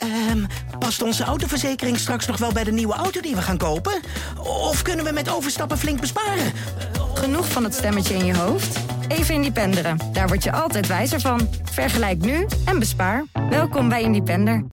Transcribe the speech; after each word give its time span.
Ehm, 0.00 0.44
past 0.78 1.02
onze 1.02 1.24
autoverzekering 1.24 1.98
straks 1.98 2.26
nog 2.26 2.38
wel 2.38 2.52
bij 2.52 2.64
de 2.64 2.72
nieuwe 2.72 2.94
auto 2.94 3.20
die 3.20 3.34
we 3.34 3.42
gaan 3.42 3.58
kopen? 3.58 4.00
Of 4.38 4.82
kunnen 4.82 5.04
we 5.04 5.12
met 5.12 5.30
overstappen 5.30 5.78
flink 5.78 6.00
besparen? 6.00 6.52
Genoeg 7.14 7.48
van 7.48 7.64
het 7.64 7.74
stemmetje 7.74 8.14
in 8.14 8.24
je 8.24 8.36
hoofd? 8.36 8.80
Even 9.08 9.34
Independeren. 9.34 9.98
Daar 10.12 10.28
word 10.28 10.44
je 10.44 10.52
altijd 10.52 10.86
wijzer 10.86 11.20
van. 11.20 11.48
Vergelijk 11.62 12.18
nu 12.18 12.46
en 12.64 12.78
bespaar. 12.78 13.24
Welkom 13.50 13.88
bij 13.88 14.02
Independer. 14.02 14.64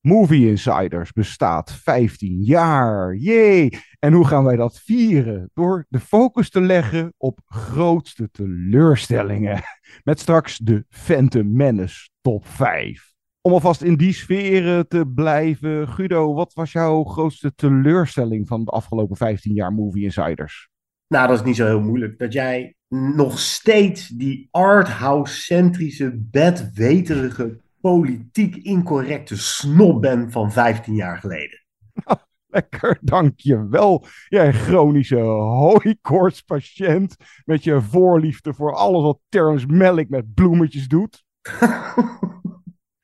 Movie 0.00 0.48
Insiders 0.48 1.12
bestaat 1.12 1.72
15 1.72 2.42
jaar. 2.42 3.14
Jee! 3.14 3.78
En 3.98 4.12
hoe 4.12 4.26
gaan 4.26 4.44
wij 4.44 4.56
dat 4.56 4.80
vieren? 4.80 5.50
Door 5.54 5.86
de 5.88 6.00
focus 6.00 6.50
te 6.50 6.60
leggen 6.60 7.14
op 7.16 7.40
grootste 7.46 8.30
teleurstellingen. 8.30 9.62
Met 10.04 10.20
straks 10.20 10.56
de 10.56 10.84
Phantom 10.88 11.52
Menace 11.52 12.08
top 12.20 12.46
5. 12.46 13.07
Om 13.40 13.52
alvast 13.52 13.82
in 13.82 13.96
die 13.96 14.12
sferen 14.12 14.88
te 14.88 15.06
blijven. 15.14 15.88
Guido, 15.88 16.34
wat 16.34 16.54
was 16.54 16.72
jouw 16.72 17.04
grootste 17.04 17.54
teleurstelling 17.54 18.48
van 18.48 18.64
de 18.64 18.70
afgelopen 18.70 19.16
15 19.16 19.54
jaar 19.54 19.72
Movie 19.72 20.04
Insiders? 20.04 20.68
Nou, 21.08 21.28
dat 21.28 21.38
is 21.38 21.44
niet 21.44 21.56
zo 21.56 21.66
heel 21.66 21.80
moeilijk. 21.80 22.18
Dat 22.18 22.32
jij 22.32 22.74
nog 22.88 23.38
steeds 23.38 24.08
die 24.08 24.48
arthouse-centrische, 24.50 26.12
bedweterige, 26.16 27.60
politiek 27.80 28.56
incorrecte 28.56 29.36
snob 29.36 30.00
bent 30.00 30.32
van 30.32 30.52
15 30.52 30.94
jaar 30.94 31.18
geleden. 31.18 31.64
Lekker, 32.50 32.98
dankjewel. 33.00 34.04
Jij 34.28 34.52
chronische 34.52 35.18
hooikoortspatiënt 35.18 37.16
met 37.44 37.64
je 37.64 37.80
voorliefde 37.80 38.54
voor 38.54 38.74
alles 38.74 39.02
wat 39.02 39.18
Terrence 39.28 39.66
Malick 39.66 40.08
met 40.08 40.34
bloemetjes 40.34 40.88
doet. 40.88 41.24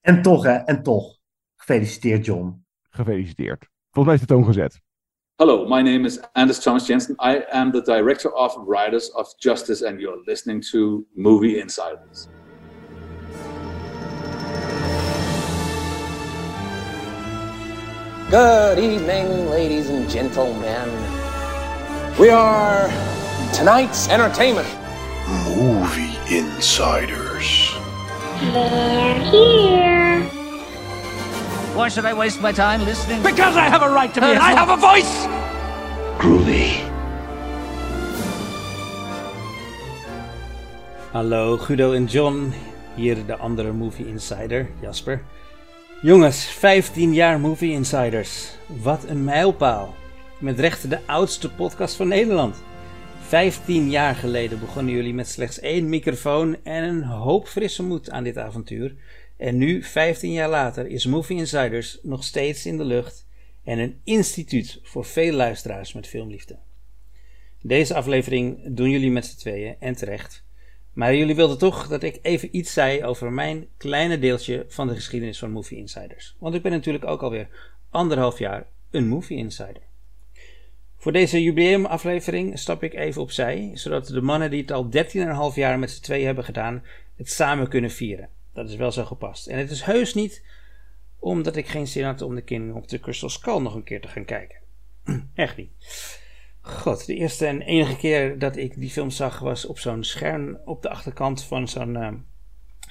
en 0.05 0.23
toch, 0.23 0.43
hè, 0.45 0.53
en 0.53 0.83
toch. 0.83 1.19
Gefeliciteerd, 1.57 2.25
John. 2.25 2.65
Gefeliciteerd. 2.91 3.69
Volgens 3.91 4.05
mij 4.05 4.15
is 4.15 4.21
de 4.21 4.27
toon 4.27 4.45
gezet. 4.45 4.81
Hello, 5.37 5.67
my 5.69 5.83
name 5.83 6.07
is 6.07 6.21
Anders 6.33 6.63
Thomas 6.63 6.87
Jensen. 6.87 7.15
I 7.15 7.45
am 7.51 7.71
the 7.73 7.83
director 7.83 8.33
of 8.33 8.57
Riders 8.67 9.13
of 9.13 9.35
Justice, 9.37 9.87
and 9.87 10.01
you're 10.01 10.23
listening 10.25 10.65
to 10.71 11.07
Movie 11.15 11.59
Insiders. 11.59 12.29
Good 18.31 18.79
evening, 18.79 19.49
ladies 19.51 19.91
and 19.91 20.11
gentlemen. 20.11 20.89
We 22.19 22.31
are 22.31 22.89
tonight's 23.53 24.09
entertainment. 24.09 24.69
Movie 25.57 26.19
Insiders. 26.29 27.64
They're 28.53 29.21
here. 29.31 30.23
Why 31.75 31.89
should 31.89 32.05
I 32.05 32.13
waste 32.15 32.41
my 32.41 32.53
time 32.53 32.85
listening? 32.85 33.23
Because 33.23 33.57
I 33.57 33.69
have 33.69 33.83
a 33.83 33.91
right 33.91 34.13
to 34.15 34.21
be. 34.21 34.27
I 34.27 34.53
have 34.53 34.69
a 34.69 34.77
voice. 34.77 35.27
Groovy. 36.19 36.91
Hallo 41.13 41.57
Guido 41.57 41.93
en 41.93 42.07
John, 42.07 42.53
hier 42.95 43.27
de 43.27 43.37
andere 43.37 43.73
Movie 43.73 44.07
Insider, 44.07 44.69
Jasper. 44.81 45.23
Jongens, 46.03 46.45
15 46.45 47.15
jaar 47.15 47.41
Movie 47.41 47.73
Insiders. 47.73 48.51
Wat 48.83 49.05
een 49.09 49.25
mijlpaal. 49.25 49.95
Met 50.39 50.61
recht 50.61 50.91
de 50.91 50.99
oudste 51.07 51.51
podcast 51.51 51.97
van 51.97 52.09
Nederland. 52.09 52.63
15 53.35 53.91
jaar 53.91 54.15
geleden 54.15 54.61
begonnen 54.61 54.95
jullie 54.95 55.15
met 55.15 55.29
slechts 55.29 55.61
één 55.61 55.89
microfoon 55.89 56.57
en 56.65 56.85
een 56.85 57.03
hoop 57.03 57.49
frisse 57.49 57.83
moed 57.83 58.11
aan 58.11 58.25
dit 58.25 58.39
avontuur. 58.39 58.95
En 59.37 59.57
nu, 59.57 59.83
15 59.83 60.33
jaar 60.33 60.49
later, 60.49 60.87
is 60.87 61.07
Movie 61.07 61.37
Insiders 61.37 61.99
nog 62.03 62.25
steeds 62.25 62.67
in 62.67 62.77
de 62.77 62.85
lucht 62.85 63.27
en 63.65 63.79
een 63.79 64.01
instituut 64.05 64.81
voor 64.83 65.05
veel 65.05 65.33
luisteraars 65.33 65.93
met 65.93 66.07
filmliefde. 66.07 66.59
Deze 67.63 67.95
aflevering 67.95 68.61
doen 68.67 68.91
jullie 68.91 69.11
met 69.11 69.27
z'n 69.27 69.39
tweeën 69.39 69.77
en 69.79 69.97
terecht. 69.97 70.45
Maar 70.93 71.15
jullie 71.15 71.35
wilden 71.35 71.59
toch 71.59 71.89
dat 71.89 72.03
ik 72.03 72.19
even 72.23 72.57
iets 72.57 72.73
zei 72.73 73.05
over 73.05 73.33
mijn 73.33 73.67
kleine 73.77 74.19
deeltje 74.19 74.65
van 74.69 74.89
de 74.89 74.95
geschiedenis 74.95 75.39
van 75.39 75.51
Movie 75.51 75.79
Insiders. 75.79 76.37
Want 76.39 76.55
ik 76.55 76.63
ben 76.63 76.73
natuurlijk 76.73 77.05
ook 77.05 77.23
alweer 77.23 77.49
anderhalf 77.91 78.39
jaar 78.39 78.67
een 78.91 79.09
Movie 79.09 79.37
Insider. 79.37 79.84
Voor 81.05 81.13
deze 81.13 81.43
jubileumaflevering 81.43 82.59
stap 82.59 82.83
ik 82.83 82.95
even 82.95 83.23
opzij, 83.23 83.71
zodat 83.75 84.07
de 84.07 84.21
mannen 84.21 84.51
die 84.51 84.61
het 84.61 84.73
al 84.73 84.89
13,5 85.53 85.55
jaar 85.55 85.79
met 85.79 85.91
z'n 85.91 86.03
tweeën 86.03 86.27
hebben 86.27 86.45
gedaan, 86.45 86.85
het 87.17 87.31
samen 87.31 87.69
kunnen 87.69 87.91
vieren. 87.91 88.29
Dat 88.53 88.69
is 88.69 88.77
wel 88.77 88.93
zo 88.93 89.05
gepast. 89.05 89.47
En 89.47 89.59
het 89.59 89.71
is 89.71 89.83
heus 89.83 90.15
niet 90.15 90.45
omdat 91.19 91.57
ik 91.57 91.67
geen 91.67 91.87
zin 91.87 92.05
had 92.05 92.23
om 92.23 92.35
de 92.35 92.43
King 92.43 92.75
op 92.75 92.89
de 92.89 93.01
Crystal 93.01 93.29
Skull 93.29 93.61
nog 93.61 93.75
een 93.75 93.85
keer 93.85 94.01
te 94.01 94.09
gaan 94.09 94.25
kijken. 94.25 94.59
Echt 95.35 95.57
niet. 95.57 95.71
God, 96.61 97.07
de 97.07 97.15
eerste 97.15 97.47
en 97.47 97.61
enige 97.61 97.97
keer 97.97 98.39
dat 98.39 98.57
ik 98.57 98.81
die 98.81 98.91
film 98.91 99.11
zag 99.11 99.39
was 99.39 99.67
op 99.67 99.79
zo'n 99.79 100.05
scherm 100.05 100.59
op 100.65 100.83
de 100.83 100.91
achterkant 100.91 101.43
van 101.43 101.69
zo'n 101.69 101.95
uh, 101.95 102.13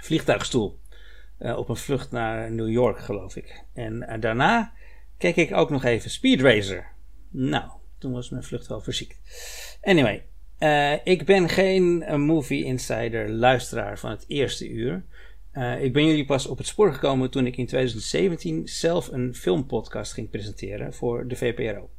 vliegtuigstoel. 0.01 0.79
Uh, 1.39 1.57
op 1.57 1.69
een 1.69 1.75
vlucht 1.75 2.11
naar 2.11 2.51
New 2.51 2.69
York, 2.69 2.99
geloof 2.99 3.35
ik. 3.35 3.63
En 3.73 4.05
uh, 4.09 4.13
daarna 4.19 4.73
keek 5.17 5.35
ik 5.35 5.53
ook 5.53 5.69
nog 5.69 5.83
even 5.83 6.09
Speed 6.09 6.41
Racer. 6.41 6.91
Nou, 7.29 7.71
toen 8.03 8.13
was 8.13 8.29
mijn 8.29 8.43
vlucht 8.43 8.67
wel 8.67 8.81
verziekt. 8.81 9.19
Anyway, 9.81 10.23
ik 11.03 11.25
ben 11.25 11.49
geen 11.49 12.03
movie 12.21 12.63
insider 12.63 13.29
luisteraar 13.29 13.99
van 13.99 14.09
het 14.09 14.25
eerste 14.27 14.69
uur. 14.69 15.05
ik 15.79 15.93
ben 15.93 16.05
jullie 16.05 16.25
pas 16.25 16.47
op 16.47 16.57
het 16.57 16.67
spoor 16.67 16.93
gekomen 16.93 17.31
toen 17.31 17.45
ik 17.45 17.57
in 17.57 17.65
2017 17.65 18.67
zelf 18.67 19.07
een 19.07 19.35
filmpodcast 19.35 20.13
ging 20.13 20.29
presenteren 20.29 20.93
voor 20.93 21.27
de 21.27 21.35
VPRO. 21.35 21.89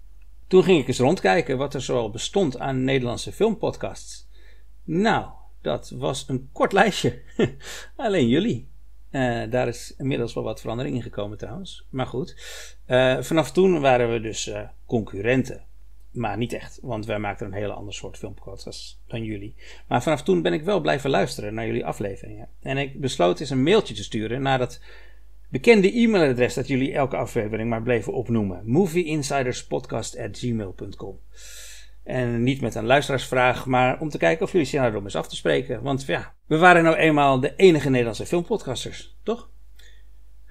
Toen 0.46 0.62
ging 0.62 0.80
ik 0.80 0.88
eens 0.88 0.98
rondkijken 0.98 1.58
wat 1.58 1.74
er 1.74 1.82
zoal 1.82 2.10
bestond 2.10 2.58
aan 2.58 2.84
Nederlandse 2.84 3.32
filmpodcasts. 3.32 4.28
Nou, 4.84 5.26
dat 5.62 5.90
was 5.90 6.24
een 6.28 6.48
kort 6.52 6.72
lijstje. 6.72 7.22
Alleen 7.96 8.28
jullie. 8.28 8.68
Daar 9.50 9.68
is 9.68 9.94
inmiddels 9.98 10.34
wel 10.34 10.44
wat 10.44 10.60
verandering 10.60 10.96
in 10.96 11.02
gekomen 11.02 11.38
trouwens. 11.38 11.86
Maar 11.90 12.06
goed. 12.06 12.36
Vanaf 13.20 13.52
toen 13.52 13.80
waren 13.80 14.12
we 14.12 14.20
dus 14.20 14.50
concurrenten. 14.86 15.64
Maar 16.14 16.36
niet 16.36 16.52
echt, 16.52 16.78
want 16.82 17.06
wij 17.06 17.18
maakten 17.18 17.46
een 17.46 17.52
hele 17.52 17.72
ander 17.72 17.94
soort 17.94 18.18
filmpodcasts 18.18 19.00
dan 19.06 19.24
jullie. 19.24 19.54
Maar 19.88 20.02
vanaf 20.02 20.22
toen 20.22 20.42
ben 20.42 20.52
ik 20.52 20.64
wel 20.64 20.80
blijven 20.80 21.10
luisteren 21.10 21.54
naar 21.54 21.66
jullie 21.66 21.86
afleveringen. 21.86 22.48
En 22.60 22.76
ik 22.76 23.00
besloot 23.00 23.40
eens 23.40 23.50
een 23.50 23.62
mailtje 23.62 23.94
te 23.94 24.02
sturen 24.02 24.42
naar 24.42 24.58
dat 24.58 24.80
bekende 25.48 25.92
e-mailadres 25.92 26.54
dat 26.54 26.68
jullie 26.68 26.92
elke 26.92 27.16
aflevering 27.16 27.68
maar 27.68 27.82
bleven 27.82 28.12
opnoemen: 28.12 28.62
movieinsiderspodcast.gmail.com. 28.64 31.18
En 32.04 32.42
niet 32.42 32.60
met 32.60 32.74
een 32.74 32.86
luisteraarsvraag, 32.86 33.66
maar 33.66 34.00
om 34.00 34.08
te 34.08 34.18
kijken 34.18 34.44
of 34.44 34.52
jullie 34.52 34.66
zin 34.66 34.80
hadden 34.80 34.98
om 34.98 35.04
eens 35.04 35.16
af 35.16 35.28
te 35.28 35.36
spreken. 35.36 35.82
Want 35.82 36.06
ja, 36.06 36.34
we 36.46 36.58
waren 36.58 36.82
nou 36.82 36.96
eenmaal 36.96 37.40
de 37.40 37.56
enige 37.56 37.90
Nederlandse 37.90 38.26
filmpodcasters, 38.26 39.16
toch? 39.22 39.50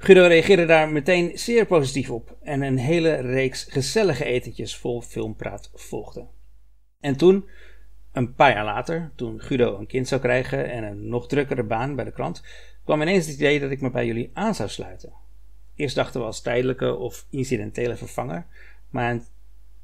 Guido 0.03 0.25
reageerde 0.27 0.65
daar 0.65 0.89
meteen 0.89 1.37
zeer 1.37 1.65
positief 1.65 2.09
op 2.09 2.37
en 2.41 2.61
een 2.61 2.77
hele 2.77 3.15
reeks 3.15 3.63
gezellige 3.63 4.25
etentjes 4.25 4.77
vol 4.77 5.01
filmpraat 5.01 5.71
volgde. 5.73 6.27
En 6.99 7.17
toen, 7.17 7.49
een 8.11 8.33
paar 8.33 8.53
jaar 8.53 8.65
later, 8.65 9.11
toen 9.15 9.41
Guido 9.41 9.77
een 9.77 9.87
kind 9.87 10.07
zou 10.07 10.21
krijgen 10.21 10.71
en 10.71 10.83
een 10.83 11.07
nog 11.07 11.27
drukkere 11.27 11.63
baan 11.63 11.95
bij 11.95 12.05
de 12.05 12.11
krant, 12.11 12.43
kwam 12.83 13.01
ineens 13.01 13.25
het 13.25 13.35
idee 13.35 13.59
dat 13.59 13.71
ik 13.71 13.81
me 13.81 13.89
bij 13.89 14.05
jullie 14.05 14.31
aan 14.33 14.55
zou 14.55 14.69
sluiten. 14.69 15.13
Eerst 15.75 15.95
dachten 15.95 16.19
we 16.19 16.25
als 16.25 16.41
tijdelijke 16.41 16.95
of 16.95 17.25
incidentele 17.29 17.95
vervanger, 17.95 18.45
maar 18.89 19.11
een 19.11 19.23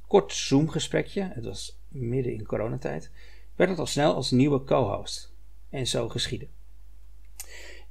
kort 0.07 0.34
Zoom-gesprekje, 0.34 1.31
het 1.34 1.46
was 1.46 1.80
midden 1.88 2.34
in 2.34 2.46
coronatijd, 2.46 3.12
werd 3.56 3.69
het 3.69 3.80
al 3.80 3.86
snel 3.86 4.13
als 4.13 4.31
nieuwe 4.31 4.63
co-host. 4.63 5.34
En 5.69 5.88
zo 5.88 6.09
geschiedde. 6.09 6.47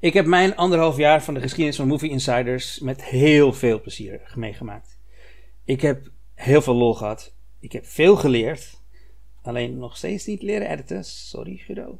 Ik 0.00 0.12
heb 0.12 0.26
mijn 0.26 0.56
anderhalf 0.56 0.96
jaar 0.96 1.22
van 1.22 1.34
de 1.34 1.40
geschiedenis 1.40 1.76
van 1.76 1.86
Movie 1.86 2.10
Insiders 2.10 2.78
met 2.78 3.04
heel 3.04 3.52
veel 3.52 3.80
plezier 3.80 4.32
meegemaakt. 4.34 4.98
Ik 5.64 5.80
heb 5.80 6.10
heel 6.34 6.62
veel 6.62 6.74
lol 6.74 6.94
gehad. 6.94 7.34
Ik 7.60 7.72
heb 7.72 7.86
veel 7.86 8.16
geleerd. 8.16 8.80
Alleen 9.42 9.78
nog 9.78 9.96
steeds 9.96 10.26
niet 10.26 10.42
leren 10.42 10.70
editen. 10.70 11.04
Sorry, 11.04 11.56
Guido. 11.56 11.98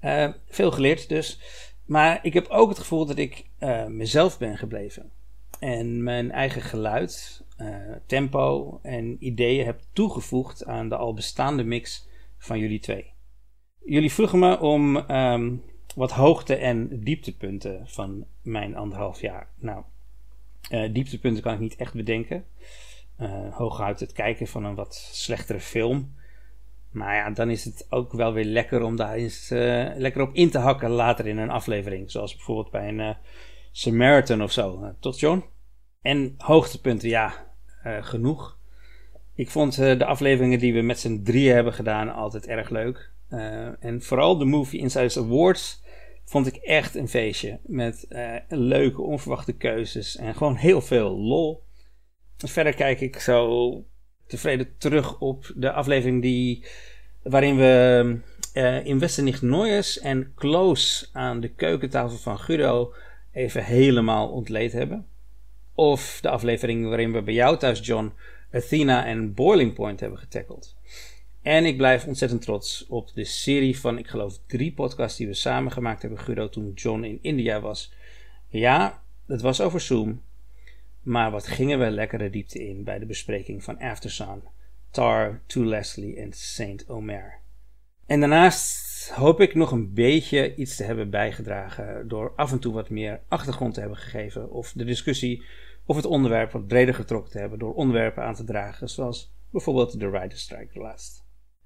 Uh, 0.00 0.28
veel 0.46 0.70
geleerd 0.70 1.08
dus. 1.08 1.40
Maar 1.86 2.18
ik 2.22 2.32
heb 2.32 2.46
ook 2.48 2.68
het 2.68 2.78
gevoel 2.78 3.06
dat 3.06 3.18
ik 3.18 3.44
uh, 3.60 3.86
mezelf 3.86 4.38
ben 4.38 4.58
gebleven. 4.58 5.10
En 5.58 6.02
mijn 6.02 6.30
eigen 6.30 6.62
geluid, 6.62 7.44
uh, 7.58 7.76
tempo 8.06 8.78
en 8.82 9.16
ideeën 9.20 9.64
heb 9.66 9.80
toegevoegd 9.92 10.64
aan 10.64 10.88
de 10.88 10.96
al 10.96 11.14
bestaande 11.14 11.64
mix 11.64 12.08
van 12.38 12.58
jullie 12.58 12.80
twee. 12.80 13.12
Jullie 13.84 14.12
vroegen 14.12 14.38
me 14.38 14.60
om 14.60 14.96
um, 14.96 15.62
wat 15.94 16.10
hoogte- 16.10 16.54
en 16.54 17.00
dieptepunten 17.00 17.82
van 17.84 18.24
mijn 18.42 18.76
anderhalf 18.76 19.20
jaar. 19.20 19.48
Nou, 19.58 19.82
uh, 20.70 20.94
dieptepunten 20.94 21.42
kan 21.42 21.52
ik 21.52 21.60
niet 21.60 21.76
echt 21.76 21.94
bedenken. 21.94 22.44
hooguit 23.50 24.00
het 24.00 24.12
kijken 24.12 24.46
van 24.46 24.64
een 24.64 24.74
wat 24.74 24.94
slechtere 25.12 25.60
film. 25.60 26.14
Maar 26.90 27.14
ja, 27.14 27.30
dan 27.30 27.50
is 27.50 27.64
het 27.64 27.86
ook 27.90 28.12
wel 28.12 28.32
weer 28.32 28.44
lekker 28.44 28.82
om 28.82 28.96
daar 28.96 29.14
eens 29.14 29.50
uh, 29.50 29.90
lekker 29.96 30.22
op 30.22 30.34
in 30.34 30.50
te 30.50 30.58
hakken 30.58 30.90
later 30.90 31.26
in 31.26 31.38
een 31.38 31.50
aflevering. 31.50 32.10
Zoals 32.10 32.34
bijvoorbeeld 32.34 32.70
bij 32.70 32.88
een 32.88 32.98
uh, 32.98 33.14
Samaritan 33.72 34.42
of 34.42 34.52
zo. 34.52 34.94
Toch, 35.00 35.20
John? 35.20 35.44
En 36.02 36.34
hoogtepunten, 36.38 37.08
ja, 37.08 37.46
uh, 37.86 38.02
genoeg. 38.04 38.58
Ik 39.34 39.50
vond 39.50 39.78
uh, 39.78 39.98
de 39.98 40.04
afleveringen 40.04 40.58
die 40.58 40.74
we 40.74 40.80
met 40.80 41.00
z'n 41.00 41.22
drieën 41.22 41.54
hebben 41.54 41.72
gedaan 41.72 42.14
altijd 42.14 42.46
erg 42.46 42.68
leuk. 42.68 43.10
Uh, 43.30 43.84
en 43.84 44.02
vooral 44.02 44.38
de 44.38 44.44
Movie 44.44 44.80
Insiders 44.80 45.18
Awards 45.18 45.81
vond 46.24 46.46
ik 46.46 46.56
echt 46.56 46.94
een 46.94 47.08
feestje. 47.08 47.58
Met 47.62 48.06
leuke, 48.48 49.02
onverwachte 49.02 49.52
keuzes 49.52 50.16
en 50.16 50.34
gewoon 50.34 50.56
heel 50.56 50.80
veel 50.80 51.18
lol. 51.18 51.62
Verder 52.36 52.74
kijk 52.74 53.00
ik 53.00 53.18
zo 53.18 53.84
tevreden 54.26 54.74
terug 54.78 55.18
op 55.18 55.52
de 55.56 55.72
aflevering 55.72 56.22
die, 56.22 56.64
waarin 57.22 57.56
we 57.56 58.16
uh, 58.54 58.86
in 58.86 58.98
Westernicht 58.98 59.42
Noyes 59.42 59.98
en 59.98 60.32
Close 60.34 61.06
aan 61.12 61.40
de 61.40 61.48
keukentafel 61.48 62.16
van 62.16 62.38
Guido 62.38 62.94
even 63.32 63.64
helemaal 63.64 64.28
ontleed 64.28 64.72
hebben. 64.72 65.06
Of 65.74 66.18
de 66.22 66.28
aflevering 66.28 66.86
waarin 66.86 67.12
we 67.12 67.22
bij 67.22 67.34
jou 67.34 67.58
thuis, 67.58 67.86
John, 67.86 68.12
Athena 68.52 69.06
en 69.06 69.34
Boiling 69.34 69.74
Point 69.74 70.00
hebben 70.00 70.18
getackeld. 70.18 70.76
En 71.42 71.64
ik 71.64 71.76
blijf 71.76 72.06
ontzettend 72.06 72.42
trots 72.42 72.86
op 72.86 73.12
de 73.14 73.24
serie 73.24 73.78
van, 73.78 73.98
ik 73.98 74.06
geloof, 74.06 74.38
drie 74.46 74.72
podcasts 74.72 75.18
die 75.18 75.26
we 75.26 75.34
samen 75.34 75.72
gemaakt 75.72 76.02
hebben, 76.02 76.20
Guido, 76.20 76.48
toen 76.48 76.72
John 76.74 77.02
in 77.02 77.18
India 77.22 77.60
was. 77.60 77.92
Ja, 78.48 79.02
het 79.26 79.40
was 79.40 79.60
over 79.60 79.80
Zoom. 79.80 80.22
Maar 81.02 81.30
wat 81.30 81.46
gingen 81.46 81.78
we 81.78 81.90
lekkere 81.90 82.30
diepte 82.30 82.68
in 82.68 82.84
bij 82.84 82.98
de 82.98 83.06
bespreking 83.06 83.64
van 83.64 83.78
Aftersun, 83.78 84.42
Tar, 84.90 85.40
To 85.46 85.64
Leslie 85.64 86.16
en 86.16 86.32
Saint 86.32 86.88
Omer. 86.88 87.40
En 88.06 88.20
daarnaast 88.20 89.10
hoop 89.10 89.40
ik 89.40 89.54
nog 89.54 89.72
een 89.72 89.94
beetje 89.94 90.54
iets 90.54 90.76
te 90.76 90.84
hebben 90.84 91.10
bijgedragen 91.10 92.08
door 92.08 92.32
af 92.36 92.52
en 92.52 92.58
toe 92.58 92.72
wat 92.72 92.90
meer 92.90 93.20
achtergrond 93.28 93.74
te 93.74 93.80
hebben 93.80 93.98
gegeven 93.98 94.50
of 94.50 94.72
de 94.72 94.84
discussie 94.84 95.42
of 95.86 95.96
het 95.96 96.04
onderwerp 96.04 96.52
wat 96.52 96.66
breder 96.66 96.94
getrokken 96.94 97.32
te 97.32 97.38
hebben 97.38 97.58
door 97.58 97.74
onderwerpen 97.74 98.22
aan 98.22 98.34
te 98.34 98.44
dragen, 98.44 98.88
zoals 98.88 99.32
bijvoorbeeld 99.50 100.00
de 100.00 100.10
Rider 100.10 100.38
Strike 100.38 100.78
laatst. 100.78 101.21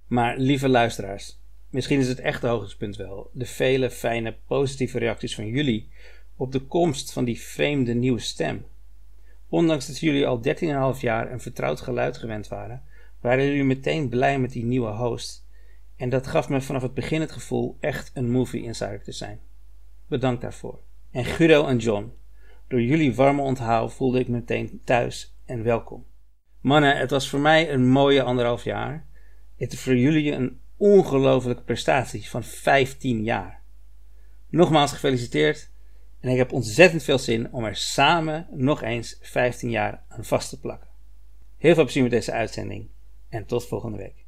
Maar 0.06 0.38
lieve 0.38 0.68
luisteraars, 0.68 1.40
misschien 1.70 1.98
is 1.98 2.08
het 2.08 2.20
echte 2.20 2.46
hoogtepunt 2.46 2.96
wel 2.96 3.30
de 3.32 3.46
vele 3.46 3.90
fijne 3.90 4.36
positieve 4.46 4.98
reacties 4.98 5.34
van 5.34 5.46
jullie 5.46 5.88
op 6.36 6.52
de 6.52 6.60
komst 6.60 7.12
van 7.12 7.24
die 7.24 7.40
vreemde 7.40 7.94
nieuwe 7.94 8.20
stem. 8.20 8.64
Ondanks 9.48 9.86
dat 9.86 9.98
jullie 9.98 10.26
al 10.26 10.40
13,5 10.94 11.00
jaar 11.00 11.32
een 11.32 11.40
vertrouwd 11.40 11.80
geluid 11.80 12.16
gewend 12.16 12.48
waren, 12.48 12.82
waren 13.20 13.44
jullie 13.44 13.64
meteen 13.64 14.08
blij 14.08 14.38
met 14.38 14.52
die 14.52 14.64
nieuwe 14.64 14.90
host 14.90 15.46
en 15.96 16.08
dat 16.08 16.26
gaf 16.26 16.48
me 16.48 16.60
vanaf 16.60 16.82
het 16.82 16.94
begin 16.94 17.20
het 17.20 17.32
gevoel 17.32 17.76
echt 17.80 18.10
een 18.14 18.30
movie 18.30 18.62
insider 18.62 19.02
te 19.02 19.12
zijn. 19.12 19.40
Bedankt 20.06 20.40
daarvoor. 20.40 20.78
En 21.10 21.24
Guido 21.24 21.66
en 21.66 21.76
John, 21.76 22.12
door 22.68 22.82
jullie 22.82 23.14
warme 23.14 23.42
onthaal 23.42 23.88
voelde 23.88 24.18
ik 24.18 24.28
me 24.28 24.34
meteen 24.34 24.80
thuis 24.84 25.36
en 25.44 25.62
welkom. 25.62 26.06
Mannen, 26.60 26.96
het 26.96 27.10
was 27.10 27.28
voor 27.28 27.40
mij 27.40 27.72
een 27.72 27.88
mooie 27.88 28.22
anderhalf 28.22 28.64
jaar. 28.64 29.05
Het 29.56 29.72
is 29.72 29.80
voor 29.80 29.96
jullie 29.96 30.32
een 30.32 30.60
ongelofelijke 30.76 31.62
prestatie 31.62 32.28
van 32.28 32.44
15 32.44 33.24
jaar. 33.24 33.62
Nogmaals 34.48 34.92
gefeliciteerd 34.92 35.70
en 36.20 36.30
ik 36.30 36.36
heb 36.36 36.52
ontzettend 36.52 37.02
veel 37.02 37.18
zin 37.18 37.52
om 37.52 37.64
er 37.64 37.76
samen 37.76 38.46
nog 38.50 38.82
eens 38.82 39.18
15 39.20 39.70
jaar 39.70 40.04
aan 40.08 40.24
vast 40.24 40.48
te 40.48 40.60
plakken. 40.60 40.88
Heel 41.56 41.74
veel 41.74 41.82
plezier 41.82 42.02
met 42.02 42.10
deze 42.10 42.32
uitzending 42.32 42.88
en 43.28 43.46
tot 43.46 43.66
volgende 43.66 43.96
week. 43.96 44.26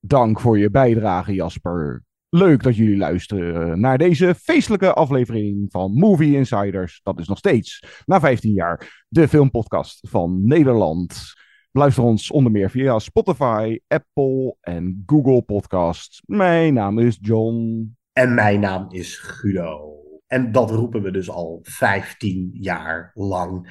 Dank 0.00 0.40
voor 0.40 0.58
je 0.58 0.70
bijdrage, 0.70 1.34
Jasper. 1.34 2.04
Leuk 2.28 2.62
dat 2.62 2.76
jullie 2.76 2.96
luisteren 2.96 3.80
naar 3.80 3.98
deze 3.98 4.34
feestelijke 4.34 4.92
aflevering 4.92 5.66
van 5.70 5.92
Movie 5.92 6.36
Insiders. 6.36 7.00
Dat 7.02 7.18
is 7.18 7.28
nog 7.28 7.38
steeds, 7.38 7.82
na 8.04 8.20
15 8.20 8.52
jaar, 8.52 9.04
de 9.08 9.28
filmpodcast 9.28 10.08
van 10.08 10.46
Nederland. 10.46 11.34
Luister 11.76 12.02
ons 12.02 12.30
onder 12.30 12.52
meer 12.52 12.70
via 12.70 12.98
Spotify, 12.98 13.78
Apple 13.88 14.56
en 14.60 15.02
Google 15.06 15.42
Podcasts. 15.42 16.22
Mijn 16.26 16.74
naam 16.74 16.98
is 16.98 17.18
John. 17.20 17.96
En 18.12 18.34
mijn 18.34 18.60
naam 18.60 18.86
is 18.90 19.18
Guido. 19.18 19.94
En 20.26 20.52
dat 20.52 20.70
roepen 20.70 21.02
we 21.02 21.10
dus 21.10 21.30
al 21.30 21.58
15 21.62 22.50
jaar 22.52 23.10
lang. 23.14 23.68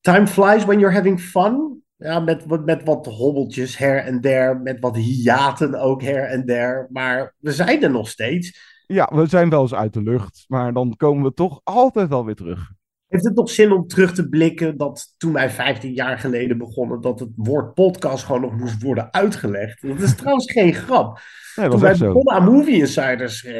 Time 0.00 0.26
flies 0.26 0.64
when 0.64 0.78
you're 0.78 0.94
having 0.94 1.20
fun. 1.20 1.82
Ja, 1.96 2.20
met, 2.20 2.64
met 2.64 2.84
wat 2.84 3.06
hobbeltjes 3.06 3.78
her 3.78 4.04
en 4.04 4.20
der, 4.20 4.60
met 4.60 4.80
wat 4.80 4.96
hiaten 4.96 5.74
ook 5.74 6.02
her 6.02 6.24
en 6.24 6.46
der. 6.46 6.88
Maar 6.90 7.34
we 7.38 7.52
zijn 7.52 7.82
er 7.82 7.90
nog 7.90 8.08
steeds. 8.08 8.60
Ja, 8.86 9.10
we 9.14 9.26
zijn 9.26 9.50
wel 9.50 9.62
eens 9.62 9.74
uit 9.74 9.92
de 9.92 10.02
lucht, 10.02 10.44
maar 10.48 10.72
dan 10.72 10.96
komen 10.96 11.24
we 11.24 11.34
toch 11.34 11.60
altijd 11.64 12.08
wel 12.08 12.24
weer 12.24 12.34
terug. 12.34 12.72
Heeft 13.10 13.24
het 13.24 13.34
nog 13.34 13.50
zin 13.50 13.72
om 13.72 13.86
terug 13.86 14.12
te 14.12 14.28
blikken 14.28 14.76
dat 14.76 15.14
toen 15.16 15.32
wij 15.32 15.50
15 15.50 15.92
jaar 15.92 16.18
geleden 16.18 16.58
begonnen, 16.58 17.00
dat 17.00 17.20
het 17.20 17.28
woord 17.34 17.74
podcast 17.74 18.24
gewoon 18.24 18.40
nog 18.40 18.56
moest 18.56 18.82
worden 18.82 19.12
uitgelegd? 19.12 19.82
Dat 19.82 20.00
is 20.00 20.16
trouwens 20.16 20.52
geen 20.60 20.74
grap. 20.74 21.20
Nee, 21.56 21.68
toen 21.68 21.80
wij 21.80 21.96
begonnen 21.96 22.34
aan 22.34 22.44
Movie 22.44 22.74
Insiders, 22.74 23.44
eh, 23.44 23.54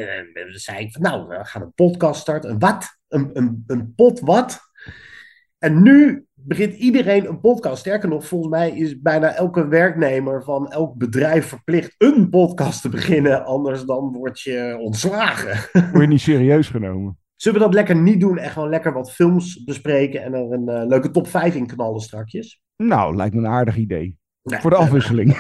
zei 0.51 0.79
ik 0.79 0.93
van 0.93 1.03
nou, 1.03 1.29
we 1.29 1.45
gaan 1.45 1.63
een 1.63 1.73
podcast 1.75 2.21
starten. 2.21 2.51
Een 2.51 2.59
wat? 2.59 2.99
Een, 3.09 3.31
een, 3.33 3.65
een 3.67 3.95
pot 3.95 4.21
wat? 4.21 4.61
En 5.59 5.83
nu 5.83 6.27
begint 6.35 6.75
iedereen 6.75 7.27
een 7.27 7.41
podcast. 7.41 7.79
Sterker 7.79 8.09
nog, 8.09 8.27
volgens 8.27 8.51
mij 8.51 8.71
is 8.71 9.01
bijna 9.01 9.35
elke 9.35 9.69
werknemer 9.69 10.45
van 10.45 10.71
elk 10.71 10.97
bedrijf 10.97 11.47
verplicht 11.47 11.95
een 11.99 12.29
podcast 12.29 12.83
te 12.83 12.89
beginnen. 12.89 13.45
Anders 13.45 13.85
dan 13.85 14.13
word 14.13 14.41
je 14.41 14.77
ontslagen. 14.81 15.83
Word 15.93 16.03
je 16.03 16.07
niet 16.07 16.21
serieus 16.21 16.69
genomen. 16.69 17.19
Zullen 17.41 17.59
we 17.59 17.65
dat 17.65 17.75
lekker 17.75 17.97
niet 17.97 18.21
doen 18.21 18.39
en 18.39 18.51
gewoon 18.51 18.69
lekker 18.69 18.93
wat 18.93 19.13
films 19.13 19.65
bespreken 19.65 20.23
en 20.23 20.35
er 20.35 20.53
een 20.53 20.69
uh, 20.69 20.87
leuke 20.87 21.11
top 21.11 21.29
5 21.29 21.55
in 21.55 21.67
knallen 21.67 22.01
strakjes? 22.01 22.63
Nou, 22.77 23.17
lijkt 23.17 23.35
me 23.35 23.41
een 23.41 23.47
aardig 23.47 23.77
idee. 23.77 24.17
Nee, 24.43 24.61
Voor 24.61 24.71
de 24.71 24.77
afwisseling. 24.77 25.39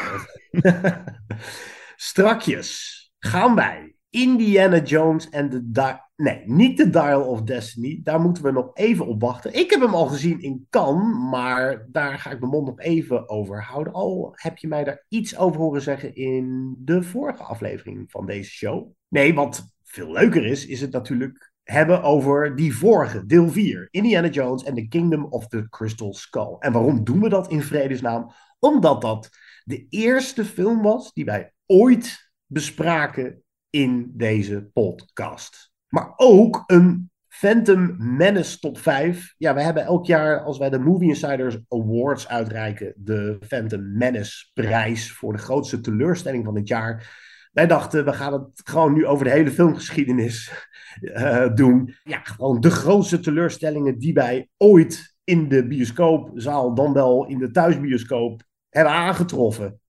strakjes 2.10 2.98
gaan 3.18 3.54
wij 3.54 3.94
Indiana 4.10 4.82
Jones 4.82 5.28
en 5.28 5.48
de... 5.50 5.98
Nee, 6.16 6.42
niet 6.44 6.76
de 6.76 6.90
Dial 6.90 7.22
of 7.22 7.42
Destiny. 7.42 8.00
Daar 8.02 8.20
moeten 8.20 8.42
we 8.42 8.50
nog 8.50 8.70
even 8.74 9.06
op 9.06 9.20
wachten. 9.20 9.54
Ik 9.54 9.70
heb 9.70 9.80
hem 9.80 9.94
al 9.94 10.06
gezien 10.06 10.40
in 10.40 10.66
Cannes, 10.70 11.30
maar 11.30 11.86
daar 11.90 12.18
ga 12.18 12.30
ik 12.30 12.40
mijn 12.40 12.52
mond 12.52 12.66
nog 12.66 12.80
even 12.80 13.28
over 13.28 13.62
houden. 13.62 13.92
Al 13.92 14.32
heb 14.34 14.58
je 14.58 14.68
mij 14.68 14.84
daar 14.84 15.04
iets 15.08 15.36
over 15.36 15.60
horen 15.60 15.82
zeggen 15.82 16.14
in 16.14 16.74
de 16.78 17.02
vorige 17.02 17.42
aflevering 17.42 18.10
van 18.10 18.26
deze 18.26 18.50
show. 18.50 18.88
Nee, 19.08 19.34
wat 19.34 19.72
veel 19.82 20.12
leuker 20.12 20.46
is, 20.46 20.66
is 20.66 20.80
het 20.80 20.92
natuurlijk 20.92 21.49
hebben 21.70 22.02
over 22.02 22.56
die 22.56 22.76
vorige, 22.76 23.26
deel 23.26 23.48
4. 23.48 23.88
Indiana 23.90 24.28
Jones 24.28 24.66
and 24.66 24.76
the 24.76 24.88
Kingdom 24.88 25.24
of 25.24 25.46
the 25.46 25.68
Crystal 25.68 26.14
Skull. 26.14 26.56
En 26.58 26.72
waarom 26.72 27.04
doen 27.04 27.20
we 27.20 27.28
dat 27.28 27.50
in 27.50 27.62
vredesnaam? 27.62 28.32
Omdat 28.58 29.00
dat 29.00 29.28
de 29.64 29.86
eerste 29.88 30.44
film 30.44 30.82
was 30.82 31.12
die 31.12 31.24
wij 31.24 31.52
ooit 31.66 32.30
bespraken 32.46 33.42
in 33.70 34.10
deze 34.14 34.68
podcast. 34.72 35.70
Maar 35.88 36.12
ook 36.16 36.62
een 36.66 37.10
Phantom 37.28 37.96
Menace 38.16 38.58
top 38.58 38.78
5. 38.78 39.34
Ja, 39.38 39.54
we 39.54 39.62
hebben 39.62 39.84
elk 39.84 40.06
jaar, 40.06 40.40
als 40.40 40.58
wij 40.58 40.70
de 40.70 40.78
Movie 40.78 41.08
Insiders 41.08 41.58
Awards 41.68 42.28
uitreiken, 42.28 42.92
de 42.96 43.38
Phantom 43.46 43.96
Menace 43.96 44.50
prijs 44.52 45.12
voor 45.12 45.32
de 45.32 45.38
grootste 45.38 45.80
teleurstelling 45.80 46.44
van 46.44 46.56
het 46.56 46.68
jaar. 46.68 47.28
Wij 47.50 47.66
dachten, 47.66 48.04
we 48.04 48.12
gaan 48.12 48.32
het 48.32 48.60
gewoon 48.64 48.92
nu 48.92 49.06
over 49.06 49.24
de 49.24 49.30
hele 49.30 49.50
filmgeschiedenis 49.50 50.68
uh, 51.00 51.54
doen. 51.54 51.94
Ja, 52.04 52.20
gewoon 52.22 52.60
de 52.60 52.70
grootste 52.70 53.20
teleurstellingen 53.20 53.98
die 53.98 54.12
wij 54.12 54.48
ooit 54.56 55.14
in 55.24 55.48
de 55.48 55.66
bioscoopzaal, 55.66 56.74
dan 56.74 56.92
wel 56.92 57.26
in 57.26 57.38
de 57.38 57.50
thuisbioscoop, 57.50 58.42
hebben 58.68 58.92
aangetroffen 58.92 59.80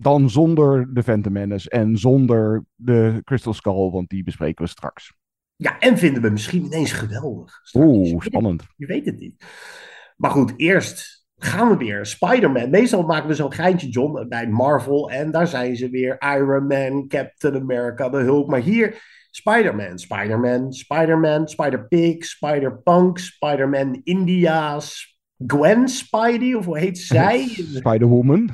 dan 0.00 0.30
zonder 0.30 0.94
de 0.94 1.02
Phantom 1.02 1.32
Menace 1.32 1.70
en 1.70 1.96
zonder 1.96 2.64
de 2.74 3.20
Crystal 3.24 3.54
Skull, 3.54 3.90
want 3.90 4.08
die 4.08 4.22
bespreken 4.22 4.64
we 4.64 4.70
straks. 4.70 5.12
Ja, 5.56 5.78
en 5.78 5.98
vinden 5.98 6.22
we 6.22 6.30
misschien 6.30 6.64
ineens 6.64 6.92
geweldig. 6.92 7.60
Oeh, 7.72 8.20
spannend. 8.20 8.66
Je 8.76 8.86
weet 8.86 9.06
het 9.06 9.18
niet. 9.18 9.44
Maar 10.16 10.30
goed, 10.30 10.52
eerst 10.56 11.17
gaan 11.38 11.68
we 11.68 11.76
weer. 11.76 12.06
Spider-Man. 12.06 12.70
Meestal 12.70 13.02
maken 13.02 13.28
we 13.28 13.34
zo'n 13.34 13.52
geintje, 13.52 13.88
John, 13.88 14.28
bij 14.28 14.48
Marvel. 14.48 15.10
En 15.10 15.30
daar 15.30 15.46
zijn 15.46 15.76
ze 15.76 15.90
weer. 15.90 16.16
Iron 16.18 16.66
Man, 16.66 17.08
Captain 17.08 17.54
America, 17.54 18.08
de 18.08 18.16
Hulk. 18.16 18.48
Maar 18.50 18.60
hier, 18.60 19.02
Spider-Man. 19.30 19.98
Spider-Man, 19.98 20.72
Spider-Man, 20.72 21.48
Spider-Pig, 21.48 22.24
Spider-Punk, 22.24 23.18
Spider-Man 23.18 24.00
India's. 24.04 25.16
Gwen 25.46 25.88
Spidey, 25.88 26.54
of 26.54 26.64
hoe 26.64 26.78
heet 26.78 26.98
zij? 27.14 27.48
Spider-Woman. 27.74 28.50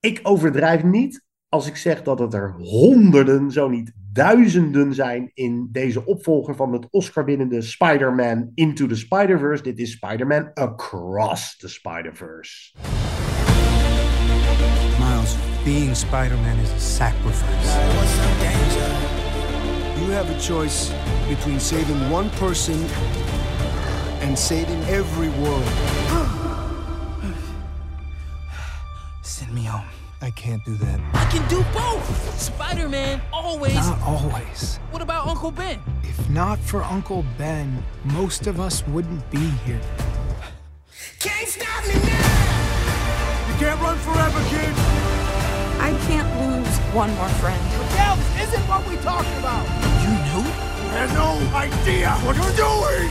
Ik 0.00 0.20
overdrijf 0.22 0.82
niet 0.82 1.24
als 1.48 1.66
ik 1.66 1.76
zeg 1.76 2.02
dat 2.02 2.18
het 2.18 2.34
er 2.34 2.54
honderden, 2.58 3.50
zo 3.50 3.68
niet 3.68 3.92
duizenden 4.12 4.94
zijn 4.94 5.30
in 5.34 5.68
deze 5.72 6.06
opvolger 6.06 6.56
van 6.56 6.72
het 6.72 6.86
Oscar-winnende 6.90 7.62
Spider-Man 7.62 8.50
Into 8.54 8.86
the 8.86 8.96
Spider-Verse. 8.96 9.62
Dit 9.62 9.78
is 9.78 9.90
Spider-Man 9.90 10.50
Across 10.54 11.56
the 11.56 11.68
Spider-Verse. 11.68 12.74
Miles, 14.98 15.36
being 15.64 15.96
Spider-Man 15.96 16.58
is 16.58 16.70
a 16.70 16.78
sacrifice. 16.78 17.78
You 20.00 20.12
have 20.12 20.30
a 20.30 20.38
choice 20.38 20.92
between 21.28 21.60
saving 21.60 22.10
one 22.10 22.30
person 22.30 22.78
and 24.22 24.38
saving 24.38 24.82
every 24.88 25.28
world. 25.28 25.68
Send 29.22 29.52
me 29.54 29.64
home. 29.64 29.99
I 30.22 30.30
can't 30.30 30.62
do 30.66 30.74
that. 30.74 31.00
I 31.14 31.24
can 31.30 31.48
do 31.48 31.64
both. 31.72 32.38
Spider-Man 32.38 33.22
always. 33.32 33.74
Not 33.74 34.02
always. 34.02 34.76
What 34.90 35.00
about 35.00 35.26
Uncle 35.26 35.50
Ben? 35.50 35.80
If 36.02 36.28
not 36.28 36.58
for 36.58 36.82
Uncle 36.82 37.24
Ben, 37.38 37.82
most 38.04 38.46
of 38.46 38.60
us 38.60 38.86
wouldn't 38.88 39.28
be 39.30 39.48
here. 39.64 39.80
Can't 41.18 41.48
stop 41.48 41.86
me 41.86 41.94
now. 41.94 43.48
You 43.48 43.54
can't 43.58 43.80
run 43.80 43.96
forever, 43.98 44.40
kid. 44.50 44.74
I 45.80 45.96
can't 46.06 46.28
lose 46.40 46.76
one 46.92 47.14
more 47.16 47.28
friend. 47.40 47.62
Miguel, 47.88 48.16
this 48.16 48.48
isn't 48.48 48.68
what 48.68 48.86
we 48.86 48.96
talked 48.96 49.32
about. 49.38 49.64
You 50.04 50.12
knew? 50.28 50.44
I 50.92 51.06
have 51.06 51.14
no 51.14 51.40
idea 51.56 52.10
what 52.26 52.36
you're 52.36 52.56
doing. 52.60 53.08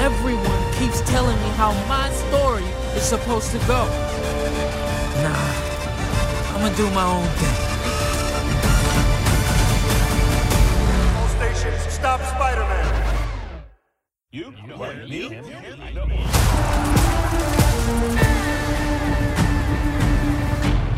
Everyone 0.00 0.72
keeps 0.80 1.02
telling 1.02 1.36
me 1.36 1.48
how 1.50 1.72
my 1.86 2.08
story 2.12 2.64
is 2.96 3.02
supposed 3.02 3.50
to 3.52 3.58
go. 3.66 3.84
Nah, 5.22 5.69
I'm 6.60 6.66
gonna 6.66 6.76
do 6.76 6.90
my 6.90 7.04
own 7.04 7.24
thing. 7.40 7.56
All 11.16 11.28
stations, 11.28 11.80
stop 11.90 12.20
Spider-Man. 12.20 12.86
You? 14.30 14.52
What, 14.76 15.08
me? 15.08 15.36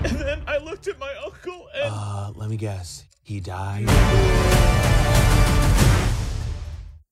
And 0.05 0.19
then 0.19 0.43
I 0.49 0.59
looked 0.59 0.89
at 0.89 0.99
my 0.99 1.15
uncle 1.25 1.69
and. 1.77 1.95
Uh, 1.95 2.33
let 2.35 2.51
me 2.51 2.57
guess. 2.57 3.05
He 3.23 3.41
died. 3.41 3.89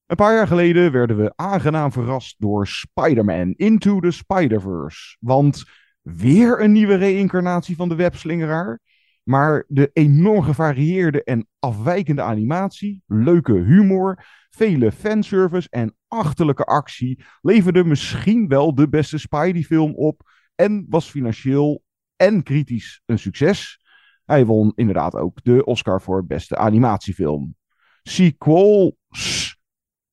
Een 0.07 0.17
paar 0.17 0.35
jaar 0.35 0.47
geleden 0.47 0.93
werden 0.93 1.17
we 1.17 1.33
aangenaam 1.37 1.93
verrast 1.93 2.35
door 2.39 2.67
Spider-Man 2.67 3.55
Into 3.57 4.01
the 4.01 4.11
Spider-Verse. 4.11 5.17
Want 5.21 5.65
weer 6.03 6.61
een 6.61 6.73
nieuwe 6.73 6.95
reïncarnatie 6.95 7.77
van 7.77 7.89
de 7.89 7.95
webslingeraar. 7.95 8.81
Maar 9.23 9.65
de 9.69 9.91
enorm 9.93 10.43
gevarieerde 10.43 11.25
en 11.25 11.49
afwijkende 11.59 12.23
animatie, 12.23 13.03
leuke 13.07 13.53
humor, 13.53 14.25
vele 14.51 14.93
fanservice 14.93 15.69
en 15.71 15.97
achterlijke 16.09 16.65
actie 16.65 17.25
leverde 17.41 17.85
misschien 17.85 18.49
wel 18.49 18.75
de 18.75 18.89
beste 18.89 19.19
Spidey-film 19.19 19.95
op 19.95 20.23
en 20.55 20.87
was 20.89 21.11
financieel 21.11 21.83
en 22.17 22.43
kritisch 22.43 23.03
een 23.07 23.19
succes. 23.19 23.81
Hij 24.25 24.47
won 24.47 24.73
inderdaad 24.75 25.15
ook 25.15 25.43
de 25.43 25.65
Oscar 25.65 26.01
voor 26.01 26.27
beste 26.27 26.57
animatiefilm. 26.57 27.55
Sequels 28.03 29.57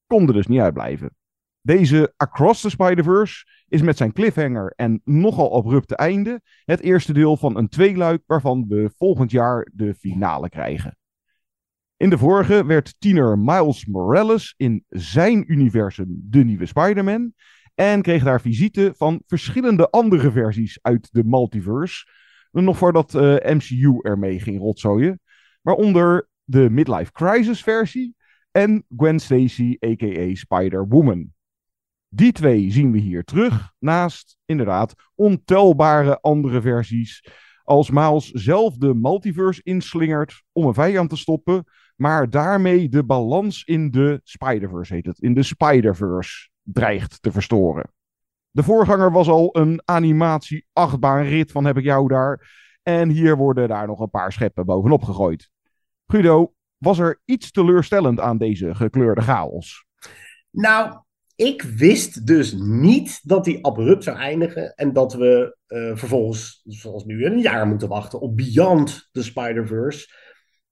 konden 0.08 0.36
dus 0.36 0.48
niet 0.48 0.60
uitblijven. 0.60 1.16
Deze 1.68 2.14
Across 2.18 2.62
the 2.62 2.70
Spider-Verse 2.70 3.46
is 3.68 3.82
met 3.82 3.98
zijn 3.98 4.14
cliffhanger 4.14 4.74
en 4.76 5.02
nogal 5.04 5.54
abrupte 5.54 5.96
einde 5.96 6.42
het 6.66 6.80
eerste 6.80 7.14
deel 7.14 7.38
van 7.38 7.58
een 7.58 7.68
tweeluik 7.68 8.24
waarvan 8.26 8.66
we 8.68 8.92
volgend 8.98 9.32
jaar 9.32 9.68
de 9.74 9.94
finale 9.94 10.50
krijgen. 10.50 10.98
In 11.98 12.10
de 12.10 12.18
vorige 12.18 12.66
werd 12.66 12.96
tiener 13.00 13.40
Miles 13.40 13.86
Morales 13.86 14.54
in 14.58 14.84
zijn 14.90 15.52
universum 15.52 16.08
de 16.24 16.44
nieuwe 16.44 16.66
Spider-Man 16.66 17.34
en 17.76 18.02
kreeg 18.02 18.24
daar 18.24 18.42
visite 18.42 18.94
van 18.96 19.22
verschillende 19.26 19.90
andere 19.90 20.32
versies 20.32 20.80
uit 20.82 21.10
de 21.12 21.24
multiverse, 21.24 22.08
nog 22.52 22.78
voordat 22.78 23.14
uh, 23.14 23.22
MCU 23.44 24.00
ermee 24.02 24.40
ging 24.40 24.60
rotzooien, 24.60 25.20
waaronder 25.62 26.30
de 26.44 26.70
Midlife 26.70 27.12
Crisis 27.12 27.64
versie 27.64 28.16
en 28.52 28.86
Gwen 28.96 29.20
Stacy 29.20 29.78
aka 29.80 30.36
Spider-Woman. 30.36 31.36
Die 32.18 32.32
twee 32.32 32.72
zien 32.72 32.92
we 32.92 32.98
hier 32.98 33.24
terug, 33.24 33.72
naast 33.80 34.38
inderdaad 34.46 34.94
ontelbare 35.16 36.20
andere 36.22 36.62
versies. 36.62 37.28
Als 37.64 37.90
Miles 37.90 38.32
zelf 38.32 38.78
de 38.78 38.94
multiverse 38.94 39.62
inslingert 39.64 40.44
om 40.52 40.66
een 40.66 40.74
vijand 40.74 41.10
te 41.10 41.18
stoppen, 41.18 41.64
maar 41.96 42.30
daarmee 42.30 42.90
de 42.90 43.04
balans 43.04 43.64
in 43.64 43.92
de 43.92 44.22
Spider-Verse 44.24 44.94
heet 44.94 45.06
het, 45.06 45.20
in 45.20 45.34
de 45.34 45.44
Spider-Verse 45.44 46.50
dreigt 46.62 47.22
te 47.22 47.32
verstoren. 47.32 47.92
De 48.52 48.64
voorganger 48.64 49.12
was 49.12 49.28
al 49.28 49.50
een 49.52 49.82
animatie 49.86 50.68
achtbaanrit 50.74 51.52
van 51.52 51.66
heb 51.66 51.78
ik 51.78 51.84
jou 51.84 52.08
daar. 52.08 52.50
En 52.84 53.10
hier 53.10 53.38
worden 53.38 53.68
daar 53.68 53.88
nog 53.88 54.00
een 54.00 54.10
paar 54.10 54.32
scheppen 54.32 54.66
bovenop 54.66 55.04
gegooid. 55.04 55.50
Guido, 56.08 56.54
was 56.78 57.00
er 57.00 57.22
iets 57.26 57.52
teleurstellend 57.52 58.20
aan 58.20 58.38
deze 58.38 58.76
gekleurde 58.76 59.22
chaos? 59.22 59.86
Nou, 60.52 61.06
ik 61.38 61.62
wist 61.62 62.28
dus 62.28 62.54
niet 62.54 63.20
dat 63.24 63.44
die 63.44 63.66
abrupt 63.66 64.04
zou 64.04 64.18
eindigen 64.18 64.74
en 64.76 64.94
dat 64.94 65.14
we 65.14 65.58
uh, 65.68 65.96
vervolgens, 65.96 66.62
zoals 66.64 67.06
nu, 67.06 67.26
een 67.26 67.40
jaar 67.40 67.68
moeten 67.68 67.88
wachten 67.88 68.20
op 68.20 68.38
Beyond 68.38 69.10
the 69.12 69.24
Spider-Verse. 69.24 70.08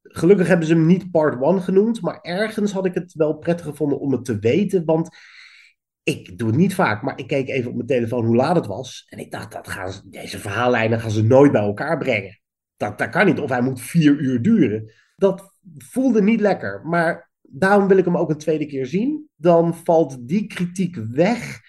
Gelukkig 0.01 0.47
hebben 0.47 0.67
ze 0.67 0.73
hem 0.73 0.85
niet 0.85 1.11
Part 1.11 1.41
1 1.43 1.61
genoemd, 1.61 2.01
maar 2.01 2.19
ergens 2.21 2.71
had 2.71 2.85
ik 2.85 2.93
het 2.93 3.13
wel 3.13 3.37
prettig 3.37 3.65
gevonden 3.65 3.99
om 3.99 4.11
het 4.11 4.25
te 4.25 4.39
weten, 4.39 4.85
want 4.85 5.09
ik 6.03 6.37
doe 6.37 6.47
het 6.47 6.57
niet 6.57 6.75
vaak, 6.75 7.01
maar 7.01 7.19
ik 7.19 7.27
keek 7.27 7.49
even 7.49 7.69
op 7.69 7.75
mijn 7.75 7.87
telefoon 7.87 8.25
hoe 8.25 8.35
laat 8.35 8.55
het 8.55 8.65
was 8.65 9.05
en 9.09 9.19
ik 9.19 9.31
dacht, 9.31 9.51
dat 9.51 9.67
gaan 9.67 9.91
ze, 9.91 10.09
deze 10.09 10.39
verhaallijnen 10.39 10.99
gaan 10.99 11.11
ze 11.11 11.23
nooit 11.23 11.51
bij 11.51 11.61
elkaar 11.61 11.97
brengen. 11.97 12.39
Dat, 12.77 12.97
dat 12.97 13.09
kan 13.09 13.25
niet, 13.25 13.39
of 13.39 13.49
hij 13.49 13.61
moet 13.61 13.81
vier 13.81 14.19
uur 14.19 14.41
duren. 14.41 14.91
Dat 15.15 15.53
voelde 15.77 16.21
niet 16.21 16.39
lekker, 16.39 16.81
maar 16.85 17.29
daarom 17.57 17.87
wil 17.87 17.97
ik 17.97 18.05
hem 18.05 18.17
ook 18.17 18.29
een 18.29 18.37
tweede 18.37 18.65
keer 18.65 18.85
zien. 18.85 19.29
Dan 19.35 19.75
valt 19.75 20.17
die 20.27 20.47
kritiek 20.47 20.95
weg. 21.11 21.61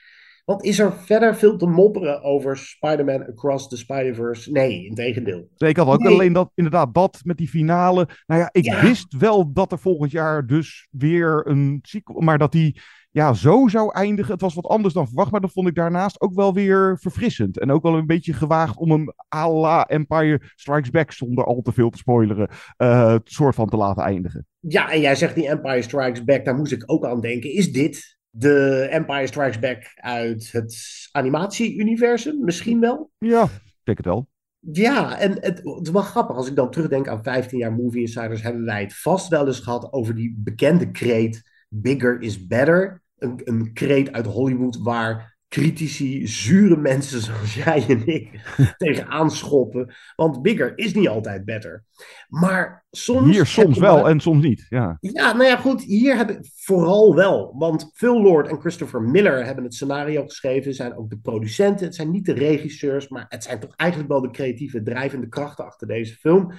Want 0.45 0.65
is 0.65 0.79
er 0.79 0.93
verder 0.93 1.37
veel 1.37 1.57
te 1.57 1.67
mopperen 1.67 2.23
over 2.23 2.57
Spider-Man 2.57 3.27
Across 3.27 3.69
the 3.69 3.77
Spider-Verse? 3.77 4.51
Nee, 4.53 4.85
in 4.85 4.95
tegendeel. 4.95 5.49
Ik 5.57 5.77
had 5.77 5.87
ook 5.87 6.03
Nee. 6.03 6.13
alleen 6.13 6.33
dat, 6.33 6.51
inderdaad, 6.55 6.95
dat 6.95 7.21
met 7.25 7.37
die 7.37 7.49
finale. 7.49 8.09
Nou 8.27 8.41
ja, 8.41 8.49
ik 8.53 8.65
Ja. 8.65 8.81
wist 8.83 9.17
wel 9.19 9.53
dat 9.53 9.73
er 9.73 9.79
volgend 9.79 10.11
jaar 10.11 10.47
dus 10.47 10.89
weer 10.91 11.47
een 11.47 11.79
sequel, 11.83 12.21
maar 12.21 12.39
dat 12.39 12.53
die 12.53 12.81
ja, 13.17 13.33
zo 13.33 13.69
zou 13.69 13.93
eindigen. 13.93 14.33
Het 14.33 14.41
was 14.41 14.55
wat 14.55 14.67
anders 14.67 14.95
dan 14.95 15.07
verwacht, 15.07 15.31
maar 15.31 15.41
dat 15.41 15.53
vond 15.53 15.69
ik 15.69 15.75
daarnaast 15.75 16.21
ook 16.21 16.35
wel 16.35 16.55
weer 16.55 16.99
verfrissend. 17.01 17.59
En 17.59 17.71
ook 17.71 17.83
wel 17.83 17.95
een 17.95 18.07
beetje 18.07 18.33
gewaagd 18.33 18.77
om 18.77 18.91
hem 18.91 19.15
à 19.37 19.51
la 19.51 19.87
Empire 19.87 20.41
Strikes 20.55 20.91
Back, 20.91 21.13
zonder 21.13 21.45
al 21.45 21.63
te 21.63 21.73
veel 21.73 21.91
te 21.91 21.99
spoileren, 21.99 22.49
het 22.77 23.31
soort 23.31 23.55
van 23.55 23.69
te 23.69 23.77
laten 23.77 24.03
eindigen. 24.03 24.47
Ja, 24.59 24.91
en 24.91 25.01
jij 25.01 25.15
zegt 25.15 25.35
die 25.35 25.49
Empire 25.49 25.83
Strikes 25.83 26.25
Back, 26.25 26.45
daar 26.45 26.57
moest 26.57 26.73
ik 26.73 26.83
ook 26.87 27.05
aan 27.05 27.21
denken. 27.21 27.53
Is 27.53 27.73
dit 27.73 28.19
de 28.31 28.87
Empire 28.91 29.27
Strikes 29.27 29.59
Back 29.59 29.93
uit 29.95 30.53
het 30.53 30.77
animatie-universum? 31.13 32.45
Misschien 32.45 32.81
wel. 32.81 33.11
Ja, 33.19 33.43
ik 33.45 33.81
denk 33.83 33.97
het 33.97 34.07
wel. 34.07 34.29
Ja, 34.59 35.19
en 35.19 35.33
het, 35.33 35.61
het 35.63 35.87
is 35.87 35.91
wel 35.91 36.03
grappig. 36.03 36.37
Als 36.37 36.49
ik 36.49 36.57
dan 36.57 36.71
terugdenk 36.71 37.09
aan 37.09 37.23
15 37.23 37.59
jaar 37.59 37.73
Movie 37.73 38.01
Insiders, 38.01 38.43
hebben 38.43 38.65
wij 38.65 38.81
het 38.81 38.97
vast 38.97 39.29
wel 39.29 39.47
eens 39.47 39.61
gehad 39.61 39.93
over 39.93 40.15
die 40.15 40.35
bekende 40.39 40.91
kreet: 40.91 41.51
Bigger 41.69 42.21
is 42.21 42.47
better. 42.47 43.05
Een, 43.19 43.41
een 43.45 43.73
kreet 43.73 44.13
uit 44.13 44.27
Hollywood 44.27 44.79
waar 44.83 45.37
critici, 45.49 46.27
zure 46.27 46.77
mensen 46.77 47.21
zoals 47.21 47.55
jij 47.65 47.85
en 47.89 48.07
ik 48.07 48.31
tegenaan 48.77 49.31
schoppen. 49.31 49.95
Want 50.17 50.43
bigger 50.43 50.79
is 50.79 50.95
niet 50.95 51.09
altijd 51.09 51.45
better. 51.45 51.85
Maar 52.29 52.85
soms. 52.91 53.33
Hier 53.35 53.47
soms 53.47 53.79
wel 53.79 53.97
maar- 53.97 54.11
en 54.11 54.21
soms 54.21 54.43
niet. 54.43 54.67
Ja. 54.69 54.97
ja, 55.01 55.33
nou 55.33 55.45
ja, 55.45 55.57
goed. 55.57 55.83
Hier 55.83 56.17
heb 56.17 56.31
ik 56.31 56.51
vooral 56.55 57.15
wel. 57.15 57.55
Want 57.59 57.91
Phil 57.95 58.23
Lord 58.23 58.49
en 58.49 58.61
Christopher 58.61 59.03
Miller 59.03 59.45
hebben 59.45 59.65
het 59.65 59.75
scenario 59.75 60.23
geschreven. 60.23 60.75
Zijn 60.75 60.97
ook 60.97 61.11
de 61.11 61.19
producenten. 61.19 61.87
Het 61.87 61.95
zijn 61.95 62.11
niet 62.11 62.27
de 62.27 62.33
regisseurs. 62.35 63.09
Maar 63.09 63.27
het 63.29 63.45
zijn 63.45 63.61
toch 63.61 63.73
eigenlijk 63.77 64.11
wel 64.11 64.21
de 64.21 64.31
creatieve 64.31 64.83
drijvende 64.83 65.29
krachten 65.29 65.65
achter 65.65 65.87
deze 65.87 66.15
film. 66.15 66.53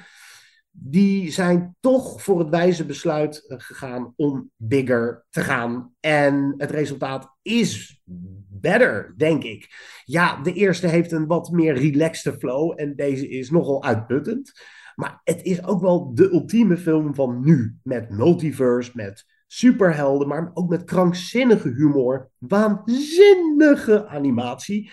Die 0.79 1.31
zijn 1.31 1.75
toch 1.79 2.21
voor 2.21 2.39
het 2.39 2.49
wijze 2.49 2.85
besluit 2.85 3.45
eh, 3.47 3.57
gegaan 3.59 4.13
om 4.15 4.51
bigger 4.55 5.25
te 5.29 5.41
gaan. 5.41 5.93
En 5.99 6.53
het 6.57 6.71
resultaat 6.71 7.37
is 7.41 8.01
better, 8.49 9.13
denk 9.17 9.43
ik. 9.43 9.69
Ja, 10.05 10.41
de 10.41 10.53
eerste 10.53 10.87
heeft 10.87 11.11
een 11.11 11.27
wat 11.27 11.51
meer 11.51 11.73
relaxte 11.73 12.33
flow. 12.33 12.73
En 12.75 12.95
deze 12.95 13.29
is 13.29 13.49
nogal 13.49 13.83
uitputtend. 13.83 14.51
Maar 14.95 15.21
het 15.23 15.43
is 15.43 15.65
ook 15.65 15.81
wel 15.81 16.13
de 16.13 16.31
ultieme 16.31 16.77
film 16.77 17.15
van 17.15 17.41
nu. 17.43 17.77
Met 17.83 18.09
multiverse, 18.09 18.91
met 18.93 19.25
superhelden, 19.47 20.27
maar 20.27 20.51
ook 20.53 20.69
met 20.69 20.83
krankzinnige 20.83 21.69
humor. 21.69 22.29
Waanzinnige 22.37 24.07
animatie. 24.07 24.91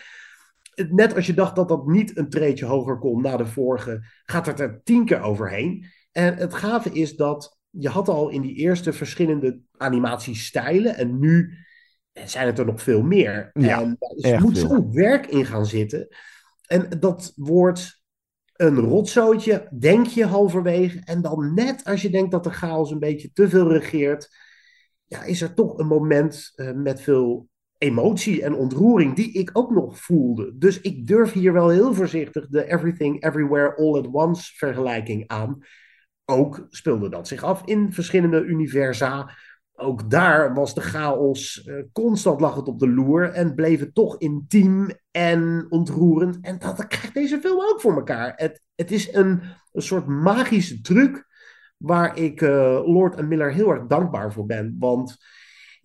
Net 0.91 1.15
als 1.15 1.27
je 1.27 1.35
dacht 1.35 1.57
dat 1.57 1.69
dat 1.69 1.87
niet 1.87 2.17
een 2.17 2.29
treetje 2.29 2.65
hoger 2.65 2.99
kon 2.99 3.23
na 3.23 3.37
de 3.37 3.47
vorige, 3.47 4.05
gaat 4.25 4.47
het 4.47 4.61
er 4.61 4.81
tien 4.85 5.05
keer 5.05 5.21
overheen. 5.21 5.87
En 6.13 6.37
het 6.37 6.55
gave 6.55 6.91
is 6.91 7.17
dat 7.17 7.59
je 7.71 7.89
had 7.89 8.09
al 8.09 8.29
in 8.29 8.41
die 8.41 8.55
eerste 8.55 8.93
verschillende 8.93 9.61
animatiestijlen 9.77 10.97
en 10.97 11.19
nu 11.19 11.59
zijn 12.25 12.47
het 12.47 12.59
er 12.59 12.67
nog 12.67 12.83
veel 12.83 13.03
meer. 13.03 13.51
Ja, 13.53 13.81
en 13.81 13.97
er 14.21 14.41
moet 14.41 14.59
zo'n 14.59 14.93
werk 14.93 15.27
in 15.27 15.47
gaan 15.47 15.67
zitten. 15.67 16.09
En 16.67 16.89
dat 17.01 17.33
wordt 17.37 18.03
een 18.53 18.79
rotzootje, 18.79 19.69
denk 19.79 20.07
je 20.07 20.27
halverwege. 20.27 21.01
En 21.05 21.23
dan 21.23 21.55
net 21.55 21.85
als 21.85 22.03
je 22.03 22.11
denkt 22.11 22.31
dat 22.31 22.45
de 22.45 22.51
chaos 22.51 22.91
een 22.91 22.99
beetje 22.99 23.33
te 23.33 23.49
veel 23.49 23.73
regeert, 23.73 24.37
ja, 25.05 25.23
is 25.23 25.43
er 25.43 25.55
toch 25.55 25.79
een 25.79 25.87
moment 25.87 26.53
eh, 26.55 26.73
met 26.73 27.01
veel 27.01 27.49
emotie 27.85 28.43
en 28.43 28.55
ontroering 28.55 29.15
die 29.15 29.33
ik 29.33 29.51
ook 29.53 29.71
nog 29.71 29.99
voelde. 29.99 30.59
Dus 30.59 30.81
ik 30.81 31.07
durf 31.07 31.33
hier 31.33 31.53
wel 31.53 31.69
heel 31.69 31.95
voorzichtig 31.95 32.49
de 32.49 32.73
Everything 32.73 33.25
Everywhere 33.25 33.77
All 33.77 33.99
at 33.99 34.09
Once 34.13 34.53
vergelijking 34.57 35.25
aan. 35.27 35.59
Ook 36.25 36.67
speelde 36.69 37.09
dat 37.09 37.29
zich 37.29 37.43
af 37.43 37.63
in 37.65 37.93
verschillende 37.93 38.43
universa. 38.43 39.31
Ook 39.75 40.11
daar 40.11 40.55
was 40.55 40.75
de 40.75 40.81
chaos 40.81 41.67
uh, 41.67 41.83
constant 41.93 42.41
lag 42.41 42.55
het 42.55 42.69
op 42.69 42.79
de 42.79 42.89
loer 42.89 43.31
en 43.31 43.55
bleef 43.55 43.81
het 43.81 43.95
toch 43.95 44.19
intiem 44.19 44.91
en 45.11 45.67
ontroerend. 45.69 46.39
En 46.41 46.59
dat 46.59 46.87
krijgt 46.87 47.15
deze 47.15 47.41
film 47.41 47.61
ook 47.61 47.81
voor 47.81 47.95
elkaar. 47.95 48.33
Het, 48.37 48.63
het 48.75 48.91
is 48.91 49.13
een, 49.15 49.41
een 49.73 49.83
soort 49.83 50.07
magische 50.07 50.81
truc 50.81 51.27
waar 51.77 52.19
ik 52.19 52.41
uh, 52.41 52.81
Lord 52.85 53.15
en 53.15 53.29
Miller 53.29 53.53
heel 53.53 53.71
erg 53.71 53.87
dankbaar 53.87 54.33
voor 54.33 54.47
ben. 54.47 54.77
Want 54.79 55.17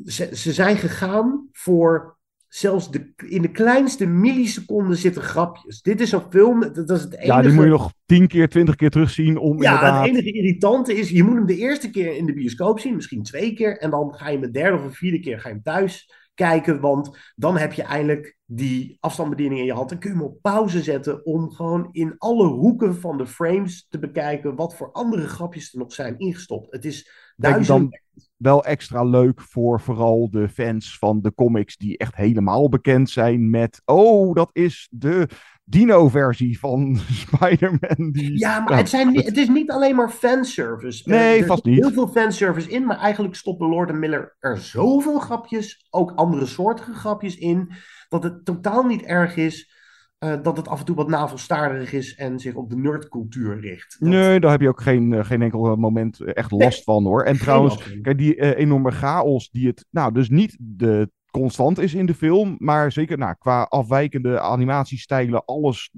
ze, 0.06 0.30
ze 0.34 0.54
zijn 0.54 0.78
gegaan 0.78 1.48
voor 1.52 2.18
zelfs 2.48 2.92
de, 2.92 3.14
in 3.28 3.42
de 3.42 3.52
kleinste 3.52 4.06
milliseconden 4.06 4.98
zitten 4.98 5.22
grapjes. 5.22 5.82
Dit 5.82 6.02
is 6.02 6.12
een 6.12 6.24
film, 6.30 6.60
dat 6.74 6.90
is 6.90 7.02
het 7.02 7.14
enige... 7.14 7.28
Ja, 7.28 7.42
die 7.42 7.52
moet 7.52 7.64
je 7.64 7.70
nog 7.70 7.94
tien 8.06 8.28
keer, 8.28 8.50
twintig 8.50 8.76
keer 8.76 8.90
terugzien 8.90 9.38
om 9.38 9.62
ja, 9.62 9.74
inderdaad... 9.74 10.06
het 10.06 10.10
enige 10.10 10.32
irritante 10.32 10.98
is, 10.98 11.10
je 11.10 11.24
moet 11.24 11.36
hem 11.36 11.46
de 11.46 11.58
eerste 11.58 11.90
keer 11.90 12.16
in 12.16 12.26
de 12.26 12.34
bioscoop 12.34 12.80
zien, 12.80 12.96
misschien 12.96 13.24
twee 13.24 13.54
keer, 13.54 13.78
en 13.78 13.90
dan 13.90 14.14
ga 14.14 14.26
je 14.26 14.32
hem 14.32 14.42
de 14.42 14.52
derde 14.52 14.78
of 14.78 14.84
de 14.84 14.94
vierde 14.94 15.20
keer 15.20 15.40
ga 15.40 15.48
je 15.48 15.54
hem 15.54 15.64
thuis 15.64 16.18
kijken, 16.34 16.80
want 16.80 17.18
dan 17.36 17.58
heb 17.58 17.74
je 17.74 17.84
eindelijk 17.84 18.38
die 18.46 18.98
afstandsbediening 19.00 19.60
in 19.60 19.66
je 19.66 19.74
hand. 19.74 19.90
Dan 19.90 20.00
kun 20.00 20.10
je 20.10 20.16
hem 20.16 20.26
op 20.26 20.42
pauze 20.42 20.84
zetten 20.84 21.26
om 21.26 21.52
gewoon 21.52 21.90
in 21.92 22.16
alle 22.18 22.48
hoeken 22.48 22.96
van 22.96 23.18
de 23.18 23.28
frames 23.28 23.86
te 23.90 24.00
bekijken 24.00 24.56
wat 24.56 24.76
voor 24.76 24.92
andere 24.92 25.28
grapjes 25.28 25.74
er 25.74 25.80
nog 25.80 25.94
zijn 25.94 26.18
ingestopt. 26.18 26.72
Het 26.72 26.86
is 26.86 27.10
duizend... 27.36 27.68
dan 27.68 28.00
wel 28.40 28.66
extra 28.66 29.04
leuk 29.04 29.42
voor 29.42 29.82
vooral 29.82 30.30
de 30.30 30.50
fans 30.50 30.98
van 30.98 31.22
de 31.22 31.34
comics 31.34 31.78
die 31.78 31.98
echt 31.98 32.16
helemaal 32.16 32.70
bekend 32.70 33.10
zijn 33.10 33.50
met, 33.50 33.82
oh, 33.86 34.36
dat 34.36 34.50
is 34.54 34.88
de 34.92 35.28
Dino-versie 35.64 36.60
van 36.60 36.98
Spider-Man. 37.26 38.12
Die... 38.12 38.40
Ja, 38.40 38.60
maar 38.60 38.78
het, 38.78 38.90
zijn, 38.90 39.16
het 39.16 39.38
is 39.38 39.48
niet 39.48 39.72
alleen 39.72 39.96
maar 39.96 40.10
fanservice. 40.10 41.10
Nee, 41.10 41.40
er 41.40 41.46
vast 41.46 41.64
zit 41.64 41.74
niet. 41.74 41.84
heel 41.84 41.94
veel 41.94 42.08
fanservice 42.08 42.70
in, 42.70 42.86
maar 42.86 42.98
eigenlijk 42.98 43.36
stoppen 43.36 43.68
Lord 43.68 43.90
en 43.90 44.00
Miller 44.00 44.36
er 44.40 44.58
zoveel 44.58 45.20
grapjes, 45.20 45.88
ook 45.90 46.12
andere 46.16 46.46
soortige 46.46 46.94
grapjes 46.94 47.38
in, 47.38 47.72
dat 48.10 48.24
het 48.24 48.46
totaal 48.46 48.84
niet 48.84 49.02
erg 49.02 49.36
is 49.36 49.78
uh, 50.20 50.44
dat 50.44 50.58
het 50.58 50.68
af 50.68 50.80
en 50.80 50.86
toe 50.86 50.96
wat 50.96 51.08
navelstarig 51.08 51.94
is 51.94 52.16
en 52.16 52.40
zich 52.40 52.56
op 52.56 52.70
de 52.70 52.78
nerdcultuur 52.78 53.60
richt. 53.60 53.98
Dat... 54.00 54.10
Nee, 54.10 54.40
daar 54.40 54.52
heb 54.52 54.62
je 54.62 54.68
ook 54.68 54.82
geen, 54.82 55.12
uh, 55.12 55.26
geen 55.26 55.42
enkel 55.42 55.76
moment 55.76 56.22
echt 56.22 56.52
last 56.52 56.62
nee, 56.62 56.84
van 56.84 57.04
hoor. 57.06 57.24
En 57.24 57.38
trouwens, 57.38 58.00
kijk, 58.02 58.18
die 58.18 58.36
uh, 58.36 58.58
enorme 58.58 58.92
chaos 58.92 59.50
die 59.50 59.68
het, 59.68 59.86
nou, 59.90 60.14
dus 60.14 60.30
niet 60.30 60.58
de 60.60 61.12
constant 61.32 61.80
is 61.80 61.94
in 61.94 62.06
de 62.06 62.14
film, 62.14 62.56
maar 62.58 62.92
zeker 62.92 63.18
nou, 63.18 63.36
qua 63.40 63.64
afwijkende 63.64 64.40
animatiestijlen, 64.40 65.46
alles 65.46 65.92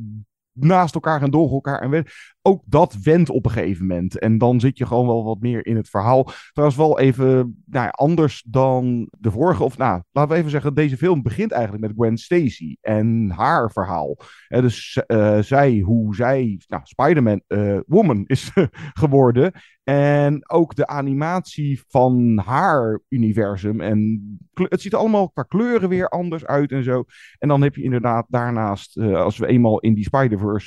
naast 0.53 0.93
elkaar 0.93 1.21
en 1.21 1.31
door 1.31 1.51
elkaar. 1.51 1.81
En 1.81 2.05
ook 2.41 2.63
dat 2.65 2.97
wendt 3.03 3.29
op 3.29 3.45
een 3.45 3.51
gegeven 3.51 3.87
moment. 3.87 4.19
En 4.19 4.37
dan 4.37 4.59
zit 4.59 4.77
je 4.77 4.85
gewoon 4.85 5.07
wel 5.07 5.23
wat 5.23 5.39
meer 5.39 5.65
in 5.65 5.75
het 5.75 5.89
verhaal. 5.89 6.31
Trouwens, 6.51 6.79
wel 6.79 6.99
even 6.99 7.27
nou 7.65 7.85
ja, 7.85 7.89
anders 7.89 8.43
dan 8.47 9.07
de 9.19 9.31
vorige. 9.31 9.63
Of 9.63 9.77
nou, 9.77 10.01
laten 10.11 10.31
we 10.31 10.37
even 10.37 10.51
zeggen, 10.51 10.73
deze 10.73 10.97
film 10.97 11.21
begint 11.21 11.51
eigenlijk 11.51 11.83
met 11.83 11.93
Gwen 11.95 12.17
Stacy 12.17 12.75
en 12.81 13.31
haar 13.35 13.71
verhaal. 13.71 14.17
En 14.47 14.61
dus 14.61 15.01
uh, 15.07 15.39
zij, 15.39 15.79
hoe 15.79 16.15
zij, 16.15 16.59
nou, 16.67 16.81
Spider-Man 16.85 17.41
uh, 17.47 17.79
Woman 17.85 18.23
is 18.35 18.51
geworden. 18.93 19.51
En 19.83 20.49
ook 20.49 20.75
de 20.75 20.87
animatie 20.87 21.83
van 21.87 22.41
haar 22.45 23.01
universum. 23.09 23.81
En 23.81 24.21
het 24.53 24.81
ziet 24.81 24.93
er 24.93 24.99
allemaal 24.99 25.29
qua 25.29 25.43
kleuren 25.43 25.89
weer 25.89 26.09
anders 26.09 26.45
uit 26.45 26.71
en 26.71 26.83
zo. 26.83 27.03
En 27.39 27.47
dan 27.47 27.61
heb 27.61 27.75
je 27.75 27.83
inderdaad 27.83 28.25
daarnaast, 28.29 28.97
uh, 28.97 29.15
als 29.21 29.37
we 29.37 29.47
eenmaal 29.47 29.79
in 29.79 29.93
die 29.93 30.03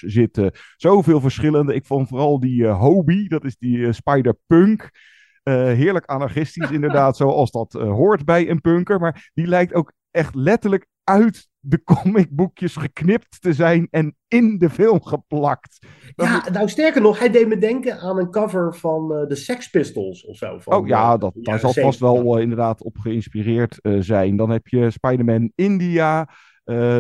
Zitten, 0.07 0.53
zoveel 0.77 1.21
verschillende. 1.21 1.75
Ik 1.75 1.87
vond 1.87 2.09
vooral 2.09 2.41
die 2.41 2.63
uh, 2.63 2.81
Hobie, 2.81 3.29
dat 3.29 3.45
is 3.45 3.57
die 3.57 3.77
uh, 3.77 3.93
Spider-Punk. 3.93 4.91
heerlijk 5.43 6.07
anarchistisch, 6.07 6.71
inderdaad, 6.79 7.17
zoals 7.17 7.51
dat 7.51 7.73
hoort 7.73 8.25
bij 8.25 8.51
een 8.51 8.61
punker. 8.61 9.01
Maar 9.01 9.31
die 9.35 9.47
lijkt 9.47 9.75
ook 9.75 9.93
echt 10.11 10.35
letterlijk 10.35 10.87
uit 11.05 11.49
de 11.67 11.83
comicboekjes 11.83 12.77
geknipt 12.77 13.41
te 13.41 13.53
zijn 13.53 13.89
en 13.91 14.17
in 14.29 14.59
de 14.59 14.71
film 14.71 15.03
geplakt. 15.03 15.87
Dat 16.15 16.27
ja, 16.27 16.51
nou 16.53 16.69
sterker 16.69 17.01
nog, 17.01 17.19
hij 17.19 17.31
deed 17.31 17.49
me 17.49 17.59
denken 17.59 18.01
aan 18.01 18.19
een 18.19 18.31
cover 18.31 18.75
van 18.75 19.13
uh, 19.13 19.29
de 19.29 19.35
Sex 19.35 19.71
Pistols 19.71 20.25
of 20.25 20.37
zo. 20.37 20.59
Van, 20.59 20.75
oh 20.75 20.87
ja, 20.87 21.17
dat, 21.17 21.33
daar 21.35 21.59
zal 21.59 21.73
vast 21.73 22.01
wel 22.01 22.37
uh, 22.37 22.43
inderdaad 22.43 22.83
op 22.83 22.99
geïnspireerd 22.99 23.79
uh, 23.83 24.01
zijn. 24.01 24.37
Dan 24.37 24.51
heb 24.51 24.67
je 24.67 24.91
Spider-Man 24.91 25.53
India. 25.55 26.29
Uh, 26.65 26.99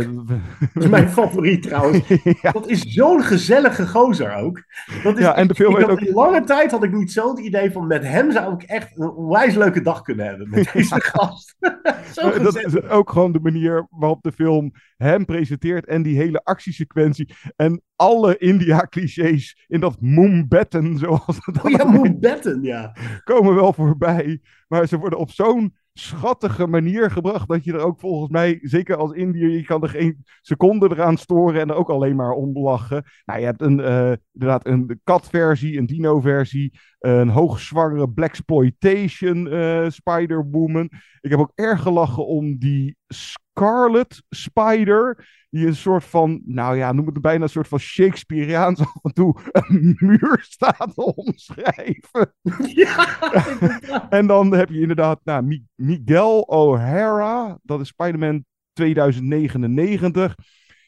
dat 0.75 0.85
is 0.85 0.89
mijn 0.89 1.09
favoriet 1.09 1.63
trouwens. 1.63 2.09
ja. 2.43 2.51
Dat 2.51 2.69
is 2.69 2.81
zo'n 2.81 3.23
gezellige 3.23 3.87
gozer 3.87 4.35
ook. 4.35 4.63
Dat 5.03 5.19
is, 5.19 5.25
ja, 5.25 5.35
en 5.35 5.49
de 5.49 5.55
film 5.55 5.77
ook... 5.77 6.01
In 6.01 6.15
lange 6.15 6.45
tijd 6.45 6.71
had 6.71 6.85
ik 6.85 6.93
niet 6.93 7.13
zo 7.13 7.29
het 7.29 7.39
idee 7.39 7.71
van 7.73 7.87
met 7.87 8.03
hem 8.03 8.33
zou 8.33 8.55
ik 8.55 8.63
echt 8.63 8.99
een 8.99 9.11
onwijs 9.11 9.55
leuke 9.55 9.81
dag 9.81 10.03
kunnen 10.03 10.27
hebben 10.27 10.51
met 10.51 10.71
deze 10.73 11.01
gast. 11.01 11.57
zo 12.15 12.39
dat 12.43 12.65
is 12.65 12.83
ook 12.83 13.11
gewoon 13.11 13.33
de 13.33 13.41
manier 13.41 13.87
waarop 13.91 14.23
de 14.23 14.33
film 14.33 14.73
hem 14.97 15.25
presenteert 15.25 15.87
en 15.87 16.03
die 16.03 16.17
hele 16.17 16.41
actiesequentie 16.43 17.35
en 17.57 17.83
alle 17.97 18.39
India-clichés 18.39 19.65
in 19.67 19.81
dat 19.81 20.01
Moonbatten, 20.01 20.99
zoals 20.99 21.39
het 21.41 21.63
oh, 21.63 21.71
ja, 21.71 21.85
Moonbatten, 21.85 22.63
ja. 22.63 22.97
komen 23.25 23.55
wel 23.55 23.73
voorbij. 23.73 24.41
Maar 24.69 24.87
ze 24.87 24.99
worden 24.99 25.19
op 25.19 25.31
zo'n 25.31 25.75
schattige 25.99 26.67
manier 26.67 27.11
gebracht. 27.11 27.49
Dat 27.49 27.65
je 27.65 27.73
er 27.73 27.85
ook 27.85 28.01
volgens 28.01 28.31
mij, 28.31 28.59
zeker 28.63 28.97
als 28.97 29.13
Indiër, 29.13 29.51
je 29.51 29.65
kan 29.65 29.83
er 29.83 29.89
geen 29.89 30.25
seconde 30.41 30.89
eraan 30.91 31.17
storen 31.17 31.61
en 31.61 31.69
er 31.69 31.75
ook 31.75 31.91
alleen 31.91 32.17
maar 32.17 32.31
om 32.31 32.59
lachen. 32.59 33.05
Nou, 33.25 33.41
je 33.41 33.45
hebt 33.45 33.61
een, 33.61 33.79
uh, 33.79 34.13
inderdaad 34.33 34.67
een 34.67 35.01
katversie, 35.05 35.79
een 35.79 35.87
dino-versie, 35.87 36.79
een 37.05 37.29
hoogzwangere 37.29 38.09
Blaxploitation 38.09 39.47
uh, 39.47 39.91
Spider-Woman. 39.91 40.91
Ik 41.21 41.31
heb 41.31 41.39
ook 41.39 41.53
erg 41.55 41.83
gelachen 41.83 42.27
om 42.27 42.59
die 42.59 42.97
Scarlet 43.09 44.23
Spider. 44.31 45.29
Die 45.51 45.67
een 45.67 45.77
soort 45.77 46.05
van, 46.05 46.43
nou 46.45 46.77
ja, 46.77 46.93
noem 46.93 47.07
het 47.07 47.21
bijna 47.21 47.43
een 47.43 47.49
soort 47.49 47.69
van 47.69 47.79
Shakespeareaans 47.79 48.81
af 48.81 49.03
en 49.03 49.13
toe 49.13 49.41
een 49.53 49.97
muur 49.99 50.39
staat 50.41 50.93
te 50.95 51.15
omschrijven. 51.15 52.35
Ja, 52.75 54.09
en 54.11 54.27
dan 54.27 54.55
heb 54.55 54.69
je 54.69 54.81
inderdaad 54.81 55.21
nou, 55.25 55.63
Miguel 55.75 56.41
O'Hara. 56.41 57.59
Dat 57.63 57.81
is 57.81 57.89
Spider-Man 57.89 58.45
2099. 58.73 60.35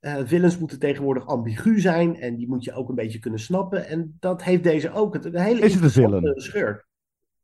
eh 0.00 0.16
villains 0.24 0.58
moeten 0.58 0.78
tegenwoordig 0.78 1.26
ambigu 1.26 1.80
zijn 1.80 2.16
en 2.20 2.36
die 2.36 2.48
moet 2.48 2.64
je 2.64 2.72
ook 2.72 2.88
een 2.88 2.94
beetje 2.94 3.18
kunnen 3.18 3.40
snappen. 3.40 3.86
En 3.88 4.16
dat 4.20 4.42
heeft 4.42 4.62
deze 4.62 4.92
ook. 4.92 5.14
Het, 5.14 5.24
een 5.24 5.36
hele 5.40 5.60
Is 5.60 5.74
het 5.74 5.82
een 5.82 5.90
villain? 5.90 6.32
schurk. 6.40 6.88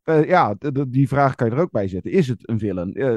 Eh, 0.03 0.29
ja, 0.29 0.55
die 0.88 1.09
vraag 1.09 1.35
kan 1.35 1.49
je 1.49 1.55
er 1.55 1.61
ook 1.61 1.70
bij 1.70 1.88
zetten. 1.88 2.11
Is 2.12 2.29
het 2.29 2.49
een 2.49 2.59
villain? 2.59 2.94
Eh, 2.94 3.16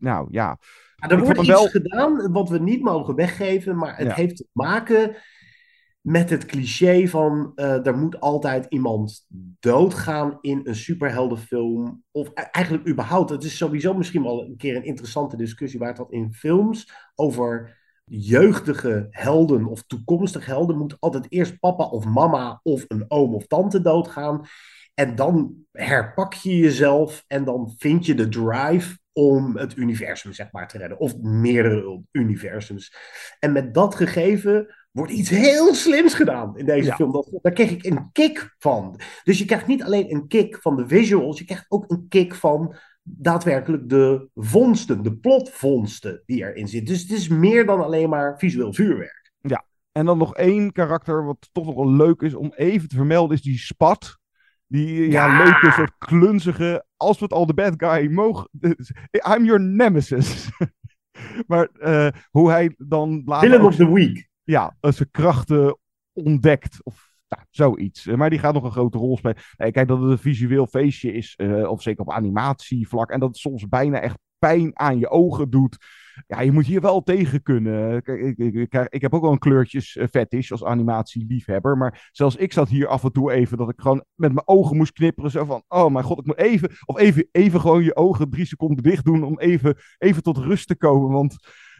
nou 0.00 0.28
ja. 0.30 0.58
Ja, 1.00 1.08
er 1.08 1.18
wordt 1.20 1.38
iets 1.38 1.48
wel- 1.48 1.66
gedaan 1.68 2.32
wat 2.32 2.48
we 2.48 2.58
niet 2.58 2.82
mogen 2.82 3.14
weggeven, 3.14 3.76
maar 3.76 3.96
het 3.96 4.06
Ja. 4.06 4.14
heeft 4.14 4.36
te 4.36 4.46
maken 4.52 5.16
met 6.00 6.30
het 6.30 6.46
cliché 6.46 7.06
van 7.06 7.52
eh, 7.54 7.86
er 7.86 7.96
moet 7.98 8.20
altijd 8.20 8.66
iemand 8.68 9.26
doodgaan 9.60 10.38
in 10.40 10.60
een 10.64 10.74
superheldenfilm. 10.74 12.02
Of 12.10 12.28
e- 12.28 12.32
eigenlijk 12.50 12.88
überhaupt. 12.88 13.30
Het 13.30 13.44
is 13.44 13.56
sowieso 13.56 13.94
misschien 13.94 14.22
wel 14.22 14.42
een 14.44 14.56
keer 14.56 14.76
een 14.76 14.84
interessante 14.84 15.36
discussie 15.36 15.78
waar 15.78 15.88
het 15.88 15.98
wat 15.98 16.12
in 16.12 16.32
films 16.32 16.92
over 17.14 17.76
jeugdige 18.04 19.06
helden 19.10 19.66
of 19.66 19.82
toekomstige 19.86 20.50
helden 20.50 20.78
moet 20.78 20.96
altijd 21.00 21.26
eerst 21.28 21.58
papa 21.58 21.84
of 21.84 22.04
mama 22.04 22.60
of 22.62 22.84
een 22.88 23.04
oom 23.08 23.34
of 23.34 23.46
tante 23.46 23.80
doodgaan. 23.80 24.40
En 24.94 25.14
dan 25.14 25.54
herpak 25.72 26.34
je 26.34 26.56
jezelf 26.56 27.24
en 27.26 27.44
dan 27.44 27.74
vind 27.76 28.06
je 28.06 28.14
de 28.14 28.28
drive 28.28 28.98
om 29.18 29.56
het 29.56 29.76
universum 29.76 30.32
zeg 30.32 30.52
maar 30.52 30.68
te 30.68 30.78
redden. 30.78 30.98
Of 30.98 31.16
meerdere 31.18 32.02
universums. 32.12 32.94
En 33.38 33.52
met 33.52 33.74
dat 33.74 33.94
gegeven 33.94 34.74
wordt 34.90 35.12
iets 35.12 35.28
heel 35.30 35.74
slims 35.74 36.14
gedaan 36.14 36.58
in 36.58 36.64
deze 36.66 36.86
Ja. 36.88 36.94
film. 36.94 37.12
Dat, 37.12 37.38
daar 37.42 37.52
kreeg 37.52 37.70
ik 37.70 37.84
een 37.84 38.12
kick 38.12 38.54
van. 38.58 39.00
Dus 39.24 39.38
je 39.38 39.44
krijgt 39.44 39.66
niet 39.66 39.82
alleen 39.82 40.14
een 40.14 40.26
kick 40.26 40.58
van 40.60 40.76
de 40.76 40.88
visuals, 40.88 41.38
je 41.38 41.44
krijgt 41.44 41.64
ook 41.68 41.90
een 41.90 42.06
kick 42.08 42.34
van 42.34 42.76
daadwerkelijk 43.02 43.88
de 43.88 44.28
vondsten, 44.34 45.02
de 45.02 45.16
plotvondsten 45.16 46.22
die 46.26 46.44
erin 46.44 46.68
zitten. 46.68 46.94
Dus 46.94 47.02
het 47.02 47.12
is 47.12 47.28
meer 47.28 47.66
dan 47.66 47.82
alleen 47.84 48.08
maar 48.08 48.38
visueel 48.38 48.72
vuurwerk. 48.74 49.32
Ja, 49.40 49.64
en 49.92 50.06
dan 50.06 50.18
nog 50.18 50.34
één 50.34 50.72
karakter 50.72 51.24
wat 51.24 51.48
toch 51.52 51.64
nog 51.66 51.74
wel 51.74 51.90
leuk 51.92 52.20
is 52.20 52.34
om 52.34 52.52
even 52.56 52.88
te 52.88 52.96
vermelden, 52.96 53.36
is 53.36 53.42
die 53.42 53.58
Spat. 53.58 54.18
Die 54.68 55.10
ja, 55.10 55.26
Ja. 55.26 55.44
leuke 55.44 55.70
soort 55.70 55.92
klunzige, 55.98 56.84
als 56.96 57.18
we 57.18 57.24
het 57.24 57.32
al 57.32 57.46
de 57.46 57.54
bad 57.54 57.74
guy 57.76 58.10
mogen. 58.12 58.48
I'm 59.36 59.44
your 59.44 59.60
nemesis. 59.60 60.48
maar 61.46 61.68
eh, 61.78 62.08
hoe 62.30 62.50
hij 62.50 62.74
dan 62.78 63.22
later 63.24 63.48
Villain 63.48 63.66
of 63.66 63.74
the 63.76 63.92
week. 63.92 64.28
ja, 64.44 64.76
eh, 64.80 64.92
zijn 64.92 65.10
krachten 65.10 65.78
ontdekt. 66.12 66.78
Of 66.82 67.06
nou, 67.28 67.42
zoiets. 67.50 68.06
Eh, 68.06 68.14
Maar 68.16 68.30
die 68.30 68.38
gaat 68.38 68.54
nog 68.54 68.64
een 68.64 68.70
grote 68.70 68.98
rol 68.98 69.16
spelen. 69.16 69.36
Nee, 69.56 69.70
kijk, 69.72 69.88
dat 69.88 70.00
het 70.00 70.10
een 70.10 70.18
visueel 70.18 70.66
feestje 70.66 71.12
is. 71.12 71.34
eh, 71.36 71.70
of 71.70 71.82
zeker 71.82 72.00
op 72.00 72.12
animatievlak. 72.12 73.10
En 73.10 73.20
dat 73.20 73.28
het 73.28 73.38
soms 73.38 73.68
bijna 73.68 74.00
echt 74.00 74.18
pijn 74.38 74.78
aan 74.78 74.98
je 74.98 75.08
ogen 75.08 75.50
doet. 75.50 75.76
Ja, 76.26 76.40
je 76.40 76.52
moet 76.52 76.66
hier 76.66 76.80
wel 76.80 77.02
tegen 77.02 77.42
kunnen. 77.42 77.96
Ik, 77.96 78.06
ik, 78.06 78.54
ik, 78.54 78.88
ik 78.88 79.00
heb 79.00 79.14
ook 79.14 79.22
wel 79.22 79.32
een 79.32 79.38
kleurtjes 79.38 79.96
eh, 79.96 80.06
fetish 80.10 80.50
als 80.50 80.64
animatieliefhebber. 80.64 81.76
Maar 81.76 82.08
zelfs 82.12 82.36
ik 82.36 82.52
zat 82.52 82.68
hier 82.68 82.86
af 82.86 83.04
en 83.04 83.12
toe 83.12 83.32
even 83.32 83.56
dat 83.56 83.68
ik 83.68 83.80
gewoon 83.80 84.04
met 84.14 84.32
mijn 84.32 84.48
ogen 84.48 84.76
moest 84.76 84.92
knipperen. 84.92 85.30
Zo 85.30 85.44
van, 85.44 85.62
oh 85.68 85.92
mijn 85.92 86.04
god, 86.04 86.18
ik 86.18 86.26
moet 86.26 86.38
even... 86.38 86.70
Of 86.84 86.98
even, 86.98 87.28
even 87.32 87.60
gewoon 87.60 87.84
je 87.84 87.96
ogen 87.96 88.30
drie 88.30 88.46
seconden 88.46 88.82
dicht 88.82 89.04
doen 89.04 89.22
om 89.22 89.38
even, 89.38 89.76
even 89.98 90.22
tot 90.22 90.38
rust 90.38 90.66
te 90.68 90.76
komen. 90.76 91.10
Want 91.10 91.36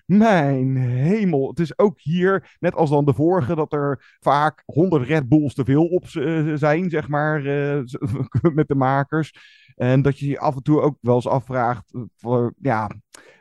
mijn 0.09 0.77
hemel, 0.77 1.49
het 1.49 1.59
is 1.59 1.79
ook 1.79 2.01
hier, 2.01 2.57
net 2.61 2.75
als 2.75 2.91
dan 2.91 3.05
de 3.05 3.15
vorige, 3.15 3.55
dat 3.55 3.73
er 3.73 4.17
vaak 4.21 4.63
100 4.65 5.07
Red 5.07 5.29
Bulls 5.29 5.55
te 5.55 5.65
veel 5.65 5.87
op 5.87 6.05
eh, 6.05 6.53
zijn, 6.55 6.91
zeg 6.91 7.09
maar, 7.09 7.45
eh, 7.45 7.83
met 8.55 8.69
de 8.69 8.75
makers. 8.75 9.33
En 9.79 10.03
dat 10.03 10.19
je 10.19 10.27
je 10.27 10.39
af 10.39 10.57
en 10.57 10.63
toe 10.63 10.81
ook 10.81 10.99
wel 11.01 11.15
eens 11.15 11.27
afvraagt, 11.27 11.95
eh, 11.95 12.01
voor, 12.17 12.55
ja, 12.61 12.91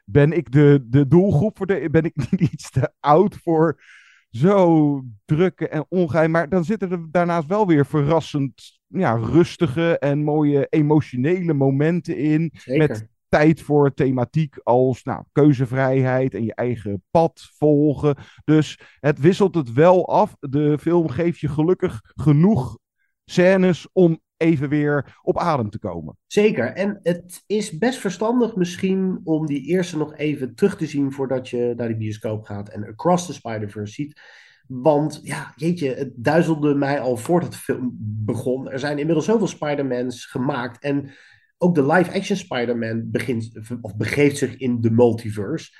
ben 0.05 0.31
ik 0.31 0.51
de, 0.51 0.85
de 0.87 1.07
doelgroep 1.07 1.57
voor 1.57 1.65
de, 1.65 1.87
ben 1.91 2.03
ik 2.03 2.15
niet 2.29 2.41
iets 2.51 2.71
te 2.71 2.91
oud 2.99 3.35
voor 3.35 3.81
zo 4.29 5.03
drukke 5.25 5.67
en 5.67 5.85
ongeheim. 5.89 6.31
Maar 6.31 6.49
dan 6.49 6.63
zitten 6.65 6.91
er 6.91 7.07
daarnaast 7.11 7.47
wel 7.47 7.67
weer 7.67 7.85
verrassend 7.85 8.79
ja, 8.87 9.13
rustige 9.13 9.99
en 9.99 10.23
mooie 10.23 10.67
emotionele 10.69 11.53
momenten 11.53 12.17
in. 12.17 12.51
Zeker. 12.53 12.87
Met 12.87 13.07
tijd 13.29 13.61
voor 13.61 13.93
thematiek 13.93 14.57
als 14.63 15.03
nou, 15.03 15.23
keuzevrijheid 15.31 16.33
en 16.33 16.43
je 16.43 16.55
eigen 16.55 17.03
pad 17.11 17.49
volgen. 17.53 18.15
Dus 18.43 18.79
het 18.99 19.19
wisselt 19.19 19.55
het 19.55 19.73
wel 19.73 20.07
af. 20.07 20.35
De 20.39 20.77
film 20.79 21.09
geeft 21.09 21.39
je 21.39 21.47
gelukkig 21.47 22.01
genoeg 22.15 22.77
scènes 23.25 23.87
om 23.91 24.19
even 24.37 24.69
weer 24.69 25.17
op 25.21 25.37
adem 25.37 25.69
te 25.69 25.79
komen. 25.79 26.17
Zeker. 26.27 26.65
En 26.65 26.99
het 27.03 27.43
is 27.45 27.77
best 27.77 27.99
verstandig 27.99 28.55
misschien 28.55 29.19
om 29.23 29.45
die 29.45 29.61
eerste 29.61 29.97
nog 29.97 30.15
even 30.15 30.55
terug 30.55 30.77
te 30.77 30.85
zien 30.85 31.11
voordat 31.11 31.49
je 31.49 31.73
naar 31.77 31.87
de 31.87 31.97
bioscoop 31.97 32.43
gaat 32.45 32.69
en 32.69 32.87
Across 32.87 33.25
the 33.25 33.33
Spider-Verse 33.33 33.93
ziet. 33.93 34.21
Want 34.67 35.19
ja, 35.23 35.53
jeetje, 35.55 35.93
het 35.93 36.11
duizelde 36.15 36.75
mij 36.75 36.99
al 36.99 37.17
voordat 37.17 37.51
de 37.51 37.57
film 37.57 37.95
begon. 37.99 38.69
Er 38.69 38.79
zijn 38.79 38.97
inmiddels 38.99 39.25
zoveel 39.25 39.47
Spider-Mans 39.47 40.25
gemaakt. 40.25 40.83
En 40.83 41.11
ook 41.57 41.75
de 41.75 41.85
live-action 41.85 42.37
Spider-Man 42.37 43.11
begint, 43.11 43.59
of 43.81 43.97
begeeft 43.97 44.37
zich 44.37 44.57
in 44.57 44.81
de 44.81 44.91
multiverse. 44.91 45.71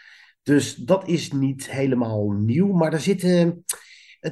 Dus 0.43 0.76
dat 0.76 1.08
is 1.08 1.32
niet 1.32 1.72
helemaal 1.72 2.32
nieuw. 2.32 2.74
Maar 2.74 2.93
er 2.93 3.00
zitten. 3.00 3.63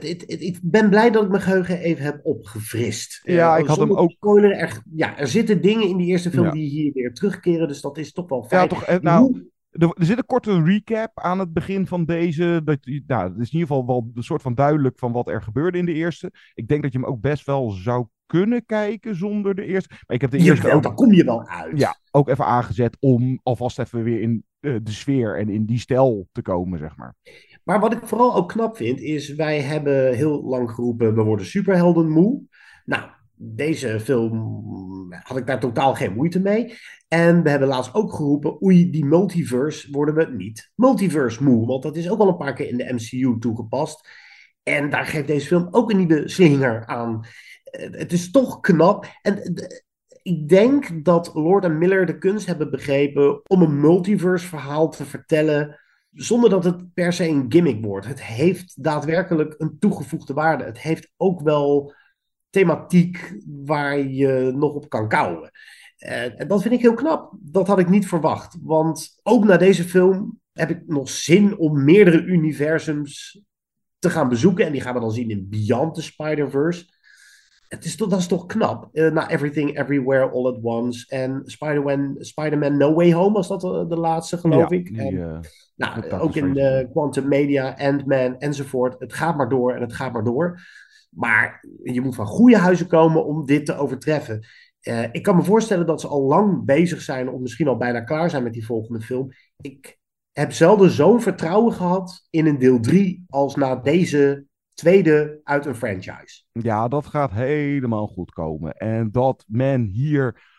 Het, 0.02 0.08
het, 0.10 0.22
het- 0.32 0.42
ik 0.42 0.60
ben 0.62 0.90
blij 0.90 1.12
dat 1.12 1.24
ik 1.24 1.30
mijn 1.30 1.42
geheugen 1.42 1.80
even 1.80 2.04
heb 2.04 2.20
opgefrist. 2.24 3.22
Ja, 3.24 3.56
Eh, 3.56 3.62
ik 3.62 3.68
had 3.68 3.78
hem 3.78 3.94
ook- 3.96 4.38
er, 4.44 4.82
ja, 4.96 5.18
er 5.18 5.28
zitten 5.28 5.62
dingen 5.62 5.88
in 5.88 5.98
die 5.98 6.08
eerste 6.08 6.30
film 6.30 6.46
Ja. 6.46 6.52
die 6.52 6.70
hier 6.70 6.92
weer 6.94 7.14
terugkeren. 7.14 7.68
Dus 7.68 7.82
dat 7.82 7.98
is 7.98 8.12
toch 8.12 8.30
wel 8.30 8.44
fijn. 8.44 8.62
Ja, 8.62 8.68
toch, 8.68 8.84
eh, 8.84 9.00
nou, 9.00 9.50
er, 9.70 9.94
er 9.98 10.06
zit 10.06 10.18
een 10.18 10.26
korte 10.26 10.64
recap 10.64 11.12
aan 11.20 11.40
het 11.40 11.54
begin 11.54 11.88
van 11.88 12.06
deze. 12.06 12.62
Dat, 12.64 12.78
nou, 13.08 13.24
het 13.32 13.40
is 13.42 13.52
in 13.52 13.60
ieder 13.60 13.68
geval 13.68 13.86
wel 13.86 14.12
een 14.14 14.24
soort 14.24 14.42
van 14.42 14.56
duidelijk 14.56 15.00
van 15.00 15.12
wat 15.12 15.28
er 15.30 15.42
gebeurde 15.42 15.78
in 15.78 15.86
de 15.86 15.94
eerste. 15.94 16.32
Ik 16.54 16.68
denk 16.68 16.84
dat 16.84 16.92
je 16.92 17.00
hem 17.00 17.08
ook 17.08 17.22
best 17.22 17.46
wel 17.46 17.70
zou 17.72 18.08
kunnen 18.26 18.66
kijken 18.66 19.16
zonder 19.16 19.56
de 19.56 19.66
eerste. 19.66 19.90
Maar 19.90 20.16
ik 20.16 20.22
heb 20.22 20.32
de 20.32 20.38
eerste 20.38 20.56
Jawel, 20.56 20.76
ook, 20.76 20.84
daar 20.84 20.94
kom 20.94 21.14
je 21.14 21.24
wel 21.24 21.48
uit. 21.48 21.80
ja, 21.80 21.98
ook 22.12 22.30
even 22.30 22.46
aangezet 22.46 22.98
om 23.00 23.40
alvast 23.44 23.80
even 23.80 24.04
weer 24.04 24.22
in 24.22 24.44
eh, 24.60 24.76
de 24.84 24.92
sfeer 24.92 25.38
en 25.38 25.50
in 25.50 25.66
die 25.66 25.80
stijl 25.80 26.28
te 26.32 26.42
komen, 26.42 26.80
zeg 26.80 26.98
maar. 26.98 27.16
Maar 27.64 27.80
wat 27.80 27.94
ik 27.94 28.00
vooral 28.04 28.36
ook 28.36 28.50
knap 28.50 28.76
vind, 28.76 29.00
is 29.00 29.36
wij 29.36 29.62
hebben 29.62 30.14
heel 30.14 30.44
lang 30.44 30.72
geroepen, 30.72 31.16
we 31.16 31.22
worden 31.22 31.46
superhelden 31.46 32.10
moe. 32.10 32.42
Nou, 32.86 33.04
deze 33.36 34.00
film 34.00 35.14
had 35.24 35.38
ik 35.38 35.48
daar 35.48 35.60
totaal 35.60 35.96
geen 35.96 36.14
moeite 36.14 36.40
mee. 36.40 36.74
En 37.08 37.44
we 37.44 37.50
hebben 37.50 37.68
laatst 37.68 37.94
ook 37.94 38.14
geroepen, 38.14 38.64
oei, 38.64 38.90
die 38.90 39.06
multiverse 39.06 39.92
worden 39.92 40.16
we 40.16 40.36
niet 40.36 40.72
multiverse 40.76 41.44
moe. 41.44 41.66
Want 41.66 41.84
dat 41.84 41.96
is 41.96 42.10
ook 42.10 42.20
al 42.20 42.28
een 42.28 42.38
paar 42.38 42.54
keer 42.54 42.68
in 42.68 42.78
de 42.78 42.94
MCU 42.94 43.40
toegepast. 43.40 44.10
En 44.64 44.90
daar 44.90 45.06
geeft 45.06 45.28
deze 45.28 45.48
film 45.48 45.68
ook 45.72 45.92
een 45.92 45.98
nieuwe 45.98 46.30
slinger 46.30 46.86
aan. 46.86 47.26
Het 47.78 48.12
is 48.12 48.32
toch 48.32 48.60
knap. 48.60 49.06
En 49.22 49.44
eh, 49.44 49.80
ik 50.22 50.50
denk 50.50 51.06
dat 51.06 51.32
Lord 51.34 51.64
en 51.64 51.78
Miller 51.78 52.06
de 52.06 52.18
kunst 52.18 52.46
hebben 52.46 52.72
begrepen 52.72 53.42
om 53.50 53.62
een 53.62 53.80
multiverse 53.80 54.48
verhaal 54.48 54.90
te 54.90 55.06
vertellen 55.06 55.80
zonder 56.12 56.50
dat 56.50 56.64
het 56.64 56.94
per 56.94 57.14
se 57.14 57.28
een 57.28 57.46
gimmick 57.50 57.86
wordt. 57.86 58.08
Het 58.08 58.24
heeft 58.24 58.84
daadwerkelijk 58.84 59.56
een 59.58 59.80
toegevoegde 59.80 60.34
waarde. 60.34 60.64
Het 60.64 60.80
heeft 60.80 61.12
ook 61.18 61.42
wel 61.42 61.94
thematiek 62.50 63.38
waar 63.66 64.00
je 64.00 64.52
nog 64.56 64.74
op 64.74 64.90
kan 64.90 65.08
kouwen. 65.08 65.52
Eh, 65.98 66.40
en 66.40 66.48
dat 66.48 66.62
vind 66.62 66.74
ik 66.74 66.82
heel 66.82 66.94
knap. 66.94 67.34
Dat 67.40 67.68
had 67.68 67.80
ik 67.80 67.90
niet 67.90 68.08
verwacht. 68.08 68.58
Want 68.62 69.20
ook 69.24 69.44
na 69.44 69.58
deze 69.58 69.84
film 69.84 70.40
heb 70.52 70.70
ik 70.70 70.88
nog 70.88 71.10
zin 71.10 71.58
om 71.58 71.84
meerdere 71.84 72.24
universums 72.24 73.42
te 74.00 74.10
gaan 74.10 74.30
bezoeken. 74.30 74.66
En 74.66 74.72
die 74.72 74.82
gaan 74.82 74.94
we 74.94 75.00
dan 75.00 75.12
zien 75.12 75.30
in 75.30 75.50
Beyond 75.50 75.94
the 75.94 76.02
Spider-Verse. 76.02 76.86
Het 77.68 77.86
is 77.86 77.96
toch, 77.96 78.10
dat 78.10 78.20
is 78.20 78.28
toch 78.28 78.46
knap. 78.46 78.90
Eh 78.94 79.12
na 79.12 79.30
Everything 79.30 79.80
Everywhere 79.80 80.30
All 80.30 80.46
at 80.46 80.60
Once. 80.62 81.06
En 81.16 81.42
Spider-Man 81.46 82.16
Spider 82.20 82.72
No 82.72 82.94
Way 82.94 83.14
Home 83.14 83.34
was 83.34 83.48
dat 83.48 83.62
de, 83.62 83.86
de 83.90 83.96
laatste, 83.98 84.38
geloof 84.38 84.70
Ja, 84.70 84.78
ik. 84.78 84.88
die, 84.88 85.00
En- 85.02 85.22
eh, 85.34 85.40
nou, 85.76 86.12
ook 86.22 86.36
in 86.36 86.58
eh, 86.58 86.90
Quantum 86.92 87.28
Media, 87.28 87.76
Ant-Man 87.78 88.38
enzovoort. 88.40 88.96
Het 89.00 89.14
gaat 89.14 89.38
maar 89.38 89.50
door 89.50 89.74
en 89.74 89.82
het 89.82 89.94
gaat 89.94 90.14
maar 90.14 90.24
door. 90.24 90.60
Maar 91.10 91.66
je 91.84 92.02
moet 92.02 92.16
van 92.16 92.26
goede 92.26 92.58
huizen 92.58 92.88
komen 92.88 93.26
om 93.26 93.46
dit 93.46 93.66
te 93.66 93.78
overtreffen. 93.78 94.46
Eh, 94.80 95.04
ik 95.12 95.24
kan 95.24 95.36
me 95.36 95.44
voorstellen 95.44 95.86
dat 95.86 96.02
ze 96.02 96.08
al 96.08 96.22
lang 96.22 96.66
bezig 96.66 97.02
zijn, 97.02 97.30
of 97.30 97.40
misschien 97.40 97.68
al 97.68 97.78
bijna 97.78 98.02
klaar 98.02 98.30
zijn 98.30 98.44
met 98.44 98.54
die 98.54 98.66
volgende 98.66 99.02
film. 99.02 99.30
Ik 99.62 99.98
heb 100.32 100.52
zelden 100.52 100.90
zo'n 100.90 101.22
vertrouwen 101.22 101.74
gehad 101.74 102.28
in 102.30 102.46
een 102.46 102.60
deel 102.60 102.80
3 102.80 103.24
als 103.30 103.56
na 103.56 103.76
deze 103.76 104.46
tweede 104.76 105.40
uit 105.44 105.66
een 105.66 105.76
franchise. 105.76 106.44
Ja, 106.52 106.88
dat 106.88 107.06
gaat 107.06 107.32
helemaal 107.32 108.08
goed 108.08 108.32
komen. 108.32 108.74
En 108.74 109.12
dat 109.12 109.46
men 109.48 109.84
hier 109.84 110.54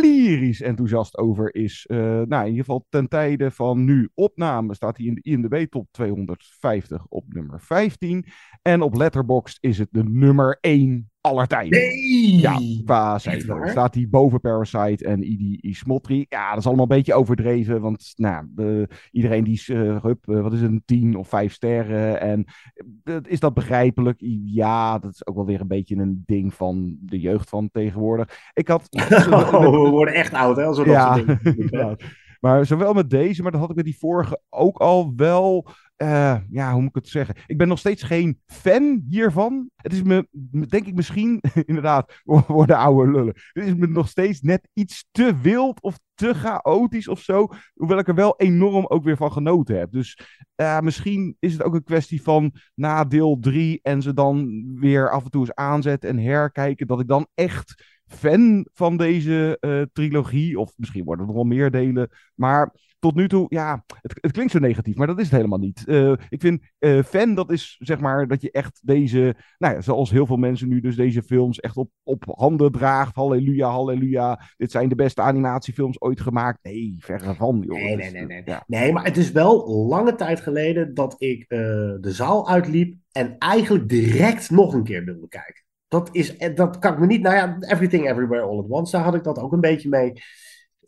lyrisch 0.00 0.60
enthousiast 0.60 1.18
over 1.18 1.54
is. 1.54 1.86
eh, 1.86 1.98
nou, 1.98 2.42
in 2.42 2.50
ieder 2.50 2.64
geval 2.64 2.86
ten 2.88 3.08
tijde 3.08 3.50
van 3.50 3.84
nu 3.84 4.10
opname 4.14 4.74
staat 4.74 4.96
hij 4.96 5.06
in 5.06 5.14
de 5.14 5.22
IMDb 5.22 5.70
top 5.70 5.88
250 5.90 7.06
op 7.08 7.24
nummer 7.28 7.60
15. 7.60 8.24
En 8.62 8.82
op 8.82 8.94
Letterboxd 8.94 9.58
is 9.60 9.78
het 9.78 9.88
de 9.90 10.04
nummer 10.04 10.58
1 10.60 11.10
aller 11.20 11.46
tijden. 11.46 11.78
Nee! 11.78 12.36
Ja, 12.40 12.58
qua 12.84 13.18
cijfer. 13.18 13.68
Staat 13.68 13.94
hij 13.94 14.06
boven 14.10 14.40
Parasite 14.40 15.04
en 15.04 15.30
Idi 15.30 15.58
Ismotri. 15.60 16.26
Ja, 16.28 16.50
dat 16.50 16.58
is 16.58 16.66
allemaal 16.66 16.84
een 16.90 16.96
beetje 16.96 17.14
overdreven. 17.14 17.80
Want 17.80 18.12
nou, 18.16 18.46
de- 18.50 18.88
iedereen 19.10 19.44
die 19.44 19.54
is, 19.54 19.68
eh, 19.68 20.02
hup, 20.02 20.28
eh, 20.28 20.40
wat 20.40 20.52
is 20.52 20.60
het, 20.60 20.70
een 20.70 20.82
10 20.84 21.16
of 21.16 21.28
5 21.28 21.52
sterren. 21.52 22.20
En 22.20 22.44
eh, 23.04 23.16
is 23.22 23.40
dat 23.40 23.54
begrijpelijk? 23.54 24.16
Ja, 24.44 24.98
dat 24.98 25.10
is 25.10 25.26
ook 25.26 25.34
wel 25.36 25.46
weer 25.46 25.60
een 25.60 25.66
beetje 25.68 25.96
een 25.96 26.22
ding 26.26 26.54
van 26.54 26.96
de 27.00 27.20
jeugd 27.20 27.48
van 27.48 27.70
tegenwoordig. 27.72 28.50
Ik 28.52 28.68
had... 28.68 28.88
Oh, 29.28 29.60
we 29.60 29.90
worden 29.90 30.14
echt 30.14 30.32
oud, 30.32 30.56
hè? 30.56 30.64
Als 30.64 30.78
we 30.78 30.84
dat 30.84 31.16
soort 31.16 31.42
dingen. 31.56 31.96
Maar 32.40 32.66
zowel 32.66 32.92
met 32.92 33.10
deze, 33.10 33.42
maar 33.42 33.52
dat 33.52 33.60
had 33.60 33.70
ik 33.70 33.76
met 33.76 33.84
die 33.84 33.98
vorige 33.98 34.40
ook 34.48 34.78
al 34.78 35.12
wel. 35.16 35.68
Eh, 35.98 36.36
ja, 36.50 36.72
hoe 36.72 36.80
moet 36.80 36.88
ik 36.88 36.94
het 36.94 37.08
zeggen? 37.08 37.34
Ik 37.46 37.58
ben 37.58 37.68
nog 37.68 37.78
steeds 37.78 38.02
geen 38.02 38.40
fan 38.46 39.04
hiervan. 39.08 39.70
Het 39.76 39.92
is 39.92 40.02
me, 40.02 40.28
denk 40.68 40.86
ik 40.86 40.94
misschien, 40.94 41.42
inderdaad, 41.66 42.20
worden 42.46 42.76
oude 42.76 43.12
lullen. 43.12 43.34
Het 43.52 43.64
is 43.64 43.74
me 43.74 43.86
nog 43.86 44.08
steeds 44.08 44.40
net 44.40 44.68
iets 44.72 45.08
te 45.10 45.36
wild 45.42 45.82
of 45.82 45.98
te 46.14 46.34
chaotisch 46.34 47.08
of 47.08 47.20
zo. 47.20 47.48
Hoewel 47.74 47.98
ik 47.98 48.08
er 48.08 48.14
wel 48.14 48.34
enorm 48.36 48.86
ook 48.86 49.04
weer 49.04 49.16
van 49.16 49.32
genoten 49.32 49.78
heb. 49.78 49.92
Dus 49.92 50.18
eh, 50.54 50.80
misschien 50.80 51.36
is 51.38 51.52
het 51.52 51.62
ook 51.62 51.74
een 51.74 51.84
kwestie 51.84 52.22
van 52.22 52.52
na 52.74 53.04
deel 53.04 53.38
3 53.40 53.78
en 53.82 54.02
ze 54.02 54.14
dan 54.14 54.64
weer 54.80 55.10
af 55.10 55.24
en 55.24 55.30
toe 55.30 55.40
eens 55.40 55.54
aanzetten 55.54 56.10
en 56.10 56.18
herkijken. 56.18 56.86
Dat 56.86 57.00
ik 57.00 57.08
dan 57.08 57.26
echt 57.34 57.97
fan 58.08 58.66
van 58.72 58.96
deze 58.96 59.56
uh, 59.60 59.82
trilogie. 59.92 60.58
Of 60.58 60.72
misschien 60.76 61.04
worden 61.04 61.26
er 61.26 61.32
nog 61.32 61.42
wel 61.42 61.56
meer 61.56 61.70
delen. 61.70 62.10
Maar 62.34 62.72
tot 62.98 63.14
nu 63.14 63.28
toe, 63.28 63.46
ja, 63.48 63.84
het, 64.00 64.18
het 64.20 64.32
klinkt 64.32 64.52
zo 64.52 64.58
negatief, 64.58 64.96
maar 64.96 65.06
dat 65.06 65.18
is 65.18 65.24
het 65.24 65.34
helemaal 65.34 65.58
niet. 65.58 65.82
Uh, 65.86 66.12
ik 66.28 66.40
vind 66.40 66.62
uh, 66.78 67.02
fan, 67.02 67.34
dat 67.34 67.50
is 67.50 67.76
zeg 67.78 68.00
maar 68.00 68.28
dat 68.28 68.42
je 68.42 68.50
echt 68.50 68.80
deze, 68.82 69.34
nou 69.58 69.74
ja, 69.74 69.80
zoals 69.80 70.10
heel 70.10 70.26
veel 70.26 70.36
mensen 70.36 70.68
nu 70.68 70.80
dus 70.80 70.96
deze 70.96 71.22
films 71.22 71.60
echt 71.60 71.76
op, 71.76 71.90
op 72.02 72.24
handen 72.26 72.72
draagt. 72.72 73.14
Halleluja, 73.14 73.68
halleluja. 73.68 74.40
Dit 74.56 74.70
zijn 74.70 74.88
de 74.88 74.94
beste 74.94 75.22
animatiefilms 75.22 76.00
ooit 76.00 76.20
gemaakt. 76.20 76.58
Nee, 76.62 76.94
verre 76.98 77.34
van, 77.34 77.64
joh. 77.66 77.76
Nee, 77.76 77.96
nee, 77.96 78.10
nee. 78.10 78.26
Nee. 78.26 78.42
Ja. 78.44 78.64
nee, 78.66 78.92
maar 78.92 79.04
het 79.04 79.16
is 79.16 79.32
wel 79.32 79.68
lange 79.88 80.14
tijd 80.14 80.40
geleden 80.40 80.94
dat 80.94 81.14
ik 81.18 81.48
de 81.48 81.98
zaal 82.00 82.48
uitliep 82.48 82.96
en 83.12 83.38
eigenlijk 83.38 83.88
direct 83.88 84.50
nog 84.50 84.74
een 84.74 84.84
keer 84.84 85.04
wilde 85.04 85.28
kijken. 85.28 85.66
Dat, 85.88 86.08
is, 86.12 86.38
dat 86.54 86.78
kan 86.78 86.92
ik 86.92 86.98
me 86.98 87.06
niet, 87.06 87.22
nou 87.22 87.36
ja, 87.36 87.56
Everything 87.60 88.10
Everywhere 88.10 88.42
All 88.42 88.58
at 88.58 88.68
Once, 88.68 88.96
daar 88.96 89.04
had 89.04 89.14
ik 89.14 89.24
dat 89.24 89.38
ook 89.38 89.52
een 89.52 89.60
beetje 89.60 89.88
mee 89.88 90.12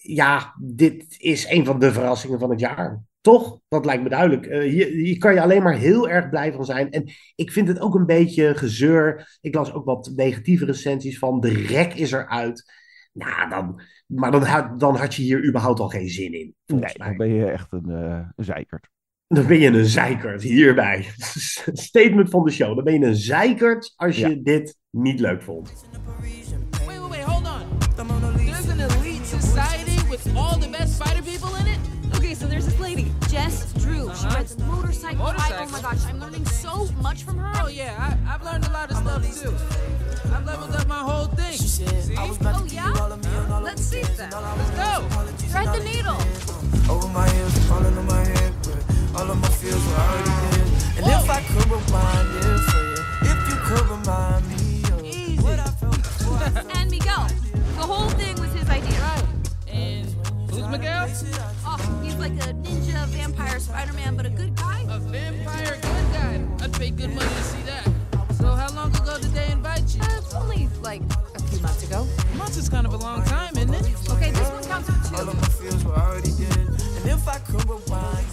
ja, 0.02 0.54
dit 0.60 1.14
is 1.18 1.48
een 1.48 1.64
van 1.64 1.78
de 1.78 1.92
verrassingen 1.92 2.38
van 2.38 2.50
het 2.50 2.60
jaar. 2.60 3.02
Toch? 3.20 3.60
Dat 3.68 3.84
lijkt 3.84 4.02
me 4.02 4.08
duidelijk. 4.08 4.46
Uh, 4.46 4.70
hier, 4.70 4.86
hier, 4.86 5.18
kan 5.18 5.34
je 5.34 5.42
alleen 5.42 5.62
maar 5.62 5.76
heel 5.76 6.08
erg 6.08 6.28
blij 6.28 6.52
van 6.52 6.64
zijn. 6.64 6.90
En 6.90 7.04
ik 7.34 7.52
vind 7.52 7.68
het 7.68 7.80
ook 7.80 7.94
een 7.94 8.06
beetje 8.06 8.54
gezeur. 8.54 9.38
Ik 9.40 9.54
las 9.54 9.72
ook 9.72 9.84
wat 9.84 10.12
negatieve 10.16 10.64
recensies 10.64 11.18
van. 11.18 11.40
De 11.40 11.52
rek 11.52 11.94
is 11.94 12.12
eruit. 12.12 12.72
Nou, 13.12 13.48
dan, 13.48 13.82
maar 14.06 14.30
dan, 14.30 14.78
dan 14.78 14.96
had 14.96 15.14
je 15.14 15.22
hier 15.22 15.48
überhaupt 15.48 15.80
al 15.80 15.88
geen 15.88 16.08
zin 16.08 16.32
in. 16.32 16.54
Nee, 16.66 16.94
dan 16.94 17.16
ben 17.16 17.34
je 17.34 17.50
echt 17.50 17.72
een, 17.72 17.88
uh, 17.88 18.28
een 18.36 18.44
zeikert. 18.44 18.88
Dan 19.32 19.46
ben 19.46 19.58
je 19.58 19.68
een 19.68 19.84
zeikert 19.84 20.42
hierbij. 20.42 21.08
Statement 21.90 22.30
van 22.30 22.44
de 22.44 22.50
show. 22.50 22.74
Dan 22.74 22.84
ben 22.84 23.00
je 23.00 23.06
een 23.06 23.14
zeikert 23.14 23.92
als 23.96 24.16
je 24.16 24.28
ja. 24.28 24.34
dit 24.42 24.76
niet 24.90 25.20
leuk 25.20 25.42
vond. 25.42 25.72
Wait, 26.20 26.54
wait, 26.86 27.08
wait, 27.08 27.22
hold 27.22 27.46
on. 27.46 27.78
There's 28.36 28.68
an 28.68 28.80
elite 28.80 29.26
society 29.26 30.08
with 30.08 30.36
all 30.36 30.58
the 30.58 30.68
best 30.68 30.94
spider 30.94 31.22
people 31.22 31.54
in 31.60 31.66
it? 31.66 31.78
Okay, 32.16 32.34
so 32.34 32.46
there's 32.46 32.64
this 32.64 32.80
lady, 32.80 33.12
Jess 33.28 33.72
Drew. 33.72 34.08
Uh-huh. 34.08 34.14
She 34.14 34.34
rides 34.34 34.58
motorcycle. 34.58 35.24
Motorcycle. 35.24 35.66
oh 35.66 35.70
my 35.70 35.80
gosh, 35.80 36.04
I'm 36.06 36.18
learning 36.18 36.46
so 36.46 36.88
much 37.00 37.22
from 37.22 37.38
her. 37.38 37.52
Oh 37.62 37.68
yeah, 37.68 37.94
I, 37.98 38.30
have 38.30 38.42
learned 38.42 38.66
a 38.66 38.72
lot 38.72 38.90
of 38.90 38.96
stuff 38.96 39.22
too. 39.42 39.54
I've 40.34 40.44
leveled 40.44 40.74
up 40.74 40.88
my 40.88 40.98
whole 40.98 41.26
thing. 41.26 41.52
See? 41.52 41.84
Oh 42.16 42.66
yeah? 42.68 42.92
Let's 43.62 43.82
see 43.82 44.02
that. 44.02 44.32
Let's 44.32 44.70
go. 44.70 45.06
Thread 45.48 45.68
the 45.72 45.84
needle. 45.84 46.18
Over 46.90 47.08
my 47.08 47.28
heels, 47.30 47.58
falling 47.66 47.96
on 47.96 48.06
my 48.06 48.24
head, 48.24 48.49
all 49.20 49.30
of 49.30 49.42
my 49.42 49.48
feels 49.48 49.86
were 49.86 49.92
already 49.92 50.24
dead. 50.24 50.66
And 50.96 51.06
Whoa. 51.06 51.20
if 51.20 51.30
I 51.30 51.42
could 51.42 51.66
rewind 51.68 52.28
it 52.36 52.60
for 52.70 52.82
you, 52.88 53.30
if 53.30 53.40
you 53.50 53.56
could 53.68 53.86
remind 53.90 54.48
me 54.48 54.82
of 54.88 55.04
Easy. 55.04 55.42
what 55.42 55.58
I 55.58 55.70
felt 55.76 55.96
before 55.96 56.36
I 56.36 56.48
felt 56.48 56.76
And 56.76 56.90
Miguel, 56.90 57.28
the 57.76 57.86
whole 57.92 58.08
thing 58.10 58.40
was 58.40 58.50
his 58.54 58.68
idea. 58.70 58.98
Right. 58.98 59.24
And 59.68 60.06
who's 60.50 60.66
Miguel? 60.68 61.10
Oh, 61.66 62.00
he's 62.02 62.16
like 62.16 62.32
a 62.32 62.54
ninja 62.64 63.04
vampire 63.08 63.60
Spider-Man, 63.60 64.16
but 64.16 64.24
a 64.24 64.30
good 64.30 64.54
guy. 64.56 64.86
A 64.88 64.98
vampire 64.98 65.78
good 65.82 66.06
guy. 66.16 66.64
I'd 66.64 66.72
pay 66.72 66.90
good 66.90 67.10
money 67.10 67.28
to 67.28 67.42
see 67.42 67.62
that. 67.64 67.86
So 68.38 68.46
how 68.46 68.72
long 68.74 68.88
ago 68.96 69.18
did 69.20 69.32
they 69.32 69.52
invite 69.52 69.94
you? 69.94 70.00
Uh, 70.00 70.16
it's 70.16 70.34
only 70.34 70.68
like 70.80 71.02
a 71.34 71.42
few 71.42 71.60
months 71.60 71.82
ago. 71.86 72.06
Months 72.38 72.56
is 72.56 72.70
kind 72.70 72.86
of 72.86 72.94
a 72.94 72.96
long 72.96 73.22
time, 73.24 73.54
isn't 73.58 73.74
it? 73.74 73.84
Okay, 74.08 74.30
this 74.30 74.48
one 74.48 74.64
counts 74.64 74.88
for 74.88 75.16
all 75.16 75.28
of 75.28 75.34
my 75.36 75.48
feels 75.48 75.84
were 75.84 75.92
already 75.92 76.32
dead. 76.38 76.56
And 76.56 77.04
if 77.10 77.28
I 77.28 77.38
could 77.40 77.68
rewind 77.68 78.29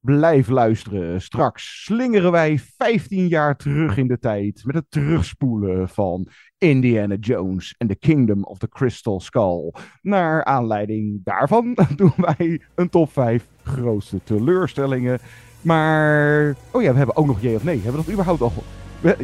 Blijf 0.00 0.48
luisteren. 0.48 1.22
Straks 1.22 1.84
slingeren 1.84 2.32
wij 2.32 2.58
15 2.76 3.28
jaar 3.28 3.56
terug 3.56 3.96
in 3.96 4.06
de 4.06 4.18
tijd 4.18 4.62
met 4.64 4.74
het 4.74 4.84
terugspoelen 4.88 5.88
van 5.88 6.28
Indiana 6.58 7.14
Jones 7.14 7.74
en 7.78 7.86
The 7.86 7.96
Kingdom 7.96 8.44
of 8.44 8.58
the 8.58 8.68
Crystal 8.68 9.20
Skull. 9.20 9.72
Naar 10.02 10.44
aanleiding 10.44 11.20
daarvan 11.24 11.78
doen 11.96 12.12
wij 12.16 12.60
een 12.74 12.88
top 12.88 13.12
5 13.12 13.46
grootste 13.62 14.20
teleurstellingen. 14.24 15.18
Maar, 15.60 16.54
oh 16.70 16.82
ja, 16.82 16.90
we 16.90 16.98
hebben 16.98 17.16
ook 17.16 17.26
nog 17.26 17.40
Jee 17.40 17.54
of 17.54 17.64
Nee. 17.64 17.80
Hebben 17.80 18.00
we 18.00 18.06
dat 18.06 18.12
überhaupt 18.12 18.40
al? 18.40 18.52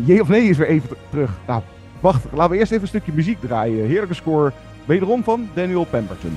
Jee 0.05 0.21
of 0.21 0.29
Nee 0.29 0.49
is 0.49 0.57
weer 0.57 0.69
even 0.69 0.97
terug. 1.11 1.39
Nou, 1.47 1.63
wacht, 2.01 2.25
laten 2.33 2.51
we 2.51 2.59
eerst 2.59 2.71
even 2.71 2.83
een 2.83 2.89
stukje 2.89 3.13
muziek 3.13 3.41
draaien. 3.41 3.87
Heerlijke 3.87 4.15
score, 4.15 4.53
wederom 4.85 5.25
van 5.25 5.49
Daniel 5.55 5.85
Pemberton. 5.85 6.37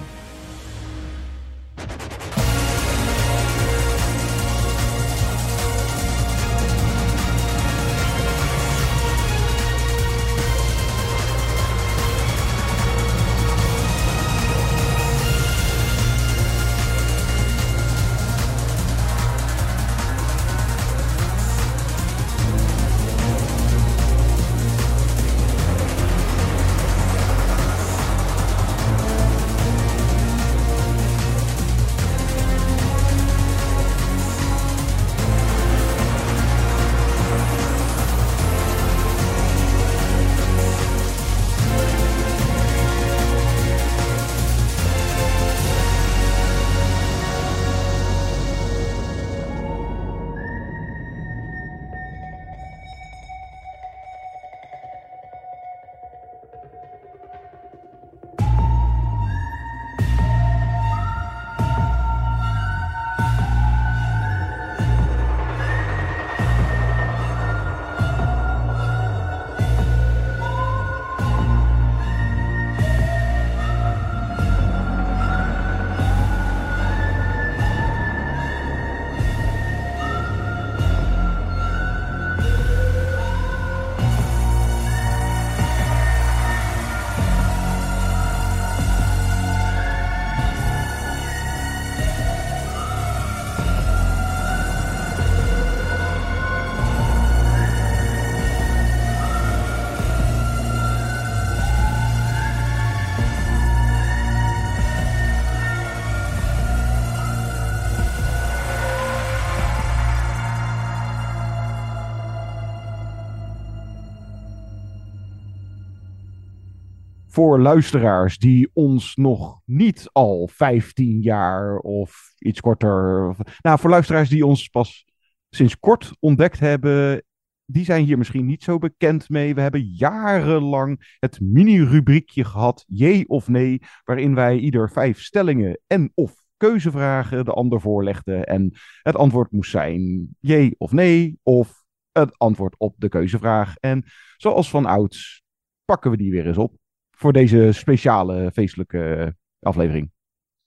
Voor 117.32 117.60
luisteraars 117.60 118.38
die 118.38 118.70
ons 118.74 119.16
nog 119.16 119.62
niet 119.66 120.10
al 120.12 120.50
15 120.52 121.22
jaar 121.22 121.78
of 121.78 122.34
iets 122.38 122.60
korter. 122.60 123.36
Nou, 123.62 123.80
voor 123.80 123.90
luisteraars 123.90 124.30
die 124.30 124.46
ons 124.46 124.68
pas 124.68 125.06
sinds 125.50 125.80
kort 125.80 126.12
ontdekt 126.20 126.60
hebben. 126.60 127.24
Die 127.66 127.84
zijn 127.86 128.06
hier 128.06 128.18
misschien 128.18 128.46
niet 128.46 128.64
zo 128.64 128.78
bekend 128.78 129.30
mee. 129.30 129.56
We 129.56 129.62
hebben 129.62 129.82
jarenlang 129.84 131.16
het 131.20 131.40
mini-rubriekje 131.42 132.44
gehad, 132.44 132.84
jee 132.88 133.28
of 133.28 133.48
nee, 133.48 133.82
waarin 134.04 134.36
wij 134.36 134.58
ieder 134.58 134.90
vijf 134.90 135.22
stellingen 135.22 135.80
en 135.88 136.12
of 136.14 136.34
keuzevragen 136.58 137.46
de 137.46 137.54
ander 137.54 137.82
voorlegden. 137.82 138.46
En 138.46 138.72
het 139.02 139.16
antwoord 139.16 139.52
moest 139.52 139.72
zijn 139.72 140.28
jee 140.40 140.76
of 140.78 140.92
nee, 140.92 141.40
of 141.44 141.84
het 142.12 142.38
antwoord 142.38 142.76
op 142.78 142.96
de 142.98 143.10
keuzevraag. 143.10 143.76
En 143.76 144.04
zoals 144.38 144.70
van 144.70 144.86
ouds 144.86 145.44
pakken 145.86 146.12
we 146.12 146.18
die 146.18 146.32
weer 146.32 146.48
eens 146.48 146.58
op 146.58 146.79
voor 147.20 147.34
deze 147.34 147.70
speciale 147.72 148.52
feestelijke 148.54 149.36
aflevering. 149.60 150.12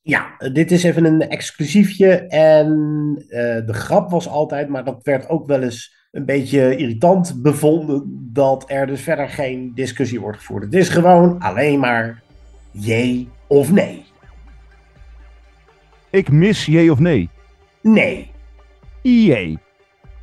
Ja, 0.01 0.37
dit 0.53 0.71
is 0.71 0.83
even 0.83 1.05
een 1.05 1.29
exclusiefje. 1.29 2.13
En 2.27 2.69
uh, 3.19 3.67
de 3.67 3.73
grap 3.73 4.11
was 4.11 4.29
altijd, 4.29 4.69
maar 4.69 4.85
dat 4.85 5.03
werd 5.03 5.29
ook 5.29 5.47
wel 5.47 5.63
eens 5.63 6.07
een 6.11 6.25
beetje 6.25 6.77
irritant 6.77 7.43
bevonden 7.43 8.29
dat 8.33 8.65
er 8.67 8.87
dus 8.87 9.01
verder 9.01 9.29
geen 9.29 9.73
discussie 9.75 10.21
wordt 10.21 10.39
gevoerd. 10.39 10.65
Het 10.65 10.75
is 10.75 10.89
gewoon 10.89 11.39
alleen 11.39 11.81
maar 11.81 12.23
jee 12.71 13.29
of 13.47 13.73
nee. 13.73 14.05
Ik 16.11 16.31
mis 16.31 16.67
jee 16.67 16.93
of 16.93 16.99
nee. 16.99 17.29
Nee. 17.81 18.31
Jee. 19.03 19.59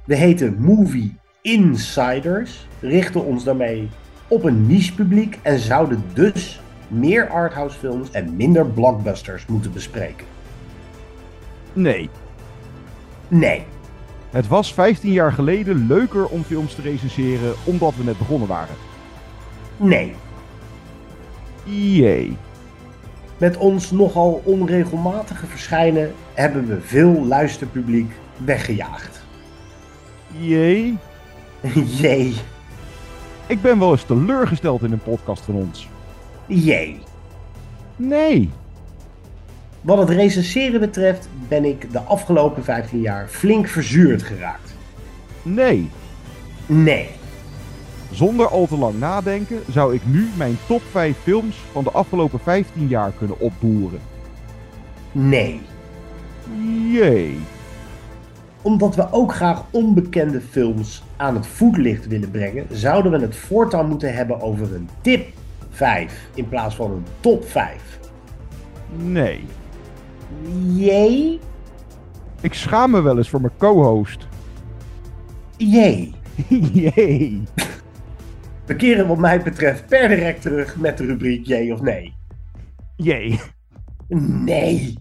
We 0.05 0.15
heten 0.15 0.61
Movie 0.61 1.17
Insiders, 1.41 2.67
richten 2.81 3.25
ons 3.25 3.43
daarmee 3.43 3.89
op 4.29 4.43
een 4.43 4.67
niche 4.67 4.93
publiek 4.93 5.39
en 5.41 5.59
zouden 5.59 6.03
dus 6.13 6.61
meer 6.87 7.29
arthouse 7.29 7.77
films 7.77 8.11
en 8.11 8.35
minder 8.35 8.65
blockbusters 8.65 9.45
moeten 9.45 9.73
bespreken. 9.73 10.25
Nee. 11.73 12.09
Nee. 13.27 13.65
Het 14.29 14.47
was 14.47 14.73
15 14.73 15.11
jaar 15.11 15.33
geleden 15.33 15.87
leuker 15.87 16.27
om 16.27 16.43
films 16.43 16.75
te 16.75 16.81
recenseren 16.81 17.53
omdat 17.63 17.95
we 17.95 18.03
net 18.03 18.17
begonnen 18.17 18.47
waren. 18.47 18.75
Nee. 19.77 20.13
Jee. 21.63 22.37
Met 23.37 23.57
ons 23.57 23.91
nogal 23.91 24.41
onregelmatige 24.45 25.45
verschijnen 25.45 26.13
hebben 26.33 26.67
we 26.67 26.81
veel 26.81 27.25
luisterpubliek 27.25 28.11
weggejaagd. 28.37 29.21
Jee. 30.37 30.97
Jee. 32.01 32.35
Ik 33.49 33.61
ben 33.61 33.79
wel 33.79 33.91
eens 33.91 34.03
teleurgesteld 34.03 34.83
in 34.83 34.91
een 34.91 35.03
podcast 35.03 35.43
van 35.43 35.55
ons. 35.55 35.89
Jee. 36.45 36.99
Nee. 37.95 38.49
Wat 39.81 39.97
het 39.97 40.09
recenseren 40.09 40.79
betreft 40.79 41.29
ben 41.47 41.65
ik 41.65 41.91
de 41.91 41.99
afgelopen 41.99 42.63
15 42.63 43.01
jaar 43.01 43.27
flink 43.27 43.67
verzuurd 43.67 44.23
geraakt. 44.23 44.75
Nee. 45.41 45.89
Nee. 46.65 47.09
Zonder 48.11 48.47
al 48.47 48.67
te 48.67 48.77
lang 48.77 48.99
nadenken 48.99 49.59
zou 49.71 49.93
ik 49.93 50.01
nu 50.05 50.27
mijn 50.37 50.57
top 50.67 50.81
5 50.91 51.17
films 51.23 51.55
van 51.71 51.83
de 51.83 51.91
afgelopen 51.91 52.39
15 52.39 52.87
jaar 52.87 53.11
kunnen 53.17 53.39
opboeren. 53.39 53.99
Nee. 55.11 55.61
Jee. 56.91 57.39
Omdat 58.61 58.95
we 58.95 59.11
ook 59.11 59.33
graag 59.33 59.63
onbekende 59.71 60.41
films 60.41 61.03
aan 61.19 61.35
het 61.35 61.47
voetlicht 61.47 62.07
willen 62.07 62.31
brengen, 62.31 62.65
zouden 62.71 63.11
we 63.11 63.19
het 63.19 63.35
voortaan 63.35 63.87
moeten 63.87 64.13
hebben 64.13 64.41
over 64.41 64.75
een 64.75 64.89
tip 65.01 65.27
5 65.69 66.29
in 66.33 66.49
plaats 66.49 66.75
van 66.75 66.91
een 66.91 67.05
top 67.19 67.45
5. 67.45 67.99
Nee. 68.95 69.45
Jee. 70.67 71.39
Ik 72.41 72.53
schaam 72.53 72.91
me 72.91 73.01
wel 73.01 73.17
eens 73.17 73.29
voor 73.29 73.41
mijn 73.41 73.57
co-host. 73.57 74.27
Jee. 75.57 76.13
Jee. 76.73 77.43
We 78.65 78.75
keren 78.75 79.07
wat 79.07 79.17
mij 79.17 79.41
betreft 79.41 79.87
per 79.87 80.07
direct 80.07 80.41
terug 80.41 80.77
met 80.77 80.97
de 80.97 81.05
rubriek 81.05 81.45
jee 81.45 81.73
of 81.73 81.81
nee. 81.81 82.13
Jee. 82.95 83.39
Nee. 84.43 84.97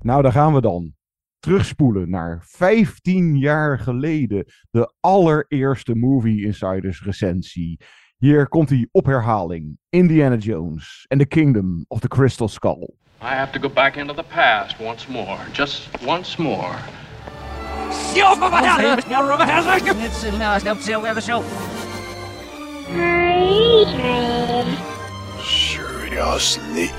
Nou, 0.00 0.22
daar 0.22 0.32
gaan 0.32 0.54
we 0.54 0.60
dan. 0.60 0.94
Terugspoelen 1.40 2.10
naar 2.10 2.42
15 2.46 3.38
jaar 3.38 3.78
geleden. 3.78 4.44
De 4.70 4.92
allereerste 5.00 5.94
Movie 5.94 6.44
Insiders 6.44 7.02
recensie. 7.02 7.80
Hier 8.16 8.48
komt 8.48 8.68
hij 8.68 8.88
op 8.92 9.06
herhaling. 9.06 9.78
Indiana 9.88 10.36
Jones 10.36 11.04
and 11.08 11.20
the 11.20 11.26
Kingdom 11.26 11.84
of 11.88 12.00
the 12.00 12.08
Crystal 12.08 12.48
Skull. 12.48 12.94
I 13.22 13.34
have 13.34 13.52
to 13.52 13.60
go 13.60 13.68
back 13.68 13.96
into 13.96 14.14
the 14.14 14.24
past 14.34 14.80
once 14.80 15.10
more. 15.10 15.38
Just 15.52 15.88
once 16.06 16.42
more. 16.42 16.74
Seriously, 25.42 26.90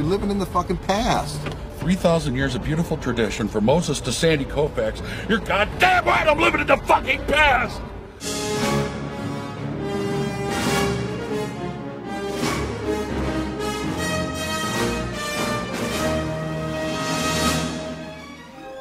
You're 0.00 0.08
living 0.08 0.30
in 0.30 0.38
the 0.38 0.46
fucking 0.46 0.78
past. 0.78 1.38
3,000 1.80 2.34
years 2.34 2.54
of 2.54 2.64
beautiful 2.64 2.96
tradition 2.96 3.46
from 3.48 3.66
Moses 3.66 4.00
to 4.00 4.10
Sandy 4.10 4.46
Koufax. 4.46 5.02
You're 5.28 5.40
goddamn 5.40 6.06
right 6.06 6.26
I'm 6.26 6.38
living 6.38 6.62
in 6.62 6.66
the 6.66 6.78
fucking 6.78 7.22
past! 7.26 7.82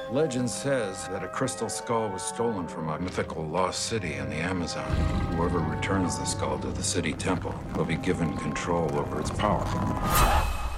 Legend 0.10 0.49
says 0.49 1.10
that 1.10 1.21
a 1.21 1.27
crystal 1.27 1.67
skull 1.67 2.08
was 2.08 2.21
stolen 2.21 2.65
from 2.65 2.88
a 2.88 2.97
mythical 2.97 3.45
lost 3.45 3.88
city 3.88 4.13
in 4.13 4.29
the 4.29 4.38
Amazon. 4.38 4.89
Whoever 5.36 5.60
returns 5.60 6.17
the 6.17 6.23
skull 6.23 6.58
to 6.60 6.67
the 6.67 6.84
city 6.84 7.12
temple 7.12 7.53
will 7.75 7.84
be 7.84 7.97
given 7.97 8.38
control 8.38 8.89
over 8.97 9.19
its 9.19 9.32
power. 9.32 9.65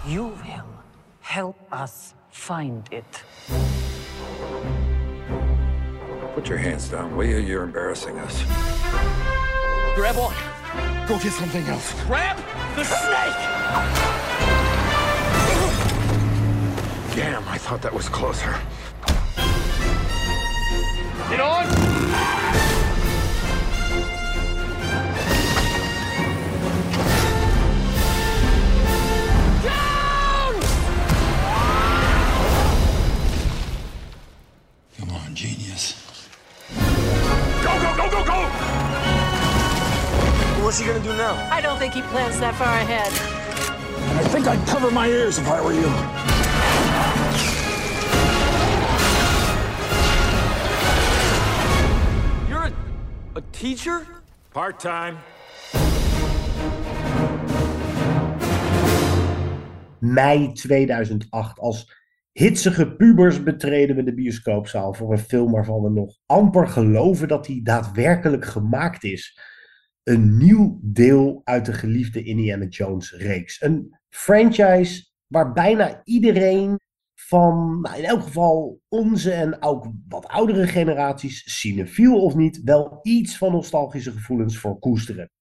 You 0.08 0.24
will 0.24 0.66
help 1.20 1.58
us 1.72 2.16
find 2.32 2.88
it. 2.92 3.24
Put 6.34 6.50
your 6.50 6.58
hands 6.58 6.90
down, 6.90 7.16
will 7.16 7.26
you? 7.26 7.38
You're 7.38 7.64
embarrassing 7.64 8.18
us. 8.18 8.42
Grab 9.94 10.16
one. 10.16 10.34
Go 11.08 11.20
get 11.20 11.34
something 11.34 11.64
else. 11.66 11.94
Grab 12.06 12.38
the 12.76 12.84
snake! 12.84 13.36
Damn, 17.16 17.48
I 17.48 17.58
thought 17.60 17.82
that 17.84 17.94
was 17.94 18.10
closer. 18.10 18.56
Get 21.30 21.40
on! 21.40 22.41
What's 40.72 40.80
he 40.80 40.88
gonna 40.88 41.04
do 41.04 41.14
now? 41.18 41.34
I 41.52 41.60
don't 41.60 41.78
think 41.78 41.94
he 41.94 42.02
plans 42.02 42.40
that 42.40 42.56
far 42.56 42.78
ahead. 42.80 43.12
And 44.10 44.20
I 44.20 44.30
think 44.30 44.48
I'd 44.48 44.66
cover 44.68 44.90
my 44.90 45.06
ears 45.10 45.38
if 45.38 45.46
I 45.50 45.60
were 45.60 45.74
you. 45.74 45.92
You're 52.50 52.68
a, 52.68 52.74
a 53.36 53.42
teacher? 53.52 54.08
Part 54.54 54.80
time. 54.80 55.18
Mei 60.00 60.54
2008. 60.54 61.60
Als 61.60 61.94
hitsige 62.32 62.96
pubers 62.96 63.44
betreden 63.44 63.96
we 63.96 64.04
de 64.04 64.14
bioscoopzaal 64.14 64.94
voor 64.94 65.12
een 65.12 65.20
film 65.20 65.52
waarvan 65.52 65.82
we 65.82 65.90
nog 65.90 66.16
amper 66.26 66.68
geloven 66.68 67.28
dat 67.28 67.48
hij 67.48 67.60
daadwerkelijk 67.64 68.46
gemaakt 68.46 69.04
is. 69.04 69.51
Een 70.04 70.38
nieuw 70.38 70.80
deel 70.82 71.42
uit 71.44 71.66
de 71.66 71.74
geliefde 71.74 72.24
Indiana 72.24 72.66
Jones 72.66 73.12
reeks. 73.12 73.62
Een 73.62 73.98
franchise 74.10 75.10
waar 75.28 75.54
bijna 75.54 76.02
iedereen 76.04 76.80
van, 77.16 77.82
nou 77.82 77.98
in 77.98 78.04
elk 78.04 78.22
geval 78.22 78.82
onze 78.88 79.32
en 79.32 79.62
ook 79.62 79.88
wat 80.08 80.28
oudere 80.28 80.68
generaties, 80.68 81.60
cinefiel 81.60 82.22
of 82.22 82.36
niet, 82.36 82.62
wel 82.64 83.00
iets 83.02 83.38
van 83.38 83.52
nostalgische 83.52 84.12
gevoelens 84.12 84.58
voor 84.58 84.80
koesteren. 84.80 85.32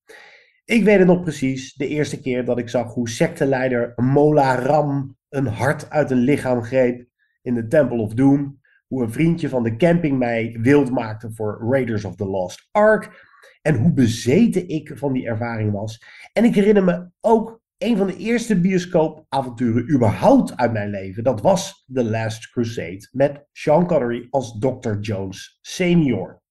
Ik 0.64 0.84
weet 0.84 0.98
het 0.98 1.06
nog 1.06 1.22
precies, 1.22 1.74
de 1.74 1.88
eerste 1.88 2.20
keer 2.20 2.44
dat 2.44 2.58
ik 2.58 2.68
zag 2.68 2.94
hoe 2.94 3.08
secteleider 3.08 3.92
Mola 3.96 4.54
Ram 4.54 5.16
een 5.28 5.46
hart 5.46 5.90
uit 5.90 6.10
een 6.10 6.18
lichaam 6.18 6.62
greep 6.62 7.06
in 7.42 7.54
de 7.54 7.66
Temple 7.66 8.00
of 8.00 8.14
Doom. 8.14 8.60
Hoe 8.86 9.02
een 9.02 9.12
vriendje 9.12 9.48
van 9.48 9.62
de 9.62 9.76
camping 9.76 10.18
mij 10.18 10.58
wild 10.60 10.90
maakte 10.90 11.30
voor 11.32 11.66
Raiders 11.70 12.04
of 12.04 12.16
the 12.16 12.26
Lost 12.26 12.68
Ark. 12.70 13.28
En 13.62 13.76
hoe 13.76 13.92
bezeten 13.92 14.68
ik 14.68 14.92
van 14.94 15.12
die 15.12 15.26
ervaring 15.26 15.72
was. 15.72 16.02
En 16.32 16.44
ik 16.44 16.54
herinner 16.54 16.84
me 16.84 17.10
ook 17.20 17.60
een 17.78 17.96
van 17.96 18.06
de 18.06 18.16
eerste 18.16 18.60
bioscoopavonturen 18.60 19.90
überhaupt 19.90 20.56
uit 20.56 20.72
mijn 20.72 20.90
leven. 20.90 21.24
Dat 21.24 21.40
was 21.40 21.84
The 21.92 22.04
Last 22.04 22.50
Crusade 22.50 23.08
met 23.12 23.46
Sean 23.52 23.86
Connery 23.86 24.26
als 24.30 24.58
Dr. 24.58 24.98
Jones 25.00 25.58
senior. 25.60 26.42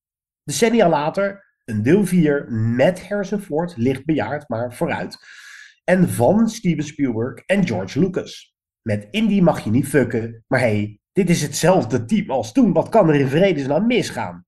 Decennia 0.43 0.89
later 0.89 1.47
een 1.66 1.84
deel 1.84 2.05
4 2.05 2.51
met 2.51 3.07
Harrison 3.07 3.39
Ford, 3.39 3.78
licht 3.78 4.05
bejaard, 4.05 4.49
maar 4.49 4.74
vooruit. 4.74 5.18
En 5.84 6.10
van 6.10 6.49
Steven 6.49 6.84
Spielberg 6.84 7.43
en 7.45 7.68
George 7.68 7.99
Lucas. 7.99 8.55
Met 8.82 9.07
Indy 9.12 9.41
mag 9.41 9.64
je 9.64 9.70
niet 9.70 9.88
fucken, 9.88 10.43
maar 10.47 10.60
hey, 10.60 10.99
dit 11.12 11.30
is 11.30 11.41
hetzelfde 11.41 12.05
team 12.05 12.30
als 12.30 12.51
toen. 12.51 12.74
Wat 12.74 12.89
kan 12.89 13.10
er 13.10 13.16
in 13.16 13.28
vredesnaam 13.28 13.88
misgaan? 13.88 14.45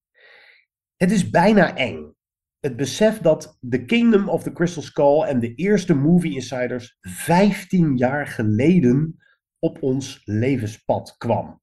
Het 0.95 1.12
is 1.12 1.30
bijna 1.30 1.76
eng. 1.76 2.16
Het 2.62 2.76
besef 2.76 3.20
dat 3.20 3.57
The 3.70 3.86
Kingdom 3.86 4.30
of 4.30 4.43
the 4.43 4.51
Crystal 4.51 4.84
Skull 4.84 5.22
en 5.22 5.39
de 5.39 5.55
eerste 5.55 5.93
Movie 5.93 6.34
Insiders 6.34 6.97
15 7.01 7.97
jaar 7.97 8.28
geleden 8.28 9.20
op 9.59 9.84
ons 9.84 10.22
levenspad 10.26 11.16
kwam. 11.18 11.62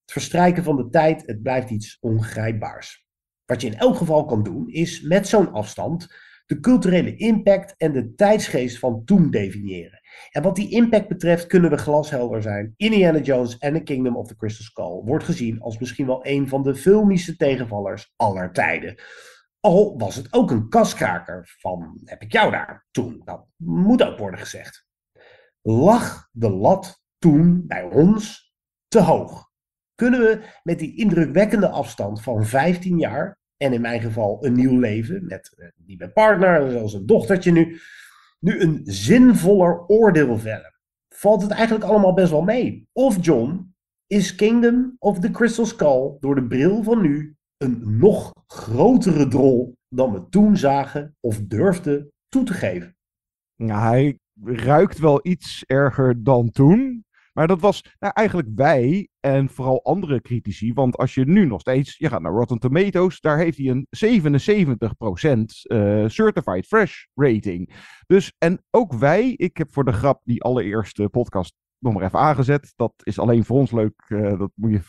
Het 0.00 0.12
verstrijken 0.12 0.62
van 0.62 0.76
de 0.76 0.88
tijd, 0.88 1.22
het 1.26 1.42
blijft 1.42 1.70
iets 1.70 1.98
ongrijpbaars. 2.00 3.06
Wat 3.44 3.60
je 3.60 3.66
in 3.66 3.78
elk 3.78 3.96
geval 3.96 4.24
kan 4.24 4.42
doen, 4.42 4.68
is 4.68 5.00
met 5.00 5.28
zo'n 5.28 5.52
afstand 5.52 6.14
de 6.46 6.60
culturele 6.60 7.16
impact 7.16 7.74
en 7.76 7.92
de 7.92 8.14
tijdsgeest 8.14 8.78
van 8.78 9.04
toen 9.04 9.30
definiëren. 9.30 10.00
En 10.30 10.42
wat 10.42 10.56
die 10.56 10.70
impact 10.70 11.08
betreft 11.08 11.46
kunnen 11.46 11.70
we 11.70 11.76
glashelder 11.76 12.42
zijn. 12.42 12.74
Indiana 12.76 13.18
Jones 13.18 13.58
en 13.58 13.74
The 13.74 13.82
Kingdom 13.82 14.16
of 14.16 14.26
the 14.26 14.36
Crystal 14.36 14.64
Skull 14.64 15.02
wordt 15.04 15.24
gezien 15.24 15.60
als 15.60 15.78
misschien 15.78 16.06
wel 16.06 16.26
een 16.26 16.48
van 16.48 16.62
de 16.62 16.74
filmische 16.74 17.36
tegenvallers 17.36 18.12
aller 18.16 18.52
tijden. 18.52 18.94
Al 19.62 19.98
was 19.98 20.14
het 20.14 20.32
ook 20.32 20.50
een 20.50 20.68
kaskraker 20.68 21.54
van 21.58 22.00
heb 22.04 22.22
ik 22.22 22.32
jou 22.32 22.50
daar 22.50 22.86
toen. 22.90 23.22
Dat 23.24 23.46
moet 23.56 24.02
ook 24.02 24.18
worden 24.18 24.40
gezegd. 24.40 24.86
Lag 25.60 26.28
de 26.32 26.50
lat 26.50 27.02
toen 27.18 27.66
bij 27.66 27.82
ons 27.82 28.52
te 28.88 29.00
hoog? 29.00 29.50
Kunnen 29.94 30.20
we 30.20 30.44
met 30.62 30.78
die 30.78 30.96
indrukwekkende 30.96 31.68
afstand 31.68 32.22
van 32.22 32.46
15 32.46 32.98
jaar 32.98 33.38
en 33.56 33.72
in 33.72 33.80
mijn 33.80 34.00
geval 34.00 34.44
een 34.44 34.52
nieuw 34.52 34.78
leven 34.78 35.26
met 35.26 35.72
die 35.76 35.96
mijn 35.96 36.12
partner 36.12 36.70
zelfs 36.70 36.94
een 36.94 37.06
dochtertje 37.06 37.52
nu, 37.52 37.80
nu 38.38 38.60
een 38.60 38.80
zinvoller 38.84 39.86
oordeel 39.86 40.38
vellen? 40.38 40.74
Valt 41.08 41.42
het 41.42 41.50
eigenlijk 41.50 41.84
allemaal 41.84 42.14
best 42.14 42.30
wel 42.30 42.42
mee? 42.42 42.88
Of 42.92 43.24
John, 43.24 43.74
is 44.06 44.34
Kingdom 44.34 44.96
of 44.98 45.18
the 45.18 45.30
Crystal 45.30 45.66
Skull 45.66 46.16
door 46.20 46.34
de 46.34 46.46
bril 46.46 46.82
van 46.82 47.00
nu 47.00 47.36
een 47.62 47.98
nog 47.98 48.32
grotere 48.46 49.28
drol 49.28 49.76
dan 49.88 50.12
we 50.12 50.28
toen 50.28 50.56
zagen 50.56 51.16
of 51.20 51.40
durfden 51.40 52.12
toe 52.28 52.44
te 52.44 52.52
geven? 52.52 52.96
Nou, 53.56 53.80
hij 53.80 54.18
ruikt 54.44 54.98
wel 54.98 55.20
iets 55.22 55.64
erger 55.66 56.22
dan 56.22 56.50
toen. 56.50 57.04
Maar 57.32 57.46
dat 57.46 57.60
was 57.60 57.84
nou, 57.98 58.12
eigenlijk 58.14 58.48
wij 58.54 59.08
en 59.20 59.48
vooral 59.48 59.84
andere 59.84 60.20
critici. 60.20 60.72
Want 60.72 60.96
als 60.96 61.14
je 61.14 61.24
nu 61.24 61.46
nog 61.46 61.60
steeds, 61.60 61.96
je 61.98 62.08
gaat 62.08 62.20
naar 62.20 62.32
Rotten 62.32 62.58
Tomatoes, 62.58 63.20
daar 63.20 63.38
heeft 63.38 63.58
hij 63.58 63.66
een 63.66 63.86
77% 63.90 65.44
eh 65.62 66.08
certified 66.08 66.66
fresh 66.66 67.04
rating. 67.14 67.74
Dus, 68.06 68.32
en 68.38 68.62
ook 68.70 68.92
wij, 68.92 69.32
ik 69.36 69.56
heb 69.56 69.72
voor 69.72 69.84
de 69.84 69.92
grap 69.92 70.20
die 70.24 70.42
allereerste 70.42 71.08
podcast 71.08 71.54
nog 71.82 71.94
maar 71.94 72.02
even 72.02 72.18
aangezet. 72.18 72.72
Dat 72.76 72.92
is 73.02 73.18
alleen 73.18 73.44
voor 73.44 73.58
ons 73.58 73.70
leuk. 73.72 74.04
eh, 74.08 74.38
dat 74.38 74.50
moet 74.54 74.70
je, 74.70 74.80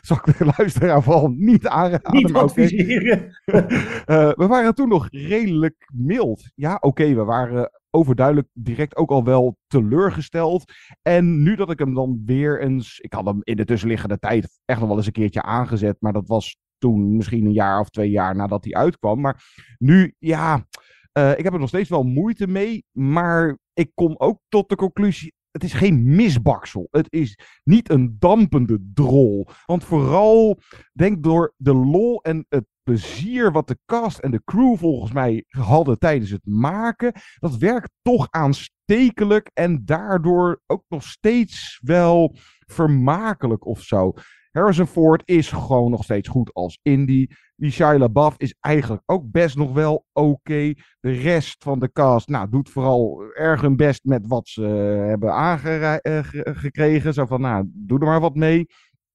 zal 0.00 0.16
ik 0.24 0.38
de 0.38 0.52
luisteraar 0.58 1.02
vooral 1.02 1.28
niet 1.28 1.66
aanraden. 1.66 2.12
Niet 2.12 2.32
adviseren. 2.32 3.26
Eh, 4.04 4.32
we 4.34 4.46
waren 4.46 4.74
toen 4.74 4.88
nog 4.88 5.08
redelijk 5.10 5.90
mild. 5.94 6.50
Ja, 6.54 6.76
oké, 6.80 7.14
we 7.14 7.24
waren 7.24 7.70
overduidelijk 7.90 8.48
direct 8.52 8.96
ook 8.96 9.10
al 9.10 9.24
wel 9.24 9.56
teleurgesteld. 9.66 10.72
En 11.02 11.42
nu 11.42 11.56
dat 11.56 11.70
ik 11.70 11.78
hem 11.78 11.94
dan 11.94 12.22
weer 12.24 12.60
eens... 12.60 12.98
Ik 12.98 13.12
had 13.12 13.24
hem 13.26 13.40
in 13.42 13.56
de 13.56 13.64
tussenliggende 13.64 14.18
tijd 14.18 14.60
echt 14.64 14.78
nog 14.78 14.88
wel 14.88 14.96
eens 14.96 15.06
een 15.06 15.12
keertje 15.12 15.42
aangezet. 15.42 15.96
Maar 16.00 16.12
dat 16.12 16.26
was 16.28 16.58
toen 16.78 17.16
misschien 17.16 17.44
een 17.46 17.52
jaar 17.52 17.80
of 17.80 17.88
twee 17.90 18.10
jaar 18.10 18.36
nadat 18.36 18.64
hij 18.64 18.74
uitkwam. 18.74 19.20
Maar 19.20 19.42
nu, 19.78 20.14
ja... 20.18 20.66
eh, 21.12 21.38
ik 21.38 21.44
heb 21.44 21.52
er 21.52 21.58
nog 21.58 21.68
steeds 21.68 21.88
wel 21.88 22.02
moeite 22.02 22.46
mee. 22.46 22.84
Maar 22.92 23.58
ik 23.72 23.90
kom 23.94 24.14
ook 24.18 24.40
tot 24.48 24.68
de 24.68 24.76
conclusie... 24.76 25.32
Het 25.50 25.64
is 25.64 25.72
geen 25.72 26.14
misbaksel. 26.14 26.88
Het 26.90 27.06
is 27.12 27.38
niet 27.64 27.90
een 27.90 28.16
dampende 28.18 28.78
drol. 28.94 29.48
Want 29.66 29.84
vooral, 29.84 30.60
denk 30.92 31.22
door 31.22 31.54
de 31.56 31.74
lol 31.74 32.22
en 32.22 32.46
het 32.48 32.64
plezier 32.82 33.52
wat 33.52 33.68
de 33.68 33.78
cast 33.86 34.18
en 34.18 34.30
de 34.30 34.42
crew 34.44 34.76
volgens 34.76 35.12
mij 35.12 35.44
hadden 35.48 35.98
tijdens 35.98 36.30
het 36.30 36.46
maken. 36.46 37.12
Dat 37.38 37.56
werkt 37.56 37.90
toch 38.02 38.26
aanstekelijk 38.30 39.50
en 39.54 39.84
daardoor 39.84 40.60
ook 40.66 40.84
nog 40.88 41.02
steeds 41.02 41.80
wel 41.82 42.36
vermakelijk 42.66 43.66
of 43.66 43.82
zo. 43.82 44.12
Harrison 44.58 44.86
Ford 44.86 45.22
is 45.24 45.50
gewoon 45.50 45.90
nog 45.90 46.04
steeds 46.04 46.28
goed 46.28 46.54
als 46.54 46.78
Indy. 46.82 47.26
Die 47.56 47.70
Shia 47.70 47.98
LaBeouf 47.98 48.34
is 48.36 48.54
eigenlijk 48.60 49.02
ook 49.06 49.30
best 49.30 49.56
nog 49.56 49.72
wel 49.72 50.04
oké. 50.12 50.72
De 51.00 51.10
rest 51.10 51.62
van 51.64 51.78
de 51.78 51.92
cast 51.92 52.28
nou, 52.28 52.48
doet 52.50 52.70
vooral 52.70 53.22
erg 53.34 53.60
hun 53.60 53.76
best 53.76 54.04
met 54.04 54.26
wat 54.26 54.48
ze 54.48 54.62
hebben 55.08 55.32
aangekregen. 55.32 57.14
Zo 57.14 57.26
van, 57.26 57.40
nou, 57.40 57.64
doe 57.72 57.98
er 57.98 58.06
maar 58.06 58.20
wat 58.20 58.34
mee. 58.34 58.66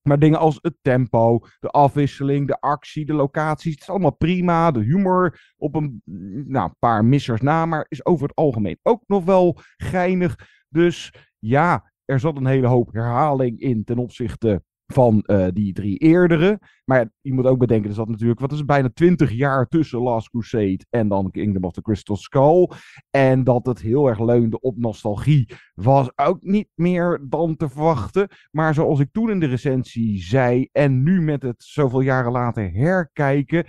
Maar 0.01 0.19
dingen 0.19 0.39
als 0.39 0.59
het 0.61 0.75
tempo, 0.81 1.39
de 1.59 1.69
afwisseling, 1.69 2.47
de 2.47 2.59
actie, 2.59 3.05
de 3.05 3.13
locaties, 3.13 3.71
het 3.71 3.81
is 3.81 3.89
allemaal 3.89 4.15
prima. 4.15 4.71
De 4.71 4.83
humor 4.83 5.53
op 5.57 5.75
een 5.75 6.01
nou, 6.45 6.71
paar 6.79 7.05
missers 7.05 7.41
na, 7.41 7.65
maar 7.65 7.85
is 7.89 8.05
over 8.05 8.27
het 8.27 8.35
algemeen 8.35 8.79
ook 8.81 9.03
nog 9.07 9.25
wel 9.25 9.57
geinig. 9.77 10.35
Dus 10.69 11.13
ja, 11.39 11.91
er 12.05 12.19
zat 12.19 12.37
een 12.37 12.45
hele 12.45 12.67
hoop 12.67 12.93
herhaling 12.93 13.59
in 13.59 13.83
ten 13.83 13.97
opzichte 13.97 14.63
van 14.93 15.21
eh, 15.21 15.47
die 15.53 15.73
drie 15.73 15.97
eerdere. 15.97 16.59
Maar 16.85 17.11
je 17.21 17.33
moet 17.33 17.45
ook 17.45 17.57
bedenken, 17.57 17.89
er 17.89 17.95
zat 17.95 18.09
natuurlijk, 18.09 18.39
wat 18.39 18.51
is 18.51 18.57
het, 18.57 18.67
bijna 18.67 18.89
twintig 18.93 19.31
jaar 19.31 19.67
tussen 19.67 19.99
Last 19.99 20.29
Crusade 20.29 20.85
en 20.89 21.07
dan 21.07 21.31
Kingdom 21.31 21.63
of 21.63 21.71
the 21.71 21.81
Crystal 21.81 22.15
Skull. 22.15 22.69
En 23.09 23.43
dat 23.43 23.65
het 23.65 23.81
heel 23.81 24.07
erg 24.07 24.19
leunde 24.19 24.59
op 24.59 24.77
nostalgie, 24.77 25.49
was 25.73 26.11
ook 26.15 26.41
niet 26.41 26.67
meer 26.75 27.19
dan 27.29 27.55
te 27.55 27.69
verwachten. 27.69 28.27
Maar 28.51 28.73
zoals 28.73 28.99
ik 28.99 29.09
toen 29.11 29.29
in 29.29 29.39
de 29.39 29.45
recensie 29.45 30.23
zei, 30.23 30.69
en 30.71 31.03
nu 31.03 31.21
met 31.21 31.41
het 31.41 31.63
zoveel 31.63 32.01
jaren 32.01 32.31
later 32.31 32.71
herkijken, 32.71 33.65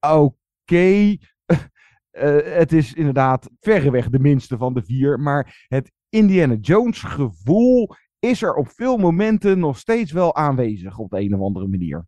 oké. 0.00 0.34
eh, 2.10 2.36
het 2.44 2.72
is 2.72 2.92
inderdaad 2.92 3.50
verreweg 3.60 4.08
de 4.08 4.18
minste 4.18 4.56
van 4.56 4.74
de 4.74 4.82
vier, 4.82 5.20
maar 5.20 5.66
het 5.68 5.92
Indiana 6.08 6.54
Jones 6.54 7.02
gevoel 7.02 7.94
is 8.30 8.42
er 8.42 8.54
op 8.54 8.68
veel 8.68 8.96
momenten 8.96 9.58
nog 9.58 9.78
steeds 9.78 10.12
wel 10.12 10.34
aanwezig 10.34 10.98
op 10.98 11.10
de 11.10 11.20
een 11.20 11.34
of 11.34 11.40
andere 11.40 11.68
manier. 11.68 12.06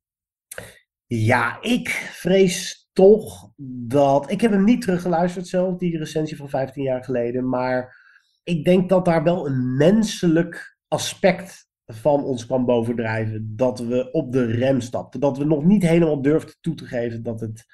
Ja, 1.06 1.62
ik 1.62 1.88
vrees 1.88 2.88
toch 2.92 3.50
dat. 3.86 4.30
Ik 4.30 4.40
heb 4.40 4.50
hem 4.50 4.64
niet 4.64 4.80
teruggeluisterd 4.80 5.46
zelf, 5.46 5.78
die 5.78 5.98
recensie 5.98 6.36
van 6.36 6.48
15 6.48 6.82
jaar 6.82 7.04
geleden. 7.04 7.48
Maar 7.48 7.96
ik 8.42 8.64
denk 8.64 8.88
dat 8.88 9.04
daar 9.04 9.22
wel 9.22 9.46
een 9.46 9.76
menselijk 9.76 10.78
aspect 10.88 11.68
van 11.86 12.24
ons 12.24 12.46
kwam 12.46 12.64
bovendrijven. 12.64 13.52
Dat 13.56 13.78
we 13.78 14.10
op 14.12 14.32
de 14.32 14.44
rem 14.44 14.80
stapten. 14.80 15.20
Dat 15.20 15.38
we 15.38 15.44
nog 15.44 15.64
niet 15.64 15.82
helemaal 15.82 16.22
durfden 16.22 16.54
toe 16.60 16.74
te 16.74 16.84
geven 16.84 17.22
dat 17.22 17.40
het 17.40 17.64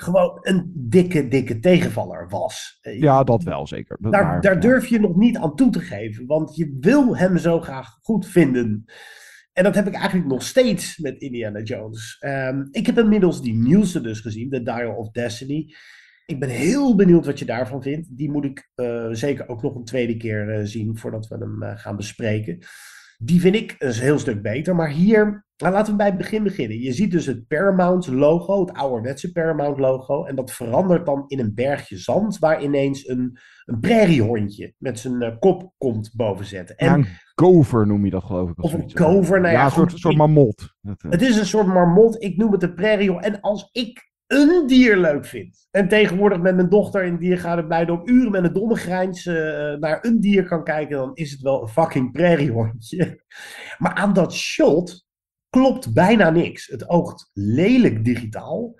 gewoon 0.00 0.38
een 0.40 0.72
dikke, 0.74 1.28
dikke 1.28 1.58
tegenvaller 1.58 2.28
was. 2.28 2.78
Ja, 2.80 3.24
dat 3.24 3.42
wel 3.42 3.66
zeker. 3.66 3.96
Daar, 4.00 4.10
Maar, 4.10 4.40
daar 4.40 4.54
ja. 4.54 4.60
durf 4.60 4.86
je 4.86 5.00
nog 5.00 5.16
niet 5.16 5.36
aan 5.36 5.56
toe 5.56 5.70
te 5.70 5.80
geven, 5.80 6.26
want 6.26 6.56
je 6.56 6.76
wil 6.80 7.16
hem 7.16 7.38
zo 7.38 7.60
graag 7.60 7.88
goed 8.02 8.26
vinden. 8.26 8.84
En 9.52 9.64
dat 9.64 9.74
heb 9.74 9.86
ik 9.86 9.94
eigenlijk 9.94 10.28
nog 10.28 10.42
steeds 10.42 10.98
met 10.98 11.20
Indiana 11.20 11.60
Jones. 11.60 12.16
Ehm, 12.18 12.66
ik 12.70 12.86
heb 12.86 12.98
inmiddels 12.98 13.42
die 13.42 13.54
nieuwste 13.54 14.00
dus 14.00 14.20
gezien, 14.20 14.50
The 14.50 14.62
Dial 14.62 14.94
of 14.94 15.10
Destiny. 15.10 15.74
Ik 16.26 16.40
ben 16.40 16.48
heel 16.48 16.96
benieuwd 16.96 17.26
wat 17.26 17.38
je 17.38 17.44
daarvan 17.44 17.82
vindt. 17.82 18.16
Die 18.16 18.30
moet 18.30 18.44
ik 18.44 18.70
eh, 18.74 19.08
zeker 19.10 19.48
ook 19.48 19.62
nog 19.62 19.74
een 19.74 19.84
tweede 19.84 20.16
keer 20.16 20.50
eh, 20.50 20.64
zien 20.64 20.96
voordat 20.96 21.28
we 21.28 21.36
hem 21.36 21.62
eh, 21.62 21.78
gaan 21.78 21.96
bespreken. 21.96 22.58
Die 23.22 23.40
vind 23.40 23.54
ik 23.54 23.74
een 23.78 23.92
heel 23.92 24.18
stuk 24.18 24.42
beter. 24.42 24.74
Maar 24.74 24.88
hier, 24.88 25.46
nou, 25.56 25.72
laten 25.72 25.92
we 25.92 25.98
bij 25.98 26.06
het 26.06 26.16
begin 26.16 26.42
beginnen. 26.42 26.80
Je 26.80 26.92
ziet 26.92 27.10
dus 27.10 27.26
het 27.26 27.46
Paramount 27.46 28.06
logo, 28.06 28.60
het 28.60 28.72
ouderwetse 28.72 29.32
Paramount 29.32 29.78
logo. 29.78 30.24
En 30.24 30.36
dat 30.36 30.52
verandert 30.52 31.06
dan 31.06 31.24
in 31.26 31.38
een 31.38 31.54
bergje 31.54 31.96
zand 31.96 32.38
waar 32.38 32.62
ineens 32.62 33.08
een, 33.08 33.38
een 33.64 33.80
prairiehondje 33.80 34.74
met 34.78 34.98
zijn 34.98 35.22
eh, 35.22 35.38
kop 35.38 35.72
komt 35.78 36.10
bovenzetten. 36.14 36.76
En 36.76 36.86
Ja, 36.86 36.94
een 36.94 37.06
gover 37.34 37.86
noem 37.86 38.04
je 38.04 38.10
dat 38.10 38.24
geloof 38.24 38.50
ik. 38.50 38.62
Of 38.62 38.72
een 38.72 38.90
gover, 38.94 39.40
nou 39.40 39.52
ja, 39.52 39.58
ja 39.60 39.64
een 39.64 39.70
soort, 39.70 39.98
soort 39.98 40.16
marmot. 40.16 40.74
Eh, 40.82 40.92
het 41.10 41.22
is 41.22 41.36
een 41.36 41.46
soort 41.46 41.66
marmot. 41.66 42.22
Ik 42.22 42.36
noem 42.36 42.52
het 42.52 42.62
een 42.62 42.74
prairiehond. 42.74 43.24
En 43.24 43.40
als 43.40 43.68
ik 43.72 44.09
een 44.30 44.66
dier 44.66 44.96
leuk 44.96 45.24
vind. 45.24 45.68
En 45.70 45.88
tegenwoordig 45.88 46.40
met 46.40 46.54
mijn 46.54 46.68
dochter 46.68 47.04
in 47.04 47.16
diergaarde 47.16 47.66
Blijdorp 47.66 48.08
uren 48.08 48.30
met 48.30 48.44
een 48.44 48.52
domme 48.52 48.76
grijns 48.76 49.26
eh, 49.26 49.34
naar 49.74 49.98
een 50.04 50.20
dier 50.20 50.44
kan 50.44 50.64
kijken, 50.64 50.96
dan 50.96 51.14
is 51.14 51.30
het 51.30 51.40
wel 51.40 51.62
een 51.62 51.68
fucking 51.68 52.12
prairiehondje. 52.12 53.20
Maar 53.78 53.94
aan 53.94 54.12
dat 54.12 54.34
shot 54.34 55.06
klopt 55.48 55.92
bijna 55.92 56.30
niks. 56.30 56.66
Het 56.66 56.88
oogt 56.88 57.30
lelijk 57.32 58.04
digitaal. 58.04 58.74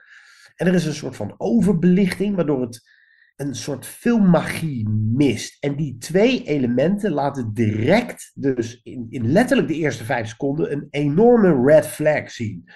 En 0.57 0.67
er 0.67 0.75
is 0.75 0.87
een 0.87 0.95
soort 0.95 1.17
van 1.17 1.35
overbelichting, 1.37 2.37
waardoor 2.37 2.61
het 2.61 2.89
een 3.37 3.55
soort 3.55 3.87
filmmagie 3.87 4.89
mist. 4.89 5.57
En 5.61 5.77
die 5.77 5.99
twee 5.99 6.45
elementen 6.45 7.13
laten 7.13 7.55
direct, 7.55 8.31
dus 8.35 8.81
in, 8.83 9.07
in 9.09 9.33
letterlijk 9.33 9.69
de 9.69 9.75
eerste 9.75 10.05
vijf 10.05 10.29
seconden, 10.29 10.73
een 10.73 10.87
enorme 10.91 11.63
red 11.65 11.87
flag 11.87 12.31
zien. 12.31 12.71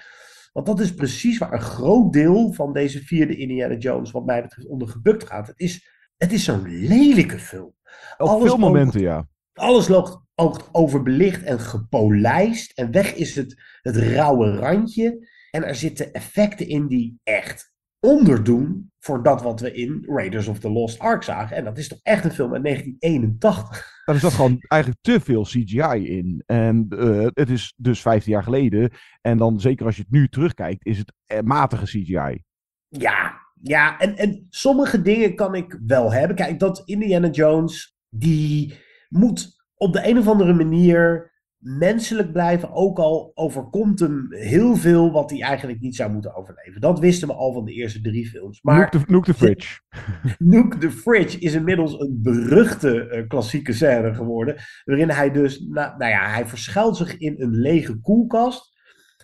Want 0.55 0.67
dat 0.67 0.79
is 0.79 0.93
precies 0.93 1.37
waar 1.37 1.53
een 1.53 1.61
groot 1.61 2.13
deel 2.13 2.53
van 2.53 2.73
deze 2.73 3.03
vierde 3.03 3.35
Indiana 3.35 3.75
Jones, 3.75 4.11
wat 4.11 4.25
mij 4.25 4.41
betreft, 4.41 4.67
onder 4.67 4.87
gebukt 4.87 5.27
gaat. 5.27 5.47
Het 5.47 5.59
is, 5.59 5.89
het 6.17 6.31
is 6.31 6.43
zo'n 6.43 6.67
lelijke 6.67 7.39
film. 7.39 7.73
op 8.17 8.27
alles 8.27 8.49
veel 8.49 8.57
momenten, 8.57 9.01
ja. 9.01 9.27
Alles 9.53 9.87
loopt 9.87 10.19
ook 10.35 10.69
overbelicht 10.71 11.43
en 11.43 11.59
gepolijst. 11.59 12.71
En 12.71 12.91
weg 12.91 13.15
is 13.15 13.35
het, 13.35 13.61
het 13.81 13.95
rauwe 13.95 14.55
randje. 14.55 15.27
En 15.51 15.63
er 15.63 15.75
zitten 15.75 16.13
effecten 16.13 16.67
in 16.67 16.87
die 16.87 17.19
echt 17.23 17.73
onderdoen 18.05 18.91
voor 18.99 19.23
dat 19.23 19.41
wat 19.41 19.59
we 19.59 19.73
in 19.73 20.03
Raiders 20.07 20.47
of 20.47 20.59
the 20.59 20.69
Lost 20.69 20.99
Ark 20.99 21.23
zagen. 21.23 21.57
En 21.57 21.63
dat 21.63 21.77
is 21.77 21.87
toch 21.87 21.99
echt 22.03 22.25
een 22.25 22.31
film 22.31 22.53
uit 22.53 22.63
1981. 22.63 24.03
Daar 24.05 24.15
zat 24.15 24.33
gewoon 24.33 24.57
eigenlijk 24.67 25.01
te 25.03 25.19
veel 25.19 25.43
CGI 25.43 26.17
in. 26.17 26.43
En 26.45 26.85
eh, 26.89 27.27
het 27.33 27.49
is 27.49 27.73
dus 27.77 28.01
15 28.01 28.31
jaar 28.31 28.43
geleden. 28.43 28.91
En 29.21 29.37
dan 29.37 29.59
zeker 29.59 29.85
als 29.85 29.95
je 29.95 30.01
het 30.01 30.11
nu 30.11 30.27
terugkijkt, 30.27 30.85
is 30.85 30.97
het 30.97 31.13
eh, 31.25 31.39
matige 31.39 31.85
CGI. 31.85 32.43
Ja, 32.87 33.41
ja 33.61 33.99
en, 33.99 34.17
en 34.17 34.45
sommige 34.49 35.01
dingen 35.01 35.35
kan 35.35 35.55
ik 35.55 35.79
wel 35.85 36.13
hebben. 36.13 36.35
Kijk, 36.35 36.59
dat 36.59 36.81
Indiana 36.85 37.29
Jones, 37.29 37.97
die 38.09 38.73
moet 39.09 39.63
op 39.75 39.93
de 39.93 40.07
een 40.07 40.17
of 40.17 40.27
andere 40.27 40.53
manier 40.53 41.33
menselijk 41.65 42.31
blijven. 42.31 42.73
Ook 42.73 42.99
al 42.99 43.31
overkomt 43.33 43.99
hem 43.99 44.27
heel 44.29 44.75
veel 44.75 45.11
wat 45.11 45.29
hij 45.29 45.41
eigenlijk 45.41 45.79
niet 45.79 45.95
zou 45.95 46.11
moeten 46.11 46.35
overleven. 46.35 46.81
Dat 46.81 46.99
wisten 46.99 47.27
we 47.27 47.33
al 47.33 47.53
van 47.53 47.65
de 47.65 47.71
eerste 47.71 48.01
drie 48.01 48.27
films. 48.27 48.61
Maar 48.61 48.79
Nook 48.79 48.89
the, 48.89 49.11
Nook 49.11 49.25
the 49.25 49.33
Fridge. 49.33 49.79
Nook 50.37 50.73
the 50.73 50.91
Fridge 50.91 51.39
is 51.39 51.53
inmiddels 51.53 51.99
een 51.99 52.19
beruchte 52.21 53.07
eh, 53.07 53.27
klassieke 53.27 53.73
scène 53.73 54.13
geworden. 54.13 54.55
Waarin 54.83 55.09
hij 55.09 55.31
dus, 55.31 55.59
nou, 55.59 55.97
nou 55.97 56.11
ja, 56.11 56.29
hij 56.29 56.45
verschuilt 56.45 56.97
zich 56.97 57.17
in 57.17 57.35
een 57.37 57.55
lege 57.55 57.99
koelkast. 57.99 58.73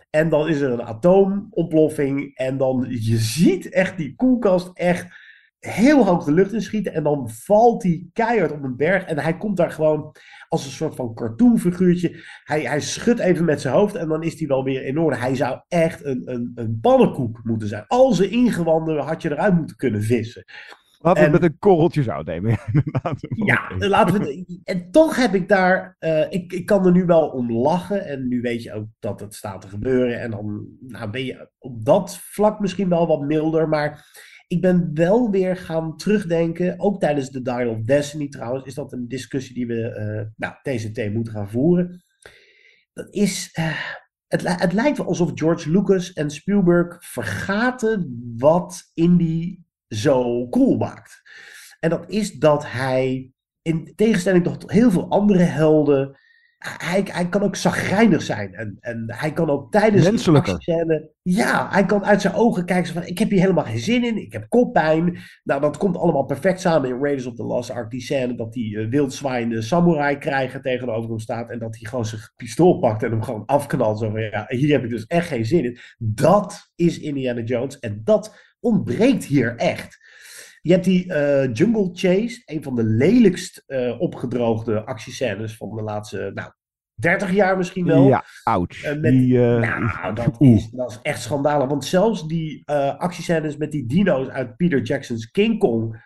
En 0.10 0.30
dan 0.30 0.48
is 0.48 0.60
er 0.60 0.72
een 0.72 0.84
atoomontploffing. 0.84 2.36
En 2.36 2.58
dan, 2.58 2.86
je 2.90 3.18
ziet 3.18 3.70
echt 3.70 3.98
die 3.98 4.16
koelkast 4.16 4.72
echt 4.74 5.08
heel 5.60 6.06
hoog 6.06 6.24
de 6.24 6.32
lucht 6.32 6.54
in 6.54 6.62
schieten. 6.62 6.94
En 6.94 7.04
dan 7.04 7.30
valt 7.30 7.84
hij 7.84 8.06
keihard 8.14 8.52
op 8.52 8.64
een 8.64 8.76
berg. 8.76 9.04
En 9.04 9.20
hij 9.20 9.38
komt 9.38 9.58
daar 9.58 9.72
gewoon 9.72 10.16
als 10.52 10.66
een 10.66 10.72
soort 10.72 10.96
van 10.96 11.14
cartoonfiguurtje. 11.14 12.16
Hij, 12.44 12.62
hij 12.62 12.82
schudt 12.82 13.20
even 13.20 13.46
met 13.46 13.62
zijn 13.62 13.74
hoofd 13.74 13.96
en 13.96 14.08
dan 14.08 14.24
is 14.24 14.40
hij 14.40 14.48
wel 14.48 14.64
weer 14.64 14.86
in 14.86 14.98
orde. 15.00 15.18
Hij 15.18 15.36
zou 15.36 15.60
echt 15.68 16.06
een, 16.06 16.22
een, 16.26 16.52
een 16.56 16.78
pannenkoek 16.82 17.40
moeten 17.44 17.68
zijn. 17.68 17.86
Al 17.88 18.14
zijn 18.14 18.32
ingewanden 18.32 18.98
had 19.04 19.22
je 19.22 19.32
eruit 19.32 19.56
moeten 19.56 19.76
kunnen 19.76 20.04
vissen. 20.04 20.44
Laten 21.00 21.20
we 21.22 21.26
En- 21.26 21.32
met 21.34 21.44
een 21.44 21.58
korreltje 21.60 22.04
zout 22.04 22.26
nemen. 22.26 22.58
Ja, 23.46 23.62
laten 23.78 24.20
we. 24.20 24.28
het- 24.28 24.60
En 24.64 24.92
toch 24.92 25.16
heb 25.16 25.34
ik 25.36 25.48
daar. 25.50 25.96
eh, 26.00 26.32
ik, 26.32 26.54
ik 26.54 26.66
kan 26.66 26.86
er 26.86 26.92
nu 26.92 27.06
wel 27.06 27.28
om 27.30 27.52
lachen. 27.52 28.06
En 28.06 28.28
nu 28.28 28.42
weet 28.42 28.64
je 28.64 28.74
ook 28.74 28.86
dat 29.00 29.20
het 29.20 29.34
staat 29.36 29.62
te 29.62 29.68
gebeuren. 29.68 30.20
En 30.22 30.32
dan 30.32 30.68
nou, 30.80 31.10
ben 31.10 31.26
je 31.26 31.50
op 31.60 31.86
dat 31.86 32.18
vlak 32.18 32.60
misschien 32.60 32.90
wel 32.90 33.08
wat 33.08 33.22
milder. 33.22 33.70
Maar 33.70 34.06
ik 34.52 34.62
ben 34.62 34.92
wel 34.94 35.30
weer 35.32 35.58
gaan 35.58 35.98
terugdenken. 35.98 36.80
Ook 36.80 37.00
tijdens 37.00 37.30
de 37.30 37.42
Dial 37.42 37.70
of 37.70 37.82
Destiny 37.82 38.28
trouwens. 38.30 38.66
Is 38.66 38.74
dat 38.74 38.94
een 38.94 39.08
discussie 39.08 39.54
die 39.56 39.68
we. 39.68 39.82
eh 39.90 40.26
nou, 40.36 40.54
TCT 40.62 41.14
moeten 41.14 41.34
gaan 41.34 41.50
voeren. 41.50 42.04
Dat 42.94 43.14
is. 43.14 43.50
eh, 43.54 43.80
het, 44.28 44.60
het 44.60 44.74
lijkt 44.74 44.98
wel 44.98 45.08
alsof 45.08 45.32
George 45.34 45.72
Lucas 45.72 46.14
en 46.14 46.30
Spielberg 46.30 47.06
vergaten 47.06 48.24
wat 48.38 48.92
Indie 48.94 49.66
zo 49.88 50.50
cool 50.50 50.78
maakt. 50.78 51.22
En 51.80 51.90
dat 51.90 52.10
is 52.10 52.32
dat 52.32 52.72
hij, 52.72 53.32
in 53.62 53.94
tegenstelling 53.96 54.44
tot 54.44 54.72
heel 54.72 54.92
veel 54.92 55.10
andere 55.10 55.44
helden, 55.44 56.20
hij, 56.62 57.04
hij 57.12 57.30
kan 57.30 57.42
ook 57.42 57.56
zagrijnig 57.56 58.22
zijn. 58.22 58.54
En, 58.54 58.78
en 58.80 59.04
hij 59.08 59.34
kan 59.34 59.50
ook 59.50 59.72
tijdens 59.72 60.06
een 60.06 60.12
Menselijker. 60.12 60.54
actiescène... 60.54 61.10
Ja, 61.22 61.68
hij 61.72 61.86
kan 61.86 62.06
uit 62.06 62.22
zijn 62.22 62.34
ogen 62.34 62.66
kijken 62.66 62.94
van, 62.94 63.06
ik 63.06 63.20
heb 63.20 63.30
hier 63.30 63.40
helemaal 63.40 63.64
geen 63.64 63.80
zin 63.80 64.04
in, 64.04 64.18
ik 64.18 64.34
heb 64.34 64.50
koppijn. 64.50 65.18
Nou, 65.44 65.62
dat 65.62 65.78
komt 65.78 65.98
allemaal 65.98 66.26
perfect 66.26 66.62
samen 66.62 66.90
in 66.90 67.00
Raiders 67.02 67.26
of 67.26 67.36
the 67.36 67.44
Lost 67.44 67.72
Ark. 67.72 67.92
Die 67.92 68.02
scène 68.02 68.36
dat 68.36 68.54
die 68.54 68.78
eh, 68.78 68.90
wildzwaaiende 68.90 69.62
samurai 69.62 70.18
krijger 70.18 70.62
tegenover 70.62 71.10
hem 71.10 71.20
staat. 71.20 71.50
En 71.50 71.60
dat 71.60 71.78
hij 71.80 71.90
gewoon 71.90 72.06
zijn 72.06 72.22
pistool 72.36 72.80
pakt 72.80 73.04
en 73.04 73.12
hem 73.12 73.24
gewoon 73.24 73.46
afknalt. 73.46 74.00
Zo 74.00 74.10
van, 74.10 74.22
ja, 74.22 74.46
hier 74.48 74.72
heb 74.72 74.84
ik 74.84 74.90
dus 74.90 75.06
echt 75.06 75.28
geen 75.28 75.46
zin 75.46 75.64
in. 75.64 75.78
Dat 75.98 76.72
is 76.76 77.00
Indiana 77.00 77.42
Jones. 77.42 77.80
En 77.80 78.02
dat 78.04 78.36
ontbreekt 78.60 79.26
hier 79.26 79.56
echt. 79.56 80.00
Je 80.62 80.72
hebt 80.72 80.84
die 80.86 81.14
eh, 81.14 81.54
Jungle 81.54 81.90
Chase, 81.94 82.42
een 82.46 82.64
van 82.64 82.76
de 82.76 82.84
lelijkst 82.84 83.64
eh, 83.68 84.02
opgedroogde 84.02 84.84
actiescènes 84.86 85.58
van 85.58 85.76
de 85.76 85.82
laatste, 85.82 86.32
nou, 86.34 86.52
30 86.94 87.32
jaar 87.32 87.58
misschien 87.58 87.86
wel. 87.86 88.08
Ja, 88.08 88.24
ouch. 88.44 88.84
Eh, 88.84 88.92
met- 89.00 89.12
Die, 89.12 89.38
nou, 89.38 90.14
dat 90.16 90.42
is, 90.42 90.70
dat 90.70 90.92
is 90.92 91.00
echt 91.02 91.22
schandalig. 91.22 91.68
Want 91.68 91.86
zelfs 91.86 92.28
die 92.28 92.62
actiescènes 92.98 93.58
met 93.58 93.72
die 93.72 93.86
dino's 93.86 94.28
uit 94.28 94.56
Peter 94.58 94.82
Jackson's 94.82 95.32
King 95.32 95.60
Kong. 95.60 96.04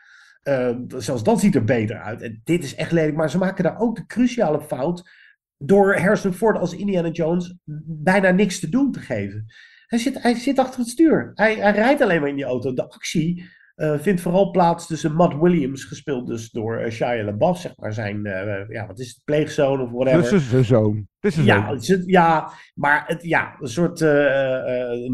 zelfs 0.98 1.24
dat 1.24 1.40
ziet 1.40 1.56
er 1.56 1.64
beter 1.64 2.00
uit. 2.00 2.22
En 2.22 2.42
dit 2.44 2.64
is 2.64 2.76
echt 2.76 2.92
lelijk. 2.92 3.16
Maar 3.16 3.30
ze 3.30 3.38
maken 3.38 3.64
daar 3.64 3.80
ook 3.80 3.96
de 3.96 4.06
cruciale 4.06 4.62
fout. 4.62 5.10
Door 5.58 5.96
Harrison 5.98 6.34
Ford 6.34 6.58
als 6.58 6.76
Indiana 6.76 7.10
Jones 7.10 7.56
bijna 7.86 8.30
niks 8.32 8.60
te 8.60 8.70
doen 8.70 8.92
te 8.92 9.00
geven. 9.00 9.46
Hij 9.88 10.00
zit, 10.00 10.22
hij 10.24 10.34
zit 10.36 10.60
achter 10.60 10.80
het 10.80 10.90
stuur. 10.90 11.32
Hij, 11.34 11.56
hij 11.56 11.72
rijdt 11.72 12.02
alleen 12.02 12.20
maar 12.20 12.30
in 12.30 12.36
die 12.36 12.46
auto. 12.46 12.74
De 12.74 12.90
actie 12.90 13.50
eh, 13.76 14.00
vindt 14.00 14.22
vooral 14.22 14.52
plaats 14.52 14.88
tussen 14.88 15.14
Matt 15.14 15.36
Williams, 15.40 15.84
gespeeld 15.84 16.28
dus 16.28 16.52
door 16.52 16.78
eh, 16.78 16.92
Shia 16.92 17.24
LaBeouf, 17.24 17.60
zeg 17.60 17.74
maar 17.78 17.94
zijn, 17.94 18.26
eh, 18.26 18.70
ja, 18.70 18.88
wat 18.88 19.00
is 19.00 19.08
het, 19.08 19.22
pleegzoon 19.26 19.82
of 19.82 19.92
whatever. 19.92 20.22
Dus 20.22 20.32
is 20.32 20.50
zijn 20.50 20.66
zoon. 20.66 21.08
Is 21.20 21.34
zijn 21.34 21.46
Ja, 21.46 21.70
het 21.74 22.04
ja, 22.06 22.52
maar 22.74 23.04
het, 23.08 23.24
ja, 23.24 23.56
een 23.60 23.68
soort 23.68 24.00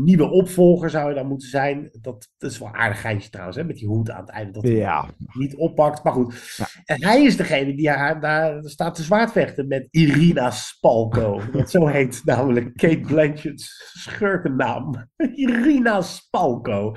nieuwe 0.03 0.29
opvolger 0.29 0.89
zou 0.89 1.09
je 1.09 1.15
dan 1.15 1.27
moeten 1.27 1.47
zijn. 1.47 1.89
Dat, 2.01 2.29
dat 2.37 2.51
is 2.51 2.57
wel 2.59 2.67
een 2.67 2.75
aardig 2.75 3.01
geintje 3.01 3.29
trouwens, 3.29 3.57
hè, 3.57 3.63
met 3.63 3.75
die 3.75 3.87
hoed 3.87 4.11
aan 4.11 4.21
het 4.21 4.29
einde. 4.29 4.51
Dat 4.51 4.63
hij 4.63 4.71
Ja. 4.75 5.05
niet 5.33 5.55
oppakt. 5.55 6.03
Maar 6.03 6.13
goed, 6.13 6.57
en 6.85 7.03
hij 7.03 7.23
is 7.23 7.37
degene 7.37 7.75
die 7.75 7.89
haar, 7.89 8.21
daar 8.21 8.59
staat 8.63 8.95
te 8.95 9.03
zwaardvechten 9.03 9.67
met 9.67 9.87
Irina 9.91 10.51
Spalko. 10.51 11.41
Dat 11.53 11.71
zo 11.71 11.85
heet 11.87 12.21
namelijk 12.25 12.75
Kate 12.75 12.99
Blanchett's 12.99 13.91
schurkennaam. 13.93 15.09
Irina 15.35 16.01
Spalko. 16.01 16.95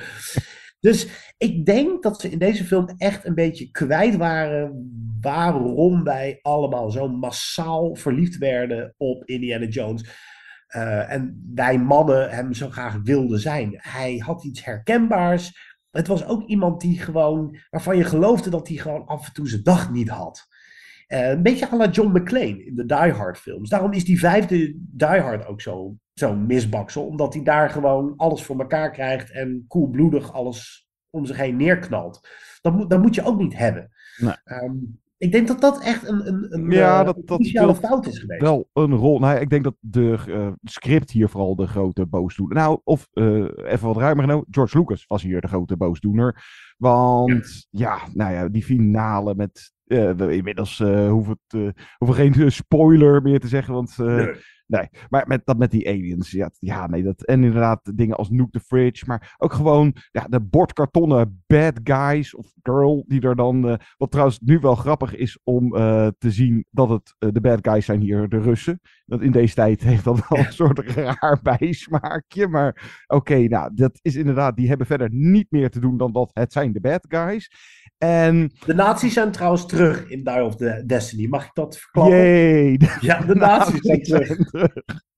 Dus 0.85 1.33
ik 1.37 1.67
denk 1.67 2.03
dat 2.03 2.21
ze 2.21 2.31
in 2.31 2.39
deze 2.39 2.65
film 2.65 2.89
echt 2.97 3.25
een 3.25 3.35
beetje 3.35 3.71
kwijt 3.71 4.17
waren 4.17 4.91
waarom 5.21 6.05
wij 6.05 6.39
allemaal 6.43 6.91
zo 6.91 7.09
massaal 7.09 7.95
verliefd 7.95 8.39
werden 8.39 8.95
op 8.97 9.25
Indiana 9.25 9.67
Jones. 9.67 10.09
Eh, 10.67 11.13
en 11.13 11.51
wij 11.55 11.79
mannen 11.79 12.31
hem 12.31 12.53
zo 12.53 12.71
graag 12.71 12.99
wilden 13.03 13.39
zijn. 13.39 13.75
Hij 13.77 14.17
had 14.17 14.45
iets 14.45 14.65
herkenbaars. 14.65 15.77
Het 15.91 16.07
was 16.07 16.27
ook 16.27 16.47
iemand 16.47 16.81
die 16.81 17.01
gewoon, 17.01 17.59
waarvan 17.71 17.97
je 17.97 18.05
geloofde 18.05 18.51
dat 18.51 18.69
hij 18.69 18.77
gewoon 18.77 19.07
af 19.07 19.27
en 19.27 19.33
toe 19.33 19.49
zijn 19.49 19.63
dag 19.63 19.91
niet 19.91 20.09
had. 20.09 20.47
Eh, 21.07 21.29
een 21.29 21.43
beetje 21.43 21.71
à 21.73 21.77
la 21.77 21.91
John 21.91 22.19
McClane 22.19 22.65
in 22.65 22.75
de 22.75 22.87
Die 22.87 23.13
Hard 23.13 23.39
films. 23.39 23.69
Daarom 23.69 23.93
is 23.93 24.05
die 24.05 24.19
vijfde 24.19 24.75
Die 24.77 25.21
Hard 25.21 25.47
ook 25.47 25.61
zo, 25.61 25.97
zo 26.15 26.35
misbaksel. 26.35 27.07
Omdat 27.07 27.35
hij 27.35 27.43
daar 27.43 27.71
gewoon 27.71 28.15
alles 28.17 28.43
voor 28.43 28.59
elkaar 28.59 28.91
krijgt 28.91 29.33
en 29.33 29.65
koelbloedig 29.69 30.33
alles 30.33 30.89
om 31.11 31.27
zich 31.27 31.37
heen 31.37 31.57
neerknalt. 31.57 32.29
Dat 32.61 32.73
moet, 32.73 32.91
dat 32.91 33.03
moet 33.03 33.15
je 33.15 33.25
ook 33.25 33.39
niet 33.39 33.57
hebben. 33.57 33.91
Nee. 34.19 34.35
Ehm, 34.45 34.77
ik 35.25 35.33
denk 35.33 35.49
dat 35.49 35.61
dat 35.61 35.83
echt 35.83 36.09
een, 36.09 36.29
een, 36.29 36.47
een, 36.55 36.71
Ja, 36.71 37.01
eh, 37.01 37.07
dat, 37.07 37.41
dat 37.53 37.79
fout 37.79 38.07
is 38.07 38.19
geweest. 38.19 38.43
wel 38.43 38.69
een 38.73 38.95
rol. 38.95 39.19
Nou, 39.19 39.39
ik 39.41 39.51
denk 39.51 39.65
dat 39.65 39.77
de 39.81 40.19
eh, 40.29 40.53
script 40.63 41.11
hier 41.11 41.29
vooral 41.29 41.57
de 41.57 41.67
grote 41.67 42.07
boosdoener. 42.07 42.57
Nou, 42.57 42.81
of 42.85 43.09
eh, 43.13 43.47
even 43.65 43.87
wat 43.87 43.97
ruimer 43.97 44.25
genomen, 44.25 44.47
George 44.51 44.79
Lucas 44.79 45.07
was 45.07 45.23
hier 45.23 45.41
de 45.41 45.49
grote 45.49 45.77
boosdoener. 45.77 46.45
Want 46.77 47.67
ja, 47.71 47.99
nou 48.13 48.33
ja, 48.33 48.49
die 48.49 48.65
finale 48.65 49.35
met. 49.35 49.73
Eh, 49.87 50.31
inmiddels 50.31 50.81
eh 50.81 51.09
hoeven, 51.09 51.39
het, 51.47 51.75
hoeven 51.99 52.17
geen 52.17 52.33
eh, 52.33 52.49
spoiler 52.49 53.23
meer 53.23 53.41
te 53.41 53.49
zeggen, 53.49 53.75
want. 53.75 53.99
Nee. 53.99 54.35
Nee, 54.67 54.89
maar 55.09 55.25
met, 55.27 55.41
dat 55.45 55.59
met 55.59 55.71
die 55.71 55.89
aliens. 55.89 56.31
Ja, 56.31 56.51
ja, 56.59 56.87
nee, 56.87 57.03
dat. 57.03 57.25
En 57.25 57.45
inderdaad, 57.45 57.97
dingen 57.97 58.17
als 58.17 58.31
Nook 58.31 58.51
the 58.51 58.61
Fridge. 58.61 59.05
Maar 59.07 59.35
ook 59.39 59.53
gewoon 59.53 59.97
ja, 60.11 60.27
de 60.29 60.41
bordkartonnen 60.41 61.45
bad 61.47 61.81
guys 61.83 62.35
of 62.35 62.53
girl. 62.63 63.05
Die 63.07 63.21
er 63.21 63.37
dan. 63.37 63.79
wat 63.97 64.11
trouwens 64.11 64.39
nu 64.41 64.59
wel 64.59 64.75
grappig 64.75 65.15
is 65.15 65.39
om 65.43 65.71
te 66.19 66.31
zien 66.31 66.67
dat 66.71 66.89
het 66.89 67.15
de 67.33 67.41
bad 67.41 67.59
guys 67.69 67.85
zijn 67.85 68.01
hier 68.01 68.29
de 68.29 68.41
Russen. 68.41 68.81
Dat 69.07 69.23
in 69.23 69.31
deze 69.31 69.55
tijd 69.55 69.83
heeft 69.83 70.05
dat 70.05 70.29
wel 70.29 70.39
een 70.39 70.53
soort 70.53 70.79
raar 70.79 71.41
bijsmaakje. 71.43 72.49
Maar 72.49 73.03
oké, 73.07 73.39
nou, 73.39 73.75
dat 73.75 73.99
is 74.03 74.17
inderdaad. 74.17 74.57
Die 74.57 74.69
hebben 74.69 74.87
verder 74.87 75.09
niet 75.13 75.51
meer 75.51 75.71
te 75.71 75.81
doen 75.81 75.97
dan 75.97 76.13
dat 76.13 76.31
het 76.33 76.53
zijn 76.53 76.73
de 76.73 76.81
bad 76.81 77.07
guys. 77.09 77.51
En. 78.05 78.53
De 78.67 78.75
nazi's 78.75 79.13
zijn 79.13 79.33
trouwens 79.33 79.67
terug 79.67 80.09
in 80.09 80.25
Die 80.25 80.45
of 80.45 80.57
the 80.57 80.83
Destiny. 80.87 81.27
Mag 81.27 81.45
ik 81.45 81.55
dat 81.55 81.79
verklappen? 81.79 82.17
Jee, 82.17 82.79
Ja, 83.01 83.21
de 83.21 83.35
nazi's 83.35 83.81
zijn 83.81 84.03
terug. 84.03 84.39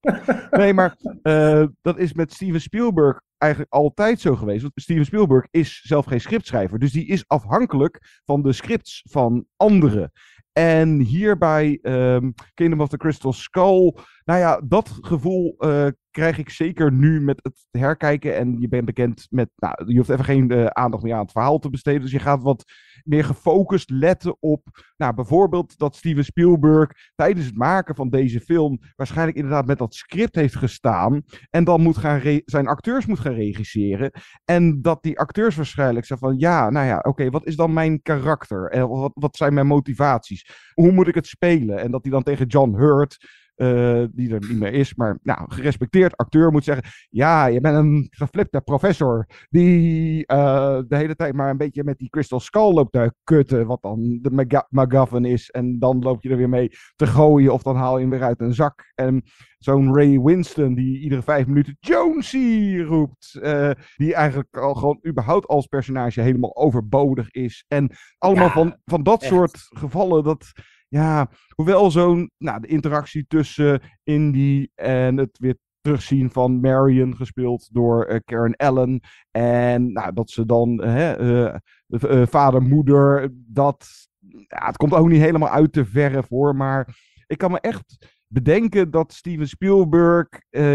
nee, 0.50 0.74
maar 0.74 0.96
eh, 1.22 1.64
dat 1.82 1.98
is 1.98 2.12
met 2.12 2.32
Steven 2.32 2.60
Spielberg 2.60 3.20
eigenlijk 3.38 3.72
altijd 3.72 4.20
zo 4.20 4.36
geweest. 4.36 4.62
Want 4.62 4.72
Steven 4.74 5.04
Spielberg 5.04 5.46
is 5.50 5.80
zelf 5.82 6.04
geen 6.04 6.20
scriptschrijver. 6.20 6.78
Dus 6.78 6.92
die 6.92 7.06
is 7.06 7.24
afhankelijk 7.26 8.20
van 8.24 8.42
de 8.42 8.52
scripts 8.52 9.02
van 9.10 9.46
anderen. 9.56 10.12
En 10.52 11.00
hier 11.00 11.38
bij 11.38 11.78
ehm, 11.82 12.30
Kingdom 12.54 12.80
of 12.80 12.88
the 12.88 12.96
Crystal 12.96 13.32
Skull, 13.32 13.94
nou 14.24 14.40
ja, 14.40 14.60
dat 14.64 14.98
gevoel 15.00 15.54
eh, 15.58 15.86
krijg 16.16 16.38
ik 16.38 16.50
zeker 16.50 16.92
nu 16.92 17.20
met 17.20 17.40
het 17.42 17.66
herkijken. 17.70 18.36
En 18.36 18.60
je 18.60 18.68
bent 18.68 18.84
bekend 18.84 19.26
met. 19.30 19.50
Nou, 19.56 19.74
je 19.86 19.96
hoeft 19.96 20.08
even 20.08 20.24
geen 20.24 20.52
uh, 20.52 20.66
aandacht 20.66 21.02
meer 21.02 21.14
aan 21.14 21.22
het 21.22 21.32
verhaal 21.32 21.58
te 21.58 21.70
besteden. 21.70 22.00
Dus 22.00 22.10
je 22.10 22.18
gaat 22.18 22.42
wat 22.42 22.64
meer 23.04 23.24
gefocust 23.24 23.90
letten 23.90 24.36
op. 24.40 24.62
Nou, 24.96 25.14
bijvoorbeeld 25.14 25.78
dat 25.78 25.96
Steven 25.96 26.24
Spielberg 26.24 26.90
tijdens 27.14 27.46
het 27.46 27.56
maken 27.56 27.94
van 27.94 28.08
deze 28.08 28.40
film. 28.40 28.78
waarschijnlijk 28.96 29.36
inderdaad 29.36 29.66
met 29.66 29.78
dat 29.78 29.94
script 29.94 30.34
heeft 30.34 30.56
gestaan. 30.56 31.22
En 31.50 31.64
dan 31.64 31.80
moet 31.80 31.96
gaan 31.96 32.40
zijn 32.44 32.66
acteurs 32.66 33.06
moet 33.06 33.20
gaan 33.20 33.34
regisseren. 33.34 34.10
En 34.44 34.82
dat 34.82 35.02
die 35.02 35.18
acteurs 35.18 35.56
waarschijnlijk 35.56 36.06
zeggen 36.06 36.28
van. 36.28 36.38
Ja, 36.38 36.70
nou 36.70 36.86
ja, 36.86 36.98
oké, 36.98 37.30
wat 37.30 37.46
is 37.46 37.56
dan 37.56 37.72
mijn 37.72 38.02
karakter? 38.02 38.70
En 38.70 38.88
wat, 38.88 39.12
wat 39.14 39.36
zijn 39.36 39.54
mijn 39.54 39.66
motivaties? 39.66 40.70
Hoe 40.74 40.92
moet 40.92 41.08
ik 41.08 41.14
het 41.14 41.26
spelen? 41.26 41.78
En 41.78 41.90
dat 41.90 42.02
hij 42.02 42.12
dan 42.12 42.22
tegen 42.22 42.46
John 42.46 42.76
Hurt. 42.76 43.44
Uh, 43.56 44.04
die 44.12 44.34
er 44.34 44.40
niet 44.48 44.58
meer 44.58 44.72
is, 44.72 44.94
maar 44.94 45.18
nou, 45.22 45.52
gerespecteerd 45.52 46.16
acteur 46.16 46.52
moet 46.52 46.64
zeggen: 46.64 46.84
Ja, 47.10 47.46
je 47.46 47.60
bent 47.60 47.76
een 47.76 48.06
geflipte 48.10 48.60
professor 48.60 49.26
die 49.48 50.18
uh, 50.32 50.78
de 50.88 50.96
hele 50.96 51.16
tijd 51.16 51.34
maar 51.34 51.50
een 51.50 51.56
beetje 51.56 51.84
met 51.84 51.98
die 51.98 52.08
Crystal 52.08 52.40
Skull 52.40 52.72
loopt 52.72 52.92
te 52.92 53.14
kutten, 53.24 53.66
wat 53.66 53.82
dan 53.82 54.18
de 54.22 54.64
McGuffin 54.70 55.24
is. 55.24 55.50
En 55.50 55.78
dan 55.78 56.02
loop 56.02 56.22
je 56.22 56.28
er 56.28 56.36
weer 56.36 56.48
mee 56.48 56.70
te 56.96 57.06
gooien 57.06 57.52
of 57.52 57.62
dan 57.62 57.76
haal 57.76 57.94
je 57.94 58.00
hem 58.00 58.10
weer 58.10 58.22
uit 58.22 58.40
een 58.40 58.54
zak. 58.54 58.92
En 58.94 59.22
zo'n 59.58 59.94
Ray 59.94 60.20
Winston 60.20 60.74
die 60.74 61.00
iedere 61.00 61.22
vijf 61.22 61.46
minuten 61.46 61.76
Jonesy 61.80 62.78
roept, 62.80 63.38
uh, 63.42 63.70
die 63.96 64.14
eigenlijk 64.14 64.56
al 64.56 64.74
gewoon 64.74 65.00
überhaupt 65.06 65.46
als 65.46 65.66
personage 65.66 66.20
helemaal 66.20 66.56
overbodig 66.56 67.30
is. 67.30 67.64
En 67.68 67.90
allemaal 68.18 68.46
ja, 68.46 68.52
van, 68.52 68.76
van 68.84 69.02
dat 69.02 69.22
echt. 69.22 69.32
soort 69.32 69.66
gevallen 69.68 70.24
dat 70.24 70.52
ja, 70.88 71.30
hoewel 71.54 71.90
zo'n, 71.90 72.30
nou, 72.38 72.60
de 72.60 72.66
interactie 72.66 73.24
tussen 73.28 73.80
Indy 74.02 74.68
en 74.74 75.16
het 75.16 75.38
weer 75.38 75.56
terugzien 75.80 76.30
van 76.30 76.60
Marion, 76.60 77.16
gespeeld 77.16 77.68
door 77.72 78.10
uh, 78.10 78.18
Karen 78.24 78.56
Allen. 78.56 79.00
En 79.30 79.92
nou, 79.92 80.12
dat 80.12 80.30
ze 80.30 80.46
dan, 80.46 80.84
uh, 80.84 81.18
uh, 81.18 82.26
vader, 82.26 82.62
moeder, 82.62 83.32
dat, 83.32 83.86
ja, 84.28 84.66
het 84.66 84.76
komt 84.76 84.92
ook 84.92 85.08
niet 85.08 85.20
helemaal 85.20 85.48
uit 85.48 85.72
te 85.72 85.84
verre 85.84 86.22
voor. 86.22 86.56
Maar 86.56 86.96
ik 87.26 87.38
kan 87.38 87.50
me 87.50 87.60
echt 87.60 88.14
bedenken 88.26 88.90
dat 88.90 89.12
Steven 89.12 89.48
Spielberg 89.48 90.28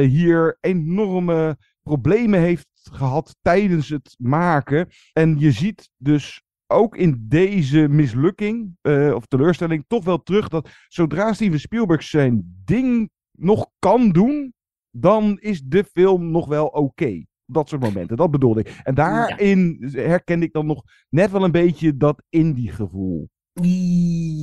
hier 0.05 0.57
enorme 0.59 1.57
problemen 1.81 2.39
heeft 2.39 2.67
gehad 2.91 3.35
tijdens 3.41 3.89
het 3.89 4.15
maken. 4.17 4.87
En 5.13 5.39
je 5.39 5.51
ziet 5.51 5.89
dus 5.97 6.43
ook 6.71 6.95
in 6.95 7.25
deze 7.27 7.87
mislukking 7.87 8.77
uh, 8.81 9.13
of 9.13 9.25
teleurstelling 9.25 9.83
toch 9.87 10.03
wel 10.03 10.23
terug 10.23 10.47
dat 10.47 10.69
zodra 10.87 11.33
Steven 11.33 11.59
Spielberg 11.59 12.03
zijn 12.03 12.61
ding 12.65 13.09
nog 13.31 13.69
kan 13.79 14.09
doen, 14.09 14.53
dan 14.89 15.37
is 15.39 15.61
de 15.61 15.83
film 15.83 16.31
nog 16.31 16.47
wel 16.47 16.65
oké. 16.65 17.25
Dat 17.45 17.69
soort 17.69 17.81
momenten, 17.81 18.17
dat 18.17 18.31
bedoelde 18.31 18.59
ik. 18.59 18.79
En 18.83 18.95
daarin 18.95 19.77
ja. 19.79 20.01
herkende 20.01 20.45
ik 20.45 20.53
dan 20.53 20.65
nog 20.65 20.83
net 21.09 21.31
wel 21.31 21.43
een 21.43 21.51
beetje 21.51 21.97
dat 21.97 22.23
indie 22.29 22.71
gevoel. 22.71 23.29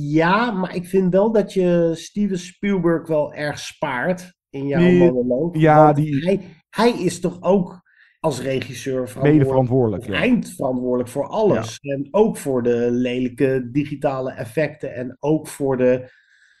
Ja, 0.09 0.51
maar 0.51 0.75
ik 0.75 0.85
vind 0.85 1.13
wel 1.13 1.31
dat 1.31 1.53
je 1.53 1.91
Steven 1.93 2.39
Spielberg 2.39 3.07
wel 3.07 3.33
erg 3.33 3.59
spaart 3.59 4.33
in 4.49 4.67
jouw 4.67 4.91
monoloog. 4.91 5.57
Ja, 5.57 5.93
die... 5.93 6.25
hij, 6.25 6.41
hij 6.69 6.91
is 6.91 7.19
toch 7.19 7.41
ook 7.41 7.81
als 8.19 8.41
regisseur 8.41 9.13
mede 9.21 9.45
verantwoordelijk. 9.45 10.05
Ja. 10.05 10.13
Eindverantwoordelijk 10.13 11.09
voor 11.09 11.27
alles. 11.27 11.77
Ja. 11.81 11.93
En 11.93 12.07
ook 12.11 12.37
voor 12.37 12.63
de 12.63 12.87
lelijke 12.91 13.69
digitale 13.71 14.31
effecten. 14.31 14.95
En 14.95 15.17
ook 15.19 15.47
voor 15.47 15.77
de, 15.77 16.11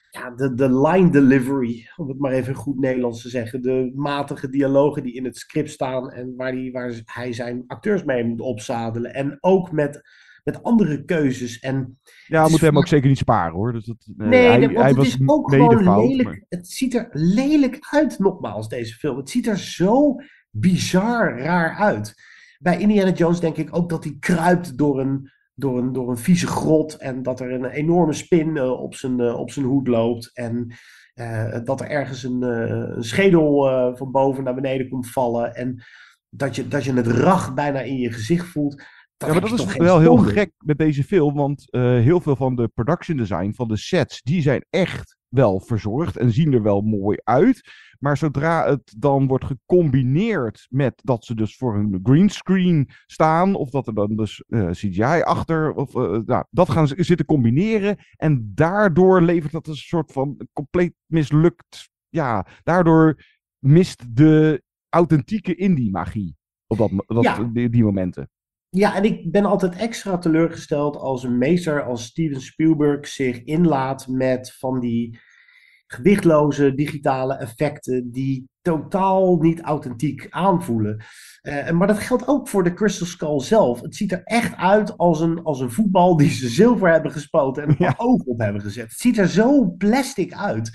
ja, 0.09 0.29
de, 0.29 0.53
de 0.53 0.79
line 0.79 1.09
delivery, 1.09 1.89
om 1.95 2.07
het 2.07 2.19
maar 2.19 2.31
even 2.31 2.55
goed 2.55 2.79
Nederlands 2.79 3.21
te 3.21 3.29
zeggen. 3.29 3.61
De 3.61 3.91
matige 3.95 4.49
dialogen 4.49 5.03
die 5.03 5.13
in 5.13 5.25
het 5.25 5.37
script 5.37 5.69
staan. 5.69 6.11
En 6.11 6.35
waar, 6.35 6.51
die, 6.51 6.71
waar 6.71 7.01
hij 7.05 7.33
zijn 7.33 7.63
acteurs 7.67 8.03
mee 8.03 8.23
moet 8.23 8.41
opzadelen. 8.41 9.13
En 9.13 9.37
ook 9.39 9.71
met, 9.71 10.01
met 10.43 10.63
andere 10.63 11.03
keuzes. 11.03 11.59
En 11.59 11.99
ja, 12.27 12.43
we 12.43 12.49
moeten 12.49 12.67
hem 12.67 12.77
ook 12.77 12.87
zeker 12.87 13.07
niet 13.07 13.17
sparen 13.17 13.53
hoor. 13.53 13.71
Dus 13.71 13.85
dat, 13.85 14.09
nee, 14.15 14.47
hij, 14.47 14.59
want 14.59 14.77
hij 14.77 14.87
het 14.87 14.95
was 14.95 15.07
is 15.07 15.17
ook 15.25 15.49
gewoon 15.49 16.07
lelijk. 16.07 16.27
Maar... 16.27 16.45
Het 16.49 16.67
ziet 16.67 16.93
er 16.93 17.07
lelijk 17.11 17.77
uit, 17.89 18.19
nogmaals, 18.19 18.69
deze 18.69 18.95
film. 18.95 19.17
Het 19.17 19.29
ziet 19.29 19.47
er 19.47 19.57
zo 19.57 20.15
bizar 20.51 21.39
raar 21.39 21.75
uit. 21.75 22.15
Bij 22.59 22.79
Indiana 22.79 23.11
Jones 23.11 23.39
denk 23.39 23.57
ik 23.57 23.75
ook 23.75 23.89
dat 23.89 24.03
hij 24.03 24.15
kruipt 24.19 24.77
door 24.77 24.99
een, 24.99 25.31
door 25.53 25.77
een, 25.77 25.93
door 25.93 26.09
een 26.09 26.17
vieze 26.17 26.47
grot. 26.47 26.93
En 26.93 27.23
dat 27.23 27.39
er 27.39 27.51
een 27.51 27.65
enorme 27.65 28.13
spin 28.13 28.55
uh, 28.55 28.71
op, 28.71 28.95
zijn, 28.95 29.19
uh, 29.19 29.39
op 29.39 29.51
zijn 29.51 29.65
hoed 29.65 29.87
loopt. 29.87 30.31
En 30.33 30.73
uh, 31.15 31.57
dat 31.63 31.81
er 31.81 31.89
ergens 31.89 32.23
een, 32.23 32.41
een 32.41 33.03
schedel 33.03 33.95
van 33.95 34.11
boven 34.11 34.43
naar 34.43 34.55
beneden 34.55 34.89
komt 34.89 35.09
vallen. 35.09 35.55
En 35.55 35.83
dat 36.29 36.55
je, 36.55 36.67
dat 36.67 36.83
je 36.83 36.93
het 36.93 37.07
rag 37.07 37.53
bijna 37.53 37.79
in 37.79 37.97
je 37.97 38.11
gezicht 38.11 38.45
voelt. 38.45 38.75
Dat 39.17 39.33
ja, 39.33 39.39
maar 39.39 39.49
dat 39.49 39.59
is 39.59 39.77
wel 39.77 39.99
heel 39.99 40.17
gek 40.17 40.51
met 40.57 40.77
deze 40.77 41.03
film. 41.03 41.35
Want 41.35 41.67
heel 41.71 42.21
veel 42.21 42.35
van 42.35 42.55
de 42.55 42.67
production 42.67 43.17
design 43.17 43.51
van 43.55 43.67
de 43.67 43.77
sets, 43.77 44.21
die 44.21 44.41
zijn 44.41 44.65
echt 44.69 45.17
wel 45.27 45.59
verzorgd 45.59 46.17
en 46.17 46.31
zien 46.31 46.53
er 46.53 46.63
wel 46.63 46.81
mooi 46.81 47.17
uit. 47.23 47.61
Maar 47.99 48.17
zodra 48.17 48.69
het 48.69 48.93
dan 48.97 49.27
wordt 49.27 49.45
gecombineerd 49.45 50.67
met 50.69 51.01
dat 51.03 51.25
ze 51.25 51.35
dus 51.35 51.57
voor 51.57 51.75
een 51.75 51.99
greenscreen 52.03 52.89
staan, 53.05 53.55
of 53.55 53.69
dat 53.69 53.87
er 53.87 53.93
dan 53.93 54.15
dus 54.15 54.43
uh, 54.47 54.67
eh, 54.67 54.71
CGI 54.71 55.21
achter, 55.21 55.73
of 55.73 55.95
uh, 55.95 56.19
nou, 56.25 56.45
dat 56.49 56.69
gaan 56.69 56.87
ze 56.87 57.03
zitten 57.03 57.25
combineren. 57.25 57.97
En 58.15 58.51
daardoor 58.55 59.21
levert 59.21 59.51
dat 59.51 59.67
een 59.67 59.75
soort 59.75 60.11
van 60.11 60.47
compleet 60.53 60.93
mislukt. 61.05 61.89
Ja, 62.09 62.47
daardoor 62.63 63.23
mist 63.57 64.15
de 64.15 64.63
authentieke 64.89 65.55
indie-magie 65.55 66.35
op 66.67 66.77
dat, 66.77 66.91
dat, 67.05 67.23
ja. 67.23 67.43
die, 67.43 67.69
die 67.69 67.83
momenten. 67.83 68.29
Ja, 68.69 68.95
en 68.95 69.03
ik 69.03 69.31
ben 69.31 69.45
altijd 69.45 69.75
extra 69.75 70.17
teleurgesteld 70.17 70.95
als 70.95 71.23
een 71.23 71.37
meester 71.37 71.83
als 71.83 72.03
Steven 72.03 72.41
Spielberg 72.41 73.07
zich 73.07 73.43
inlaat 73.43 74.07
met 74.07 74.55
van 74.57 74.79
die 74.79 75.19
gewichtloze 75.91 76.73
digitale 76.73 77.33
effecten 77.33 78.11
die 78.11 78.49
totaal 78.61 79.37
niet 79.37 79.61
authentiek 79.61 80.27
aanvoelen. 80.29 81.03
Uh, 81.41 81.69
maar 81.69 81.87
dat 81.87 81.99
geldt 81.99 82.27
ook 82.27 82.47
voor 82.47 82.63
de 82.63 82.73
Crystal 82.73 83.07
Skull 83.07 83.39
zelf. 83.39 83.81
Het 83.81 83.95
ziet 83.95 84.11
er 84.11 84.21
echt 84.23 84.55
uit 84.55 84.97
als 84.97 85.19
een, 85.19 85.43
als 85.43 85.59
een 85.59 85.71
voetbal 85.71 86.17
die 86.17 86.29
ze 86.29 86.47
zilver 86.47 86.91
hebben 86.91 87.11
gespoten 87.11 87.63
en 87.63 87.69
een 87.69 87.75
ja. 87.79 87.93
oog 87.97 88.23
op 88.23 88.39
hebben 88.39 88.61
gezet. 88.61 88.89
Het 88.89 88.99
ziet 88.99 89.17
er 89.17 89.27
zo 89.27 89.75
plastic 89.77 90.33
uit. 90.33 90.71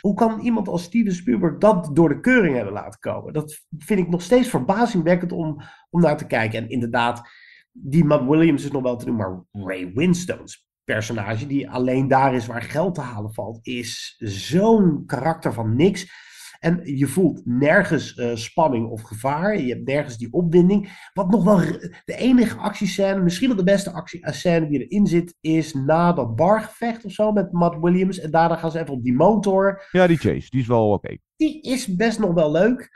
Hoe 0.00 0.14
kan 0.14 0.40
iemand 0.40 0.68
als 0.68 0.82
Steven 0.82 1.12
Spielberg 1.12 1.58
dat 1.58 1.90
door 1.92 2.08
de 2.08 2.20
keuring 2.20 2.54
hebben 2.54 2.72
laten 2.72 3.00
komen? 3.00 3.32
Dat 3.32 3.60
vind 3.78 4.00
ik 4.00 4.08
nog 4.08 4.22
steeds 4.22 4.48
verbazingwekkend 4.48 5.32
om, 5.32 5.62
om 5.90 6.00
naar 6.00 6.16
te 6.16 6.26
kijken. 6.26 6.62
En 6.62 6.68
inderdaad, 6.68 7.28
die 7.72 8.04
Matt 8.04 8.28
Williams 8.28 8.64
is 8.64 8.70
nog 8.70 8.82
wel 8.82 8.96
te 8.96 9.04
doen, 9.04 9.16
maar 9.16 9.44
Ray 9.52 9.92
Winstone's 9.94 10.67
personage 10.94 11.46
die 11.46 11.70
alleen 11.70 12.08
daar 12.08 12.34
is 12.34 12.46
waar 12.46 12.62
geld 12.62 12.94
te 12.94 13.00
halen 13.00 13.34
valt, 13.34 13.58
is 13.62 14.14
zo'n 14.18 15.02
karakter 15.06 15.52
van 15.52 15.76
niks. 15.76 16.26
En 16.58 16.80
je 16.96 17.06
voelt 17.06 17.42
nergens 17.44 18.16
uh, 18.16 18.34
spanning 18.34 18.88
of 18.88 19.02
gevaar. 19.02 19.60
Je 19.60 19.72
hebt 19.72 19.86
nergens 19.86 20.18
die 20.18 20.32
opwinding. 20.32 21.08
Wat 21.12 21.30
nog 21.30 21.44
wel 21.44 21.58
de 22.04 22.16
enige 22.16 22.56
actiescène, 22.56 23.20
misschien 23.20 23.48
wel 23.48 23.56
de 23.56 23.64
beste 23.64 23.92
actiescène 23.92 24.68
die 24.68 24.86
erin 24.86 25.06
zit, 25.06 25.36
is 25.40 25.74
na 25.74 26.12
dat 26.12 26.36
bargevecht 26.36 27.04
of 27.04 27.12
zo 27.12 27.32
met 27.32 27.52
Matt 27.52 27.80
Williams. 27.80 28.18
En 28.18 28.30
daarna 28.30 28.56
gaan 28.56 28.70
ze 28.70 28.80
even 28.80 28.94
op 28.94 29.02
die 29.02 29.14
motor. 29.14 29.86
Ja, 29.90 30.06
die 30.06 30.16
chase, 30.16 30.50
die 30.50 30.60
is 30.60 30.66
wel 30.66 30.90
oké. 30.90 31.16
Die 31.36 31.60
is 31.62 31.96
best 31.96 32.18
nog 32.18 32.34
wel 32.34 32.50
leuk. 32.50 32.90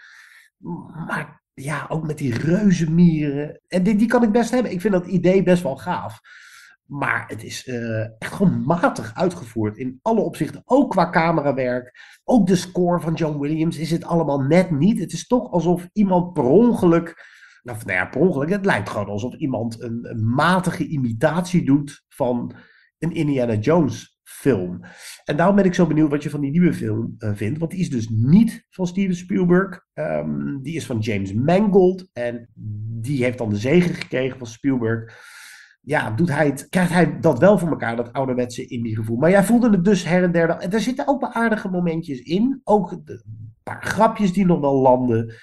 Maar 1.06 1.42
ja, 1.54 1.86
ook 1.88 2.06
met 2.06 2.18
die 2.18 2.34
reuzenmieren. 2.34 3.60
En 3.68 3.82
die, 3.82 3.96
die 3.96 4.08
kan 4.08 4.22
ik 4.22 4.32
best 4.32 4.50
hebben. 4.50 4.72
Ik 4.72 4.80
vind 4.80 4.92
dat 4.92 5.06
idee 5.06 5.42
best 5.42 5.62
wel 5.62 5.76
gaaf. 5.76 6.20
Maar 6.92 7.24
het 7.28 7.44
is 7.44 7.66
uh, 7.66 8.00
echt 8.00 8.32
gewoon 8.32 8.64
matig 8.64 9.14
uitgevoerd 9.14 9.76
in 9.76 9.98
alle 10.02 10.20
opzichten. 10.20 10.62
Ook 10.64 10.90
qua 10.90 11.10
camerawerk. 11.10 11.92
Ook 12.24 12.46
de 12.46 12.56
score 12.56 13.00
van 13.00 13.14
John 13.14 13.38
Williams 13.38 13.78
is 13.78 13.90
het 13.90 14.04
allemaal 14.04 14.40
net 14.40 14.70
niet. 14.70 14.98
Het 14.98 15.12
is 15.12 15.26
toch 15.26 15.50
alsof 15.50 15.88
iemand 15.92 16.32
per 16.32 16.44
ongeluk. 16.44 17.14
Nou, 17.62 17.78
ja, 17.86 18.06
per 18.06 18.20
ongeluk. 18.20 18.48
Het 18.48 18.64
lijkt 18.64 18.88
gewoon 18.88 19.06
alsof 19.06 19.34
iemand 19.34 19.82
een, 19.82 20.22
matige 20.34 20.86
imitatie 20.86 21.64
doet 21.64 22.04
van 22.08 22.54
een 22.98 23.12
Indiana 23.12 23.54
Jones 23.54 24.20
film. 24.22 24.80
En 25.24 25.36
daarom 25.36 25.56
ben 25.56 25.64
ik 25.64 25.74
zo 25.74 25.86
benieuwd 25.86 26.10
wat 26.10 26.22
je 26.22 26.30
van 26.30 26.40
die 26.40 26.50
nieuwe 26.50 26.74
film 26.74 27.14
uh, 27.18 27.30
vindt. 27.34 27.58
Want 27.58 27.70
die 27.70 27.80
is 27.80 27.90
dus 27.90 28.08
niet 28.08 28.66
van 28.70 28.86
Steven 28.86 29.16
Spielberg. 29.16 29.80
Um, 29.94 30.62
die 30.62 30.76
is 30.76 30.86
van 30.86 30.98
James 30.98 31.32
Mangold. 31.32 32.08
En 32.12 32.48
die 33.00 33.24
heeft 33.24 33.38
dan 33.38 33.50
de 33.50 33.56
zegen 33.56 33.94
gekregen 33.94 34.38
van 34.38 34.46
Spielberg 34.46 35.30
ja, 35.84 36.10
doet 36.10 36.28
hij 36.28 36.46
het, 36.46 36.68
krijgt 36.68 36.92
hij 36.92 37.20
dat 37.20 37.38
wel 37.38 37.58
voor 37.58 37.68
elkaar, 37.68 37.96
dat 37.96 38.12
ouderwetse 38.12 38.66
indie 38.66 38.96
gevoel. 38.96 39.16
Maar 39.16 39.30
jij 39.30 39.44
voelde 39.44 39.70
het 39.70 39.84
dus 39.84 40.04
her 40.04 40.22
en 40.22 40.32
der. 40.32 40.50
En 40.50 40.72
er 40.72 40.80
zitten 40.80 41.08
ook 41.08 41.20
wel 41.20 41.32
aardige 41.32 41.68
momentjes 41.68 42.20
in. 42.20 42.60
Ook 42.64 42.90
een 42.90 43.22
paar 43.62 43.82
grapjes 43.82 44.32
die 44.32 44.46
nog 44.46 44.60
wel 44.60 44.80
landen. 44.80 45.34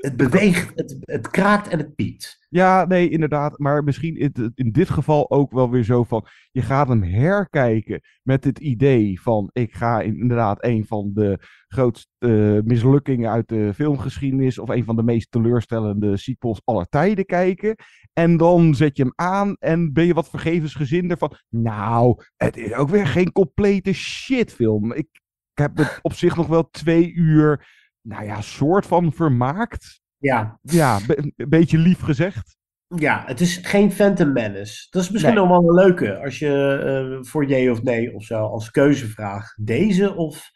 Het 0.00 0.16
beweegt, 0.16 0.72
het, 0.74 0.96
het 1.00 1.30
kraakt 1.30 1.68
en 1.68 1.78
het 1.78 1.94
piept. 1.94 2.46
Ja, 2.48 2.84
nee, 2.84 3.08
inderdaad. 3.08 3.58
Maar 3.58 3.84
misschien 3.84 4.16
in, 4.16 4.52
in 4.54 4.72
dit 4.72 4.90
geval 4.90 5.30
ook 5.30 5.52
wel 5.52 5.70
weer 5.70 5.84
zo 5.84 6.04
van. 6.04 6.26
Je 6.50 6.62
gaat 6.62 6.88
hem 6.88 7.02
herkijken 7.02 8.00
met 8.22 8.44
het 8.44 8.58
idee 8.58 9.20
van. 9.20 9.50
Ik 9.52 9.74
ga 9.74 10.00
inderdaad 10.00 10.64
een 10.64 10.86
van 10.86 11.10
de 11.14 11.38
grootste 11.68 12.08
eh, 12.18 12.66
mislukkingen 12.68 13.30
uit 13.30 13.48
de 13.48 13.74
filmgeschiedenis. 13.74 14.58
of 14.58 14.68
een 14.68 14.84
van 14.84 14.96
de 14.96 15.02
meest 15.02 15.30
teleurstellende 15.30 16.16
sequels 16.16 16.60
aller 16.64 16.86
tijden 16.88 17.24
kijken. 17.24 17.74
En 18.12 18.36
dan 18.36 18.74
zet 18.74 18.96
je 18.96 19.02
hem 19.02 19.12
aan 19.14 19.56
en 19.58 19.92
ben 19.92 20.06
je 20.06 20.14
wat 20.14 20.30
vergevensgezinder 20.30 21.18
van. 21.18 21.36
Nou, 21.48 22.24
het 22.36 22.56
is 22.56 22.72
ook 22.72 22.88
weer 22.88 23.06
geen 23.06 23.32
complete 23.32 23.92
shitfilm. 23.92 24.92
Ik, 24.92 25.08
ik 25.52 25.58
heb 25.58 25.76
het 25.76 25.98
op 26.02 26.12
zich 26.12 26.36
nog 26.36 26.46
wel 26.46 26.70
twee 26.70 27.12
uur. 27.12 27.78
Nou 28.02 28.24
ja, 28.24 28.40
soort 28.40 28.86
van 28.86 29.12
vermaakt. 29.12 30.00
Ja. 30.18 30.58
Ja, 30.62 30.98
be- 31.06 31.32
een 31.36 31.48
beetje 31.48 31.78
lief 31.78 32.00
gezegd. 32.00 32.56
Ja, 32.96 33.22
het 33.26 33.40
is 33.40 33.56
geen 33.56 33.92
Phantom 33.92 34.32
Menace. 34.32 34.86
Dat 34.90 35.02
is 35.02 35.10
misschien 35.10 35.34
Nee. 35.34 35.42
nog 35.44 35.50
wel 35.60 35.68
een 35.68 35.74
leuke. 35.84 36.18
Als 36.18 36.38
je 36.38 36.78
eh, 37.20 37.24
voor 37.30 37.44
jee 37.46 37.70
of 37.70 37.82
nee 37.82 38.14
of 38.14 38.24
zo 38.24 38.46
als 38.46 38.70
keuzevraag. 38.70 39.54
Deze 39.56 40.14
of 40.14 40.50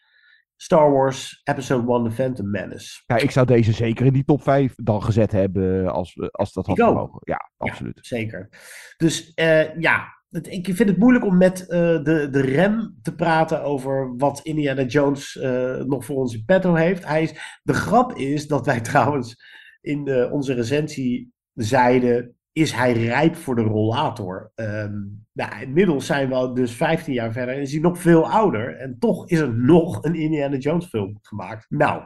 Star 0.55 0.91
Wars 0.91 1.41
Episode 1.43 1.91
1 1.93 2.03
The 2.03 2.11
Phantom 2.11 2.49
Menace. 2.49 3.03
Ja, 3.05 3.15
ik 3.17 3.31
zou 3.31 3.45
deze 3.45 3.71
zeker 3.71 4.05
in 4.05 4.13
die 4.13 4.23
top 4.23 4.43
5 4.43 4.73
dan 4.75 5.03
gezet 5.03 5.31
hebben 5.31 5.91
als, 5.91 6.29
als 6.31 6.53
dat 6.53 6.65
had 6.65 6.79
gemogen. 6.79 7.19
Ja, 7.23 7.49
absoluut. 7.57 7.97
Zeker. 8.01 8.49
Dus 8.97 9.33
eh, 9.33 9.75
ja, 9.79 10.05
ik 10.41 10.65
vind 10.75 10.89
het 10.89 10.97
moeilijk 10.97 11.25
om 11.25 11.37
met 11.37 11.67
eh, 11.67 11.79
de, 11.79 12.27
de 12.31 12.41
rem 12.41 12.95
te 13.01 13.15
praten 13.15 13.63
over 13.63 14.17
wat 14.17 14.39
Indiana 14.43 14.83
Jones 14.83 15.37
eh, 15.37 15.75
nog 15.75 16.05
voor 16.05 16.15
ons 16.15 16.33
in 16.33 16.43
petto 16.45 16.73
heeft. 16.73 17.05
Hij 17.05 17.23
is, 17.23 17.59
de 17.63 17.73
grap 17.73 18.13
is 18.13 18.47
dat 18.47 18.65
wij 18.65 18.81
trouwens 18.91 19.35
in 19.81 20.07
eh, 20.07 20.33
onze 20.33 20.53
recensie 20.53 21.33
zeiden, 21.53 22.35
is 22.51 22.71
hij 22.71 22.93
rijp 22.93 23.35
voor 23.35 23.55
de 23.55 23.61
rollator? 23.61 24.51
Ehm, 24.55 24.93
nou, 25.31 25.61
inmiddels 25.61 26.05
zijn 26.05 26.29
we 26.29 26.51
dus 26.53 26.71
15 26.71 27.13
jaar 27.13 27.31
verder 27.31 27.55
en 27.55 27.61
is 27.61 27.71
hij 27.71 27.81
nog 27.81 27.99
veel 27.99 28.29
ouder. 28.29 28.77
En 28.77 28.95
toch 28.99 29.29
is 29.29 29.39
er 29.39 29.53
nog 29.53 30.03
een 30.03 30.15
Indiana 30.15 30.57
Jones 30.57 30.85
film 30.85 31.17
gemaakt. 31.21 31.65
Nou, 31.69 32.03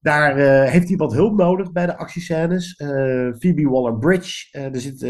daar 0.00 0.36
eh, 0.36 0.70
heeft 0.70 0.88
hij 0.88 0.96
wat 0.96 1.12
hulp 1.12 1.36
nodig 1.36 1.72
bij 1.72 1.86
de 1.86 1.96
actiescènes. 1.96 2.76
Eh 2.76 3.32
Phoebe 3.38 3.68
Waller-Bridge. 3.68 4.48
eh, 4.50 4.64
er 4.64 4.80
zit 4.80 5.04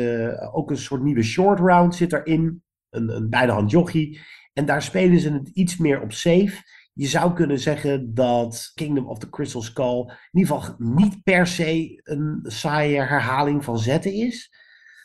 ook 0.52 0.70
een 0.70 0.76
soort 0.76 1.02
nieuwe 1.02 1.22
short 1.22 1.58
round 1.58 1.94
zit 1.94 2.12
erin. 2.12 2.62
Een, 2.90 3.16
een 3.16 3.30
bij 3.30 3.46
de 3.46 3.52
hand 3.52 3.70
jochie. 3.70 4.20
En 4.52 4.66
daar 4.66 4.82
spelen 4.82 5.20
ze 5.20 5.32
het 5.32 5.48
iets 5.48 5.76
meer 5.76 6.00
op 6.00 6.12
safe. 6.12 6.62
Je 6.92 7.06
zou 7.06 7.32
kunnen 7.32 7.58
zeggen 7.58 8.14
dat 8.14 8.70
Kingdom 8.74 9.06
of 9.06 9.18
the 9.18 9.28
Crystal 9.28 9.62
Skull 9.62 10.00
in 10.30 10.40
ieder 10.40 10.56
geval 10.56 10.74
niet 10.78 11.22
per 11.22 11.46
se 11.46 12.00
een 12.02 12.40
saaie 12.42 12.96
herhaling 12.96 13.64
van 13.64 13.78
zetten 13.78 14.12
is. 14.12 14.50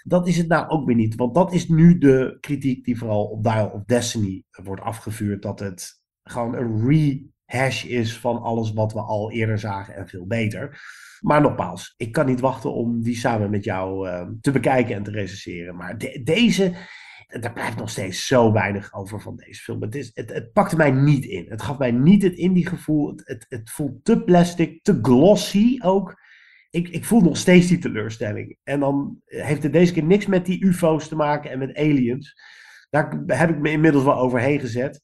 Dat 0.03 0.27
is 0.27 0.37
het 0.37 0.47
nou 0.47 0.67
ook 0.67 0.85
weer 0.85 0.95
niet. 0.95 1.15
Want 1.15 1.35
dat 1.35 1.53
is 1.53 1.67
nu 1.67 1.97
de 1.97 2.37
kritiek 2.39 2.85
die 2.85 2.97
vooral 2.97 3.25
op 3.25 3.43
Dial 3.43 3.69
of 3.69 3.83
Destiny 3.83 4.43
wordt 4.63 4.81
afgevuurd. 4.81 5.41
Dat 5.41 5.59
het 5.59 6.01
gewoon 6.23 6.55
een 6.55 6.85
rehash 7.55 7.83
is 7.83 8.17
van 8.17 8.41
alles 8.41 8.73
wat 8.73 8.93
we 8.93 8.99
al 8.99 9.31
eerder 9.31 9.59
zagen 9.59 9.95
en 9.95 10.07
veel 10.07 10.25
beter. 10.25 10.79
Maar 11.19 11.41
nogmaals, 11.41 11.93
ik 11.97 12.11
kan 12.11 12.25
niet 12.25 12.39
wachten 12.39 12.73
om 12.73 13.01
die 13.03 13.15
samen 13.15 13.49
met 13.49 13.63
jou 13.63 14.09
eh, 14.09 14.27
te 14.41 14.51
bekijken 14.51 14.95
en 14.95 15.03
te 15.03 15.11
recenseren. 15.11 15.75
Maar 15.75 15.97
de- 15.97 16.21
deze, 16.23 16.73
daar 17.27 17.53
blijft 17.53 17.77
nog 17.77 17.89
steeds 17.89 18.27
zo 18.27 18.51
weinig 18.51 18.93
over 18.93 19.21
van 19.21 19.35
deze 19.35 19.61
film. 19.61 19.81
Het, 19.81 20.11
het, 20.13 20.51
pakte 20.53 20.75
mij 20.75 20.91
niet 20.91 21.25
in. 21.25 21.45
Het 21.49 21.61
gaf 21.61 21.77
mij 21.77 21.91
niet 21.91 22.21
het 22.23 22.33
indie 22.33 22.67
gevoel. 22.67 23.07
Het, 23.07 23.21
het, 23.25 23.45
het 23.49 23.69
voelt 23.69 24.05
te 24.05 24.23
plastic, 24.23 24.83
te 24.83 24.99
glossy 25.01 25.77
ook. 25.81 26.23
Ik, 26.69 26.89
ik 26.89 27.05
voel 27.05 27.21
nog 27.21 27.37
steeds 27.37 27.67
die 27.67 27.77
teleurstelling. 27.77 28.57
En 28.63 28.79
dan 28.79 29.21
heeft 29.25 29.63
het 29.63 29.73
deze 29.73 29.93
keer 29.93 30.03
niks 30.03 30.25
met 30.25 30.45
die 30.45 30.65
UFO's 30.65 31.07
te 31.07 31.15
maken 31.15 31.51
en 31.51 31.59
met 31.59 31.77
aliens. 31.77 32.35
Daar 32.89 33.23
heb 33.27 33.49
ik 33.49 33.59
me 33.59 33.71
inmiddels 33.71 34.03
wel 34.03 34.17
overheen 34.17 34.59
gezet. 34.59 35.01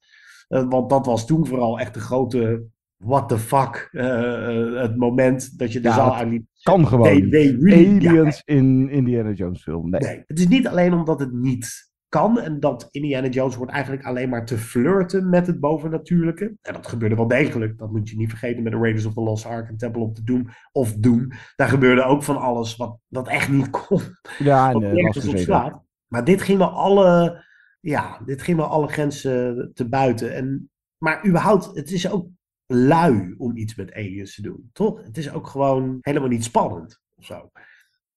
Eh, 0.52 0.66
want 0.70 0.90
dat 0.90 1.06
was 1.06 1.26
toen 1.26 1.48
vooral 1.48 1.80
echt 1.80 1.94
de 1.94 2.00
grote 2.00 2.64
what 2.98 3.30
the 3.30 3.38
fuck. 3.38 3.90
eh, 3.92 4.74
eh, 4.76 4.82
het 4.82 4.98
moment 4.98 5.60
dat 5.60 5.74
je 5.74 5.80
de 5.80 5.88
Ja, 5.88 5.94
zaal 5.94 6.16
uitliep. 6.16 6.46
Kan 6.62 6.88
gewoon. 6.88 7.30
Ja, 7.30 7.38
Aliens 7.38 8.42
in 8.46 8.90
Indiana 8.90 9.32
Jones 9.32 9.62
film. 9.62 9.90
Nee. 9.90 10.02
Nee, 10.02 10.24
het 10.28 10.40
is 10.40 10.48
niet 10.48 10.68
alleen 10.68 10.94
omdat 10.94 11.20
het 11.20 11.34
niet 11.34 11.90
kan 12.10 12.40
en 12.40 12.60
dat 12.60 12.88
Indiana 12.92 13.28
Jones 13.28 13.56
wordt 13.56 13.72
eigenlijk 13.72 14.04
alleen 14.04 14.30
maar 14.30 14.46
te 14.46 14.58
flirten 14.58 15.30
met 15.30 15.48
het 15.48 15.60
bovennatuurlijke. 15.60 16.56
En 16.62 16.74
dat 16.74 16.88
gebeurde 16.88 17.16
wel 17.16 17.28
degelijk. 17.28 17.78
Dat 17.78 17.92
moet 17.92 18.10
je 18.10 18.18
niet 18.18 18.30
vergeten 18.30 18.64
met 18.64 18.72
de 18.72 18.78
Raiders 18.78 19.06
of 19.06 19.14
the 19.14 19.22
Lost 19.22 19.46
Ark 19.46 19.70
en 19.70 19.78
Temple 19.78 20.02
of 20.02 20.14
the 20.14 20.24
Doom 20.24 20.50
of 20.72 20.94
Doom. 20.94 21.32
Daar 21.56 21.68
gebeurde 21.68 22.04
ook 22.04 22.24
van 22.24 22.38
alles 22.38 22.76
wat, 22.76 22.98
wat 23.08 23.28
echt 23.28 23.50
niet 23.50 23.70
kon. 23.70 24.02
Ja, 24.38 24.74
uh, 24.74 24.78
nergens 24.78 25.46
was. 25.46 25.72
Maar 26.08 26.24
dit 26.24 26.42
ging 26.42 26.58
wel 26.58 26.70
alle, 26.70 27.44
ja, 27.82 28.22
dit 28.26 28.42
ging 28.42 28.58
wel 28.58 28.66
alle 28.66 28.88
grenzen 28.88 29.72
te 29.74 29.90
buiten. 29.90 30.36
En, 30.36 30.70
maar 30.98 31.28
überhaupt, 31.28 31.76
het 31.76 31.92
is 31.92 32.10
ook 32.10 32.28
lui 32.66 33.34
om 33.38 33.58
iets 33.58 33.76
met 33.76 33.94
aliens 33.94 34.36
te 34.36 34.42
doen, 34.42 34.70
toch? 34.74 35.04
Het 35.04 35.18
is 35.18 35.32
ook 35.32 35.48
gewoon 35.48 35.98
helemaal 36.02 36.30
niet 36.30 36.44
spannend 36.44 37.02
of 37.16 37.26
zo. 37.26 37.50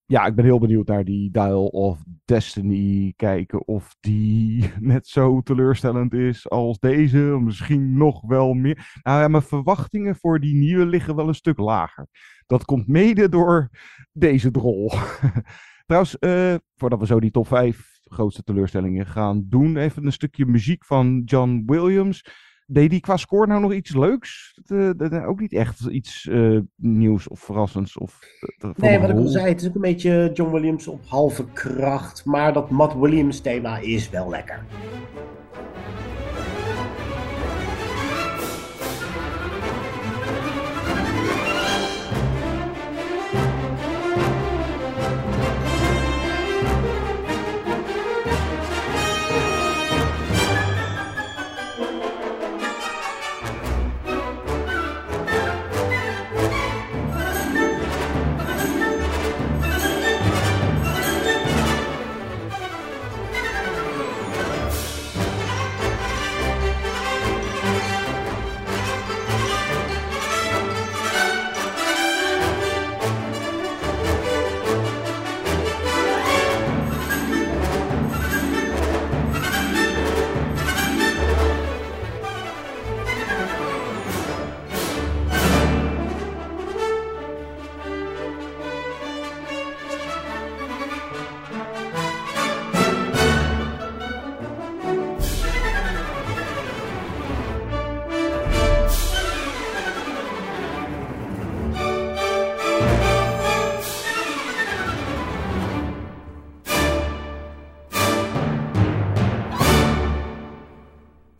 Ja, 0.07 0.25
ik 0.25 0.35
ben 0.35 0.45
heel 0.45 0.59
benieuwd 0.59 0.87
naar 0.87 1.03
die 1.03 1.31
Dial 1.31 1.65
of 1.65 2.03
Destiny. 2.25 3.13
Kijken 3.15 3.67
of 3.67 3.95
die 3.99 4.71
net 4.79 5.07
zo 5.07 5.41
teleurstellend 5.41 6.13
is 6.13 6.49
als 6.49 6.79
deze. 6.79 7.17
Misschien 7.17 7.97
nog 7.97 8.21
wel 8.21 8.53
meer. 8.53 8.99
Nou 9.03 9.29
mijn 9.29 9.43
verwachtingen 9.43 10.15
voor 10.15 10.39
die 10.39 10.55
nieuwe 10.55 10.85
liggen 10.85 11.15
wel 11.15 11.27
een 11.27 11.35
stuk 11.35 11.57
lager. 11.57 12.07
Dat 12.45 12.65
komt 12.65 12.87
mede 12.87 13.29
door 13.29 13.69
deze 14.11 14.51
drol. 14.51 14.91
Trouwens, 15.85 16.19
eh, 16.19 16.55
voordat 16.75 16.99
we 16.99 17.05
zo 17.05 17.19
die 17.19 17.31
top 17.31 17.47
5 17.47 17.99
grootste 18.03 18.43
teleurstellingen 18.43 19.05
gaan 19.05 19.45
doen, 19.49 19.77
even 19.77 20.05
een 20.05 20.11
stukje 20.11 20.45
muziek 20.45 20.85
van 20.85 21.21
John 21.25 21.63
Williams. 21.65 22.25
Deed 22.67 22.89
die 22.89 22.99
qua 22.99 23.17
score 23.17 23.47
nou 23.47 23.61
nog 23.61 23.73
iets 23.73 23.95
leuks? 23.95 24.59
Eh, 24.65 24.89
dat- 24.97 25.13
ook 25.13 25.39
niet 25.39 25.53
echt 25.53 25.85
iets 25.85 26.27
eh, 26.27 26.59
nieuws 26.75 27.27
of 27.27 27.39
verrassends? 27.39 27.97
Of, 27.97 28.19
eh, 28.59 28.69
Nee, 28.75 28.99
wat 28.99 29.09
ik 29.09 29.15
al 29.15 29.27
zei, 29.27 29.47
het 29.47 29.61
is 29.61 29.67
ook 29.67 29.75
een 29.75 29.81
beetje 29.81 30.31
John 30.33 30.51
Williams 30.51 30.87
op 30.87 31.01
halve 31.07 31.45
kracht. 31.53 32.25
Maar 32.25 32.53
dat 32.53 32.69
Matt 32.69 32.93
Williams 32.99 33.39
thema 33.39 33.77
is 33.77 34.09
wel 34.09 34.29
lekker. 34.29 34.65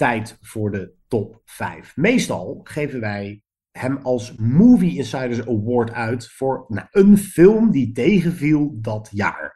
Tijd 0.05 0.37
voor 0.41 0.71
de 0.71 0.93
top 1.07 1.41
5. 1.45 1.95
Meestal 1.95 2.59
geven 2.63 2.99
wij 2.99 3.41
hem 3.71 3.97
als 3.97 4.35
Movie 4.35 4.97
Insiders 4.97 5.47
Award 5.47 5.91
uit 5.91 6.27
voor 6.27 6.65
nou, 6.67 6.87
een 6.91 7.17
film 7.17 7.71
die 7.71 7.91
tegenviel 7.91 8.77
dat 8.81 9.09
jaar. 9.11 9.55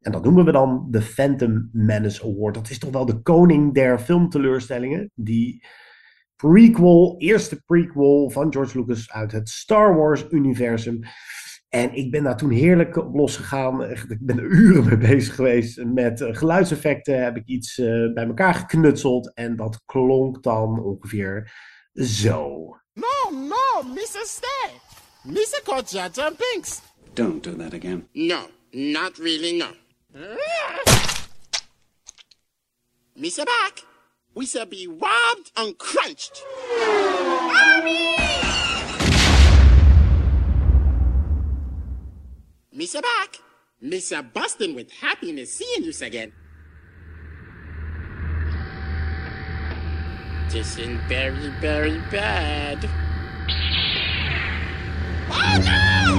En 0.00 0.12
dat 0.12 0.24
noemen 0.24 0.44
we 0.44 0.52
dan 0.52 0.86
de 0.90 1.02
Phantom 1.02 1.68
Menace 1.72 2.22
Award. 2.22 2.54
Dat 2.54 2.70
is 2.70 2.78
toch 2.78 2.90
wel 2.90 3.06
de 3.06 3.22
koning 3.22 3.74
der 3.74 3.98
filmteleurstellingen. 3.98 5.10
Die 5.14 5.66
prequel, 6.36 7.14
eerste 7.18 7.62
prequel 7.62 8.30
van 8.30 8.52
George 8.52 8.78
Lucas 8.78 9.10
uit 9.10 9.32
het 9.32 9.48
Star 9.48 9.96
Wars-universum. 9.96 11.00
En 11.76 11.94
ik 11.94 12.10
ben 12.10 12.22
daar 12.22 12.36
toen 12.36 12.50
heerlijk 12.50 12.96
op 12.96 13.14
losgegaan. 13.14 13.82
Ik 13.90 14.18
ben 14.20 14.38
er 14.38 14.44
uren 14.44 14.84
mee 14.84 14.96
bezig 14.96 15.34
geweest. 15.34 15.84
Met 15.84 16.20
eh, 16.20 16.36
geluidseffecten 16.36 17.24
heb 17.24 17.36
ik 17.36 17.46
iets 17.46 17.78
eh, 17.78 18.12
bij 18.14 18.26
elkaar 18.26 18.54
geknutseld. 18.54 19.34
En 19.34 19.56
dat 19.56 19.82
klonk 19.84 20.42
dan 20.42 20.82
ongeveer 20.82 21.52
zo. 21.94 22.48
No, 22.94 23.30
no, 23.30 23.92
Mr. 23.92 24.24
Stay. 24.24 24.70
Mr. 25.22 25.60
Kojata 25.64 26.26
and 26.26 26.36
Pinks. 26.36 26.80
Don't 27.12 27.42
do 27.42 27.56
that 27.56 27.74
again. 27.74 28.08
No, 28.12 28.38
not 28.70 29.16
really, 29.16 29.56
no. 29.56 29.68
Mr. 33.14 33.44
Back, 33.44 33.84
we 34.34 34.46
shall 34.46 34.66
be 34.66 34.86
robbed 34.98 35.50
and 35.54 35.76
crunched. 35.76 36.44
Mr. 42.76 43.00
Back, 43.00 43.38
Mr. 43.82 44.22
Bustin 44.34 44.74
with 44.74 44.90
happiness 44.92 45.54
seeing 45.54 45.82
you 45.82 45.92
again. 46.02 46.30
This 50.50 50.76
is 50.76 51.00
very, 51.08 51.48
very 51.60 51.98
bad. 52.10 52.86
Oh 55.30 55.58
no! 55.64 56.15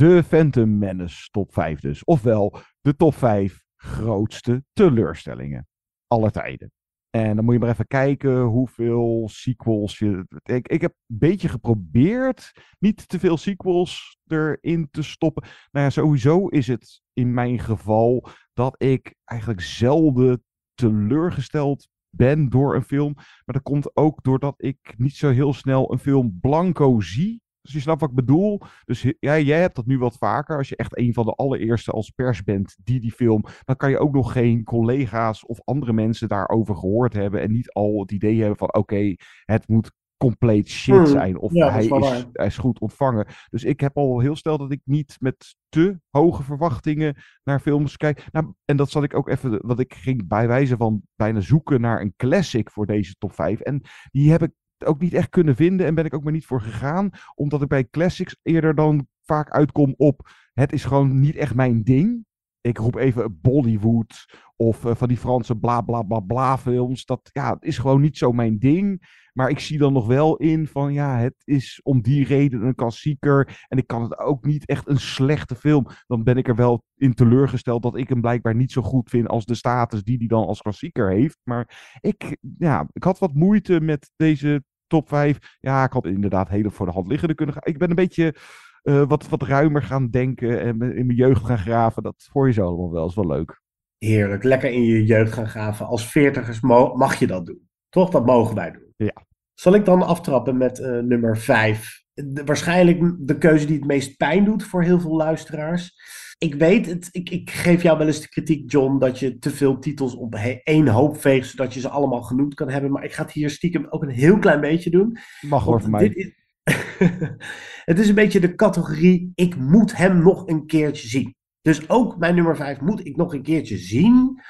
De 0.00 0.22
Phantom 0.22 0.78
Menace 0.78 1.28
top 1.30 1.52
5 1.52 1.80
dus. 1.80 2.04
Ofwel 2.04 2.60
de 2.80 2.96
top 2.96 3.14
5 3.14 3.64
grootste 3.76 4.64
teleurstellingen 4.72 5.68
aller 6.06 6.30
tijden. 6.30 6.72
En 7.10 7.36
dan 7.36 7.44
moet 7.44 7.54
je 7.54 7.60
maar 7.60 7.70
even 7.70 7.86
kijken 7.86 8.40
hoeveel 8.40 9.28
sequels 9.32 9.98
je. 9.98 10.26
Ik, 10.42 10.68
ik 10.68 10.80
heb 10.80 10.94
een 11.06 11.18
beetje 11.18 11.48
geprobeerd 11.48 12.52
niet 12.78 13.08
te 13.08 13.18
veel 13.18 13.36
sequels 13.36 14.18
erin 14.26 14.88
te 14.90 15.02
stoppen. 15.02 15.42
Nou 15.70 15.84
ja, 15.84 15.90
sowieso 15.90 16.46
is 16.46 16.66
het 16.66 17.02
in 17.12 17.34
mijn 17.34 17.58
geval 17.58 18.28
dat 18.52 18.74
ik 18.82 19.14
eigenlijk 19.24 19.60
zelden 19.60 20.44
teleurgesteld 20.74 21.88
ben 22.10 22.48
door 22.48 22.74
een 22.74 22.84
film. 22.84 23.12
Maar 23.14 23.54
dat 23.54 23.62
komt 23.62 23.96
ook 23.96 24.22
doordat 24.22 24.54
ik 24.56 24.94
niet 24.96 25.16
zo 25.16 25.30
heel 25.30 25.52
snel 25.52 25.92
een 25.92 25.98
film 25.98 26.38
blanco 26.40 27.00
zie. 27.00 27.42
Dus 27.62 27.72
je 27.72 27.80
snapt 27.80 28.00
wat 28.00 28.10
ik 28.10 28.16
bedoel. 28.16 28.60
Dus 28.84 29.12
ja, 29.18 29.38
jij 29.38 29.60
hebt 29.60 29.76
dat 29.76 29.86
nu 29.86 29.98
wat 29.98 30.16
vaker. 30.16 30.56
Als 30.56 30.68
je 30.68 30.76
echt 30.76 30.98
een 30.98 31.12
van 31.12 31.24
de 31.24 31.34
allereerste 31.34 31.90
als 31.90 32.10
pers 32.10 32.42
bent 32.42 32.76
die 32.82 33.00
die 33.00 33.12
film. 33.12 33.44
Dan 33.64 33.76
kan 33.76 33.90
je 33.90 33.98
ook 33.98 34.14
nog 34.14 34.32
geen 34.32 34.64
collega's 34.64 35.46
of 35.46 35.60
andere 35.64 35.92
mensen 35.92 36.28
daarover 36.28 36.76
gehoord 36.76 37.12
hebben. 37.12 37.40
En 37.40 37.52
niet 37.52 37.72
al 37.72 38.00
het 38.00 38.12
idee 38.12 38.38
hebben 38.38 38.56
van: 38.56 38.74
oké, 38.74 39.14
het 39.44 39.68
moet 39.68 39.90
compleet 40.24 40.68
shit 40.68 40.94
Hmm, 40.94 41.06
zijn. 41.06 41.38
Of 41.38 41.52
ja, 41.52 41.70
hij, 41.70 41.84
is 41.84 42.26
hij 42.32 42.46
is 42.46 42.58
goed 42.58 42.80
ontvangen. 42.80 43.26
Dus 43.50 43.64
ik 43.64 43.80
heb 43.80 43.96
al 43.96 44.20
heel 44.20 44.36
snel 44.36 44.58
dat 44.58 44.72
ik 44.72 44.80
niet 44.84 45.16
met 45.18 45.56
te 45.68 46.00
hoge 46.10 46.42
verwachtingen 46.42 47.16
naar 47.44 47.60
films 47.60 47.96
kijk. 47.96 48.26
Nou, 48.32 48.52
en 48.64 48.76
dat 48.76 48.90
zat 48.90 49.02
ik 49.02 49.14
ook 49.14 49.28
even. 49.28 49.66
Want 49.66 49.80
ik 49.80 49.94
ging 49.94 50.28
bij 50.28 50.48
wijze 50.48 50.76
van 50.76 51.02
bijna 51.16 51.40
zoeken 51.40 51.80
naar 51.80 52.00
een 52.00 52.14
classic 52.16 52.70
voor 52.70 52.86
deze 52.86 53.14
top 53.18 53.32
5. 53.32 53.60
En 53.60 53.82
die 54.10 54.30
heb 54.30 54.42
ik 54.42 54.50
ook 54.84 55.00
niet 55.00 55.14
echt 55.14 55.28
kunnen 55.28 55.56
vinden 55.56 55.86
en 55.86 55.94
ben 55.94 56.04
ik 56.04 56.14
ook 56.14 56.22
maar 56.22 56.32
niet 56.32 56.46
voor 56.46 56.60
gegaan. 56.60 57.10
Omdat 57.34 57.62
ik 57.62 57.68
bij 57.68 57.88
classics 57.90 58.36
eerder 58.42 58.74
dan 58.74 59.06
vaak 59.22 59.50
uitkom 59.50 59.94
op 59.96 60.28
het 60.60 60.72
is 60.72 60.84
gewoon 60.84 61.20
niet 61.20 61.36
echt 61.36 61.54
mijn 61.54 61.82
ding. 61.82 62.24
Ik 62.60 62.78
roep 62.78 62.96
even 62.96 63.40
Bollywood 63.40 64.34
of 64.56 64.84
eh, 64.84 64.94
van 64.94 65.08
die 65.08 65.16
Franse 65.16 65.56
bla 65.56 65.80
bla 65.80 66.02
bla 66.02 66.20
bla 66.20 66.58
films. 66.58 67.04
Dat 67.04 67.30
ja, 67.32 67.54
het 67.54 67.64
is 67.64 67.78
gewoon 67.78 68.00
niet 68.00 68.18
zo 68.18 68.32
mijn 68.32 68.58
ding. 68.58 69.18
Maar 69.32 69.50
ik 69.50 69.58
zie 69.58 69.78
dan 69.78 69.92
nog 69.92 70.06
wel 70.06 70.36
in 70.36 70.66
van 70.66 70.92
ja, 70.92 71.18
het 71.18 71.34
is 71.44 71.80
om 71.82 72.02
die 72.02 72.24
reden 72.24 72.62
een 72.62 72.74
klassieker. 72.74 73.64
En 73.68 73.78
ik 73.78 73.86
kan 73.86 74.02
het 74.02 74.18
ook 74.18 74.44
niet 74.44 74.66
echt 74.66 74.88
een 74.88 75.00
slechte 75.00 75.54
film. 75.54 75.86
Dan 76.06 76.24
ben 76.24 76.36
ik 76.36 76.48
er 76.48 76.56
wel 76.56 76.84
in 76.96 77.14
teleurgesteld 77.14 77.82
dat 77.82 77.96
ik 77.96 78.08
hem 78.08 78.20
blijkbaar 78.20 78.54
niet 78.54 78.72
zo 78.72 78.82
goed 78.82 79.10
vind 79.10 79.28
als 79.28 79.44
de 79.44 79.54
status 79.54 80.02
die 80.02 80.18
hij 80.18 80.26
dan 80.26 80.46
als 80.46 80.62
klassieker 80.62 81.10
heeft. 81.10 81.38
Maar 81.42 81.96
ik, 82.00 82.36
ja, 82.58 82.88
ik 82.92 83.04
had 83.04 83.18
wat 83.18 83.34
moeite 83.34 83.80
met 83.80 84.10
deze 84.16 84.64
top 84.90 85.08
5. 85.08 85.56
Ja, 85.60 85.84
ik 85.84 85.92
had 85.92 86.06
inderdaad 86.06 86.48
hele 86.48 86.70
voor 86.70 86.86
de 86.86 86.92
hand 86.92 87.08
liggende 87.08 87.34
kunnen 87.34 87.54
gaan. 87.54 87.72
Ik 87.72 87.78
ben 87.78 87.88
een 87.90 87.96
beetje 87.96 88.34
eh, 88.82 89.02
wat, 89.08 89.28
wat 89.28 89.42
ruimer 89.42 89.82
gaan 89.82 90.10
denken 90.10 90.60
en 90.60 90.68
in 90.68 91.06
mijn 91.06 91.14
jeugd 91.14 91.44
gaan 91.44 91.58
graven. 91.58 92.02
Dat 92.02 92.28
voor 92.32 92.46
je 92.46 92.52
zo 92.52 92.66
allemaal 92.66 92.92
wel. 92.92 93.06
is 93.06 93.14
wel 93.14 93.26
leuk. 93.26 93.62
Heerlijk, 93.98 94.44
lekker 94.44 94.70
in 94.70 94.82
je 94.82 95.04
jeugd 95.04 95.32
gaan 95.32 95.48
graven. 95.48 95.86
Als 95.86 96.10
veertigers 96.10 96.60
mag 96.60 97.14
je 97.14 97.26
dat 97.26 97.46
doen. 97.46 97.68
Toch? 97.88 98.10
Dat 98.10 98.26
mogen 98.26 98.54
wij 98.54 98.70
doen. 98.70 98.92
Ja. 98.96 99.26
Zal 99.54 99.74
ik 99.74 99.84
dan 99.84 100.02
aftrappen 100.02 100.56
met 100.56 100.78
eh, 100.78 100.98
nummer 100.98 101.38
5? 101.38 101.98
waarschijnlijk 102.44 103.12
de 103.18 103.38
keuze 103.38 103.66
die 103.66 103.76
het 103.76 103.86
meest 103.86 104.16
pijn 104.16 104.44
doet 104.44 104.64
voor 104.64 104.82
heel 104.82 105.00
veel 105.00 105.16
luisteraars. 105.16 105.94
Ik 106.42 106.54
weet 106.54 106.86
het, 106.86 107.08
ik, 107.12 107.30
ik 107.30 107.50
geef 107.50 107.82
jou 107.82 107.98
wel 107.98 108.06
eens 108.06 108.20
de 108.20 108.28
kritiek, 108.28 108.70
John, 108.72 108.98
dat 108.98 109.18
je 109.18 109.38
te 109.38 109.50
veel 109.50 109.78
titels 109.78 110.14
op 110.14 110.34
één 110.64 110.88
hoop 110.88 111.20
veegt, 111.20 111.48
zodat 111.48 111.74
je 111.74 111.80
ze 111.80 111.88
allemaal 111.88 112.22
genoemd 112.22 112.54
kan 112.54 112.68
hebben. 112.68 112.90
Maar 112.90 113.04
ik 113.04 113.12
ga 113.12 113.22
het 113.22 113.32
hier 113.32 113.50
stiekem 113.50 113.86
ook 113.90 114.02
een 114.02 114.08
heel 114.08 114.38
klein 114.38 114.60
beetje 114.60 114.90
doen. 114.90 115.18
Mag 115.40 115.64
hoor 115.64 115.80
van 115.80 115.90
mij. 115.90 116.08
dit 116.08 116.16
is- 116.16 116.34
het 117.90 117.98
is 117.98 118.08
een 118.08 118.14
beetje 118.14 118.40
de 118.40 118.54
categorie, 118.54 119.32
ik 119.34 119.56
moet 119.56 119.96
hem 119.96 120.22
nog 120.22 120.48
een 120.48 120.66
keertje 120.66 121.08
zien. 121.08 121.34
Dus 121.62 121.88
ook 121.88 122.18
mijn 122.18 122.34
nummer 122.34 122.56
5 122.56 122.80
moet 122.80 123.06
ik 123.06 123.16
nog 123.16 123.34
een 123.34 123.42
keertje 123.42 123.76
zien 123.76 124.40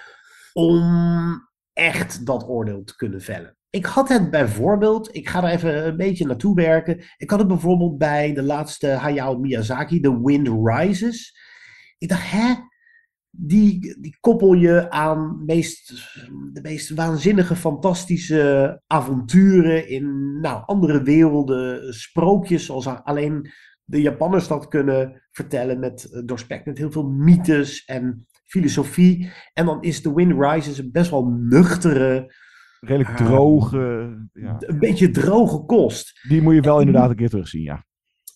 om 0.53 1.49
echt 1.72 2.26
dat 2.26 2.49
oordeel 2.49 2.84
te 2.84 2.97
kunnen 2.97 3.20
vellen. 3.20 3.57
Ik 3.70 3.84
had 3.86 4.09
het 4.09 4.30
bijvoorbeeld, 4.30 5.14
ik 5.14 5.28
ga 5.28 5.43
er 5.45 5.51
even 5.55 5.86
een 5.86 5.97
beetje 5.97 6.26
naartoe 6.26 6.55
werken. 6.55 7.05
Ik 7.16 7.30
had 7.30 7.38
het 7.38 7.49
bijvoorbeeld 7.49 7.99
bij 7.99 8.32
de 8.32 8.43
laatste 8.43 8.86
Hayao 8.86 9.38
Miyazaki, 9.38 10.01
The 10.01 10.22
Wind 10.22 10.49
Rises. 10.64 11.49
Ik 12.01 12.09
dacht, 12.09 12.30
hè? 12.30 12.55
Die, 13.30 13.96
die 14.01 14.16
koppel 14.20 14.53
je 14.53 14.90
aan 14.90 15.44
meest, 15.44 15.88
de 16.53 16.61
meest 16.62 16.90
waanzinnige, 16.90 17.57
fantastische 17.57 18.80
avonturen 18.86 19.88
in 19.88 20.38
nou, 20.40 20.62
andere 20.66 21.03
werelden, 21.03 21.94
sprookjes, 21.94 22.64
zoals 22.64 22.86
alleen 22.86 23.51
de 23.84 24.01
Japanners 24.01 24.48
dat 24.48 24.68
kunnen 24.68 25.22
vertellen, 25.30 25.78
met, 25.78 26.05
eh, 26.05 26.22
doorspekt 26.24 26.66
met 26.66 26.78
heel 26.78 26.90
veel 26.90 27.09
mythes 27.09 27.84
en 27.84 28.26
filosofie. 28.46 29.30
En 29.53 29.66
dan 29.66 29.82
is 29.82 30.01
The 30.01 30.14
Wind 30.14 30.32
Rises 30.42 30.78
een 30.78 30.90
best 30.92 31.11
wel 31.11 31.24
nuchtere, 31.26 32.34
Redelijk 32.80 33.09
Ah. 33.20 33.26
droge. 33.26 34.16
Ja. 34.32 34.57
een 34.59 34.78
beetje 34.78 35.11
droge 35.11 35.64
kost. 35.64 36.20
Die 36.28 36.42
moet 36.42 36.55
je 36.55 36.61
wel 36.61 36.78
inderdaad 36.78 37.11
een 37.11 37.16
keer 37.16 37.28
terugzien, 37.28 37.62
ja. 37.62 37.86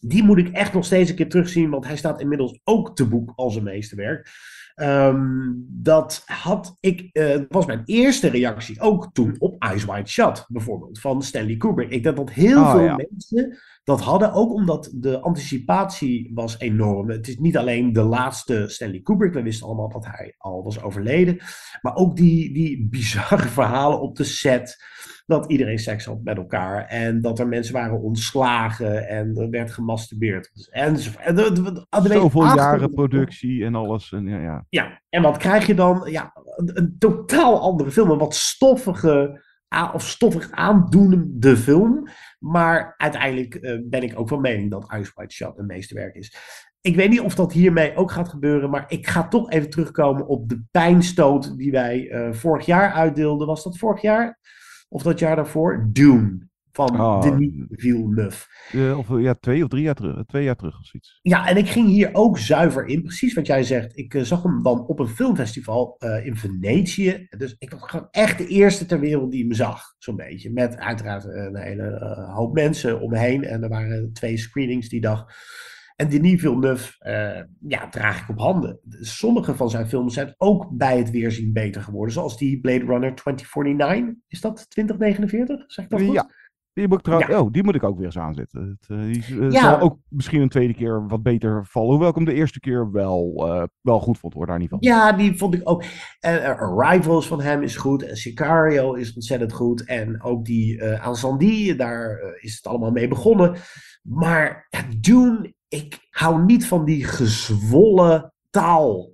Die 0.07 0.22
moet 0.22 0.38
ik 0.38 0.48
echt 0.48 0.72
nog 0.72 0.84
steeds 0.84 1.11
een 1.11 1.16
keer 1.16 1.28
terugzien, 1.28 1.70
want 1.70 1.86
hij 1.86 1.96
staat 1.96 2.20
inmiddels 2.20 2.61
ook 2.64 2.96
te 2.96 3.07
boek 3.07 3.32
als 3.36 3.57
een 3.57 3.62
meesterwerk. 3.62 4.28
Ehm, 4.74 5.52
dat 5.68 6.22
had 6.26 6.76
ik, 6.80 7.09
eh, 7.12 7.40
was 7.48 7.66
mijn 7.66 7.82
eerste 7.84 8.28
reactie 8.28 8.80
ook 8.80 9.11
toen 9.12 9.36
op 9.38 9.62
Eyes 9.62 9.84
Wide 9.84 10.09
Shut, 10.09 10.44
bijvoorbeeld, 10.48 11.00
van 11.00 11.22
Stanley 11.22 11.57
Kubrick. 11.57 11.90
Ik 11.90 12.02
denk 12.02 12.16
dat 12.16 12.30
heel 12.30 12.59
Ah, 12.59 12.70
veel 12.70 12.80
ja. 12.84 12.96
mensen 12.96 13.59
dat 13.85 14.01
hadden, 14.01 14.32
ook 14.32 14.53
omdat 14.53 14.91
de 14.95 15.20
anticipatie 15.20 16.30
was 16.35 16.59
enorm. 16.59 17.11
Het 17.11 17.28
is 17.28 17.39
niet 17.39 17.57
alleen 17.57 17.93
de 17.93 18.03
laatste 18.03 18.68
Stanley 18.68 19.01
Kubrick, 19.01 19.32
we 19.32 19.43
wisten 19.43 19.66
allemaal 19.66 19.89
dat 19.89 20.07
hij 20.07 20.35
al 20.39 20.62
was 20.62 20.82
overleden, 20.82 21.39
maar 21.80 21.95
ook 21.95 22.16
die, 22.16 22.53
die 22.53 22.89
bizarre 22.91 23.49
verhalen 23.59 24.01
op 24.01 24.16
de 24.16 24.24
set 24.24 24.93
dat 25.26 25.51
iedereen 25.51 25.78
seks 25.78 26.05
had 26.05 26.22
met 26.22 26.37
elkaar. 26.37 26.87
En 26.87 27.20
dat 27.20 27.39
er 27.39 27.49
mensen 27.49 27.74
waren 27.74 28.01
ontslagen 28.01 29.09
en 29.09 29.37
er 29.37 29.51
werd 29.51 29.72
gemasturbeerd. 29.72 30.68
En, 30.70 30.97
en 31.18 31.37
Zoveel 32.07 32.45
jaren 32.45 32.91
productie 32.91 33.64
en 33.64 33.74
alles. 33.74 34.12
En, 34.12 34.26
ja, 34.26 34.39
ja. 34.39 34.66
Ja, 34.68 35.01
en 35.09 35.22
wat 35.22 35.37
krijg 35.37 35.66
je 35.66 35.74
dan? 35.74 36.09
Ja, 36.11 36.32
een, 36.57 36.78
een 36.78 36.97
totaal 36.99 37.61
andere 37.61 37.91
film. 37.91 38.11
Een 38.11 38.18
wat 38.18 38.35
stoffige 38.35 39.43
of 39.93 40.03
stoffig 40.03 40.51
aandoenende 40.51 41.57
film. 41.57 42.09
Maar 42.45 42.95
uiteindelijk 42.97 43.55
eh, 43.55 43.78
ben 43.84 44.03
ik 44.03 44.18
ook 44.18 44.28
van 44.28 44.40
mening 44.40 44.70
dat 44.70 44.92
Ice 44.99 45.11
White 45.14 45.34
Shot 45.34 45.59
een 45.59 45.66
meesterwerk 45.66 46.14
is. 46.14 46.36
Ik 46.80 46.97
weet 46.97 47.11
niet 47.11 47.20
of 47.20 47.34
dat 47.34 47.53
hiermee 47.53 47.97
ook 47.97 48.11
gaat 48.11 48.28
gebeuren, 48.28 48.70
maar 48.70 48.84
ik 48.88 49.07
ga 49.07 49.28
toch 49.28 49.51
even 49.51 49.70
terugkomen 49.70 50.26
op 50.26 50.49
de 50.49 50.62
pijnstoot 50.70 51.57
die 51.57 51.70
wij 51.70 52.11
eh, 52.11 52.32
vorig 52.32 52.66
jaar 52.66 52.92
uitdeelden. 52.92 53.47
Was 53.47 53.64
dat 53.64 53.78
vorig 53.78 54.03
jaar? 54.03 54.38
Of 54.88 55.03
dat 55.03 55.18
jaar 55.18 55.36
daarvoor? 55.36 55.88
Dune. 55.92 56.49
Van 56.74 57.00
Oh. 57.00 57.22
Denis 57.22 57.50
Villeneuve. 57.70 58.46
Eh, 58.72 58.98
of, 58.98 59.10
eh, 59.10 59.22
ja, 59.22 59.34
twee 59.34 59.62
of 59.62 59.68
drie 59.68 59.82
jaar 59.82 59.94
terug. 59.94 60.24
Twee 60.26 60.44
jaar 60.44 60.56
terug 60.56 60.78
of 60.78 60.86
zoiets. 60.86 61.18
Ja, 61.22 61.48
en 61.48 61.56
ik 61.56 61.68
ging 61.68 61.88
hier 61.88 62.10
ook 62.12 62.38
zuiver 62.38 62.86
in. 62.86 63.02
Precies 63.02 63.34
wat 63.34 63.46
jij 63.46 63.62
zegt. 63.62 63.98
Ik 63.98 64.14
eh, 64.14 64.22
zag 64.22 64.42
hem 64.42 64.62
dan 64.62 64.86
op 64.86 64.98
een 64.98 65.08
filmfestival 65.08 65.96
eh, 65.98 66.26
in 66.26 66.36
Venetië. 66.36 67.26
Dus 67.38 67.56
ik 67.58 67.70
was 67.70 67.82
gewoon 67.82 68.08
echt 68.10 68.38
de 68.38 68.46
eerste 68.46 68.86
ter 68.86 69.00
wereld 69.00 69.30
die 69.30 69.44
hem 69.44 69.52
zag. 69.54 69.82
Zo'n 69.98 70.16
beetje. 70.16 70.52
Met 70.52 70.76
uiteraard 70.76 71.24
een 71.24 71.56
hele 71.56 71.86
eh, 71.88 72.34
hoop 72.34 72.54
mensen 72.54 73.00
om 73.00 73.10
me 73.10 73.18
heen. 73.18 73.44
En 73.44 73.62
er 73.62 73.68
waren 73.68 74.12
twee 74.12 74.36
screenings 74.36 74.88
die 74.88 75.00
dag. 75.00 75.26
En 75.96 76.08
Denis 76.08 76.40
Villeneuve, 76.40 76.92
eh, 76.98 77.42
ja, 77.68 77.88
draag 77.88 78.22
ik 78.22 78.28
op 78.28 78.38
handen. 78.38 78.78
Sommige 79.00 79.54
van 79.54 79.70
zijn 79.70 79.88
films 79.88 80.14
zijn 80.14 80.34
ook 80.36 80.68
bij 80.70 80.98
het 80.98 81.10
weerzien 81.10 81.52
beter 81.52 81.82
geworden. 81.82 82.14
Zoals 82.14 82.38
die 82.38 82.60
Blade 82.60 82.84
Runner 82.84 83.14
2049. 83.14 84.14
Is 84.28 84.40
dat 84.40 84.70
2049? 84.70 85.64
Zeg 85.66 85.84
ik 85.84 85.90
dat 85.90 86.00
goed? 86.00 86.14
Ja. 86.14 86.30
Die 86.74 86.88
moet, 86.88 86.98
ik 86.98 87.04
trouw- 87.04 87.18
Ja. 87.28 87.40
oh, 87.40 87.52
die 87.52 87.64
moet 87.64 87.74
ik 87.74 87.82
ook 87.82 87.96
weer 87.96 88.04
eens 88.06 88.18
aanzetten. 88.18 88.78
Het, 88.80 88.98
eh, 88.98 89.12
die 89.12 89.40
eh, 89.40 89.50
Ja. 89.50 89.60
zal 89.60 89.80
ook 89.80 89.98
misschien 90.08 90.40
een 90.40 90.48
tweede 90.48 90.74
keer 90.74 91.06
wat 91.08 91.22
beter 91.22 91.66
vallen. 91.66 91.88
Hoewel 91.90 92.08
ik 92.08 92.14
hem 92.14 92.24
de 92.24 92.32
eerste 92.34 92.60
keer 92.60 92.90
wel, 92.92 93.34
eh, 93.36 93.62
wel 93.80 94.00
goed 94.00 94.18
vond, 94.18 94.34
hoor, 94.34 94.46
daar 94.46 94.58
niet 94.58 94.68
van. 94.68 94.78
Ja, 94.80 95.12
die 95.12 95.36
vond 95.36 95.54
ik 95.54 95.60
ook. 95.64 95.84
En 96.20 96.56
Arrivals 96.58 97.26
van 97.26 97.40
hem 97.40 97.62
is 97.62 97.76
goed. 97.76 98.02
En 98.02 98.16
Sicario 98.16 98.92
is 98.94 99.14
ontzettend 99.14 99.52
goed. 99.52 99.84
En 99.84 100.22
ook 100.22 100.44
die 100.44 100.80
eh 100.80 101.06
Azandi, 101.06 101.76
daar 101.76 102.18
is 102.40 102.54
het 102.56 102.66
allemaal 102.66 102.90
mee 102.90 103.08
begonnen. 103.08 103.56
Maar 104.02 104.66
ja, 104.70 104.84
Dune, 105.00 105.54
ik 105.68 105.98
hou 106.10 106.44
niet 106.44 106.66
van 106.66 106.84
die 106.84 107.04
gezwollen 107.04 108.32
taal 108.50 109.12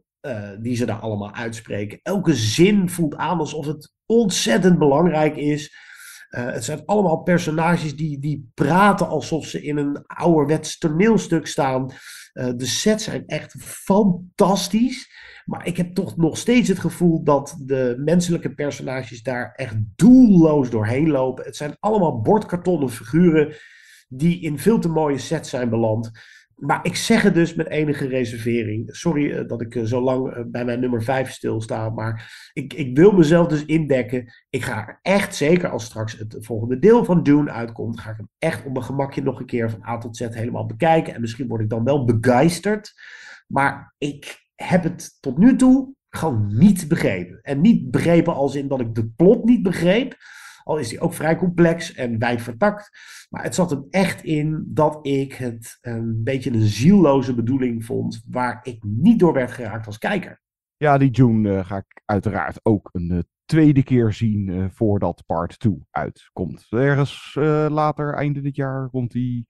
die 0.61 0.77
ze 0.77 0.87
daar 0.87 0.99
allemaal 1.01 1.33
uitspreken. 1.35 1.99
Elke 2.03 2.35
zin 2.35 2.89
voelt 2.89 3.17
aan 3.17 3.39
alsof 3.39 3.67
het 3.67 3.93
ontzettend 4.07 4.79
belangrijk 4.79 5.37
is. 5.37 5.89
Eh, 6.31 6.45
het 6.53 6.65
zijn 6.65 6.83
allemaal 6.87 7.23
personages 7.23 7.97
die, 7.97 8.19
die 8.19 8.51
praten 8.55 9.09
alsof 9.09 9.47
ze 9.47 9.63
in 9.63 9.77
een 9.77 10.07
ouderwets 10.07 10.79
toneelstuk 10.79 11.47
staan. 11.47 11.91
Eh, 12.33 12.51
de 12.57 12.67
sets 12.67 13.05
zijn 13.05 13.27
echt 13.27 13.55
fantastisch. 13.59 15.11
Maar 15.45 15.67
ik 15.67 15.77
heb 15.77 15.95
toch 15.95 16.17
nog 16.17 16.37
steeds 16.37 16.69
het 16.69 16.79
gevoel 16.79 17.23
dat 17.23 17.57
de 17.65 17.95
menselijke 17.99 18.55
personages 18.55 19.23
daar 19.23 19.53
echt 19.55 19.77
doelloos 19.97 20.71
doorheen 20.71 21.11
lopen. 21.11 21.45
Het 21.45 21.57
zijn 21.57 21.77
allemaal 21.81 22.21
bordkartonnen 22.21 22.91
figuren 22.91 23.57
die 24.09 24.41
in 24.41 24.59
veel 24.59 24.79
te 24.79 24.89
mooie 24.89 25.19
sets 25.19 25.51
zijn 25.51 25.71
beland. 25.71 26.11
Maar 26.61 26.81
ik 26.83 26.97
zeg 26.97 27.23
het 27.23 27.35
dus 27.35 27.55
met 27.55 27.69
enige 27.69 28.07
reservering. 28.07 28.97
Sorry 28.97 29.33
eh, 29.33 29.49
dat 29.49 29.61
ik 29.61 29.75
eh, 29.75 29.83
zo 29.83 30.01
lang 30.01 30.33
eh, 30.33 30.43
bij 30.47 30.65
mijn 30.65 30.81
nummer 30.81 31.03
5 31.03 31.31
stilsta. 31.31 31.91
Maar 31.91 32.51
ik, 32.53 32.73
ik 32.73 32.97
wil 32.97 33.13
mezelf 33.13 33.47
dus 33.47 33.65
indekken. 33.65 34.33
Ik 34.51 34.63
ga 34.63 34.99
echt, 35.03 35.35
zeker 35.35 35.69
als 35.69 35.85
straks 35.85 36.19
het 36.19 36.37
volgende 36.39 36.79
deel 36.79 37.05
van 37.05 37.23
Dune 37.23 37.51
uitkomt, 37.51 38.01
ga 38.01 38.11
ik 38.11 38.17
hem 38.17 38.29
echt 38.39 38.67
op 38.67 38.73
mijn 38.73 38.85
gemakje 38.85 39.23
nog 39.23 39.41
een 39.41 39.47
keer 39.47 39.71
van 39.71 39.87
A 39.87 39.99
tot 39.99 40.17
Z 40.17 40.21
helemaal 40.21 40.67
bekijken. 40.67 41.15
En 41.15 41.21
misschien 41.21 41.49
word 41.49 41.63
ik 41.63 41.69
dan 41.69 41.85
wel 41.85 42.05
begeisterd. 42.05 42.93
Maar 43.47 43.95
ik 43.99 44.49
heb 44.55 44.83
het 44.83 45.17
tot 45.21 45.39
nu 45.39 45.57
toe 45.57 45.95
gewoon 46.09 46.59
niet 46.59 46.89
begrepen. 46.89 47.39
En 47.43 47.61
niet 47.61 47.91
begrepen 47.91 48.35
als 48.35 48.55
in 48.55 48.69
dat 48.69 48.81
ik 48.81 48.95
de 48.95 49.09
plot 49.09 49.45
niet 49.45 49.63
begreep. 49.63 50.17
Al 50.65 50.79
is 50.79 50.89
die 50.89 51.01
ook 51.01 51.15
vrij 51.15 51.37
complex 51.37 51.95
en 51.95 52.19
wijd 52.19 52.43
vertakt. 52.43 52.91
Maar 53.29 53.43
het 53.43 53.55
zat 53.55 53.71
hem 53.71 53.87
echt 53.91 54.23
in 54.23 54.65
dat 54.67 54.99
ik 55.03 55.33
het 55.33 55.79
een 55.81 56.23
beetje 56.25 56.51
een 56.51 56.63
zielloze 56.67 57.35
bedoeling 57.35 57.85
vond. 57.85 58.23
Waar 58.29 58.61
ik 58.63 58.83
niet 58.83 59.19
door 59.19 59.33
werd 59.33 59.51
geraakt 59.51 59.87
als 59.87 59.99
kijker. 59.99 60.41
Ja, 60.77 60.99
die 60.99 61.11
June 61.11 61.57
eh, 61.57 61.65
ga 61.65 61.77
ik 61.77 62.03
uiteraard 62.05 62.61
ook 62.63 62.89
een 62.93 63.11
eh, 63.11 63.19
tweede 63.51 63.83
keer 63.83 64.13
zien 64.13 64.49
eh, 64.49 64.65
voordat 64.71 65.23
part 65.27 65.59
2 65.59 65.87
uitkomt. 65.91 66.67
Ergens 66.71 67.37
eh, 67.39 67.67
later, 67.71 68.15
einde 68.15 68.41
dit 68.41 68.57
jaar, 68.57 68.89
komt 68.91 69.13
die. 69.13 69.47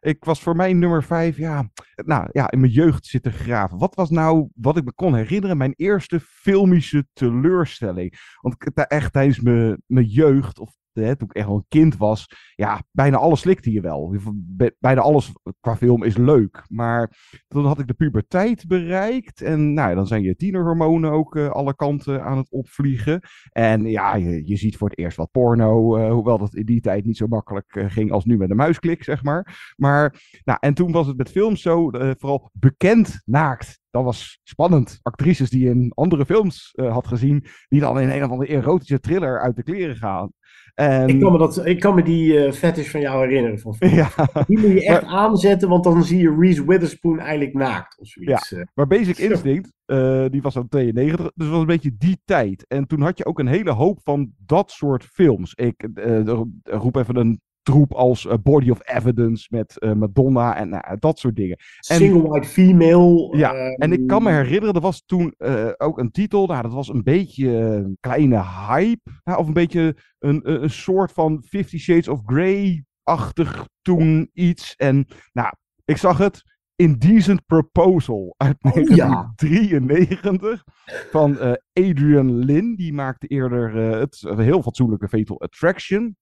Ik 0.00 0.24
was 0.24 0.42
voor 0.42 0.56
mij 0.56 0.72
nummer 0.72 1.02
5, 1.02 1.36
ja, 1.36 1.70
nou 1.94 2.28
ja, 2.32 2.50
in 2.50 2.60
mijn 2.60 2.72
jeugd 2.72 3.06
zitten 3.06 3.32
graven. 3.32 3.78
Wat 3.78 3.94
was 3.94 4.10
nou, 4.10 4.48
wat 4.54 4.76
ik 4.76 4.84
me 4.84 4.92
kon 4.92 5.14
herinneren, 5.14 5.56
mijn 5.56 5.74
eerste 5.76 6.20
filmische 6.20 7.06
teleurstelling? 7.12 8.36
Want 8.40 8.56
echt 8.74 9.12
tijdens 9.12 9.40
mijn 9.86 10.06
jeugd, 10.06 10.58
of 10.58 10.74
toen 10.94 11.28
ik 11.28 11.32
echt 11.32 11.46
wel 11.46 11.56
een 11.56 11.64
kind 11.68 11.96
was, 11.96 12.26
ja, 12.54 12.82
bijna 12.90 13.16
alles 13.16 13.40
slikte 13.40 13.72
je 13.72 13.80
wel. 13.80 14.16
Bijna 14.78 15.00
alles 15.00 15.32
qua 15.60 15.76
film 15.76 16.02
is 16.02 16.16
leuk. 16.16 16.64
Maar 16.68 17.16
toen 17.48 17.66
had 17.66 17.78
ik 17.78 17.86
de 17.86 17.94
puberteit 17.94 18.66
bereikt. 18.66 19.42
En 19.42 19.72
nou, 19.74 19.94
dan 19.94 20.06
zijn 20.06 20.22
je 20.22 20.36
tienerhormonen 20.36 21.10
ook 21.10 21.36
eh, 21.36 21.50
alle 21.50 21.74
kanten 21.74 22.24
aan 22.24 22.36
het 22.36 22.50
opvliegen. 22.50 23.20
En 23.52 23.84
ja, 23.84 24.14
je, 24.16 24.46
je 24.46 24.56
ziet 24.56 24.76
voor 24.76 24.88
het 24.88 24.98
eerst 24.98 25.16
wat 25.16 25.30
porno. 25.30 25.96
eh, 25.96 26.10
hoewel 26.10 26.38
dat 26.38 26.54
in 26.54 26.64
die 26.64 26.80
tijd 26.80 27.04
niet 27.04 27.16
zo 27.16 27.26
makkelijk 27.26 27.76
eh, 27.76 27.90
ging 27.90 28.12
als 28.12 28.24
nu 28.24 28.36
met 28.36 28.50
een 28.50 28.56
muisklik, 28.56 29.04
zeg 29.04 29.22
maar. 29.22 29.72
Maar, 29.76 30.22
nou, 30.44 30.58
en 30.60 30.74
toen 30.74 30.92
was 30.92 31.06
het 31.06 31.16
met 31.16 31.30
films 31.30 31.62
zo, 31.62 31.90
vooral 31.90 32.50
bekend 32.52 33.22
naakt. 33.24 33.82
Dat 33.94 34.04
was 34.04 34.40
spannend. 34.42 34.98
Actrices 35.02 35.50
die 35.50 35.64
je 35.64 35.70
in 35.70 35.92
andere 35.94 36.24
films 36.24 36.70
eh, 36.72 36.92
had 36.92 37.06
gezien, 37.06 37.44
die 37.68 37.80
dan 37.80 38.00
in 38.00 38.10
een 38.10 38.24
of 38.24 38.30
andere 38.30 38.50
erotische 38.50 39.00
thriller 39.00 39.40
uit 39.40 39.56
de 39.56 39.62
kleren 39.62 39.96
gaan. 39.96 40.32
En... 40.74 41.08
Ik 41.08 41.20
kan 41.20 41.32
me, 41.32 41.38
dat, 41.38 41.66
ik 41.66 41.80
kan 41.80 41.94
me 41.94 42.02
die 42.02 42.44
eh 42.44 42.52
fetish 42.52 42.90
van 42.90 43.00
jou 43.00 43.26
herinneren. 43.26 43.58
Van 43.58 43.76
Ja. 43.78 44.08
Die 44.46 44.58
moet 44.58 44.70
je 44.70 44.84
echt 44.84 45.04
aanzetten, 45.04 45.68
want 45.68 45.84
dan 45.84 46.04
zie 46.04 46.18
je 46.18 46.36
Reese 46.38 46.66
Witherspoon 46.66 47.18
eigenlijk 47.18 47.54
naakt. 47.54 47.98
Of 47.98 48.08
zoiets. 48.08 48.48
Ja, 48.48 48.58
eh. 48.58 48.64
maar 48.74 48.86
Basic 48.86 49.18
Instinct, 49.18 49.72
die 50.32 50.42
was 50.42 50.52
van 50.52 50.68
92, 50.68 51.30
dus 51.34 51.48
was 51.48 51.60
een 51.60 51.66
beetje 51.66 51.96
die 51.98 52.20
tijd. 52.24 52.64
En 52.68 52.86
toen 52.86 53.00
had 53.00 53.18
je 53.18 53.26
ook 53.26 53.38
een 53.38 53.46
hele 53.46 53.72
hoop 53.72 54.00
van 54.02 54.32
dat 54.46 54.70
soort 54.70 55.04
films. 55.04 55.54
Ik 55.54 55.88
roep 56.62 56.96
even 56.96 57.16
een 57.16 57.40
troep 57.64 57.92
als 57.92 58.26
eh, 58.26 58.34
Body 58.42 58.70
of 58.70 58.80
Evidence 58.84 59.46
met 59.50 59.78
eh, 59.78 59.92
Madonna 59.92 60.56
en 60.56 60.68
nou, 60.68 60.98
dat 60.98 61.18
soort 61.18 61.36
dingen. 61.36 61.56
En, 61.88 61.96
Single 61.96 62.22
white 62.28 62.48
female. 62.48 63.36
ja, 63.36 63.52
ehm, 63.52 63.80
en 63.82 63.92
ik 63.92 64.06
kan 64.06 64.22
me 64.22 64.30
herinneren, 64.30 64.74
er 64.74 64.80
was 64.80 65.02
toen 65.06 65.34
eh, 65.38 65.70
ook 65.76 65.98
een 65.98 66.10
titel, 66.10 66.46
nou, 66.46 66.62
dat 66.62 66.72
was 66.72 66.88
een 66.88 67.02
beetje 67.02 67.48
een 67.50 67.96
kleine 68.00 68.42
hype, 68.42 69.10
nou, 69.24 69.38
of 69.38 69.46
een 69.46 69.52
beetje 69.52 69.96
een, 70.18 70.62
een 70.62 70.70
soort 70.70 71.12
van 71.12 71.42
Fifty 71.46 71.78
Shades 71.78 72.08
of 72.08 72.20
Grey-achtig 72.26 73.68
toen 73.82 74.30
iets. 74.32 74.74
En 74.76 75.06
nou, 75.32 75.52
ik 75.84 75.96
zag 75.96 76.18
het, 76.18 76.42
Indecent 76.76 77.46
Proposal 77.46 78.34
uit 78.36 78.56
Oh, 78.60 78.72
ja. 78.72 79.32
1993 79.36 80.64
van 81.10 81.38
Adrian 81.72 82.34
Lin. 82.38 82.76
Die 82.76 82.92
maakte 82.92 83.26
eerder 83.26 83.74
het 83.74 84.24
heel 84.36 84.62
fatsoenlijke 84.62 85.08
Fatal 85.08 85.40
Attraction. 85.40 86.16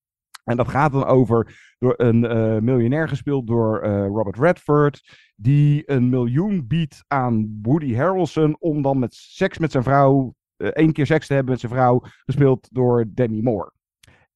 En 0.45 0.57
dat 0.57 0.69
gaat 0.69 0.93
dan 0.93 1.05
over 1.05 1.73
door 1.79 1.95
een 1.97 2.27
eh, 2.27 2.59
miljonair 2.59 3.09
gespeeld 3.09 3.47
door 3.47 3.81
eh, 3.81 4.07
Robert 4.07 4.39
Redford. 4.39 5.03
Die 5.37 5.91
een 5.91 6.09
miljoen 6.09 6.67
biedt 6.67 7.05
aan 7.07 7.59
Woody 7.63 7.95
Harrelson 7.95 8.57
om 8.59 8.83
dan 8.83 8.99
met 8.99 9.15
seks 9.15 9.59
met 9.59 9.71
zijn 9.73 9.83
vrouw. 9.83 10.35
eh, 10.57 10.69
één 10.69 10.93
keer 10.93 11.07
seks 11.07 11.27
te 11.27 11.35
hebben 11.35 11.53
met 11.53 11.61
zijn 11.61 11.73
vrouw. 11.73 12.01
Gespeeld 12.25 12.69
door 12.71 13.05
Demi 13.09 13.43
Moore. 13.43 13.73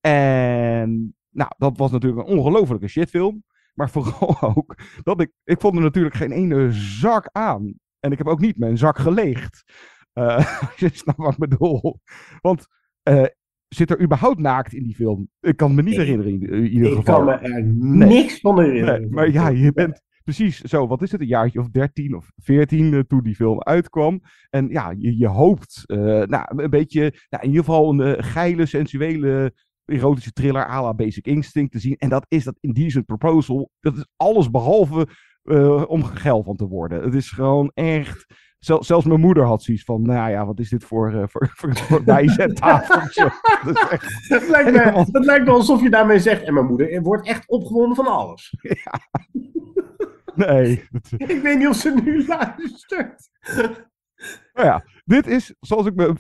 En 0.00 1.16
nou, 1.30 1.50
dat 1.58 1.76
was 1.76 1.90
natuurlijk 1.90 2.28
een 2.28 2.36
ongelofelijke 2.36 2.88
shitfilm. 2.88 3.44
Maar 3.74 3.90
vooral 3.96 4.40
ook 4.40 4.74
dat 5.02 5.20
ik. 5.20 5.32
Ik 5.44 5.60
vond 5.60 5.76
er 5.76 5.82
natuurlijk 5.82 6.14
geen 6.14 6.32
ene 6.32 6.72
zak 6.72 7.28
aan. 7.32 7.74
En 8.00 8.12
ik 8.12 8.18
heb 8.18 8.26
ook 8.26 8.40
niet 8.40 8.58
mijn 8.58 8.78
zak 8.78 8.98
geleegd. 8.98 9.64
Als 10.12 10.76
je 10.76 10.90
snapt 10.92 11.18
wat 11.18 11.32
ik 11.32 11.38
bedoel. 11.38 12.00
Want 12.40 12.66
zit 13.68 13.90
er 13.90 14.00
überhaupt 14.00 14.38
naakt 14.38 14.74
in 14.74 14.82
die 14.82 14.94
film? 14.94 15.28
Ik 15.40 15.56
kan 15.56 15.74
me 15.74 15.82
niet 15.82 15.96
herinneren 15.96 16.32
in, 16.32 16.42
in 16.42 16.66
ieder 16.66 16.90
Ik 16.90 16.96
geval. 16.96 17.14
kan 17.16 17.24
me 17.24 17.32
er 17.32 17.62
niks 18.06 18.40
van 18.40 18.60
herinneren. 18.60 19.00
Nee, 19.00 19.10
maar 19.10 19.30
ja, 19.32 19.48
je 19.48 19.72
bent 19.72 20.00
precies 20.24 20.60
zo, 20.60 20.86
wat 20.86 21.02
is 21.02 21.12
het, 21.12 21.20
een 21.20 21.26
jaartje 21.26 21.60
of 21.60 21.68
13 21.68 22.16
of 22.16 22.30
14 22.36 22.94
eh, 22.94 23.00
toen 23.00 23.22
die 23.22 23.34
film 23.34 23.62
uitkwam. 23.62 24.20
En 24.50 24.68
ja, 24.68 24.94
je, 24.98 25.18
je 25.18 25.26
hoopt, 25.26 25.82
eh, 25.86 25.98
nou, 26.22 26.62
een 26.62 26.70
beetje, 26.70 27.00
nou, 27.28 27.42
in 27.42 27.48
ieder 27.48 27.64
geval 27.64 27.90
een 27.90 28.00
eh, 28.00 28.24
geile, 28.24 28.66
sensuele, 28.66 29.52
erotische 29.84 30.32
thriller 30.32 30.68
à 30.68 30.82
la 30.82 30.94
Basic 30.94 31.26
Instinct 31.26 31.72
te 31.72 31.78
zien. 31.78 31.96
En 31.96 32.08
dat 32.08 32.26
is 32.28 32.44
dat 32.44 32.56
Indecent 32.60 33.06
Proposal. 33.06 33.70
Dat 33.80 33.96
is 33.96 34.06
alles 34.16 34.50
behalve 34.50 35.06
eh, 35.42 35.84
om 35.88 36.04
geil 36.04 36.42
van 36.42 36.56
te 36.56 36.66
worden. 36.66 37.02
Het 37.02 37.14
is 37.14 37.30
gewoon 37.30 37.70
echt... 37.74 38.26
Zel- 38.58 38.82
zelfs 38.84 39.06
mijn 39.06 39.20
moeder 39.20 39.44
had 39.44 39.62
zoiets 39.62 39.84
van, 39.84 40.02
nou 40.02 40.30
ja, 40.30 40.46
wat 40.46 40.58
is 40.58 40.68
dit 40.68 40.84
voor, 40.84 41.12
eh, 41.12 41.22
voor, 41.26 41.50
voor, 41.54 41.76
voor 41.76 42.02
bijzettafeltje? 42.14 43.32
Dat 43.64 43.90
echt- 43.90 44.48
lijkt, 44.48 44.72
me, 44.72 44.78
het 45.12 45.24
lijkt 45.24 45.44
me 45.44 45.50
alsof 45.50 45.82
je 45.82 45.90
daarmee 45.90 46.18
zegt. 46.18 46.42
En 46.42 46.54
mijn 46.54 46.66
moeder 46.66 47.02
wordt 47.02 47.26
echt 47.26 47.48
opgewonden 47.48 47.96
van 47.96 48.06
alles. 48.06 48.54
Nee. 50.34 50.84
dat- 50.90 51.12
Ik 51.30 51.40
weet 51.42 51.58
niet 51.58 51.68
of 51.68 51.76
ze 51.76 52.00
nu 52.04 52.26
luistert. 52.26 53.28
Nou 54.52 54.66
ja, 54.66 54.84
dit 55.04 55.26
is, 55.26 55.54
zoals 55.60 55.86
ik 55.86 55.94
me 55.94 56.14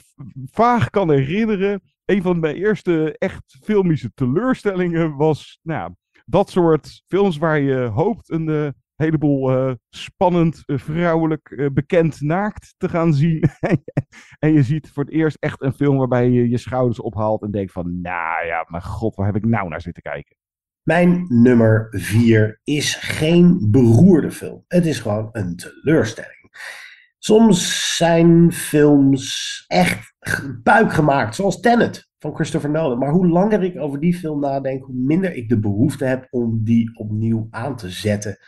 vaag 0.50 0.90
kan 0.90 1.10
herinneren, 1.10 1.82
een 2.04 2.22
van 2.22 2.40
mijn 2.40 2.56
eerste 2.56 3.14
echt 3.18 3.58
filmische 3.62 4.10
teleurstellingen 4.14 5.16
was, 5.16 5.58
nou, 5.62 5.80
ja, 5.80 5.96
dat 6.24 6.50
soort 6.50 7.02
films 7.06 7.36
waar 7.36 7.58
je 7.60 7.76
hoopt 7.84 8.30
een 8.30 8.48
eh, 8.48 8.68
heleboel 8.96 9.50
eh, 9.50 9.72
spannend, 9.90 10.62
eh, 10.66 10.78
vrouwelijk, 10.78 11.50
eh, 11.50 11.66
bekend 11.72 12.20
naakt 12.20 12.74
te 12.76 12.88
gaan 12.88 13.14
zien. 13.14 13.44
en 14.38 14.52
je 14.52 14.62
ziet 14.62 14.90
voor 14.90 15.04
het 15.04 15.12
eerst 15.12 15.36
echt 15.40 15.62
een 15.62 15.72
film 15.72 15.96
waarbij 15.96 16.30
je 16.30 16.48
je 16.48 16.58
schouders 16.58 17.00
ophaalt 17.00 17.42
en 17.42 17.50
denkt 17.50 17.72
van, 17.72 18.00
nou 18.00 18.46
ja, 18.46 18.66
mijn 18.68 18.82
god, 18.82 19.14
waar 19.14 19.26
heb 19.26 19.36
ik 19.36 19.44
nou 19.44 19.68
naar 19.68 19.80
zitten 19.80 20.02
kijken? 20.02 20.36
Mijn 20.82 21.26
nummer 21.28 21.86
vier 21.90 22.60
is 22.64 22.94
geen 22.94 23.70
beroerde 23.70 24.30
film. 24.30 24.64
Het 24.68 24.86
is 24.86 25.00
gewoon 25.00 25.28
een 25.32 25.56
teleurstelling. 25.56 26.50
Soms 27.18 27.96
zijn 27.96 28.52
films 28.52 29.64
echt 29.66 30.14
buikgemaakt, 30.62 31.34
zoals 31.34 31.60
Tenet 31.60 32.08
van 32.18 32.34
Christopher 32.34 32.70
Nolan. 32.70 32.98
Maar 32.98 33.12
hoe 33.12 33.28
langer 33.28 33.62
ik 33.62 33.78
over 33.78 34.00
die 34.00 34.14
film 34.14 34.40
nadenk, 34.40 34.84
hoe 34.84 34.94
minder 34.94 35.34
ik 35.34 35.48
de 35.48 35.58
behoefte 35.58 36.04
heb 36.04 36.26
om 36.30 36.64
die 36.64 36.98
opnieuw 36.98 37.46
aan 37.50 37.76
te 37.76 37.90
zetten. 37.90 38.38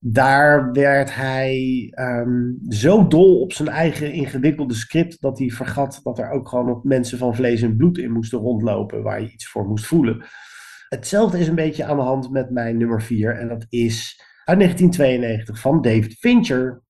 Daar 0.00 0.72
werd 0.72 1.14
hij 1.14 1.88
ehm, 1.90 2.52
zo 2.68 3.06
dol 3.06 3.40
op 3.40 3.52
zijn 3.52 3.68
eigen 3.68 4.12
ingewikkelde 4.12 4.74
script 4.74 5.20
dat 5.20 5.38
hij 5.38 5.48
vergat 5.48 6.00
dat 6.02 6.18
er 6.18 6.30
ook 6.30 6.48
gewoon 6.48 6.66
nog 6.66 6.84
mensen 6.84 7.18
van 7.18 7.34
vlees 7.34 7.62
en 7.62 7.76
bloed 7.76 7.98
in 7.98 8.12
moesten 8.12 8.38
rondlopen 8.38 9.02
waar 9.02 9.20
je 9.20 9.32
iets 9.32 9.48
voor 9.48 9.66
moest 9.66 9.86
voelen. 9.86 10.24
Hetzelfde 10.88 11.38
is 11.38 11.48
een 11.48 11.54
beetje 11.54 11.84
aan 11.84 11.96
de 11.96 12.02
hand 12.02 12.30
met 12.30 12.50
mijn 12.50 12.76
nummer 12.76 13.02
4 13.02 13.36
en 13.36 13.48
dat 13.48 13.66
is 13.68 14.22
uit 14.44 14.58
1992 14.58 15.60
van 15.60 15.82
David 15.82 16.14
Fincher, 16.14 16.82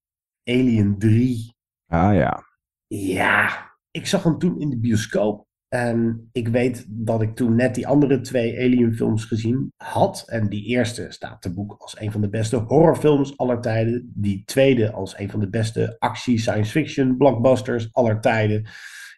Alien 0.44 0.98
3. 0.98 1.54
Ah 1.86 2.14
ja. 2.14 2.44
Ja, 2.86 3.70
ik 3.90 4.06
zag 4.06 4.22
hem 4.22 4.38
toen 4.38 4.60
in 4.60 4.70
de 4.70 4.78
bioscoop. 4.78 5.47
En 5.68 6.28
ik 6.32 6.48
weet 6.48 6.84
dat 6.88 7.22
ik 7.22 7.36
toen 7.36 7.54
net 7.54 7.74
die 7.74 7.86
andere 7.86 8.20
twee 8.20 8.58
Alien 8.58 8.94
films 8.94 9.24
gezien 9.24 9.72
had. 9.76 10.24
En 10.26 10.48
die 10.48 10.64
eerste 10.64 11.06
staat 11.08 11.42
te 11.42 11.54
boek 11.54 11.74
als 11.78 12.00
een 12.00 12.12
van 12.12 12.20
de 12.20 12.28
beste 12.28 12.56
horrorfilms 12.56 13.36
aller 13.36 13.60
tijden. 13.60 14.12
Die 14.14 14.42
tweede 14.44 14.92
als 14.92 15.18
een 15.18 15.30
van 15.30 15.40
de 15.40 15.48
beste 15.48 15.96
actie 15.98 16.38
science 16.38 16.70
fiction 16.70 17.16
blockbusters 17.16 17.88
aller 17.92 18.20
tijden. 18.20 18.68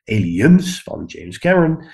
Aliens 0.05 0.83
van 0.83 1.05
James 1.07 1.39
Cameron. 1.39 1.85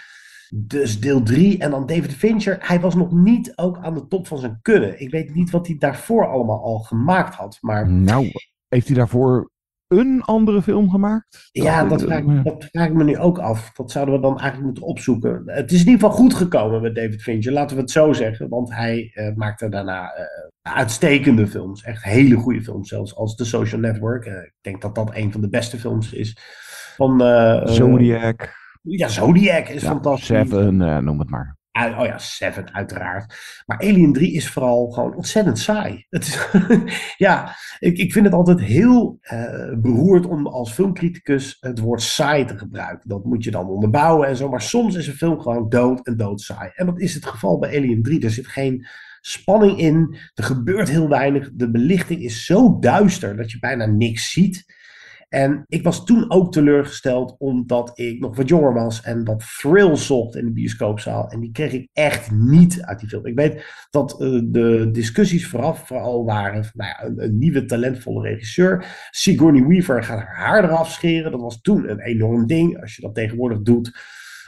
Dus 0.55 1.01
deel 1.01 1.23
3 1.23 1.59
en 1.59 1.71
dan 1.71 1.87
David 1.87 2.15
Fincher. 2.15 2.57
Hij 2.61 2.81
was 2.81 2.95
nog 2.95 3.13
niet 3.13 3.57
ook 3.57 3.79
aan 3.79 3.95
de 3.95 4.07
top 4.07 4.27
van 4.27 4.39
zijn 4.39 4.59
kunnen. 4.63 5.01
Ik 5.01 5.11
weet 5.11 5.35
niet 5.35 5.51
wat 5.51 5.67
hij 5.67 5.77
daarvoor 5.79 6.29
allemaal 6.29 6.63
al 6.63 6.79
gemaakt 6.79 7.35
had. 7.35 7.59
Maar 7.61 7.91
Nou, 7.91 8.31
heeft 8.69 8.87
hij 8.87 8.97
daarvoor 8.97 9.51
een 9.89 10.23
andere 10.23 10.63
film 10.63 10.91
gemaakt? 10.91 11.49
Ja, 11.53 11.85
dat 11.85 12.03
vraag, 12.03 12.19
ik, 12.19 12.45
dat 12.45 12.65
vraag 12.65 12.87
ik 12.87 12.95
me 12.95 13.05
nu 13.05 13.19
ook 13.19 13.39
af. 13.39 13.73
Dat 13.73 13.91
zouden 13.91 14.15
we 14.15 14.21
dan 14.21 14.39
eigenlijk 14.39 14.65
moeten 14.65 14.85
opzoeken. 14.85 15.43
Het 15.47 15.73
is 15.73 15.81
in 15.81 15.87
ieder 15.87 16.01
geval 16.01 16.17
goed 16.17 16.35
gekomen 16.35 16.83
met 16.83 16.95
David 16.95 17.23
Fincher, 17.23 17.53
laten 17.53 17.77
we 17.77 17.83
het 17.83 17.91
zo 17.91 18.13
zeggen. 18.13 18.49
Want 18.49 18.75
hij 18.75 19.11
eh, 19.15 19.35
maakte 19.35 19.69
daarna 19.69 20.13
eh, 20.13 20.25
uitstekende 20.63 21.47
films. 21.47 21.83
Echt 21.83 22.05
hele 22.05 22.37
goede 22.37 22.63
films, 22.63 22.89
zelfs 22.89 23.17
als 23.17 23.35
The 23.35 23.45
Social 23.45 23.81
Network. 23.81 24.25
Eh, 24.25 24.35
ik 24.35 24.55
denk 24.61 24.83
dat 24.83 24.95
dat 24.95 25.11
een 25.15 25.33
van 25.33 25.41
de 25.41 25.49
beste 25.49 25.79
films 25.79 26.13
is. 26.13 26.37
Van, 26.97 27.21
Zodiac. 27.65 28.55
ja, 28.83 29.09
Zodiac 29.09 29.69
is 29.69 29.83
Ja, 29.83 29.89
fantastisch. 29.89 30.27
Seven, 30.27 30.77
noem 31.05 31.19
het 31.19 31.31
maar. 31.31 31.57
Ah, 31.77 31.99
Oh 31.99 32.07
ja, 32.07 32.19
Seven, 32.19 32.75
uiteraard. 32.75 33.35
Maar 33.67 33.79
Alien 33.79 34.13
3 34.13 34.33
is 34.33 34.49
vooral 34.49 34.91
gewoon 34.91 35.15
ontzettend 35.15 35.59
saai. 35.59 36.07
Het 36.09 36.27
is, 36.27 36.49
ja, 37.27 37.55
ik, 37.79 37.99
ik 37.99 38.13
vind 38.13 38.25
het 38.25 38.35
altijd 38.35 38.61
heel 38.61 39.19
eh, 39.21 39.73
beroerd 39.79 40.27
om 40.27 40.47
als 40.47 40.73
filmcriticus 40.73 41.57
het 41.61 41.79
woord 41.79 42.03
saai 42.03 42.45
te 42.45 42.59
gebruiken. 42.59 43.09
Dat 43.09 43.25
moet 43.25 43.45
je 43.45 43.51
dan 43.51 43.69
onderbouwen 43.69 44.29
en 44.29 44.37
zo. 44.37 44.49
Maar 44.49 44.63
soms 44.63 44.95
is 44.95 45.07
een 45.07 45.15
film 45.15 45.41
gewoon 45.41 45.69
dood 45.69 46.07
en 46.07 46.17
doodsaai. 46.17 46.71
En 46.75 46.87
dat 46.87 47.01
is 47.01 47.15
het 47.15 47.27
geval 47.27 47.59
bij 47.59 47.77
Alien 47.77 48.03
3. 48.03 48.21
Er 48.21 48.31
zit 48.31 48.47
geen 48.47 48.87
spanning 49.21 49.79
in. 49.79 50.17
Er 50.35 50.45
gebeurt 50.45 50.89
heel 50.89 51.09
weinig. 51.09 51.51
De 51.53 51.71
belichting 51.71 52.23
is 52.23 52.45
zo 52.45 52.79
duister 52.79 53.37
dat 53.37 53.51
je 53.51 53.59
bijna 53.59 53.87
niks 53.87 54.31
ziet. 54.31 54.65
En 55.29 55.65
ik 55.69 55.85
was 55.85 56.05
toen 56.05 56.31
ook 56.31 56.53
teleurgesteld 56.53 57.35
omdat 57.39 57.99
ik 57.99 58.21
nog 58.21 58.37
wat 58.37 58.49
jonger 58.49 58.73
was 58.73 59.03
en 59.03 59.25
wat 59.25 59.45
thrill 59.59 59.97
zocht 59.97 60.37
in 60.37 60.45
de 60.45 60.53
bioscoopzaal. 60.53 61.29
En 61.29 61.41
die 61.41 61.53
kreeg 61.53 61.73
ik 61.73 61.89
echt 61.93 62.31
niet 62.31 62.83
uit 62.83 62.99
die 62.99 63.09
film. 63.09 63.27
Ik 63.27 63.39
weet 63.39 63.87
dat 63.91 64.21
eh, 64.21 64.41
de 64.45 64.89
discussies 64.93 65.49
vooraf 65.49 65.87
vooral 65.87 66.25
waren 66.25 66.65
van 66.65 66.73
nou 66.75 66.91
ja, 66.91 67.25
een, 67.25 67.39
nieuwe 67.39 67.65
talentvolle 67.65 68.29
regisseur. 68.29 68.85
Sigourney 69.11 69.67
Weaver 69.67 70.03
gaat 70.03 70.19
haar 70.19 70.37
haar 70.37 70.65
eraf 70.65 70.91
scheren. 70.91 71.31
Dat 71.31 71.41
was 71.41 71.61
toen 71.61 71.91
een 71.91 72.01
enorm 72.01 72.47
ding. 72.47 72.81
Als 72.81 72.97
je 72.97 73.03
dat 73.03 73.15
tegenwoordig 73.15 73.63
doet, 73.63 73.99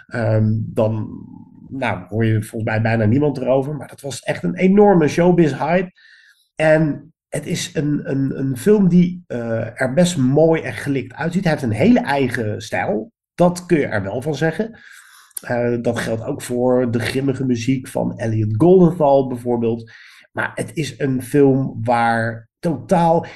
ehm, 0.07 0.53
dan 0.55 1.09
nou, 1.69 2.07
hoor 2.09 2.25
je 2.25 2.43
volgens 2.43 2.71
mij 2.71 2.83
bijna 2.83 3.05
niemand 3.05 3.37
erover. 3.37 3.77
Maar 3.77 3.89
dat 3.89 4.01
was 4.01 4.21
echt 4.21 4.43
een 4.43 4.57
enorme 4.57 5.09
showbiz 5.09 5.53
hype. 5.53 5.91
En 6.55 7.13
het 7.29 7.47
is 7.47 7.75
een, 7.75 8.11
een, 8.11 8.39
een 8.39 8.57
film 8.57 8.89
die 8.89 9.25
eh, 9.27 9.81
er 9.81 9.93
best 9.95 10.17
mooi 10.17 10.63
en 10.63 10.73
gelikt 10.73 11.15
uitziet. 11.15 11.43
Hij 11.43 11.53
heeft 11.53 11.65
een 11.65 11.71
hele 11.71 12.01
eigen 12.01 12.63
stijl. 12.63 13.13
Dat 13.35 13.67
kun 13.67 13.79
je 13.79 13.87
er 13.87 14.03
wel 14.03 14.23
van 14.23 14.35
zeggen. 14.35 14.79
Eh, 15.41 15.77
dat 15.81 15.99
geldt 15.99 16.25
ook 16.25 16.43
voor 16.43 16.91
de 16.91 16.99
grimmige 16.99 17.45
muziek 17.45 17.89
van 17.89 18.19
Elliot 18.19 18.55
Goldenthal 18.57 19.27
bijvoorbeeld. 19.27 19.93
Maar 20.33 20.53
het 20.55 20.71
is 20.75 20.99
een 20.99 21.23
film 21.23 21.79
waar 21.83 22.49
totaal. 22.59 23.27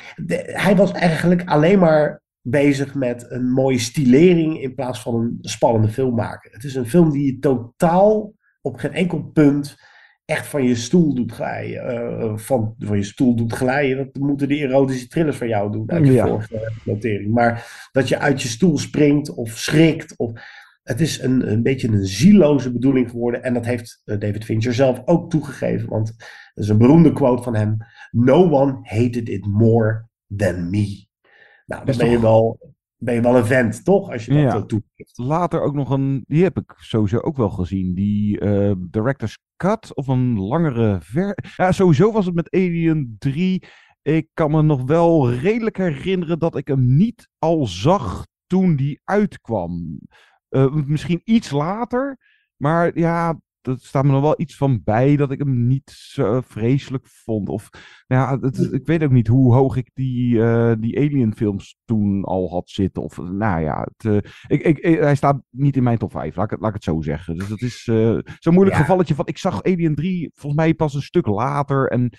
hij 0.45 0.76
was 0.76 0.93
eigenlijk 0.93 1.43
alleen 1.45 1.78
maar 1.78 2.22
bezig 2.40 2.95
met 2.95 3.30
een 3.30 3.51
mooie 3.51 3.78
stilering 3.78 4.62
in 4.62 4.74
plaats 4.74 5.01
van 5.01 5.14
een 5.14 5.38
spannende 5.40 5.88
film 5.88 6.14
maken. 6.14 6.51
Het 6.53 6.64
is 6.64 6.74
een 6.74 6.88
film 6.88 7.11
die 7.11 7.26
je 7.26 7.38
totaal 7.38 8.32
op 8.61 8.76
geen 8.76 8.93
enkel 8.93 9.22
punt 9.22 9.76
echt 10.25 10.47
van 10.47 10.64
je 10.64 10.75
stoel 10.75 11.14
doet 11.14 11.33
glijden. 11.33 11.87
eh, 12.20 12.37
van, 12.37 12.75
van 12.79 12.97
je 12.97 13.03
stoel 13.03 13.35
doet 13.37 13.53
glijden. 13.53 13.97
Dat 14.12 14.23
moeten 14.23 14.49
de 14.49 14.57
erotische 14.57 15.09
thrillers 15.09 15.37
van 15.37 15.49
jou 15.49 15.73
doen. 15.73 15.91
Uit 15.91 16.07
je 16.07 16.12
Ja. 16.12 16.27
vorige 16.27 16.73
notering. 16.85 17.33
Maar 17.33 17.89
dat 17.93 18.09
je 18.09 18.18
uit 18.18 18.43
je 18.43 18.49
stoel 18.49 18.79
springt 18.79 19.35
of 19.35 19.51
schrikt. 19.51 20.16
Of, 20.16 20.33
het 20.83 21.01
is 21.01 21.20
een, 21.23 21.53
een 21.53 21.62
beetje 21.62 21.89
een 21.89 22.05
zieloze 22.07 22.73
bedoeling 22.73 23.11
geworden. 23.11 23.43
En 23.43 23.55
dat 23.55 23.64
heeft 23.64 24.01
eh, 24.05 24.18
David 24.18 24.45
Fincher 24.45 24.75
zelf 24.75 25.03
ook 25.05 25.31
toegegeven. 25.31 25.89
Want 25.89 26.07
dat 26.55 26.64
is 26.64 26.68
een 26.70 26.79
beroemde 26.79 27.12
quote 27.12 27.43
van 27.43 27.55
hem. 27.55 27.77
No 28.11 28.51
one 28.51 28.79
hated 28.83 29.29
it 29.29 29.47
more 29.47 30.07
than 30.37 30.70
me. 30.70 31.07
Nou, 31.66 31.85
dan 31.85 31.97
ben 31.97 32.11
je, 32.11 32.20
wel, 32.20 32.59
ben 32.97 33.14
je 33.14 33.20
wel 33.20 33.37
een 33.37 33.47
vent, 33.47 33.85
toch? 33.85 34.11
Als 34.11 34.25
je 34.25 34.33
dat 34.33 34.43
Ja. 34.43 34.55
eh, 34.55 34.62
toegeeft. 34.62 35.18
Later 35.18 35.61
ook 35.61 35.75
nog 35.75 35.91
een, 35.91 36.25
die 36.27 36.43
heb 36.43 36.57
ik 36.59 36.75
sowieso 36.77 37.18
ook 37.18 37.37
wel 37.37 37.51
gezien. 37.51 37.95
Die 37.95 38.41
eh, 38.41 38.73
Director's 38.79 39.39
Cut 39.63 39.95
of 39.95 40.07
een 40.07 40.39
langere 40.39 40.99
ver. 41.03 41.39
Ja, 41.57 41.73
sowieso 41.73 42.13
was 42.13 42.27
het 42.27 42.35
met 42.35 42.51
Alien 42.51 43.17
3. 43.19 43.63
Ik 44.03 44.29
kan 44.35 44.51
me 44.51 44.63
nog 44.63 44.83
wel 44.83 45.33
redelijk 45.33 45.77
herinneren 45.77 46.39
dat 46.39 46.57
ik 46.57 46.67
hem 46.67 46.97
niet 46.97 47.29
al 47.39 47.67
zag 47.67 48.27
toen 48.47 48.77
die 48.77 49.01
uitkwam. 49.05 50.01
Eh, 50.49 50.73
misschien 50.73 51.21
iets 51.25 51.51
later, 51.51 52.19
maar 52.57 52.99
ja, 52.99 53.41
er 53.63 53.77
staat 53.79 54.05
me 54.05 54.11
nog 54.11 54.21
wel 54.21 54.41
iets 54.41 54.57
van 54.57 54.81
bij 54.85 55.17
dat 55.17 55.31
ik 55.31 55.39
hem 55.39 55.67
niet 55.67 55.91
zo 55.91 56.41
vreselijk 56.45 57.07
vond. 57.07 57.49
Of, 57.49 57.69
nou 58.07 58.23
ja, 58.23 58.47
het, 58.47 58.73
ik 58.73 58.87
weet 58.87 59.03
ook 59.03 59.11
niet 59.11 59.27
hoe 59.27 59.55
hoog 59.55 59.77
ik 59.77 59.91
die, 59.95 60.43
eh, 60.43 60.73
die 60.79 60.97
Alien 60.99 61.35
films 61.37 61.77
toen 61.85 62.25
al 62.25 62.51
had 62.51 62.71
zitten. 62.71 63.03
Of, 63.03 63.17
nou 63.17 63.61
ja, 63.63 63.89
het, 63.97 64.25
eh, 64.25 64.31
ik, 64.59 64.79
ik, 64.79 64.99
hij 65.01 65.15
staat 65.15 65.43
niet 65.51 65.77
in 65.77 65.83
mijn 65.83 65.99
top 65.99 66.11
5, 66.13 66.37
laat 66.37 66.45
ik 66.45 66.51
het, 66.51 66.61
laat 66.61 66.69
ik 66.69 66.75
het 66.75 66.85
zo 66.85 67.01
zeggen. 67.01 67.37
Dus 67.37 67.49
dat 67.49 67.61
is 67.61 67.87
eh, 67.91 68.19
zo'n 68.39 68.55
moeilijk 68.55 68.77
Ja. 68.77 68.83
gevalletje 68.83 69.15
van, 69.15 69.27
ik 69.27 69.39
zag 69.39 69.63
Alien 69.63 69.95
3 69.95 70.31
volgens 70.35 70.63
mij 70.63 70.75
pas 70.75 70.95
een 70.95 71.03
stuk 71.03 71.27
later. 71.27 71.89
En 71.91 72.11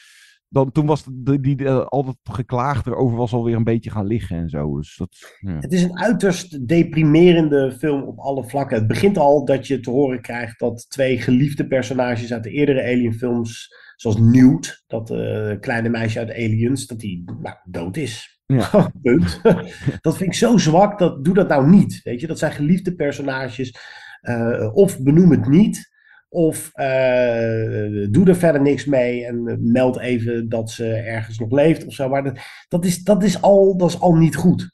dan, 0.54 0.72
toen 0.72 0.86
was 0.86 1.06
de, 1.12 1.40
die, 1.40 1.66
eh, 1.66 1.86
al 1.86 2.04
dat 2.04 2.18
geklaagd 2.24 2.88
erover 2.88 3.18
was 3.18 3.34
alweer 3.34 3.56
een 3.56 3.64
beetje 3.64 3.90
gaan 3.90 4.06
liggen 4.06 4.38
en 4.38 4.50
zo. 4.50 4.78
Dus 4.78 4.96
dat, 4.98 5.38
ja. 5.40 5.58
Het 5.60 5.74
is 5.74 5.84
een 5.84 6.00
uiterst 6.00 6.68
deprimerende 6.68 7.72
film 7.72 8.02
op 8.02 8.20
alle 8.20 8.44
vlakken. 8.44 8.78
Het 8.78 8.88
begint 8.88 9.18
al 9.18 9.46
dat 9.46 9.68
je 9.68 9.80
te 9.80 9.90
horen 9.90 10.22
krijgt 10.22 10.60
dat 10.60 10.90
twee 10.90 11.18
geliefde 11.18 11.68
personages 11.68 12.34
uit 12.34 12.44
de 12.44 12.50
eerdere 12.50 12.84
Alien-films, 12.84 13.76
zoals 13.96 14.18
Newt, 14.18 14.84
dat 14.88 15.12
eh, 15.12 15.60
kleine 15.60 15.90
meisje 15.90 16.20
uit 16.20 16.32
Aliens, 16.32 16.86
dat 16.86 17.00
die 17.00 17.24
nou, 17.42 17.56
dood 17.64 17.98
is. 17.98 18.42
Ja. 18.46 18.92
Punt. 19.02 19.42
dat 20.02 20.18
vind 20.18 20.30
ik 20.30 20.34
zo 20.34 20.58
zwak, 20.58 21.00
dat, 21.00 21.26
doe 21.26 21.34
dat 21.34 21.48
nou 21.48 21.70
niet. 21.70 22.02
Weet 22.04 22.22
je? 22.22 22.28
Dat 22.28 22.40
zijn 22.40 22.52
geliefde 22.52 22.96
personages. 22.96 23.76
Eh, 24.22 24.70
of 24.74 25.00
benoem 25.00 25.32
het 25.32 25.48
niet. 25.48 25.92
Of 26.34 26.70
eh, 26.74 28.08
doe 28.12 28.26
er 28.26 28.36
verder 28.36 28.62
niks 28.62 28.86
mee 28.86 29.26
en 29.26 29.60
meld 29.72 30.00
even 30.00 30.50
dat 30.50 30.72
ze 30.72 30.94
ergens 30.94 31.40
nog 31.40 31.52
leeft 31.52 31.86
of 31.86 31.94
zo. 31.94 32.10
Maar 32.10 32.24
dat, 32.24 32.40
dat, 32.68 32.86
is, 32.86 33.04
dat, 33.04 33.24
is, 33.24 33.42
al, 33.42 33.78
dat 33.78 33.90
is 33.90 34.00
al 34.00 34.16
niet 34.16 34.36
goed. 34.36 34.72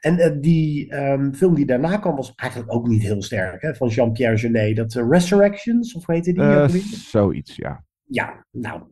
En 0.00 0.18
eh, 0.18 0.36
die 0.40 0.90
ehm, 0.90 1.32
film 1.32 1.54
die 1.54 1.66
daarna 1.66 1.96
kwam 1.96 2.16
was 2.16 2.32
eigenlijk 2.34 2.74
ook 2.74 2.86
niet 2.86 3.02
heel 3.02 3.22
sterk. 3.22 3.62
Hè? 3.62 3.74
Van 3.74 3.88
Jean-Pierre 3.88 4.36
Jeunet. 4.36 4.76
Dat 4.76 4.94
eh, 4.94 5.08
Resurrections, 5.08 5.94
of 5.94 6.06
hoe 6.06 6.14
heette 6.14 6.32
die? 6.32 6.42
Eh, 6.42 6.68
zoiets, 6.92 7.56
ja. 7.56 7.84
ja, 8.04 8.46
nou. 8.50 8.82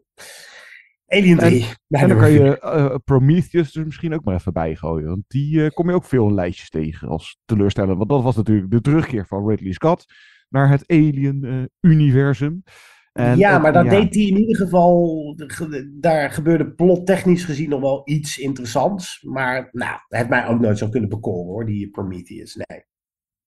Alien 1.08 1.36
3. 1.36 1.66
mijn 1.86 2.02
En 2.02 2.08
dan 2.08 2.18
kan 2.18 2.30
je 2.30 2.60
eh, 2.60 2.94
Prometheus 3.04 3.76
er 3.76 3.84
misschien 3.84 4.14
ook 4.14 4.24
maar 4.24 4.34
even 4.34 4.52
bij 4.52 4.76
gooien. 4.76 5.08
Want 5.08 5.24
die 5.28 5.64
eh, 5.64 5.70
kom 5.70 5.88
je 5.88 5.94
ook 5.94 6.04
veel 6.04 6.26
in 6.26 6.34
lijstjes 6.34 6.70
tegen 6.70 7.08
als 7.08 7.38
teleurstellend. 7.44 7.96
Want 7.96 8.10
dat 8.10 8.22
was 8.22 8.36
natuurlijk 8.36 8.70
de 8.70 8.80
terugkeer 8.80 9.26
van 9.26 9.48
Ridley 9.48 9.72
Scott 9.72 10.04
naar 10.48 10.68
het 10.70 10.84
Alien-universum. 10.86 12.62
ja, 13.36 13.58
maar 13.58 13.72
daar 13.72 13.88
deed 13.88 14.14
hij 14.14 14.24
in 14.24 14.36
ieder 14.36 14.56
geval. 14.56 15.34
ge- 15.36 15.96
Daar 16.00 16.30
gebeurde 16.30 16.70
plottechnisch 16.72 17.44
gezien 17.44 17.68
nog 17.68 17.80
wel 17.80 18.02
iets 18.04 18.38
interessants. 18.38 19.22
Maar 19.22 19.68
nou, 19.72 19.92
het 19.92 20.18
heeft 20.18 20.28
mij 20.28 20.46
ook 20.46 20.60
nooit 20.60 20.78
zo 20.78 20.88
kunnen 20.88 21.08
bekoren 21.08 21.46
hoor, 21.46 21.66
die 21.66 21.90
Prometheus. 21.90 22.54
Nee. 22.54 22.84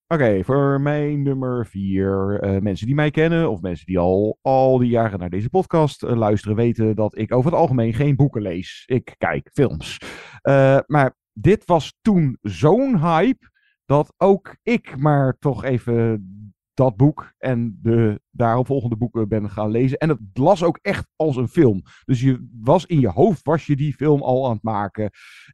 Oké, 0.08 0.44
voor 0.44 0.82
mijn 0.82 1.22
nummer 1.22 1.66
vier. 1.68 2.40
eh, 2.42 2.62
mensen 2.62 2.86
die 2.86 2.96
mij 2.96 3.12
kennen 3.12 3.50
of 3.50 3.62
mensen 3.62 3.86
die 3.86 4.00
al 4.00 4.38
al 4.42 4.78
die 4.78 4.90
jaren 4.90 5.20
naar 5.20 5.30
deze 5.30 5.50
podcast 5.50 6.04
eh, 6.04 6.16
luisteren, 6.16 6.56
weten 6.56 6.96
dat 6.96 7.18
ik 7.18 7.34
over 7.34 7.52
het 7.52 7.60
algemeen 7.60 7.94
geen 7.94 8.16
boeken 8.16 8.42
lees. 8.42 8.84
Ik 8.86 9.16
kijk 9.18 9.50
films. 9.54 9.98
Eh, 10.42 10.80
maar 10.88 11.18
dit 11.34 11.66
was 11.66 11.98
toen 12.02 12.38
zo'n 12.42 13.00
hype 13.00 13.50
dat 13.86 14.14
ook 14.18 14.56
ik 14.64 14.98
maar 14.98 15.38
toch 15.40 15.64
even 15.64 16.26
dat 16.74 16.96
boek 16.96 17.34
en 17.38 17.80
de 17.82 18.22
daaropvolgende 18.30 18.96
boeken 18.98 19.28
ben 19.30 19.50
gaan 19.50 19.70
lezen. 19.72 19.98
En 19.98 20.10
het 20.10 20.20
las 20.34 20.64
ook 20.64 20.80
echt 20.82 21.08
als 21.16 21.36
een 21.36 21.48
film. 21.48 21.82
Dus 22.06 22.22
je 22.22 22.50
was 22.62 22.86
in 22.86 23.00
je 23.00 23.10
hoofd, 23.10 23.46
was 23.46 23.66
je 23.66 23.76
die 23.76 23.94
film 23.94 24.22
al 24.22 24.46
aan 24.46 24.54
het 24.54 24.64
maken. 24.64 25.10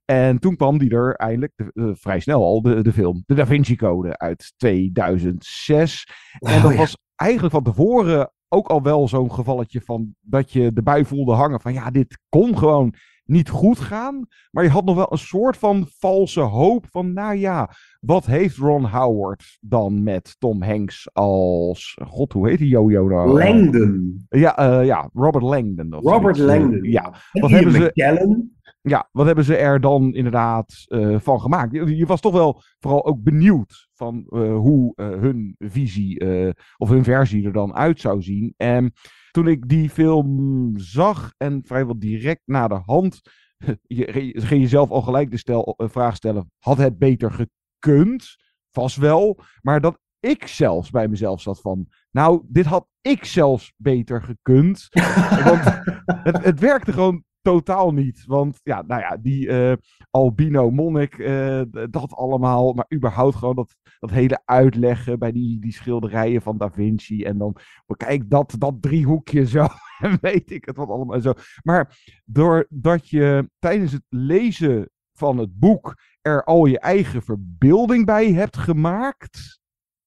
En 0.05 0.39
toen 0.39 0.55
kwam 0.55 0.77
die 0.77 0.89
er 0.91 1.15
eindelijk, 1.15 1.51
de- 1.55 1.71
eh, 1.73 1.89
vrij 1.93 2.19
snel 2.19 2.43
al, 2.43 2.61
de, 2.61 2.81
de 2.83 2.93
film. 2.93 3.23
De 3.25 3.33
Da 3.35 3.45
Vinci 3.45 3.75
Code 3.75 4.17
uit 4.17 4.53
2006. 4.57 6.07
En 6.39 6.55
Oh, 6.55 6.61
dat 6.63 6.71
ja. 6.71 6.77
was 6.77 6.97
eigenlijk 7.15 7.53
van 7.53 7.63
tevoren 7.63 8.31
ook 8.47 8.67
al 8.67 8.81
wel 8.81 9.07
zo'n 9.07 9.31
gevalletje 9.33 9.81
van 9.81 10.15
dat 10.21 10.51
je 10.51 10.73
de 10.73 10.81
bui 10.81 11.05
voelde 11.05 11.33
hangen 11.33 11.61
van 11.61 11.73
ja, 11.73 11.91
dit 11.91 12.19
kon 12.29 12.57
gewoon 12.57 12.93
niet 13.27 13.49
goed 13.49 13.79
gaan. 13.79 14.27
Maar 14.51 14.63
je 14.63 14.69
had 14.69 14.85
nog 14.85 14.95
wel 14.95 15.11
een 15.11 15.17
soort 15.17 15.57
van 15.57 15.87
valse 15.89 16.39
hoop 16.39 16.85
van 16.89 17.13
nou 17.13 17.35
ja, 17.35 17.69
wat 17.99 18.25
heeft 18.25 18.57
Ron 18.57 18.85
Howard 18.85 19.57
dan 19.61 20.03
met 20.03 20.35
Tom 20.39 20.63
Hanks 20.63 21.09
als, 21.13 21.97
god 22.07 22.33
hoe 22.33 22.49
heet 22.49 22.57
die 22.57 22.67
Jojo 22.67 23.07
nou? 23.07 23.43
Langdon. 23.43 24.25
Ja, 24.29 24.57
eh, 24.57 24.85
ja, 24.85 25.09
Robert 25.13 25.43
Langdon. 25.43 25.93
of 25.93 26.03
Robert 26.03 26.37
zoiets. 26.37 26.53
Eh, 26.53 26.59
Langdon. 26.59 26.91
Ja, 26.91 27.13
wat 27.31 27.49
hebben 27.49 27.71
ze... 27.71 27.79
McKellen. 27.79 28.51
Ja, 28.81 29.09
wat 29.11 29.25
hebben 29.25 29.43
ze 29.43 29.55
er 29.55 29.81
dan 29.81 30.13
inderdaad 30.13 30.85
eh, 30.87 31.19
van 31.19 31.41
gemaakt? 31.41 31.71
Je, 31.71 31.97
je 31.97 32.05
was 32.05 32.21
toch 32.21 32.33
wel 32.33 32.61
vooral 32.79 33.05
ook 33.05 33.23
benieuwd 33.23 33.87
van 33.93 34.25
eh, 34.29 34.55
hoe 34.55 34.93
eh, 34.95 35.07
hun 35.07 35.55
visie 35.57 36.19
eh, 36.19 36.51
of 36.77 36.89
hun 36.89 37.03
versie 37.03 37.45
er 37.45 37.53
dan 37.53 37.75
uit 37.75 37.99
zou 37.99 38.21
zien. 38.21 38.53
En 38.57 38.93
toen 39.31 39.47
ik 39.47 39.69
die 39.69 39.89
film 39.89 40.73
zag 40.75 41.33
en 41.37 41.61
vrijwel 41.65 41.99
direct 41.99 42.41
na 42.45 42.67
de 42.67 42.81
hand, 42.85 43.21
je, 43.81 44.31
je 44.33 44.41
ging 44.41 44.61
jezelf 44.61 44.89
al 44.89 45.01
gelijk 45.01 45.31
de 45.31 45.37
stel, 45.37 45.73
eh, 45.77 45.89
vraag 45.89 46.15
stellen: 46.15 46.51
had 46.59 46.77
het 46.77 46.97
beter 46.97 47.31
gekund? 47.31 48.35
Vast 48.71 48.95
wel, 48.95 49.39
maar 49.61 49.81
dat 49.81 49.99
ik 50.19 50.47
zelfs 50.47 50.89
bij 50.89 51.07
mezelf 51.07 51.41
zat 51.41 51.61
van, 51.61 51.87
nou, 52.11 52.41
dit 52.47 52.65
had 52.65 52.87
ik 53.01 53.25
zelfs 53.25 53.73
beter 53.77 54.23
gekund. 54.23 54.87
Want 55.45 55.63
het, 56.05 56.43
het 56.43 56.59
werkte 56.59 56.93
gewoon 56.93 57.23
totaal 57.47 57.93
niet. 57.93 58.23
Want 58.25 58.59
ja, 58.63 58.81
nou 58.87 59.01
ja, 59.01 59.17
die 59.17 59.47
eh, 59.49 59.75
albino 60.09 60.71
monnik, 60.71 61.19
eh, 61.19 61.61
dat 61.89 62.13
allemaal. 62.13 62.73
Maar 62.73 62.85
überhaupt 62.93 63.35
gewoon 63.35 63.55
dat, 63.55 63.75
dat 63.99 64.09
hele 64.09 64.41
uitleggen 64.45 65.19
bij 65.19 65.31
die, 65.31 65.59
die 65.59 65.73
schilderijen 65.73 66.41
van 66.41 66.57
Da 66.57 66.71
Vinci. 66.71 67.23
En 67.23 67.37
dan, 67.37 67.55
kijk, 67.97 68.29
dat, 68.29 68.55
dat 68.57 68.81
driehoekje 68.81 69.45
zo. 69.45 69.67
En 69.97 70.17
weet 70.21 70.51
ik 70.51 70.65
het 70.65 70.77
wat 70.77 70.89
allemaal 70.89 71.21
zo. 71.21 71.33
Maar 71.63 71.97
doordat 72.25 73.09
je 73.09 73.49
tijdens 73.59 73.91
het 73.91 74.05
lezen 74.09 74.89
van 75.13 75.37
het 75.37 75.59
boek 75.59 75.95
er 76.21 76.43
al 76.43 76.65
je 76.65 76.79
eigen 76.79 77.21
verbeelding 77.21 78.05
bij 78.05 78.33
hebt 78.33 78.57
gemaakt, 78.57 79.59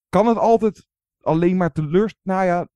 kan 0.09 0.27
het 0.27 0.39
altijd 0.39 0.87
alleen 1.21 1.57
maar 1.57 1.73
teleurstellen. 1.73 2.37
Nou 2.37 2.45
ja, 2.45 2.69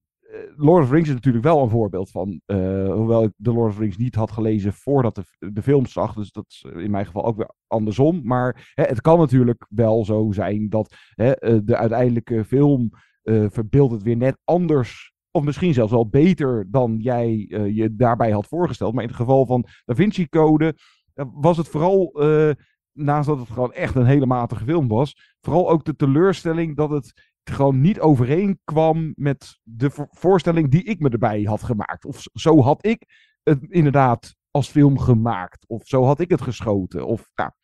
Lord 0.56 0.82
of 0.82 0.88
the 0.88 0.94
Rings 0.94 1.08
is 1.08 1.14
natuurlijk 1.14 1.44
wel 1.44 1.62
een 1.62 1.70
voorbeeld 1.70 2.10
van. 2.10 2.40
eh, 2.46 2.92
hoewel 2.92 3.22
ik 3.22 3.32
de 3.36 3.52
Lord 3.52 3.68
of 3.68 3.74
the 3.74 3.80
Rings 3.80 3.96
niet 3.96 4.14
had 4.14 4.30
gelezen 4.30 4.72
voordat 4.72 5.14
de, 5.14 5.24
de 5.52 5.62
film 5.62 5.86
zag. 5.86 6.14
Dus 6.14 6.32
dat 6.32 6.44
is 6.48 6.64
in 6.74 6.90
mijn 6.90 7.06
geval 7.06 7.24
ook 7.24 7.36
weer 7.36 7.50
andersom. 7.66 8.20
Maar 8.24 8.72
hè, 8.74 8.82
het 8.84 9.00
kan 9.00 9.18
natuurlijk 9.18 9.66
wel 9.68 10.04
zo 10.04 10.32
zijn 10.32 10.68
dat 10.68 10.94
hè, 11.14 11.30
eh, 11.32 11.58
de 11.64 11.76
uiteindelijke 11.76 12.44
film 12.44 12.90
eh 13.22 13.44
verbeeldt 13.48 13.92
het 13.92 14.02
weer 14.02 14.16
net 14.16 14.38
anders. 14.44 15.12
Of 15.30 15.44
misschien 15.44 15.74
zelfs 15.74 15.92
wel 15.92 16.08
beter 16.08 16.66
dan 16.70 16.96
jij 16.98 17.46
eh, 17.50 17.76
je 17.76 17.94
daarbij 17.94 18.30
had 18.30 18.46
voorgesteld. 18.46 18.92
Maar 18.94 19.02
in 19.02 19.08
het 19.08 19.18
geval 19.18 19.46
van 19.46 19.66
Da 19.84 19.94
Vinci 19.94 20.28
Code 20.28 20.74
eh, 21.14 21.24
was 21.32 21.56
het 21.56 21.68
vooral. 21.68 22.12
eh, 22.20 22.50
naast 22.92 23.28
dat 23.28 23.38
het 23.38 23.48
gewoon 23.50 23.72
echt 23.72 23.94
een 23.94 24.06
hele 24.06 24.26
matige 24.26 24.64
film 24.64 24.88
was. 24.88 25.34
Vooral 25.40 25.70
ook 25.70 25.84
de 25.84 25.96
teleurstelling 25.96 26.76
dat 26.76 26.90
het 26.90 27.32
gewoon 27.50 27.80
niet 27.80 28.00
overeenkwam 28.00 29.12
met 29.16 29.58
de 29.62 29.90
vo- 29.90 30.06
voorstelling 30.10 30.70
die 30.70 30.82
ik 30.84 31.00
me 31.00 31.08
erbij 31.08 31.42
had 31.42 31.62
gemaakt. 31.62 32.04
Of 32.04 32.24
zo 32.32 32.62
had 32.62 32.86
ik 32.86 33.02
het 33.42 33.58
inderdaad 33.68 34.34
als 34.50 34.68
film 34.68 34.98
gemaakt. 34.98 35.64
Of 35.68 35.82
zo 35.86 36.04
had 36.04 36.20
ik 36.20 36.30
het 36.30 36.42
geschoten. 36.42 37.06
Of, 37.06 37.28
ja. 37.34 37.54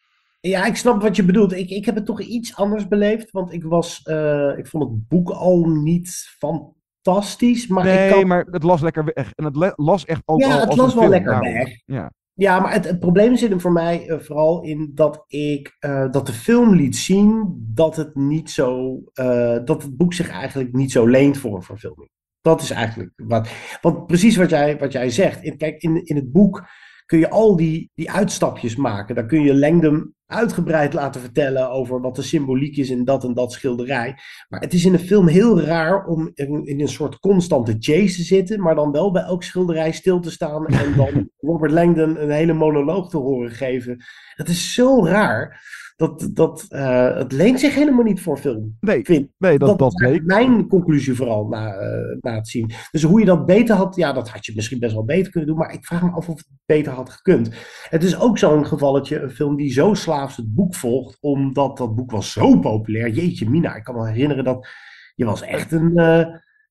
Ja, 0.41 0.67
ik 0.67 0.77
snap 0.77 1.03
wat 1.03 1.17
je 1.17 1.25
bedoelt. 1.25 1.53
Ik, 1.53 1.71
ik 1.71 1.85
heb 1.85 1.95
het 1.95 2.07
toch 2.07 2.21
iets 2.21 2.57
anders 2.57 2.89
beleefd. 2.89 3.31
Want 3.31 3.53
ik 3.53 3.63
was, 3.65 4.03
eh, 4.03 4.53
ik 4.59 4.67
vond 4.67 4.85
het 4.85 5.09
boek 5.09 5.31
al 5.31 5.65
niet 5.65 6.35
fantastisch. 6.39 7.67
Maar 7.67 7.87
ik 7.87 7.93
nee, 7.99 8.11
kan... 8.11 8.27
maar 8.27 8.45
het 8.51 8.63
las 8.63 8.81
lekker 8.81 9.05
weg. 9.15 9.33
En 9.35 9.45
het 9.45 9.73
las 9.77 10.05
echt 10.05 10.23
ook 10.25 10.41
Ja, 10.41 10.47
al 10.55 10.61
het 10.61 10.69
als 10.69 10.77
las 10.77 10.95
wel 10.95 11.03
film, 11.03 11.11
lekker 11.15 11.31
daarom. 11.33 11.53
weg. 11.53 11.81
Ja. 11.85 12.13
Ja, 12.41 12.61
maar 12.61 12.73
het, 12.73 12.85
het 12.85 13.01
probleem 13.01 13.37
zit 13.37 13.51
hem 13.51 13.61
voor 13.61 13.73
mij 13.73 14.09
eh, 14.09 14.19
vooral 14.19 14.63
in 14.63 14.91
dat 14.95 15.25
ik 15.27 15.77
eh, 15.79 16.11
dat 16.11 16.27
de 16.27 16.33
film 16.33 16.75
liet 16.75 16.97
zien 16.97 17.57
dat 17.75 17.97
het 17.97 18.15
niet 18.15 18.51
zo 18.51 19.01
eh, 19.13 19.59
dat 19.65 19.83
het 19.83 19.97
boek 19.97 20.15
zich 20.15 20.31
eigenlijk 20.31 20.73
niet 20.73 20.93
zo 20.93 21.07
leent 21.07 21.39
voor 21.39 21.57
een 21.57 21.63
verfilming. 21.63 22.11
Dat 22.41 22.63
is 22.63 22.71
eigenlijk 22.71 23.13
wat. 23.17 23.49
Want 23.81 24.07
precies 24.07 24.37
wat 24.37 24.51
jij, 24.51 24.79
wat 24.79 24.93
jij 24.93 25.11
zegt. 25.11 25.57
Kijk, 25.57 25.83
in, 25.83 26.05
in 26.05 26.17
het 26.17 26.33
boek 26.33 26.69
kun 27.11 27.19
je 27.19 27.31
al 27.31 27.57
die, 27.57 27.91
die 27.95 28.11
uitstapjes 28.11 28.77
maken. 28.77 29.15
Dan 29.15 29.27
kun 29.27 29.43
je 29.43 29.59
Langdon 29.59 30.15
uitgebreid 30.27 30.93
laten 30.93 31.21
vertellen 31.21 31.71
over 31.71 32.01
wat 32.01 32.17
de 32.17 32.23
symboliek 32.23 32.77
is 32.77 32.91
in 32.91 33.05
dat 33.05 33.25
en 33.25 33.35
dat 33.35 33.53
schilderij. 33.53 34.15
Maar 34.49 34.61
het 34.61 34.73
is 34.73 34.85
in 34.85 34.93
de 34.93 34.99
film 34.99 35.27
heel 35.27 35.61
raar 35.61 36.05
om 36.05 36.31
in, 36.35 36.67
in 36.67 36.81
een 36.81 36.89
soort 36.89 37.19
constante 37.19 37.77
chase 37.79 38.17
te 38.17 38.23
zitten, 38.23 38.61
maar 38.61 38.75
dan 38.75 38.93
wel 38.93 39.11
bij 39.11 39.23
elk 39.23 39.43
schilderij 39.43 39.93
stil 39.93 40.21
te 40.21 40.31
staan 40.31 40.67
en 40.67 40.97
dan 40.97 41.31
Robert 41.49 41.73
Langdon 41.73 42.23
een 42.23 42.31
hele 42.31 42.53
monoloog 42.53 43.11
te 43.11 43.19
horen 43.19 43.51
geven. 43.51 44.05
Dat 44.37 44.49
is 44.49 44.75
zo 44.75 45.05
raar. 45.05 45.63
Dat, 46.01 46.31
dat, 46.33 46.67
eh, 46.69 47.17
het 47.17 47.33
leent 47.33 47.61
zich 47.61 47.75
helemaal 47.75 48.05
niet 48.05 48.21
voor 48.21 48.39
film. 48.39 48.77
Nee, 48.81 49.05
vind. 49.05 49.29
nee 49.39 49.59
dat, 49.59 49.79
dat, 49.79 49.93
is 49.93 50.01
eigenlijk 50.03 50.33
mijn 50.41 50.69
conclusie 50.69 51.15
vooral 51.15 51.47
na, 51.49 51.75
eh, 51.75 52.17
na 52.21 52.35
het 52.35 52.49
zien. 52.49 52.71
Dus 52.91 53.03
hoe 53.03 53.21
je 53.21 53.27
dat 53.27 53.47
beter 53.47 53.77
had, 53.77 53.97
ja, 53.97 54.13
dat 54.13 54.29
had 54.29 54.47
je 54.47 54.53
misschien 54.55 54.79
best 54.79 54.95
wel 54.95 55.05
beter 55.05 55.31
kunnen 55.31 55.49
doen. 55.49 55.59
Maar 55.59 55.73
ik 55.73 55.85
vraag 55.87 56.03
me 56.03 56.11
af 56.11 56.29
of 56.29 56.37
het 56.37 56.49
beter 56.67 56.93
had 56.93 57.11
gekund. 57.11 57.51
Het 57.89 58.03
is 58.03 58.19
ook 58.21 58.39
zo'n 58.39 58.67
gevalletje, 58.67 59.21
een 59.21 59.31
film 59.31 59.57
die 59.57 59.73
zo 59.73 59.95
slaafs 59.95 60.37
het 60.37 60.55
boek 60.55 60.75
volgt, 60.75 61.17
omdat 61.21 61.77
dat 61.77 61.95
boek 61.95 62.11
was 62.11 62.33
zo 62.33 62.59
populair. 62.59 63.09
Jeetje, 63.11 63.51
Mina, 63.51 63.75
ik 63.75 63.85
kan 63.85 63.95
me 63.95 64.09
herinneren 64.09 64.45
dat 64.45 64.69
je 65.15 65.25
was 65.25 65.43
echt 65.43 65.73
een. 65.73 65.97
eh, 65.97 66.27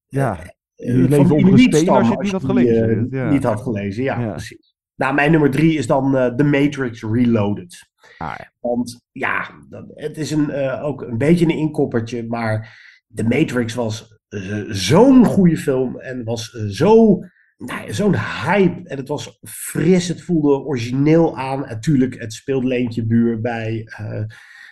Ja, 0.08 0.38
je 0.76 0.94
leven 0.94 1.28
de 1.28 1.34
onder 1.34 1.54
een 1.54 1.60
steen 1.60 1.90
als 1.90 2.08
je 2.08 2.14
het 2.14 2.22
niet 2.22 2.32
had 2.32 2.44
gelezen. 2.46 3.08
Ja. 3.10 3.30
Niet 3.30 3.44
had 3.44 3.62
gelezen, 3.62 4.04
ja, 4.04 4.20
Ja. 4.20 4.30
precies. 4.30 4.69
Nou, 5.00 5.14
mijn 5.14 5.32
nummer 5.32 5.52
drie 5.52 5.78
is 5.78 5.88
dan 5.88 6.18
eh 6.18 6.36
The 6.36 6.44
Matrix 6.44 7.02
Reloaded. 7.02 7.90
Ah, 8.18 8.34
ja. 8.38 8.52
Want 8.60 9.02
ja, 9.12 9.50
dat, 9.70 9.86
het 9.94 10.18
is 10.18 10.32
een, 10.32 10.50
eh, 10.50 10.84
ook 10.84 11.02
een 11.02 11.18
beetje 11.18 11.46
een 11.46 11.58
inkoppertje, 11.58 12.28
maar 12.28 12.78
The 13.14 13.24
Matrix 13.24 13.74
was 13.74 14.20
eh, 14.28 14.64
zo'n 14.68 15.26
goede 15.26 15.58
film 15.58 16.00
en 16.00 16.24
was 16.24 16.50
zo, 16.52 17.20
nou, 17.58 17.94
zo'n 17.94 18.16
hype. 18.16 18.90
En 18.90 18.98
het 18.98 19.08
was 19.08 19.40
fris, 19.42 20.08
het 20.08 20.22
voelde 20.22 20.60
origineel 20.60 21.38
aan. 21.38 21.60
Natuurlijk, 21.60 22.20
het 22.20 22.34
speelt 22.34 22.64
leentje 22.64 23.06
buur 23.06 23.42
bij 23.42 23.88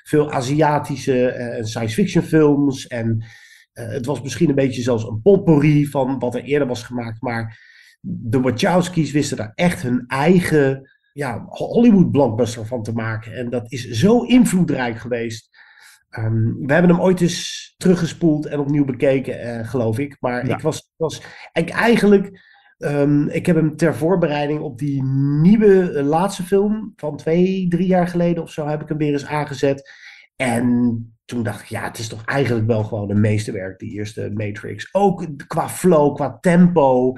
veel 0.03 0.31
Aziatische 0.31 1.27
eh, 1.27 1.63
science 1.63 1.93
fiction 1.93 2.23
films. 2.23 2.87
En 2.87 3.25
het 3.73 4.05
was 4.05 4.21
misschien 4.21 4.49
een 4.49 4.55
beetje 4.55 4.81
zelfs 4.81 5.03
een 5.03 5.21
potpourri 5.21 5.85
van 5.85 6.19
wat 6.19 6.35
er 6.35 6.43
eerder 6.43 6.67
was 6.67 6.83
gemaakt. 6.83 7.21
Maar 7.21 7.59
de 8.09 8.39
Wachowski's 8.41 9.11
wisten 9.11 9.37
daar 9.37 9.51
echt 9.55 9.81
hun 9.81 10.03
eigen 10.07 10.89
ja, 11.13 11.45
Hollywood 11.47 12.11
blockbuster 12.11 12.65
van 12.65 12.83
te 12.83 12.91
maken. 12.91 13.33
En 13.33 13.49
dat 13.49 13.71
is 13.71 13.89
zo 13.89 14.21
invloedrijk 14.21 14.97
geweest. 14.97 15.49
Ehm, 16.09 16.53
we 16.53 16.73
hebben 16.73 16.91
hem 16.91 17.01
ooit 17.01 17.21
eens 17.21 17.73
teruggespoeld 17.77 18.45
en 18.45 18.59
opnieuw 18.59 18.85
bekeken, 18.85 19.39
eh, 19.41 19.67
geloof 19.69 19.99
ik. 19.99 20.17
Maar 20.19 20.47
Ja. 20.47 20.55
ik 20.55 20.61
was, 20.61 20.91
was 20.95 21.21
ik 21.53 21.69
eigenlijk. 21.69 22.55
ehm, 22.77 23.27
ik 23.27 23.45
heb 23.45 23.55
hem 23.55 23.75
ter 23.75 23.95
voorbereiding 23.95 24.59
op 24.59 24.77
die 24.79 25.03
nieuwe 25.41 25.91
eh, 25.91 26.05
laatste 26.05 26.43
film 26.43 26.93
van 26.95 27.17
twee, 27.17 27.67
drie 27.69 27.87
jaar 27.87 28.07
geleden 28.07 28.43
of 28.43 28.51
zo 28.51 28.67
heb 28.67 28.81
ik 28.81 28.89
hem 28.89 28.97
weer 28.97 29.11
eens 29.11 29.25
aangezet. 29.25 29.91
En 30.35 31.01
toen 31.25 31.43
dacht 31.43 31.61
ik, 31.61 31.67
ja, 31.67 31.83
het 31.83 31.97
is 31.97 32.07
toch 32.07 32.25
eigenlijk 32.25 32.67
wel 32.67 32.83
gewoon 32.83 33.09
een 33.09 33.19
meesterwerk, 33.19 33.79
die 33.79 33.91
eerste 33.91 34.31
Matrix. 34.33 34.89
Ook 34.93 35.25
qua 35.47 35.69
flow, 35.69 36.15
qua 36.15 36.37
tempo. 36.41 37.13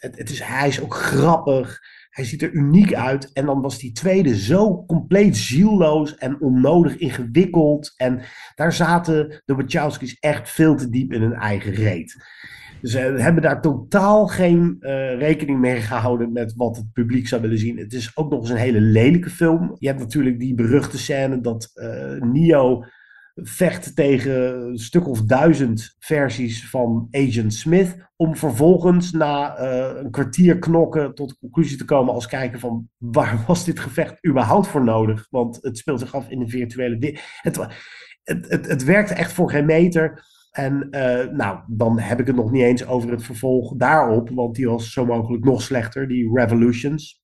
Het, 0.00 0.18
het 0.18 0.30
is, 0.30 0.40
hij 0.42 0.68
is 0.68 0.80
ook 0.80 0.94
grappig. 0.94 1.80
Hij 2.10 2.24
ziet 2.24 2.42
er 2.42 2.52
uniek 2.52 2.94
uit. 2.94 3.32
En 3.32 3.46
dan 3.46 3.60
was 3.60 3.78
die 3.78 3.92
tweede 3.92 4.36
zo 4.36 4.84
compleet 4.86 5.36
zielloos 5.36 6.16
en 6.16 6.40
onnodig 6.40 6.96
ingewikkeld. 6.96 7.94
En 7.96 8.20
daar 8.54 8.72
zaten 8.72 9.42
de 9.44 9.54
Wachowski's 9.54 10.16
echt 10.20 10.50
veel 10.50 10.76
te 10.76 10.90
diep 10.90 11.12
in 11.12 11.22
hun 11.22 11.34
eigen 11.34 11.72
reet. 11.72 12.16
Dus 12.80 12.90
ze 12.90 12.98
hebben 12.98 13.42
daar 13.42 13.60
totaal 13.60 14.26
geen 14.26 14.76
eh, 14.80 15.18
rekening 15.18 15.60
mee 15.60 15.80
gehouden 15.80 16.32
met 16.32 16.54
wat 16.56 16.76
het 16.76 16.92
publiek 16.92 17.28
zou 17.28 17.42
willen 17.42 17.58
zien. 17.58 17.78
Het 17.78 17.92
is 17.92 18.16
ook 18.16 18.30
nog 18.30 18.40
eens 18.40 18.50
een 18.50 18.56
hele 18.56 18.80
lelijke 18.80 19.30
film. 19.30 19.76
Je 19.78 19.86
hebt 19.86 20.00
natuurlijk 20.00 20.38
die 20.38 20.54
beruchte 20.54 20.98
scène 20.98 21.40
dat 21.40 21.70
eh 21.74 22.20
Neo 22.20 22.84
vecht 23.34 23.96
tegen 23.96 24.62
een 24.62 24.78
stuk 24.78 25.08
of 25.08 25.22
duizend 25.22 25.94
versies 25.98 26.68
van 26.68 27.08
Agent 27.10 27.54
Smith. 27.54 28.08
Om 28.16 28.36
vervolgens 28.36 29.12
na 29.12 29.56
eh, 29.56 30.02
een 30.02 30.10
kwartier 30.10 30.58
knokken 30.58 31.14
tot 31.14 31.28
de 31.28 31.36
conclusie 31.40 31.76
te 31.78 31.84
komen 31.84 32.14
als 32.14 32.26
kijker 32.26 32.58
van 32.58 32.88
waar 32.96 33.42
was 33.46 33.64
dit 33.64 33.78
gevecht 33.78 34.26
überhaupt 34.26 34.66
voor 34.66 34.84
nodig? 34.84 35.26
Want 35.30 35.58
het 35.60 35.78
speelt 35.78 36.00
zich 36.00 36.14
af 36.14 36.28
in 36.28 36.40
een 36.40 36.48
virtuele... 36.48 37.18
Het, 37.40 37.56
het, 38.22 38.48
het, 38.48 38.66
het 38.66 38.84
werkte 38.84 39.14
echt 39.14 39.32
voor 39.32 39.50
geen 39.50 39.66
meter. 39.66 40.24
En 40.50 40.90
eh, 40.90 41.28
nou, 41.32 41.60
dan 41.66 41.98
heb 41.98 42.20
ik 42.20 42.26
het 42.26 42.36
nog 42.36 42.50
niet 42.50 42.62
eens 42.62 42.86
over 42.86 43.10
het 43.10 43.22
vervolg 43.22 43.76
daarop, 43.76 44.30
want 44.30 44.54
die 44.54 44.68
was 44.68 44.92
zo 44.92 45.06
mogelijk 45.06 45.44
nog 45.44 45.62
slechter, 45.62 46.08
die 46.08 46.30
Revolutions. 46.32 47.19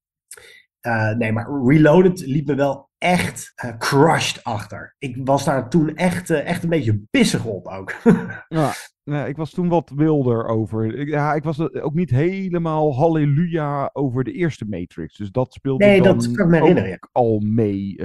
Eh, 0.80 1.10
nee, 1.10 1.32
maar 1.32 1.48
Reloaded 1.64 2.26
liep 2.26 2.46
me 2.46 2.54
wel 2.54 2.90
echt 2.98 3.52
eh, 3.54 3.76
crushed 3.78 4.44
achter. 4.44 4.94
Ik 4.98 5.16
was 5.24 5.44
daar 5.44 5.68
toen 5.68 5.94
echt, 5.94 6.30
eh, 6.30 6.46
echt 6.46 6.62
een 6.62 6.68
beetje 6.68 7.02
pissig 7.10 7.44
op 7.44 7.66
ook. 7.66 7.94
Ja, 8.48 8.72
nee, 9.04 9.28
ik 9.28 9.36
was 9.36 9.50
toen 9.50 9.68
wat 9.68 9.92
wilder 9.94 10.46
over. 10.46 10.98
Ik, 10.98 11.08
ja, 11.08 11.34
ik 11.34 11.44
was 11.44 11.72
ook 11.72 11.94
niet 11.94 12.10
helemaal 12.10 12.94
halleluja 12.94 13.90
over 13.92 14.24
de 14.24 14.32
eerste 14.32 14.64
Matrix. 14.68 15.16
Dus 15.16 15.30
dat 15.30 15.52
speelde 15.52 15.84
Nee, 15.84 16.02
dan 16.02 16.18
dat 16.18 16.30
kan 16.32 16.44
ik 16.44 16.50
me 16.50 16.58
herinneren, 16.58 16.92
ook 16.92 17.08
al 17.12 17.40
mee. 17.40 17.96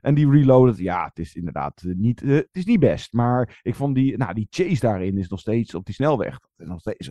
en 0.00 0.14
die 0.14 0.30
Reloaded, 0.30 0.78
ja, 0.78 1.04
het 1.04 1.18
is 1.18 1.34
inderdaad 1.34 1.82
niet, 1.82 2.20
het 2.20 2.48
is 2.52 2.64
niet 2.64 2.80
best. 2.80 3.12
Maar 3.12 3.60
ik 3.62 3.74
vond 3.74 3.94
die, 3.94 4.16
nou, 4.16 4.34
die 4.34 4.46
chase 4.50 4.80
daarin 4.80 5.18
is 5.18 5.28
nog 5.28 5.40
steeds 5.40 5.74
op 5.74 5.84
die 5.84 5.94
snelweg. 5.94 6.30
Dat 6.30 6.50
is 6.56 6.66
nog 6.66 6.80
steeds 6.80 7.08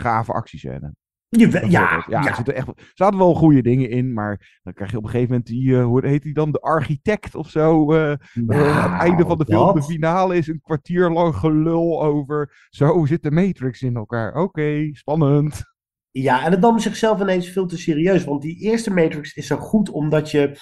gave 0.00 0.32
actiescène. 0.32 0.94
Je, 1.36 1.66
ja, 1.68 2.04
ja. 2.08 2.26
Er, 2.26 2.34
zitten 2.34 2.54
echt, 2.54 2.66
er 2.68 2.90
zaten 2.94 3.18
wel 3.18 3.34
goede 3.34 3.62
dingen 3.62 3.90
in, 3.90 4.12
maar 4.12 4.58
dan 4.62 4.72
krijg 4.72 4.90
je 4.90 4.96
op 4.96 5.04
een 5.04 5.10
gegeven 5.10 5.30
moment 5.30 5.48
die, 5.48 5.76
eh, 5.76 5.84
hoe 5.84 6.06
heet 6.06 6.22
die 6.22 6.34
dan? 6.34 6.52
De 6.52 6.60
architect 6.60 7.34
of 7.34 7.48
zo. 7.50 7.92
eh, 7.92 8.12
eh, 8.12 8.78
aan 8.78 8.92
het 8.92 9.00
einde 9.00 9.24
van 9.26 9.38
de 9.38 9.44
film, 9.44 9.74
de 9.74 9.82
finale 9.82 10.36
is 10.36 10.48
een 10.48 10.60
kwartier 10.60 11.10
lang 11.10 11.34
gelul 11.34 12.02
over. 12.02 12.66
Zo 12.70 13.04
zit 13.06 13.22
de 13.22 13.30
Matrix 13.30 13.82
in 13.82 13.96
elkaar. 13.96 14.34
Oké, 14.34 14.88
spannend. 14.92 15.62
Ja, 16.10 16.44
en 16.44 16.50
het 16.50 16.60
nam 16.60 16.78
zichzelf 16.78 17.20
ineens 17.20 17.48
veel 17.48 17.66
te 17.66 17.78
serieus. 17.78 18.24
Want 18.24 18.42
die 18.42 18.58
eerste 18.60 18.90
Matrix 18.90 19.34
is 19.34 19.46
zo 19.46 19.56
goed 19.56 19.90
omdat 19.90 20.30
je. 20.30 20.58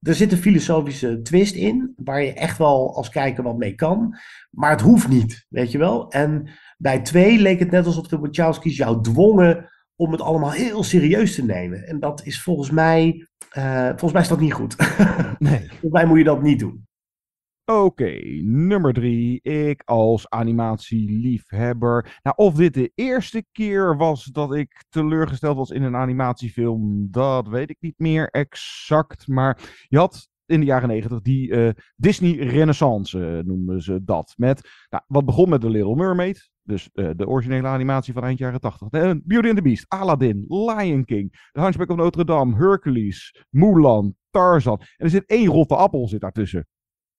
Er 0.00 0.14
zit 0.14 0.32
een 0.32 0.38
filosofische 0.38 1.22
twist 1.22 1.54
in. 1.54 1.92
Waar 1.96 2.22
je 2.22 2.32
echt 2.32 2.58
wel 2.58 2.96
als 2.96 3.08
kijker 3.08 3.42
wat 3.42 3.56
mee 3.56 3.74
kan. 3.74 4.16
Maar 4.50 4.70
het 4.70 4.80
hoeft 4.80 5.08
niet, 5.08 5.46
weet 5.48 5.70
je 5.72 5.78
wel. 5.78 6.10
En 6.10 6.48
bij 6.78 7.00
twee 7.00 7.38
leek 7.38 7.58
het 7.58 7.70
net 7.70 7.86
alsof 7.86 8.06
de 8.08 8.18
Wachowski's 8.18 8.76
jou 8.76 9.02
dwongen. 9.02 9.70
Om 9.96 10.12
het 10.12 10.20
allemaal 10.20 10.52
heel 10.52 10.82
serieus 10.82 11.34
te 11.34 11.44
nemen. 11.44 11.86
En 11.86 12.00
dat 12.00 12.24
is 12.24 12.42
volgens 12.42 12.70
mij. 12.70 13.26
eh, 13.50 13.86
volgens 13.88 14.12
mij 14.12 14.22
is 14.22 14.28
dat 14.28 14.40
niet 14.40 14.52
goed. 14.52 14.76
Nee. 15.38 15.58
volgens 15.58 15.92
mij 15.92 16.06
moet 16.06 16.18
je 16.18 16.24
dat 16.24 16.42
niet 16.42 16.58
doen. 16.58 16.84
Oké, 17.72 18.18
nummer 18.42 18.92
drie. 18.92 19.40
Ik 19.42 19.82
als 19.84 20.28
animatieliefhebber. 20.30 22.18
Nou, 22.22 22.36
of 22.36 22.54
dit 22.54 22.74
de 22.74 22.92
eerste 22.94 23.44
keer 23.52 23.96
was 23.96 24.24
dat 24.24 24.54
ik 24.54 24.84
teleurgesteld 24.88 25.56
was 25.56 25.70
in 25.70 25.82
een 25.82 25.96
animatiefilm, 25.96 27.08
dat 27.10 27.48
weet 27.48 27.70
ik 27.70 27.76
niet 27.80 27.98
meer 27.98 28.28
exact. 28.30 29.28
Maar 29.28 29.84
je 29.88 29.98
had 29.98 30.28
in 30.46 30.60
de 30.60 30.66
jaren 30.66 30.88
negentig 30.88 31.20
die 31.20 31.50
eh, 31.50 31.70
Disney 31.96 32.36
Renaissance, 32.36 33.26
eh, 33.26 33.44
noemen 33.44 33.82
ze 33.82 34.04
dat. 34.04 34.34
Met, 34.36 34.68
nou, 34.88 35.02
wat 35.06 35.24
begon 35.24 35.48
met 35.48 35.60
The 35.60 35.70
Little 35.70 35.94
Mermaid. 35.94 36.50
Dus 36.62 36.90
eh, 36.92 37.10
de 37.16 37.26
originele 37.26 37.68
animatie 37.68 38.12
van 38.12 38.24
eind 38.24 38.38
jaren 38.38 38.60
80. 38.60 38.88
En 38.90 39.22
Beauty 39.24 39.48
and 39.48 39.56
the 39.56 39.62
Beast, 39.62 39.84
Aladdin, 39.88 40.44
Lion 40.48 41.04
King, 41.04 41.48
The 41.52 41.60
Hunchback 41.60 41.90
of 41.90 41.96
Notre 41.96 42.24
Dame, 42.24 42.56
Hercules, 42.56 43.44
Mulan, 43.50 44.14
Tarzan. 44.30 44.78
En 44.78 45.04
er 45.04 45.10
zit 45.10 45.26
één 45.26 45.46
rotte 45.46 45.76
appel 45.76 46.08
zit 46.08 46.20
daartussen. 46.20 46.66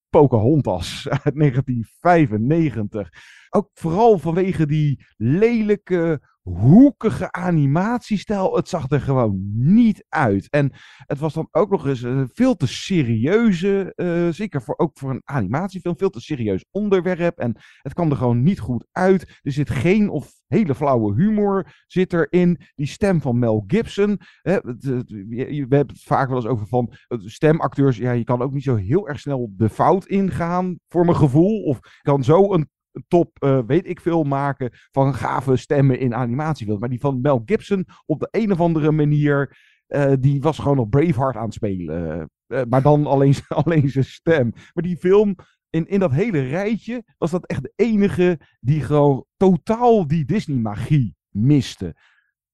Pocahontas 0.10 1.08
uit 1.24 1.36
1995. 1.36 3.10
Ook 3.50 3.70
vooral 3.74 4.18
vanwege 4.18 4.66
die 4.66 5.06
lelijke, 5.18 6.22
hoekige 6.56 7.32
animatiestijl. 7.32 8.56
Het 8.56 8.70
zag 8.70 8.90
er 8.90 9.02
gewoon 9.02 9.50
niet 9.54 10.06
uit. 10.10 10.50
En 10.50 10.72
het 10.98 11.20
was 11.20 11.34
dan 11.34 11.48
ook 11.52 11.70
nog 11.70 11.88
eens 11.88 12.02
een 12.02 12.30
veel 12.34 12.56
te 12.56 12.68
serieuze, 12.68 13.94
eh, 13.96 14.28
zeker 14.30 14.62
voor, 14.62 14.78
ook 14.78 14.98
voor 14.98 15.10
een 15.10 15.22
animatiefilm, 15.24 15.98
veel 15.98 16.10
te 16.10 16.22
serieus 16.22 16.66
onderwerp. 16.72 17.38
En 17.38 17.56
het 17.82 17.94
kwam 17.94 18.10
er 18.10 18.18
gewoon 18.18 18.44
niet 18.44 18.60
goed 18.60 18.88
uit. 18.92 19.40
Er 19.42 19.52
zit 19.52 19.70
geen 19.70 20.10
of 20.10 20.32
hele 20.48 20.76
flauwe 20.76 21.16
humor 21.16 21.84
zit 21.88 22.14
erin. 22.14 22.60
Die 22.76 22.88
stem 22.88 23.22
van 23.22 23.40
Mel 23.40 23.64
Gibson. 23.68 24.20
Hè, 24.42 24.60
we 24.62 25.66
hebben 25.70 25.88
het 25.88 26.04
vaak 26.04 26.28
wel 26.28 26.38
eens 26.38 26.46
over 26.46 26.68
van 26.68 26.94
eh, 27.08 27.18
stemacteurs. 27.20 27.98
Ja, 27.98 28.12
je 28.12 28.24
kan 28.24 28.42
ook 28.42 28.54
niet 28.54 28.64
zo 28.64 28.76
heel 28.76 29.08
erg 29.08 29.20
snel 29.20 29.54
de 29.58 29.70
fout 29.70 30.06
ingaan, 30.06 30.80
voor 30.88 31.06
mijn 31.06 31.18
gevoel. 31.18 31.64
Of 31.64 31.80
kan 32.02 32.24
zo 32.24 32.54
een 32.54 32.70
top, 33.08 33.44
eh, 33.44 33.60
weet 33.68 33.88
ik 33.88 34.00
veel, 34.00 34.24
maken 34.24 34.72
van 34.92 35.14
gave 35.14 35.56
stemmen 35.56 36.00
in 36.00 36.16
animatiefilms. 36.16 36.80
Maar 36.80 36.90
die 36.90 37.00
van 37.00 37.22
Mel 37.22 37.42
Gibson 37.46 37.86
op 38.06 38.20
de 38.20 38.28
een 38.32 38.52
of 38.52 38.60
andere 38.60 38.92
manier, 38.92 39.58
eh, 39.88 40.14
die 40.20 40.42
was 40.42 40.60
gewoon 40.60 40.78
op 40.78 40.90
Braveheart 40.90 41.36
aan 41.36 41.46
het 41.46 41.54
spelen. 41.54 42.30
Eh, 42.48 42.62
maar 42.70 42.82
dan 42.82 43.06
alleen, 43.06 43.34
alleen 43.48 43.90
zijn 43.90 44.06
stem. 44.06 44.52
Maar 44.74 44.84
die 44.84 44.98
film, 44.98 45.36
in, 45.70 45.88
in 45.88 46.00
dat 46.00 46.12
hele 46.12 46.40
rijtje, 46.40 47.04
was 47.18 47.32
dat 47.32 47.46
echt 47.46 47.62
de 47.62 47.74
enige 47.76 48.40
die 48.60 48.82
gewoon 48.82 49.26
totaal 49.38 50.08
die 50.08 50.26
Disney-magie 50.26 51.16
miste. 51.30 51.96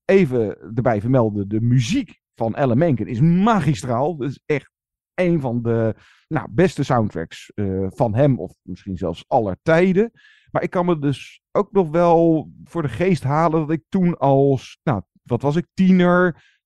Even 0.06 0.58
erbij 0.76 1.02
vermelden, 1.02 1.48
de 1.48 1.62
muziek 1.62 2.22
van 2.36 2.56
Alan 2.56 2.78
Menken 2.78 3.08
is 3.08 3.20
magistraal. 3.20 4.18
Dat 4.18 4.30
is 4.30 4.42
echt 4.46 4.72
een 5.16 5.42
van 5.42 5.62
de 5.62 5.96
nou, 6.28 6.48
beste 6.52 6.84
soundtracks 6.84 7.52
eh, 7.56 7.86
van 7.90 8.16
hem, 8.16 8.40
of 8.40 8.54
misschien 8.62 8.98
zelfs 8.98 9.24
aller 9.28 9.58
tijden. 9.62 10.12
Maar 10.52 10.64
ik 10.64 10.70
kan 10.70 10.86
me 10.86 11.00
dus 11.00 11.42
ook 11.52 11.72
nog 11.72 11.90
wel 11.90 12.52
voor 12.64 12.82
de 12.82 12.90
geest 12.90 13.24
halen 13.24 13.60
dat 13.60 13.72
ik 13.72 13.84
toen 13.90 14.18
als, 14.18 14.80
nou, 14.84 15.02
wat 15.24 15.42
was 15.42 15.56
ik, 15.56 15.68
tiener, 15.74 16.26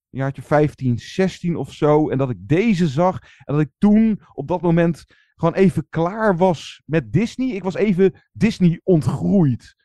een 0.09 0.19
jaartje 0.19 0.41
15, 0.41 0.99
16 0.99 1.55
of 1.55 1.73
zo, 1.73 2.09
en 2.09 2.17
dat 2.17 2.29
ik 2.29 2.37
deze 2.39 2.87
zag, 2.87 3.19
en 3.43 3.53
dat 3.53 3.61
ik 3.61 3.71
toen 3.77 4.21
op 4.33 4.47
dat 4.47 4.61
moment 4.61 5.05
gewoon 5.35 5.53
even 5.53 5.87
klaar 5.89 6.37
was 6.37 6.81
met 6.85 7.13
Disney. 7.13 7.47
Ik 7.47 7.63
was 7.63 7.75
even 7.75 8.13
Disney 8.31 8.81
ontgroeid. 8.83 9.75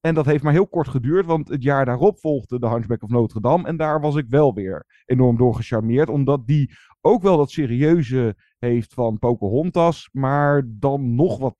En 0.00 0.14
dat 0.14 0.26
heeft 0.26 0.42
maar 0.42 0.52
heel 0.52 0.68
kort 0.68 0.88
geduurd, 0.88 1.26
want 1.26 1.48
het 1.48 1.62
jaar 1.62 1.84
daarop 1.84 2.18
volgde 2.18 2.58
de 2.58 2.68
Hunchback 2.68 3.02
of 3.02 3.10
Notre 3.10 3.40
Dame. 3.40 3.66
En 3.66 3.76
daar 3.76 4.00
was 4.00 4.14
ik 4.14 4.24
wel 4.28 4.54
weer 4.54 4.86
enorm 5.04 5.36
door 5.36 5.54
gecharmeerd, 5.54 6.08
omdat 6.08 6.46
die 6.46 6.70
ook 7.06 7.22
wel 7.22 7.36
dat 7.36 7.50
serieuze 7.50 8.36
heeft 8.58 8.94
van 8.94 9.18
Pocahontas, 9.18 10.08
maar 10.12 10.62
dan 10.66 11.14
nog 11.14 11.38
wat, 11.38 11.58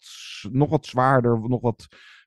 nog 0.50 0.70
wat 0.70 0.86
zwaarder, 0.86 1.40
nog 1.48 1.60
wat 1.60 1.86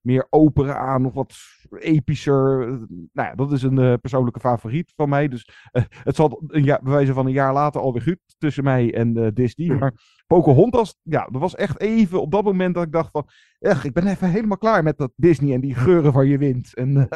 meer 0.10 0.27
opera, 0.30 0.98
nog 0.98 1.14
wat 1.14 1.36
epischer. 1.80 2.68
Nou 3.14 3.27
ja, 3.27 3.36
dat 3.36 3.52
is 3.52 3.64
een 3.64 3.77
eh, 3.77 3.94
persoonlijke 4.02 4.40
favoriet 4.40 4.94
van 4.95 5.10
mij. 5.10 5.27
Dus 5.27 5.49
eh, 5.72 5.84
het 5.90 6.15
zal 6.15 6.44
een 6.48 6.64
jaar, 6.64 6.80
bij 6.84 6.94
wijze 6.94 7.14
van 7.14 7.26
een 7.26 7.31
jaar 7.31 7.53
later 7.53 7.81
alweer 7.81 8.02
goed 8.02 8.19
tussen 8.38 8.64
mij 8.64 8.94
en 8.94 9.18
eh, 9.18 9.27
Disney. 9.34 9.77
Maar 9.77 9.94
Pocahontas, 10.27 10.95
ja, 11.03 11.27
dat 11.31 11.41
was 11.41 11.56
echt 11.56 11.80
even 11.80 12.22
op 12.22 12.31
dat 12.31 12.44
moment 12.44 12.73
dat 12.73 12.84
ik 12.84 12.91
dacht 12.91 13.11
van, 13.11 13.27
echt, 13.60 13.84
ik 13.84 13.94
ben 13.94 14.07
even 14.07 14.30
helemaal 14.30 14.57
klaar 14.57 14.84
met 14.84 14.98
dat 14.98 15.11
Disney 15.15 15.53
en 15.53 15.61
die 15.61 15.76
geuren 15.76 16.14
van 16.14 16.27
je 16.27 16.38
wind. 16.38 16.76
En, 16.76 16.91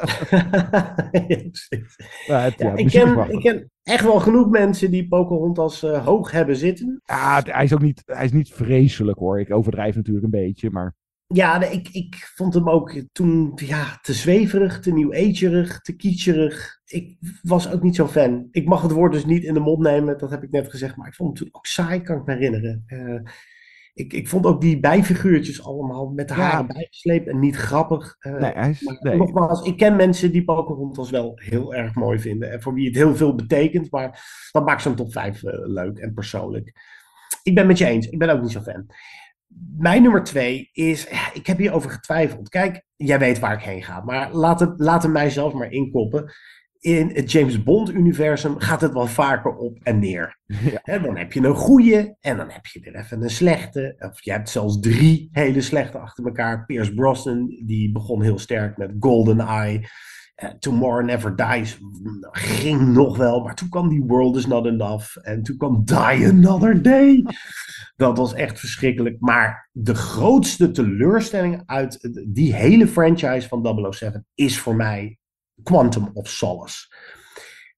ja, 2.27 2.39
het, 2.39 2.57
ja, 2.57 2.67
Ja, 2.67 2.75
ik, 2.75 2.87
ken, 2.87 3.13
prachtig. 3.13 3.35
ik 3.35 3.41
ken 3.41 3.71
echt 3.83 4.03
wel 4.03 4.19
genoeg 4.19 4.49
mensen 4.49 4.91
die 4.91 5.07
Pocahontas 5.07 5.81
hoog 5.81 6.31
hebben 6.31 6.55
zitten. 6.55 7.01
Ja, 7.05 7.41
hij 7.43 7.63
is 7.63 7.73
ook 7.73 7.81
niet, 7.81 8.01
hij 8.05 8.25
is 8.25 8.31
niet 8.31 8.53
vreselijk 8.53 9.19
hoor. 9.19 9.39
Ik 9.39 9.53
overdrijf 9.53 9.95
natuurlijk 9.95 10.25
een 10.25 10.31
beetje, 10.31 10.71
maar 10.71 10.95
Ja, 11.33 11.63
ik, 11.63 11.89
ik 11.91 12.15
vond 12.35 12.53
hem 12.53 12.69
ook 12.69 13.01
toen 13.11 13.51
ja, 13.55 13.97
te 14.01 14.13
zweverig, 14.13 14.79
te 14.79 14.93
nieuw-agerig, 14.93 15.81
te 15.81 15.95
kitscherig. 15.95 16.79
Ik 16.85 17.17
was 17.41 17.71
ook 17.71 17.81
niet 17.83 17.95
zo'n 17.95 18.07
fan. 18.07 18.47
Ik 18.51 18.65
mag 18.67 18.81
het 18.81 18.91
woord 18.91 19.11
dus 19.11 19.25
niet 19.25 19.43
in 19.43 19.53
de 19.53 19.59
mond 19.59 19.79
nemen, 19.79 20.17
dat 20.17 20.29
heb 20.29 20.43
ik 20.43 20.51
net 20.51 20.69
gezegd. 20.69 20.95
Maar 20.95 21.07
ik 21.07 21.13
vond 21.15 21.29
hem 21.37 21.37
toen 21.47 21.55
ook 21.55 21.65
saai, 21.65 22.01
kan 22.01 22.17
ik 22.17 22.25
me 22.25 22.33
herinneren. 22.33 22.83
Eh, 22.87 23.31
ik, 23.93 24.13
ik 24.13 24.27
vond 24.27 24.45
ook 24.45 24.61
die 24.61 24.79
bijfiguurtjes 24.79 25.63
allemaal 25.63 26.09
met 26.09 26.27
de 26.27 26.33
Ja. 26.33 26.39
haren 26.41 26.67
bijgesleept 26.67 27.27
en 27.27 27.39
niet 27.39 27.55
grappig. 27.55 28.15
Eh, 28.19 28.33
Nee, 28.33 28.51
hij 28.53 28.69
is- 28.69 28.81
maar 28.81 28.97
nee. 28.99 29.17
Nogmaals, 29.17 29.61
ik 29.61 29.77
ken 29.77 29.95
mensen 29.95 30.31
die 30.31 30.43
Pocahontas 30.43 31.09
wel 31.09 31.31
heel 31.35 31.73
erg 31.73 31.95
mooi 31.95 32.19
vinden. 32.19 32.51
En 32.51 32.61
voor 32.61 32.73
wie 32.73 32.85
het 32.87 32.95
heel 32.95 33.15
veel 33.15 33.35
betekent. 33.35 33.91
Maar 33.91 34.23
dat 34.51 34.65
maakt 34.65 34.81
zo'n 34.81 34.95
top 34.95 35.11
5 35.11 35.41
leuk 35.65 35.97
en 35.97 36.13
persoonlijk. 36.13 36.71
Ik 37.43 37.55
ben 37.55 37.67
met 37.67 37.77
je 37.77 37.85
eens. 37.85 38.07
Ik 38.09 38.19
ben 38.19 38.29
ook 38.29 38.41
niet 38.41 38.51
zo 38.51 38.61
fan. 38.61 38.85
Mijn 39.77 40.01
nummer 40.01 40.23
twee 40.23 40.69
is, 40.71 41.07
ik 41.33 41.47
heb 41.47 41.57
hierover 41.57 41.89
getwijfeld. 41.89 42.49
Kijk, 42.49 42.83
jij 42.95 43.19
weet 43.19 43.39
waar 43.39 43.53
ik 43.53 43.63
heen 43.63 43.83
ga, 43.83 44.01
maar 44.03 44.33
laat 44.33 44.59
het, 44.59 44.73
laat 44.77 45.03
het 45.03 45.11
mijzelf 45.11 45.53
maar 45.53 45.71
inkoppen. 45.71 46.31
In 46.79 47.11
het 47.13 47.31
James 47.31 47.63
Bond-universum 47.63 48.59
gaat 48.59 48.81
het 48.81 48.93
wel 48.93 49.07
vaker 49.07 49.55
op 49.55 49.79
en 49.83 49.99
neer. 49.99 50.37
Hè, 50.83 51.01
dan 51.01 51.17
heb 51.17 51.33
je 51.33 51.39
een 51.39 51.55
goede 51.55 52.15
en 52.19 52.37
dan 52.37 52.49
heb 52.49 52.65
je 52.65 52.79
weer 52.79 52.95
even 52.95 53.21
een 53.23 53.29
slechte. 53.29 53.95
Of 53.99 54.23
je 54.23 54.31
hebt 54.31 54.49
zelfs 54.49 54.79
drie 54.79 55.29
hele 55.31 55.61
slechte 55.61 55.97
achter 55.97 56.25
elkaar. 56.25 56.65
Pierce 56.65 56.93
Brosnan, 56.93 57.61
die 57.65 57.91
begon 57.91 58.21
heel 58.21 58.39
sterk 58.39 58.77
met 58.77 58.91
GoldenEye. 58.99 59.79
eh, 59.79 59.87
Tomorrow 60.59 61.05
Never 61.05 61.35
Dies 61.35 61.79
ging 62.31 62.93
nog 62.93 63.17
wel, 63.17 63.43
maar 63.43 63.55
toen 63.55 63.69
kwam 63.69 63.89
die 63.89 64.03
World 64.03 64.35
Is 64.35 64.45
Not 64.45 64.65
Enough 64.65 65.17
en 65.21 65.43
toen 65.43 65.57
kwam 65.57 65.85
Die 65.85 66.27
Another 66.27 66.81
Day. 66.81 67.25
Dat 67.95 68.17
was 68.17 68.33
echt 68.33 68.59
verschrikkelijk. 68.59 69.19
Maar 69.19 69.69
de 69.71 69.95
grootste 69.95 70.71
teleurstelling 70.71 71.63
uit 71.65 72.23
die 72.27 72.53
hele 72.53 72.87
franchise 72.87 73.47
van 73.47 73.91
007 73.91 74.25
is 74.33 74.59
voor 74.59 74.75
mij 74.75 75.19
Quantum 75.63 76.09
of 76.13 76.29
Solace. 76.29 76.95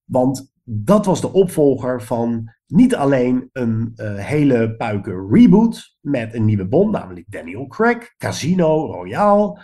Want 0.04 0.54
dat 0.64 1.06
was 1.06 1.22
de 1.22 1.34
opvolger 1.34 2.02
van 2.02 2.54
niet 2.68 2.96
alleen 2.96 3.50
een 3.52 3.94
uh, 3.96 4.16
hele 4.16 4.76
puike 4.76 5.28
reboot 5.30 5.98
met 6.02 6.34
een 6.34 6.46
nieuwe 6.46 6.68
Bond, 6.68 6.92
namelijk 6.92 7.26
Daniel 7.32 7.68
Craig, 7.68 8.16
Casino 8.18 8.92
Royale. 8.92 9.62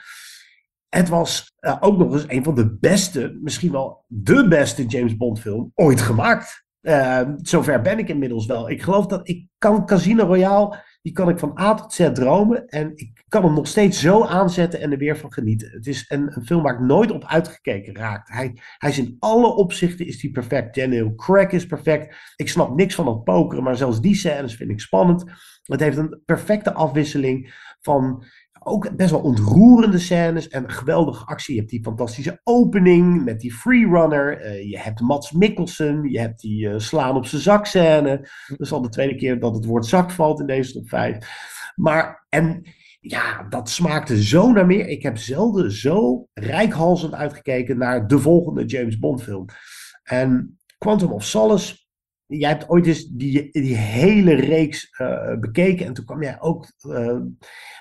Het 0.96 1.10
was 1.10 1.54
uh, 1.60 1.78
ook 1.80 1.98
nog 1.98 2.14
eens 2.14 2.26
een 2.28 2.44
van 2.44 2.56
de 2.56 2.78
beste, 2.80 3.40
misschien 3.42 3.72
wel 3.72 4.06
de 4.08 4.48
beste 4.48 4.86
James 4.86 5.18
Bond 5.18 5.40
film 5.40 5.72
ooit 5.76 6.02
gemaakt. 6.02 6.66
Uh, 6.82 7.22
zover 7.36 7.82
ben 7.82 8.00
ik 8.00 8.10
inmiddels 8.10 8.46
wel. 8.46 8.70
Ik 8.70 8.82
geloof 8.82 9.06
dat 9.06 9.28
ik 9.28 9.48
kan 9.58 9.86
Casino 9.86 10.26
Royale, 10.26 10.84
die 11.02 11.14
kan 11.14 11.30
ik 11.30 11.40
van 11.40 11.60
A 11.60 11.74
tot 11.74 11.94
Z 11.94 12.10
dromen. 12.14 12.68
En 12.68 12.92
ik 12.96 13.24
kan 13.28 13.44
hem 13.44 13.54
nog 13.54 13.68
steeds 13.68 14.00
zo 14.00 14.26
aanzetten 14.26 14.82
en 14.82 14.92
er 14.92 14.98
weer 14.98 15.18
van 15.18 15.34
genieten. 15.34 15.72
Het 15.72 15.88
is 15.88 16.06
een, 16.08 16.36
een 16.36 16.46
film 16.46 16.64
waar 16.64 16.74
ik 16.74 16.80
nooit 16.80 17.12
op 17.12 17.26
uitgekeken 17.26 17.96
raakt. 17.96 18.30
Hij, 18.30 18.58
hij 18.78 18.90
is 18.90 18.98
in 18.98 19.16
alle 19.20 19.56
opzichten 19.56 20.08
is 20.08 20.20
die 20.20 20.32
perfect. 20.32 20.76
Daniel 20.76 21.16
Craig 21.16 21.52
is 21.52 21.66
perfect. 21.66 22.34
Ik 22.36 22.50
snap 22.50 22.76
niks 22.76 22.96
van 22.96 23.06
dat 23.06 23.24
pokeren, 23.24 23.64
maar 23.64 23.78
zelfs 23.78 24.02
die 24.02 24.16
scènes 24.16 24.56
vind 24.56 24.70
ik 24.70 24.80
spannend. 24.80 25.24
Het 25.62 25.80
heeft 25.80 25.98
een 25.98 26.22
perfecte 26.26 26.74
afwisseling 26.74 27.54
van 27.80 28.24
ook 28.64 28.96
best 28.96 29.12
wel 29.12 29.20
ontroerende 29.20 30.00
scènes 30.00 30.48
en 30.48 30.72
geweldige 30.72 31.26
actie. 31.26 31.54
Je 31.54 31.60
hebt 31.60 31.72
die 31.72 31.84
fantastische 31.84 32.42
opening 32.44 33.24
met 33.24 33.40
die 33.40 33.54
freerunner. 33.54 34.46
Uh, 34.46 34.70
je 34.70 34.80
hebt 34.80 35.00
Mats 35.00 35.32
Mikkelsen. 35.32 36.10
Je 36.10 36.20
hebt 36.20 36.42
die 36.42 36.68
uh, 36.68 36.78
slaan 36.78 37.16
op 37.16 37.26
zijn 37.26 37.42
zak 37.42 37.66
scène. 37.66 38.30
Dat 38.48 38.60
is 38.60 38.72
al 38.72 38.82
de 38.82 38.90
tweede 38.90 39.16
keer 39.16 39.40
dat 39.40 39.56
het 39.56 39.66
woord 39.66 39.86
zak 39.86 40.12
valt 40.12 40.40
in 40.40 40.46
deze 40.46 40.74
top 40.74 40.90
5. 40.90 41.18
Maar, 41.76 42.26
en 42.30 42.64
ja, 43.00 43.44
dat 43.50 43.70
smaakte 43.70 44.24
zo 44.24 44.52
naar 44.52 44.66
meer. 44.66 44.88
Ik 44.88 45.04
heb 45.04 45.18
zelden 45.18 45.72
zo 45.72 46.28
rijkhalsend 46.34 47.14
uitgekeken 47.14 47.78
naar 47.78 48.08
de 48.08 48.20
volgende 48.20 48.66
James 48.66 49.00
Bond 49.00 49.24
film. 49.24 49.46
En 50.04 50.60
Quantum 50.78 51.12
of 51.12 51.24
Solace 51.24 51.81
jij 52.38 52.50
hebt 52.50 52.70
ooit 52.70 52.86
eens 52.86 53.08
die, 53.08 53.50
die 53.52 53.76
hele 53.76 54.34
reeks 54.34 55.00
uh, 55.02 55.40
bekeken. 55.40 55.86
En 55.86 55.94
toen 55.94 56.06
kwam 56.06 56.24
jij 56.24 56.42
ook 56.42 56.72
uh, 56.88 57.06
tot 57.06 57.32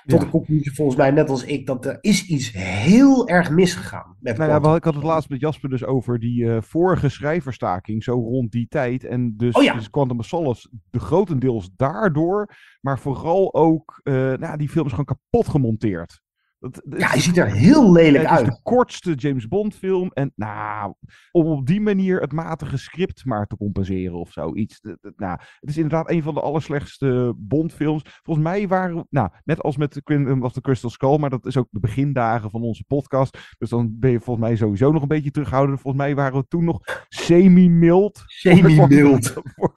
ja. 0.03 0.17
de 0.17 0.29
conclusie, 0.29 0.75
volgens 0.75 0.97
mij, 0.97 1.11
net 1.11 1.29
als 1.29 1.43
ik, 1.43 1.65
dat 1.65 1.85
er 1.85 1.97
is 2.01 2.25
iets 2.25 2.51
heel 2.53 3.27
erg 3.27 3.49
misgegaan. 3.49 4.17
Met 4.19 4.37
nou 4.37 4.49
ja, 4.49 4.75
ik 4.75 4.83
had 4.83 4.93
het 4.93 5.03
laatst 5.03 5.29
met 5.29 5.39
Jasper 5.39 5.69
dus 5.69 5.85
over 5.85 6.19
die 6.19 6.43
uh, 6.43 6.61
vorige 6.61 7.09
schrijverstaking, 7.09 8.03
zo 8.03 8.13
rond 8.13 8.51
die 8.51 8.67
tijd. 8.67 9.03
En 9.03 9.33
dus, 9.37 9.55
oh 9.55 9.63
ja. 9.63 9.73
dus 9.73 9.89
Quantum 9.89 10.19
of 10.19 10.25
Solace, 10.25 10.69
de 10.89 10.99
grotendeels 10.99 11.69
daardoor, 11.75 12.55
maar 12.81 12.99
vooral 12.99 13.53
ook, 13.53 13.99
nou, 14.03 14.57
die 14.57 14.69
film 14.69 14.85
is 14.85 14.91
gewoon 14.91 15.05
kapot 15.05 15.47
gemonteerd. 15.47 16.21
Dat, 16.61 16.81
ja, 16.97 17.07
hij 17.07 17.19
ziet 17.19 17.37
er 17.37 17.51
heel 17.51 17.91
lelijk 17.91 18.25
uit. 18.25 18.39
Het 18.39 18.47
is 18.47 18.55
de 18.55 18.61
kortste 18.63 19.13
James 19.13 19.47
Bond 19.47 19.75
film. 19.75 20.11
En 20.13 20.31
nou, 20.35 20.93
om 21.31 21.45
op 21.45 21.65
die 21.65 21.81
manier 21.81 22.19
het 22.19 22.31
matige 22.31 22.77
script 22.77 23.25
maar 23.25 23.47
te 23.47 23.57
compenseren 23.57 24.19
of 24.19 24.31
zoiets. 24.31 24.79
Nou, 25.15 25.39
het 25.59 25.69
is 25.69 25.75
inderdaad 25.75 26.09
een 26.09 26.23
van 26.23 26.33
de 26.33 26.41
allerslechtste 26.41 27.33
Bond 27.37 27.73
films. 27.73 28.01
Volgens 28.23 28.45
mij 28.45 28.67
waren, 28.67 29.07
nou, 29.09 29.29
net 29.43 29.61
als 29.61 29.77
met 29.77 30.01
Quantum 30.03 30.43
of 30.43 30.53
the 30.53 30.61
Crystal 30.61 30.89
Skull, 30.89 31.17
maar 31.17 31.29
dat 31.29 31.45
is 31.45 31.57
ook 31.57 31.67
de 31.71 31.79
begindagen 31.79 32.49
van 32.49 32.61
onze 32.61 32.83
podcast. 32.87 33.37
Dus 33.57 33.69
dan 33.69 33.95
ben 33.99 34.11
je 34.11 34.19
volgens 34.19 34.47
mij 34.47 34.55
sowieso 34.55 34.91
nog 34.91 35.01
een 35.01 35.07
beetje 35.07 35.31
terughouden. 35.31 35.79
Volgens 35.79 36.03
mij 36.03 36.15
waren 36.15 36.39
we 36.39 36.47
toen 36.47 36.65
nog 36.65 36.79
semi-mild. 37.09 38.23
Semi-mild. 38.25 39.33
Voor 39.55 39.73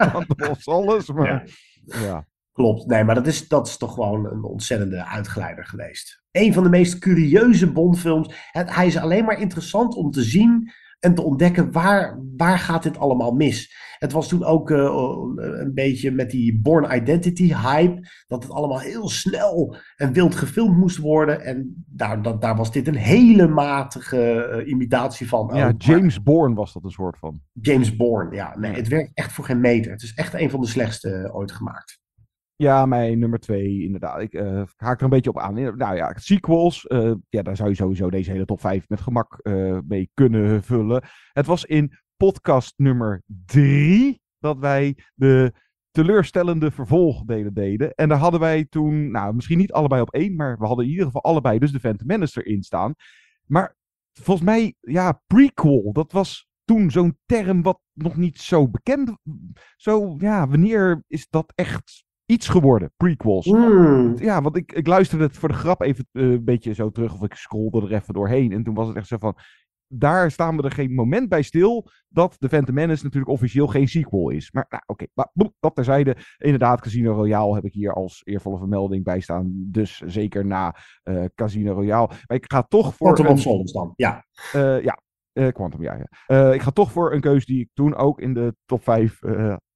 of 0.51 0.61
Solace, 0.61 1.13
maar 1.13 1.27
ja. 1.85 2.01
ja. 2.01 2.27
Klopt, 2.55 2.87
nee, 2.87 3.05
maar 3.05 3.15
dat 3.15 3.27
is, 3.27 3.49
dat 3.49 3.67
is 3.67 3.77
toch 3.77 3.95
gewoon 3.95 4.27
een 4.27 4.45
ontzettende 4.45 5.05
uitgeleider 5.05 5.65
geweest. 5.65 6.23
Een 6.31 6.53
van 6.53 6.63
de 6.63 6.69
meest 6.69 6.99
curieuze 6.99 7.73
Bondfilms. 7.73 8.49
Het, 8.51 8.75
hij 8.75 8.87
is 8.87 8.97
alleen 8.97 9.25
maar 9.25 9.41
interessant 9.41 9.95
om 9.95 10.11
te 10.11 10.23
zien 10.23 10.73
en 11.01 11.15
te 11.15 11.23
ontdekken 11.23 11.73
waar, 11.73 12.21
waar 12.37 12.59
gaat 12.59 12.83
dit 12.83 12.99
allemaal 12.99 13.33
mis. 13.33 13.75
Het 13.99 14.13
was 14.13 14.29
toen 14.29 14.45
ook 14.45 14.71
uh, 14.71 14.91
een 15.35 15.75
beetje 15.75 16.11
met 16.11 16.31
die 16.31 16.61
Born 16.61 16.97
Identity 16.97 17.55
hype, 17.55 18.09
dat 18.27 18.43
het 18.43 18.53
allemaal 18.53 18.81
heel 18.81 19.09
snel 19.09 19.77
en 19.97 20.13
wild 20.13 20.35
gefilmd 20.35 20.77
moest 20.77 20.99
worden. 20.99 21.41
En 21.41 21.85
daar, 21.87 22.23
dat, 22.23 22.41
daar 22.41 22.57
was 22.57 22.73
dit 22.73 22.87
een 22.87 22.95
hele 22.95 23.49
matige 23.49 24.51
uh, 24.63 24.69
imitatie 24.69 25.29
van. 25.29 25.51
Ja, 25.55 25.69
ook. 25.69 25.83
James 25.83 26.23
Bourne 26.23 26.55
was 26.55 26.73
dat 26.73 26.85
een 26.85 26.91
soort 26.91 27.19
van. 27.19 27.41
James 27.53 27.97
Bourne, 27.97 28.35
ja. 28.35 28.59
Nee, 28.59 28.73
het 28.73 28.89
werkt 28.89 29.11
echt 29.15 29.33
voor 29.33 29.45
geen 29.45 29.61
meter. 29.61 29.93
Het 29.93 30.03
is 30.03 30.15
echt 30.15 30.35
een 30.35 30.51
van 30.51 30.61
de 30.61 30.67
slechtste 30.67 31.31
ooit 31.33 31.53
gemaakt. 31.53 32.03
Ja, 32.57 32.87
mijn 32.87 33.19
nummer 33.19 33.39
twee, 33.39 33.83
inderdaad. 33.83 34.21
Ik 34.21 34.33
uh, 34.33 34.63
haak 34.77 34.99
er 34.99 35.05
een 35.05 35.11
beetje 35.11 35.31
op 35.31 35.39
aan. 35.39 35.55
Nou 35.55 35.97
ja, 35.97 36.13
sequels. 36.19 36.87
Uh, 36.89 37.13
ja, 37.29 37.43
daar 37.43 37.57
zou 37.57 37.69
je 37.69 37.75
sowieso 37.75 38.11
deze 38.11 38.31
hele 38.31 38.45
top 38.45 38.61
5 38.61 38.89
met 38.89 39.01
gemak 39.01 39.41
uh, 39.43 39.79
mee 39.87 40.11
kunnen 40.15 40.63
vullen. 40.63 41.03
Het 41.33 41.47
was 41.47 41.65
in 41.65 41.93
podcast 42.17 42.73
nummer 42.77 43.23
drie 43.47 44.21
dat 44.39 44.59
wij 44.59 44.99
de 45.15 45.53
teleurstellende 45.91 46.71
vervolgdelen 46.71 47.55
deden. 47.55 47.95
En 47.95 48.09
daar 48.09 48.19
hadden 48.19 48.41
wij 48.41 48.65
toen, 48.65 49.11
nou, 49.11 49.35
misschien 49.35 49.59
niet 49.59 49.73
allebei 49.73 50.03
op 50.03 50.15
één, 50.15 50.37
maar 50.37 50.59
we 50.59 50.67
hadden 50.67 50.85
in 50.85 50.91
ieder 50.91 51.07
geval 51.07 51.23
allebei 51.23 51.59
dus 51.59 51.73
de 51.73 51.81
Phantom 51.81 52.07
Menace 52.07 52.45
erin 52.45 52.63
staan. 52.63 52.95
Maar 53.47 53.77
volgens 54.13 54.47
mij, 54.47 54.75
ja, 54.81 55.21
prequel, 55.27 55.93
dat 55.93 56.13
was 56.13 56.49
toen 56.65 56.91
zo'n 56.91 57.19
term 57.27 57.63
wat 57.63 57.81
nog 57.93 58.17
niet 58.17 58.39
zo 58.39 58.69
bekend. 58.69 59.13
Zo, 59.77 60.17
ja, 60.19 60.49
wanneer 60.49 61.03
is 61.07 61.29
dat 61.29 61.53
echt 61.55 62.05
iets 62.27 62.49
geworden, 62.49 62.93
prequels. 62.97 63.47
Mm. 63.47 64.15
Ja, 64.19 64.43
want 64.43 64.57
ik, 64.57 64.73
ik 64.73 64.87
luisterde 64.87 65.25
het 65.25 65.37
voor 65.37 65.49
de 65.49 65.55
grap 65.55 65.83
even 65.83 66.07
uh, 66.13 66.33
een 66.33 66.45
beetje 66.45 66.75
zo 66.75 66.91
terug, 66.91 67.15
of 67.15 67.23
ik 67.23 67.35
scrollde 67.35 67.81
er 67.81 67.93
even 67.93 68.15
doorheen. 68.15 68.53
En 68.53 68.63
toen 68.63 68.75
was 68.75 68.89
het 68.89 68.97
echt 68.97 69.07
zo 69.07 69.17
van, 69.19 69.37
daar 69.89 70.31
staan 70.31 70.57
we 70.57 70.63
er 70.63 70.71
geen 70.71 70.95
moment 70.95 71.29
bij 71.29 71.43
stil 71.43 71.91
dat 72.09 72.37
The 72.39 72.49
Phantom 72.49 72.75
Menace 72.75 73.05
natuurlijk 73.05 73.33
officieel 73.33 73.67
geen 73.67 73.89
sequel 73.89 74.31
is. 74.31 74.53
Maar 74.53 74.67
nou, 74.69 74.83
oké, 74.87 75.07
okay. 75.15 75.53
dat 75.61 75.75
terzijde. 75.75 76.17
Inderdaad, 76.39 76.81
Casino 76.81 77.13
Royale 77.13 77.55
heb 77.55 77.65
ik 77.65 77.73
hier 77.73 77.93
als 77.93 78.21
eervolle 78.25 78.59
vermelding 78.59 79.05
bij 79.05 79.21
staan. 79.21 79.53
Dus 79.55 79.99
zeker 79.99 80.47
na 80.47 80.77
uh, 81.05 81.25
Casino 81.35 81.73
Royale. 81.73 82.07
Maar 82.07 82.37
ik 82.37 82.53
ga 82.53 82.63
toch 82.63 82.95
voor... 82.95 83.13
Quantum 83.13 83.35
of 83.35 83.41
Solace 83.41 83.73
dan, 83.73 83.93
ja. 83.97 84.25
Uh, 84.57 84.83
ja, 84.83 85.01
uh, 85.33 85.49
Quantum, 85.49 85.83
ja. 85.83 86.07
ja. 86.27 86.53
ik 86.53 86.63
ga 86.63 86.71
toch 86.71 86.93
voor 86.93 87.13
een 87.13 87.21
keus 87.21 87.47
die 87.47 87.61
ik 87.61 87.69
toen 87.73 87.95
ook 87.95 88.21
in 88.21 88.35
de 88.35 88.55
top 88.65 88.83
5 88.83 89.19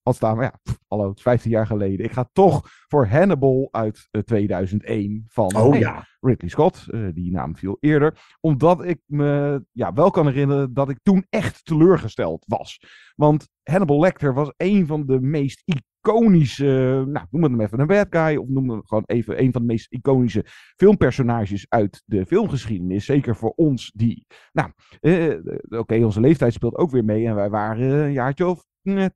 had 0.08 0.16
staan. 0.16 0.36
Maar 0.36 0.44
ja, 0.44 0.58
pff, 0.62 0.78
hallo, 0.86 1.08
het 1.08 1.16
is 1.16 1.22
15 1.22 1.50
jaar 1.50 1.66
geleden. 1.66 2.04
Ik 2.04 2.12
ga 2.12 2.28
toch 2.32 2.68
voor 2.86 3.06
Hannibal 3.06 3.68
uit 3.70 4.08
uh, 4.10 4.22
2001 4.22 5.24
van 5.28 5.56
oh, 5.56 5.70
hey, 5.70 5.78
ja. 5.78 6.06
Ridley 6.20 6.50
Scott. 6.50 6.86
Uh, 6.90 7.08
die 7.14 7.30
naam 7.30 7.56
viel 7.56 7.76
eerder. 7.80 8.36
Omdat 8.40 8.84
ik 8.84 9.00
me 9.06 9.64
ja, 9.72 9.92
wel 9.92 10.10
kan 10.10 10.26
herinneren 10.26 10.74
dat 10.74 10.88
ik 10.88 10.98
toen 11.02 11.26
echt 11.30 11.64
teleurgesteld 11.64 12.44
was. 12.46 12.80
Want 13.14 13.48
Hannibal 13.62 14.00
Lecter 14.00 14.34
was 14.34 14.52
een 14.56 14.86
van 14.86 15.06
de 15.06 15.20
meest 15.20 15.62
iconische, 15.64 17.04
nou, 17.06 17.26
noem 17.30 17.42
het 17.42 17.52
hem 17.52 17.60
even 17.60 17.80
een 17.80 17.86
bad 17.86 18.06
guy, 18.10 18.36
of 18.36 18.48
noem 18.48 18.70
het 18.70 18.86
gewoon 18.86 19.02
even 19.06 19.42
een 19.42 19.52
van 19.52 19.60
de 19.60 19.66
meest 19.66 19.92
iconische 19.92 20.44
filmpersonages 20.76 21.66
uit 21.68 22.02
de 22.06 22.26
filmgeschiedenis. 22.26 23.04
Zeker 23.04 23.36
voor 23.36 23.52
ons 23.56 23.92
die, 23.94 24.26
nou, 24.52 24.70
uh, 25.00 25.36
oké, 25.64 25.76
okay, 25.78 26.02
onze 26.02 26.20
leeftijd 26.20 26.52
speelt 26.52 26.76
ook 26.76 26.90
weer 26.90 27.04
mee 27.04 27.26
en 27.26 27.34
wij 27.34 27.50
waren 27.50 27.90
een 27.90 28.12
jaartje 28.12 28.46
of 28.46 28.64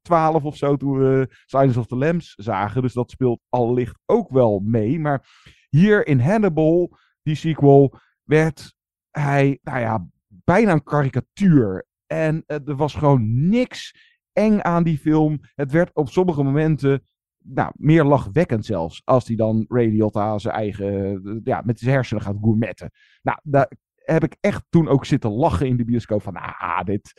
12 0.02 0.44
of 0.44 0.56
zo 0.56 0.76
toen 0.76 0.98
we 0.98 1.28
Silence 1.46 1.78
of 1.78 1.86
the 1.86 1.96
Lambs 1.96 2.34
zagen. 2.34 2.82
Dus 2.82 2.92
dat 2.92 3.10
speelt 3.10 3.40
allicht 3.48 3.98
ook 4.06 4.30
wel 4.30 4.58
mee. 4.58 4.98
Maar 4.98 5.26
hier 5.68 6.06
in 6.06 6.20
Hannibal, 6.20 6.96
die 7.22 7.34
sequel, 7.34 7.94
werd 8.22 8.74
hij, 9.10 9.58
nou 9.62 9.80
ja, 9.80 10.06
bijna 10.26 10.72
een 10.72 10.82
karikatuur. 10.82 11.86
En 12.06 12.44
uh, 12.46 12.68
er 12.68 12.76
was 12.76 12.94
gewoon 12.94 13.48
niks 13.48 13.94
eng 14.32 14.60
aan 14.60 14.82
die 14.82 14.98
film. 14.98 15.38
Het 15.54 15.72
werd 15.72 15.90
op 15.94 16.08
sommige 16.08 16.42
momenten 16.42 17.06
nou, 17.44 17.72
meer 17.76 18.04
lachwekkend 18.04 18.66
zelfs. 18.66 19.02
Als 19.04 19.26
hij 19.26 19.36
dan 19.36 19.64
Ray 19.68 20.10
zijn 20.36 20.54
eigen, 20.54 21.40
ja, 21.44 21.62
met 21.64 21.78
zijn 21.78 21.94
hersenen 21.94 22.22
gaat 22.22 22.36
gourmetten. 22.40 22.90
Nou, 23.22 23.38
daar 23.42 23.72
heb 23.94 24.24
ik 24.24 24.36
echt 24.40 24.64
toen 24.68 24.88
ook 24.88 25.04
zitten 25.04 25.30
lachen 25.30 25.66
in 25.66 25.76
de 25.76 25.84
bioscoop. 25.84 26.22
Van, 26.22 26.36
ah, 26.36 26.84
dit... 26.84 27.12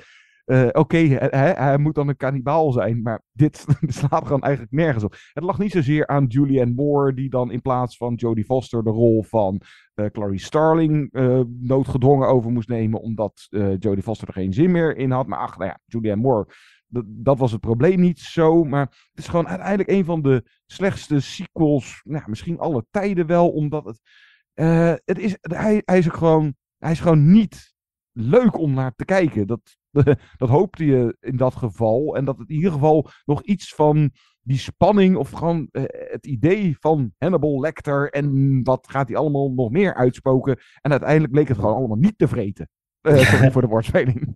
Uh, 0.46 0.68
Oké, 0.72 0.98
hij, 0.98 1.78
moet 1.78 1.96
dan 1.96 2.08
een 2.08 2.18
kannibaal 2.18 2.72
zijn, 2.72 3.02
maar 3.02 3.22
dit 3.32 3.66
slaat 3.82 4.24
gewoon 4.24 4.42
eigenlijk 4.42 4.74
nergens 4.74 5.04
op. 5.04 5.16
Het 5.34 5.44
lag 5.44 5.60
niet 5.60 5.72
zozeer 5.72 6.08
aan 6.08 6.26
Julianne 6.26 6.74
Moore, 6.74 7.14
die 7.14 7.30
dan 7.30 7.52
in 7.52 7.62
plaats 7.62 7.98
van 7.98 8.14
Jodie 8.14 8.46
Foster 8.46 8.84
de 8.84 8.90
rol 8.90 9.24
van 9.24 9.62
uh, 9.96 10.06
Clarice 10.06 10.46
Starling 10.46 11.10
uh, 11.12 11.42
noodgedwongen 11.60 12.28
over 12.28 12.52
moest 12.52 12.68
nemen, 12.68 13.02
omdat 13.02 13.48
Jodie 13.80 14.04
Foster 14.04 14.28
er 14.28 14.34
geen 14.34 14.54
zin 14.54 14.72
meer 14.72 14.98
in 14.98 15.12
had. 15.12 15.28
Maar 15.28 15.40
ach, 15.40 15.58
nou 15.58 15.70
ja, 15.70 15.80
Julianne 15.86 16.24
Moore, 16.24 16.48
dat 17.06 17.38
was 17.38 17.52
het 17.52 17.62
probleem 17.62 18.00
niet 18.00 18.20
zo. 18.20 18.64
Maar 18.64 18.86
het 18.86 19.20
is 19.20 19.28
gewoon 19.28 19.48
uiteindelijk 19.48 19.90
een 19.90 20.06
van 20.06 20.22
de 20.22 20.44
slechtste 20.66 21.20
sequels, 21.20 22.02
nou, 22.04 22.24
misschien 22.26 22.60
alle 22.60 22.86
tijden 22.92 23.26
wel, 23.26 23.50
omdat 23.50 23.86
het, 23.86 24.00
het 25.06 25.20
is, 25.20 25.38
hij, 25.42 25.82
hij 25.86 25.98
is 25.98 26.08
gewoon, 26.08 26.56
hij 26.78 26.92
is 26.92 27.00
gewoon 27.00 27.32
niet 27.32 27.74
leuk 28.12 28.58
om 28.58 28.74
naar 28.74 28.94
te 28.96 29.06
kijken. 29.06 29.48
Dat, 29.48 29.78
dat 30.38 30.50
hoopte 30.50 30.86
je 30.86 31.18
in 31.20 31.38
dat 31.38 31.56
geval. 31.56 32.16
En 32.16 32.26
dat 32.26 32.38
het 32.38 32.50
in 32.50 32.56
ieder 32.56 32.72
geval 32.72 33.10
nog 33.26 33.44
iets 33.44 33.74
van 33.76 34.12
die 34.42 34.58
spanning 34.58 35.16
of 35.16 35.30
gewoon 35.30 35.68
eh, 35.72 35.84
het 35.88 36.26
idee 36.26 36.76
van 36.80 37.14
Hannibal 37.18 37.60
Lecter 37.60 38.10
en 38.10 38.60
wat 38.64 38.88
gaat 38.90 39.08
hij 39.08 39.18
allemaal 39.18 39.52
nog 39.52 39.72
meer 39.72 39.96
uitspoken. 39.96 40.58
En 40.82 40.92
uiteindelijk 40.92 41.32
bleek 41.32 41.48
het 41.48 41.58
gewoon 41.58 41.76
allemaal 41.76 41.98
niet 41.98 42.18
te 42.18 42.28
vreten. 42.28 42.70
Eh, 43.02 43.50
voor 43.52 43.62
de 43.62 43.68
woordspeling. 43.68 44.36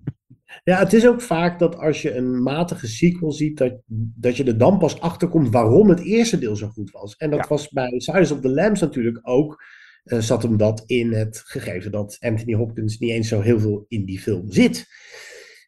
Ja, 0.63 0.79
het 0.79 0.93
is 0.93 1.07
ook 1.07 1.21
vaak 1.21 1.59
dat 1.59 1.77
als 1.77 2.01
je 2.01 2.15
een 2.15 2.43
matige 2.43 2.87
sequel 2.87 3.31
ziet, 3.31 3.57
dat, 3.57 3.81
dat 4.15 4.37
je 4.37 4.43
er 4.43 4.57
dan 4.57 4.77
pas 4.77 4.99
achter 4.99 5.27
komt 5.27 5.49
waarom 5.49 5.89
het 5.89 5.99
eerste 5.99 6.39
deel 6.39 6.55
zo 6.55 6.67
goed 6.67 6.91
was. 6.91 7.15
En 7.15 7.29
dat 7.29 7.47
was 7.47 7.69
bij 7.69 7.99
Silence 7.99 8.33
of 8.33 8.39
the 8.39 8.49
Lambs 8.49 8.81
natuurlijk 8.81 9.19
ook. 9.21 9.63
eh, 10.03 10.19
zat 10.19 10.43
hem 10.43 10.57
dat 10.57 10.83
in 10.85 11.13
het 11.13 11.41
gegeven 11.45 11.91
dat 11.91 12.17
Anthony 12.19 12.53
Hopkins 12.53 12.97
niet 12.97 13.11
eens 13.11 13.27
zo 13.27 13.41
heel 13.41 13.59
veel 13.59 13.85
in 13.87 14.05
die 14.05 14.19
film 14.19 14.51
zit. 14.51 14.85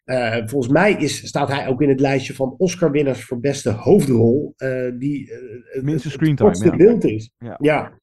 Eh, 0.09 0.35
volgens 0.45 0.73
mij 0.73 0.93
is, 0.93 1.27
staat 1.27 1.47
hij 1.47 1.67
ook 1.67 1.81
in 1.81 1.89
het 1.89 1.99
lijstje 1.99 2.33
van 2.33 2.55
Oscar-winnaars 2.57 3.23
voor 3.23 3.39
beste 3.39 3.69
hoofdrol. 3.69 4.53
eh, 4.57 4.91
die 4.99 5.31
eh, 5.31 5.37
het- 5.73 5.83
Minste 5.83 6.07
het 6.07 6.17
screentime, 6.17 6.49
kortste 6.49 6.69
ja. 6.69 6.75
beeld 6.75 7.03
is. 7.03 7.31
Ja. 7.37 7.55
Ja. 7.59 7.99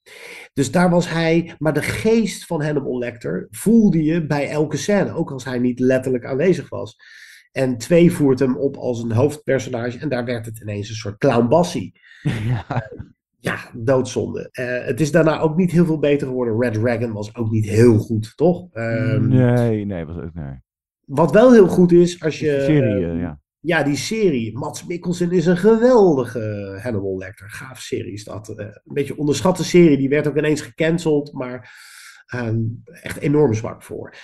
Dus 0.52 0.70
daar 0.70 0.90
was 0.90 1.10
hij. 1.10 1.54
Maar 1.58 1.72
de 1.72 1.82
geest 1.82 2.46
van 2.46 2.62
Hannibal 2.62 2.98
Lecter 2.98 3.46
voelde 3.50 4.02
je 4.04 4.26
bij 4.26 4.48
elke 4.48 4.76
scène. 4.76 5.12
Ook 5.14 5.30
als 5.30 5.44
hij 5.44 5.58
niet 5.58 5.80
letterlijk 5.80 6.24
aanwezig 6.24 6.68
was. 6.68 6.96
En 7.52 7.76
twee 7.78 8.12
voert 8.12 8.38
hem 8.38 8.56
op 8.56 8.76
als 8.76 9.02
een 9.02 9.12
hoofdpersonage. 9.12 9.98
En 9.98 10.08
daar 10.08 10.24
werd 10.24 10.46
het 10.46 10.60
ineens 10.60 10.88
een 10.88 10.94
soort 10.94 11.18
clown 11.18 11.48
Bassie. 11.48 11.92
Ja. 12.48 12.90
Ja, 13.38 13.56
doodzonde. 13.74 14.48
Het 14.84 15.00
is 15.00 15.10
daarna 15.12 15.40
ook 15.40 15.56
niet 15.56 15.70
heel 15.70 15.84
veel 15.84 15.98
beter 15.98 16.26
geworden. 16.26 16.60
Red 16.60 16.72
Dragon 16.74 17.12
was 17.12 17.36
ook 17.36 17.50
niet 17.50 17.68
heel 17.68 17.98
goed, 17.98 18.32
toch? 18.36 18.72
Ehm, 18.72 19.28
nee, 19.28 19.84
nee, 19.84 20.04
was 20.04 20.16
ook 20.16 20.34
nee. 20.34 20.64
Wat 21.06 21.32
wel 21.32 21.52
heel 21.52 21.68
goed 21.68 21.92
is, 21.92 22.22
als 22.22 22.38
je... 22.38 22.50
Die 22.50 22.60
serie, 22.60 23.06
eh, 23.06 23.20
ja. 23.20 23.40
ja, 23.60 23.82
die 23.82 23.96
serie. 23.96 24.58
Mats 24.58 24.86
Mikkelsen 24.86 25.30
is 25.32 25.46
een 25.46 25.56
geweldige 25.56 26.78
Hannibal 26.82 27.16
Lecter. 27.18 27.50
Gaaf 27.50 27.80
serie 27.80 28.12
is 28.12 28.24
dat. 28.24 28.48
Eh, 28.48 28.66
een 28.66 28.80
beetje 28.94 29.16
onderschatte 29.18 29.64
serie. 29.64 29.96
Die 29.96 30.08
werd 30.08 30.26
ook 30.28 30.36
ineens 30.36 30.60
gecanceld. 30.60 31.32
Maar 31.32 31.70
ehm, 32.26 32.58
echt 33.02 33.16
enorm 33.18 33.54
zwak 33.54 33.82
voor. 33.82 34.14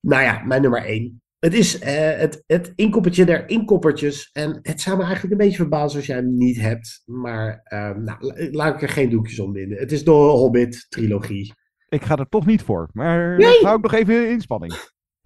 Nou 0.00 0.22
ja, 0.22 0.42
mijn 0.44 0.62
nummer 0.62 0.84
één. 0.84 1.20
Het 1.38 1.54
is 1.54 1.78
eh, 1.78 2.18
het, 2.18 2.42
het 2.46 2.72
inkoppertje 2.74 3.24
der 3.24 3.48
inkoppertjes. 3.48 4.30
En 4.32 4.58
het 4.62 4.80
zou 4.80 4.96
me 4.96 5.02
eigenlijk 5.02 5.32
een 5.32 5.38
beetje 5.46 5.56
verbazen 5.62 5.98
als 5.98 6.06
jij 6.06 6.16
hem 6.16 6.34
niet 6.34 6.60
hebt. 6.60 7.02
Maar 7.04 7.60
ehm, 7.64 8.02
nou, 8.02 8.16
la- 8.20 8.48
laat 8.50 8.74
ik 8.74 8.82
er 8.82 8.88
geen 8.88 9.10
doekjes 9.10 9.38
om. 9.40 9.56
Het 9.56 9.92
is 9.92 10.04
de 10.04 10.10
Hobbit-trilogie. 10.10 11.52
Ik 11.88 12.02
ga 12.02 12.16
er 12.16 12.28
toch 12.28 12.46
niet 12.46 12.62
voor. 12.62 12.88
Maar 12.92 13.36
Nee. 13.38 13.62
hou 13.62 13.76
ik 13.76 13.82
nog 13.82 13.94
even 13.94 14.30
in 14.30 14.40
spanning. 14.40 14.74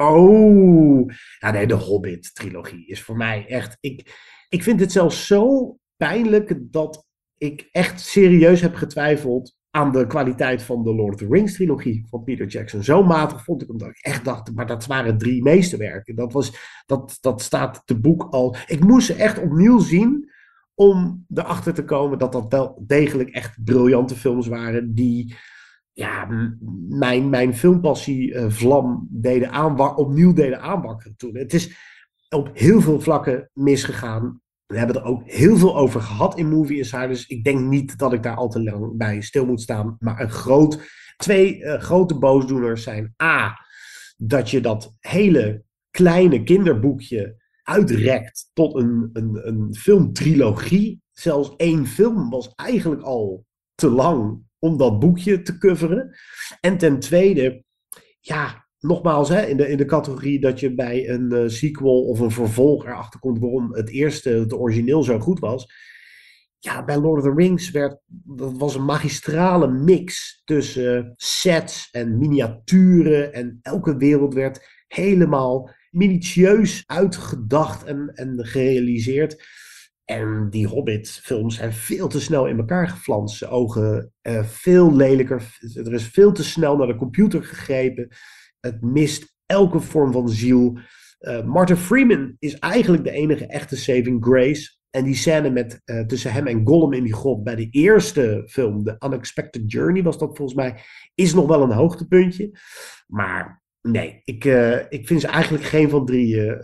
Oh, 0.00 1.10
nee, 1.52 1.66
de 1.66 1.74
Hobbit-trilogie 1.74 2.86
is 2.86 3.02
voor 3.02 3.16
mij 3.16 3.46
echt. 3.46 3.76
Ik, 3.80 4.14
ik 4.48 4.62
vind 4.62 4.80
het 4.80 4.92
zelfs 4.92 5.26
zo 5.26 5.76
pijnlijk 5.96 6.56
dat 6.60 7.06
ik 7.36 7.68
echt 7.70 8.00
serieus 8.00 8.60
heb 8.60 8.74
getwijfeld 8.74 9.56
aan 9.70 9.92
de 9.92 10.06
kwaliteit 10.06 10.62
van 10.62 10.82
de 10.82 10.94
Lord 10.94 11.14
of 11.14 11.20
the 11.20 11.26
Rings-trilogie 11.30 12.06
van 12.08 12.24
Peter 12.24 12.46
Jackson. 12.46 12.82
Zo 12.82 13.02
matig 13.02 13.44
vond 13.44 13.62
ik 13.62 13.68
hem 13.68 13.78
dat 13.78 13.88
ik 13.88 13.98
echt 14.00 14.24
dacht, 14.24 14.54
maar 14.54 14.66
dat 14.66 14.86
waren 14.86 15.18
drie 15.18 15.42
meesterwerken. 15.42 16.14
Dat, 16.14 16.32
was, 16.32 16.52
dat, 16.86 17.18
dat 17.20 17.42
staat 17.42 17.82
te 17.84 18.00
boek 18.00 18.26
al. 18.30 18.56
Ik 18.66 18.84
moest 18.84 19.06
ze 19.06 19.14
echt 19.14 19.38
opnieuw 19.38 19.78
zien 19.78 20.30
om 20.74 21.26
erachter 21.34 21.74
te 21.74 21.84
komen 21.84 22.18
dat 22.18 22.32
dat 22.32 22.52
wel 22.52 22.82
degelijk 22.86 23.30
echt 23.30 23.64
briljante 23.64 24.16
films 24.16 24.46
waren 24.46 24.94
die 24.94 25.36
ja, 25.92 26.26
mijn, 26.88 27.28
mijn 27.28 27.56
filmpassie 27.56 28.34
eh, 28.34 28.50
vlam 28.50 29.08
deden 29.10 29.50
aanwa- 29.50 29.94
opnieuw 29.94 30.32
deden 30.32 30.60
aanwakkeren 30.60 31.16
toen. 31.16 31.36
Het 31.36 31.54
is 31.54 31.76
op 32.28 32.50
heel 32.52 32.80
veel 32.80 33.00
vlakken 33.00 33.50
misgegaan. 33.52 34.40
We 34.66 34.78
hebben 34.78 34.96
er 34.96 35.04
ook 35.04 35.22
heel 35.24 35.56
veel 35.56 35.76
over 35.76 36.00
gehad 36.00 36.38
in 36.38 36.48
Movie 36.48 36.76
Insiders. 36.76 37.26
Ik 37.26 37.44
denk 37.44 37.60
niet 37.60 37.98
dat 37.98 38.12
ik 38.12 38.22
daar 38.22 38.36
al 38.36 38.48
te 38.48 38.62
lang 38.62 38.96
bij 38.96 39.20
stil 39.20 39.46
moet 39.46 39.60
staan. 39.60 39.96
Maar 39.98 40.20
een 40.20 40.30
groot, 40.30 40.78
twee 41.16 41.64
eh, 41.64 41.80
grote 41.80 42.18
boosdoeners 42.18 42.82
zijn 42.82 43.14
A, 43.22 43.58
dat 44.16 44.50
je 44.50 44.60
dat 44.60 44.96
hele 45.00 45.62
kleine 45.90 46.42
kinderboekje 46.42 47.36
uitrekt 47.62 48.50
tot 48.52 48.74
een, 48.74 49.10
een, 49.12 49.48
een 49.48 49.74
filmtrilogie. 49.74 51.02
Zelfs 51.12 51.56
één 51.56 51.86
film 51.86 52.30
was 52.30 52.52
eigenlijk 52.54 53.02
al 53.02 53.44
te 53.74 53.88
lang 53.88 54.42
om 54.60 54.76
dat 54.76 54.98
boekje 54.98 55.42
te 55.42 55.58
coveren. 55.58 56.16
En 56.60 56.78
ten 56.78 56.98
tweede, 56.98 57.64
ja, 58.20 58.68
nogmaals, 58.78 59.28
hè, 59.28 59.46
in, 59.46 59.56
de, 59.56 59.68
in 59.68 59.76
de 59.76 59.84
categorie 59.84 60.40
dat 60.40 60.60
je 60.60 60.74
bij 60.74 61.08
een 61.08 61.32
eh, 61.32 61.48
sequel 61.48 62.04
of 62.04 62.20
een 62.20 62.30
vervolg 62.30 62.84
erachter 62.84 63.20
komt 63.20 63.38
waarom 63.38 63.74
het 63.74 63.88
eerste, 63.88 64.30
het 64.30 64.52
origineel 64.52 65.02
zo 65.02 65.18
goed 65.18 65.38
was. 65.38 65.88
Ja, 66.58 66.84
bij 66.84 66.98
Lord 66.98 67.18
of 67.18 67.24
the 67.24 67.34
Rings 67.36 67.70
werd, 67.70 67.98
dat 68.06 68.56
was 68.56 68.74
een 68.74 68.84
magistrale 68.84 69.68
mix 69.68 70.40
tussen 70.44 71.12
sets 71.16 71.88
en 71.90 72.18
miniaturen. 72.18 73.32
En 73.32 73.58
elke 73.62 73.96
wereld 73.96 74.34
werd 74.34 74.84
helemaal 74.86 75.70
minutieus 75.90 76.82
uitgedacht 76.86 77.84
en, 77.84 78.10
en 78.14 78.46
gerealiseerd. 78.46 79.44
En 80.10 80.50
die 80.50 80.66
Hobbit-films 80.66 81.56
zijn 81.56 81.72
veel 81.72 82.08
te 82.08 82.20
snel 82.20 82.46
in 82.46 82.58
elkaar 82.58 82.88
geflanst. 82.88 83.46
Ogen 83.46 84.12
eh, 84.20 84.44
veel 84.44 84.96
lelijker. 84.96 85.58
Er 85.74 85.92
is 85.92 86.06
veel 86.06 86.32
te 86.32 86.44
snel 86.44 86.76
naar 86.76 86.86
de 86.86 86.96
computer 86.96 87.44
gegrepen. 87.44 88.08
Het 88.60 88.82
mist 88.82 89.34
elke 89.46 89.80
vorm 89.80 90.12
van 90.12 90.28
ziel. 90.28 90.78
Eh, 91.18 91.44
Martin 91.44 91.76
Freeman 91.76 92.36
is 92.38 92.58
eigenlijk 92.58 93.04
de 93.04 93.10
enige 93.10 93.46
echte 93.46 93.76
saving 93.76 94.24
grace. 94.24 94.78
En 94.90 95.04
die 95.04 95.14
scène 95.14 95.50
met, 95.50 95.80
eh, 95.84 96.00
tussen 96.00 96.32
hem 96.32 96.46
en 96.46 96.66
Gollum 96.66 96.92
in 96.92 97.04
die 97.04 97.14
grot 97.14 97.44
bij 97.44 97.56
de 97.56 97.68
eerste 97.70 98.42
film, 98.46 98.84
The 98.84 98.96
Unexpected 99.06 99.72
Journey 99.72 100.02
was 100.02 100.18
dat 100.18 100.36
volgens 100.36 100.56
mij, 100.56 100.80
is 101.14 101.34
nog 101.34 101.46
wel 101.46 101.62
een 101.62 101.72
hoogtepuntje. 101.72 102.58
Maar 103.06 103.62
nee, 103.80 104.20
ik, 104.24 104.44
ik 104.88 105.06
vind 105.06 105.20
ze 105.20 105.26
eigenlijk 105.26 105.64
geen 105.64 105.88
van 105.88 106.06
drie 106.06 106.58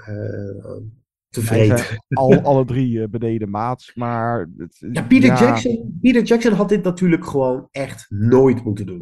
tevreden. 1.40 1.84
al, 2.08 2.40
alle 2.50 2.64
drie 2.64 3.02
eh, 3.02 3.08
beneden 3.08 3.50
maats, 3.50 3.94
maar... 3.94 4.48
Het, 4.56 4.86
Ja, 4.92 5.02
Peter, 5.02 5.28
Jackson, 5.28 5.98
Peter 6.02 6.22
Jackson 6.22 6.52
had 6.52 6.68
dit 6.68 6.82
natuurlijk 6.82 7.26
gewoon 7.26 7.68
echt 7.70 8.06
nooit 8.08 8.64
moeten 8.64 8.86
doen. 8.86 9.00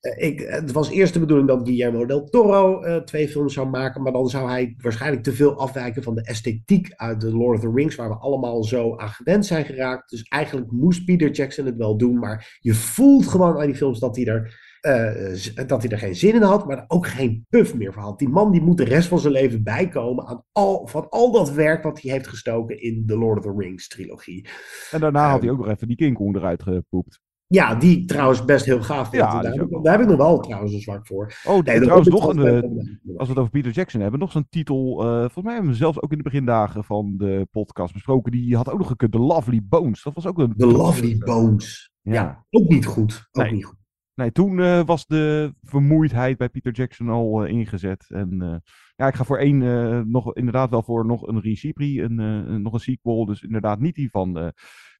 Eh, 0.00 0.26
ik, 0.28 0.40
het 0.40 0.72
was 0.72 0.90
eerst 0.90 1.12
de 1.12 1.20
bedoeling 1.20 1.48
dat 1.48 1.68
Guillermo 1.68 2.06
del 2.06 2.24
Toro 2.24 2.82
eh, 2.82 2.96
twee 2.96 3.28
films 3.28 3.54
zou 3.54 3.68
maken, 3.68 4.02
maar 4.02 4.12
dan 4.12 4.28
zou 4.28 4.48
hij 4.48 4.74
waarschijnlijk 4.78 5.22
te 5.22 5.32
veel 5.32 5.58
afwijken 5.58 6.02
van 6.02 6.14
de 6.14 6.22
esthetiek 6.22 6.92
uit 6.94 7.20
de 7.20 7.36
Lord 7.36 7.56
of 7.56 7.62
the 7.62 7.72
Rings, 7.74 7.94
waar 7.94 8.08
we 8.08 8.16
allemaal 8.16 8.64
zo 8.64 8.96
aan 8.96 9.08
gewend 9.08 9.46
zijn 9.46 9.64
geraakt. 9.64 10.10
Dus 10.10 10.22
eigenlijk 10.22 10.70
moest 10.70 11.04
Peter 11.04 11.30
Jackson 11.30 11.66
het 11.66 11.76
wel 11.76 11.96
doen, 11.96 12.18
maar 12.18 12.58
je 12.60 12.74
voelt 12.74 13.26
gewoon 13.26 13.58
aan 13.58 13.66
die 13.66 13.74
films 13.74 13.98
dat 13.98 14.16
hij 14.16 14.24
er, 14.24 14.65
eh, 14.86 15.34
z- 15.34 15.54
dat 15.54 15.82
hij 15.82 15.90
er 15.90 15.98
geen 15.98 16.14
zin 16.16 16.34
in 16.34 16.42
had, 16.42 16.66
maar 16.66 16.84
ook 16.88 17.06
geen 17.06 17.46
puff 17.48 17.74
meer 17.74 17.92
voor 17.92 18.02
had. 18.02 18.18
Die 18.18 18.28
man 18.28 18.50
die 18.52 18.62
moet 18.62 18.76
de 18.76 18.84
rest 18.84 19.08
van 19.08 19.18
zijn 19.18 19.32
leven 19.32 19.62
bijkomen 19.62 20.26
aan 20.26 20.42
al, 20.52 20.86
van 20.86 21.08
al 21.08 21.32
dat 21.32 21.52
werk 21.52 21.82
wat 21.82 22.00
hij 22.02 22.12
heeft 22.12 22.26
gestoken 22.28 22.82
in 22.82 23.02
de 23.06 23.18
Lord 23.18 23.38
of 23.38 23.44
the 23.44 23.54
Rings 23.58 23.88
trilogie. 23.88 24.48
En 24.90 25.00
daarna 25.00 25.30
had 25.30 25.40
hij 25.42 25.50
ook 25.50 25.58
nog 25.58 25.68
even 25.68 25.86
die 25.88 25.96
King 25.96 26.14
Kong 26.16 26.36
eruit 26.36 26.62
gepoept. 26.62 27.20
Ja, 27.48 27.74
die 27.74 28.04
trouwens 28.04 28.44
best 28.44 28.64
heel 28.64 28.82
gaaf 28.82 29.08
vind. 29.10 29.22
Ja, 29.22 29.40
daar, 29.40 29.52
heb 29.52 29.62
ik, 29.70 29.82
daar 29.82 29.92
heb 29.92 30.02
ik 30.02 30.08
nog 30.08 30.16
wel 30.16 30.40
trouwens 30.40 30.72
een 30.72 30.80
zwak 30.80 31.06
voor. 31.06 31.32
Oh, 31.46 31.62
Nee, 31.62 31.80
trouwens 31.80 32.08
nog 32.08 32.28
een, 32.28 32.46
eh, 32.46 32.62
als 33.16 33.28
we 33.28 33.34
het 33.34 33.38
over 33.38 33.50
Peter 33.50 33.72
Jackson 33.72 34.00
hebben, 34.00 34.20
nog 34.20 34.32
zo'n 34.32 34.46
titel, 34.48 35.00
eh, 35.02 35.18
volgens 35.18 35.44
mij 35.44 35.52
hebben 35.54 35.70
we 35.72 35.76
zelfs 35.78 36.02
ook 36.02 36.10
in 36.10 36.16
de 36.16 36.22
begindagen 36.22 36.84
van 36.84 37.14
de 37.16 37.46
podcast 37.50 37.92
besproken, 37.92 38.32
die 38.32 38.56
had 38.56 38.70
ook 38.70 38.78
nog 38.78 38.86
gekund, 38.88 39.12
The 39.12 39.18
Lovely 39.18 39.60
Bones. 39.68 40.02
Dat 40.02 40.14
was 40.14 40.26
ook 40.26 40.38
een... 40.38 40.54
The 40.56 40.66
Lovely 40.66 41.18
Bones. 41.18 41.90
Ja, 42.02 42.44
ook 42.50 42.68
niet 42.68 42.86
goed. 42.86 43.28
Ook 43.32 43.42
Nee. 43.42 43.52
niet 43.52 43.64
goed. 43.64 43.76
Nee, 44.16 44.32
toen 44.32 44.60
eh, 44.60 44.84
was 44.84 45.06
de 45.06 45.54
vermoeidheid 45.62 46.36
bij 46.36 46.48
Peter 46.48 46.72
Jackson 46.72 47.08
al 47.08 47.44
eh, 47.44 47.52
ingezet. 47.52 48.06
En 48.08 48.42
eh, 48.42 48.56
ja, 48.96 49.06
ik 49.06 49.14
ga 49.14 49.24
voor 49.24 49.38
één, 49.38 50.10
nog, 50.10 50.34
inderdaad 50.34 50.70
wel 50.70 50.82
voor 50.82 51.06
nog 51.06 51.26
een 51.26 51.40
Recipri, 51.40 52.02
een, 52.02 52.62
nog 52.62 52.72
een 52.72 52.80
sequel. 52.80 53.24
Dus 53.24 53.42
inderdaad 53.42 53.80
niet 53.80 53.94
die 53.94 54.10
van 54.10 54.52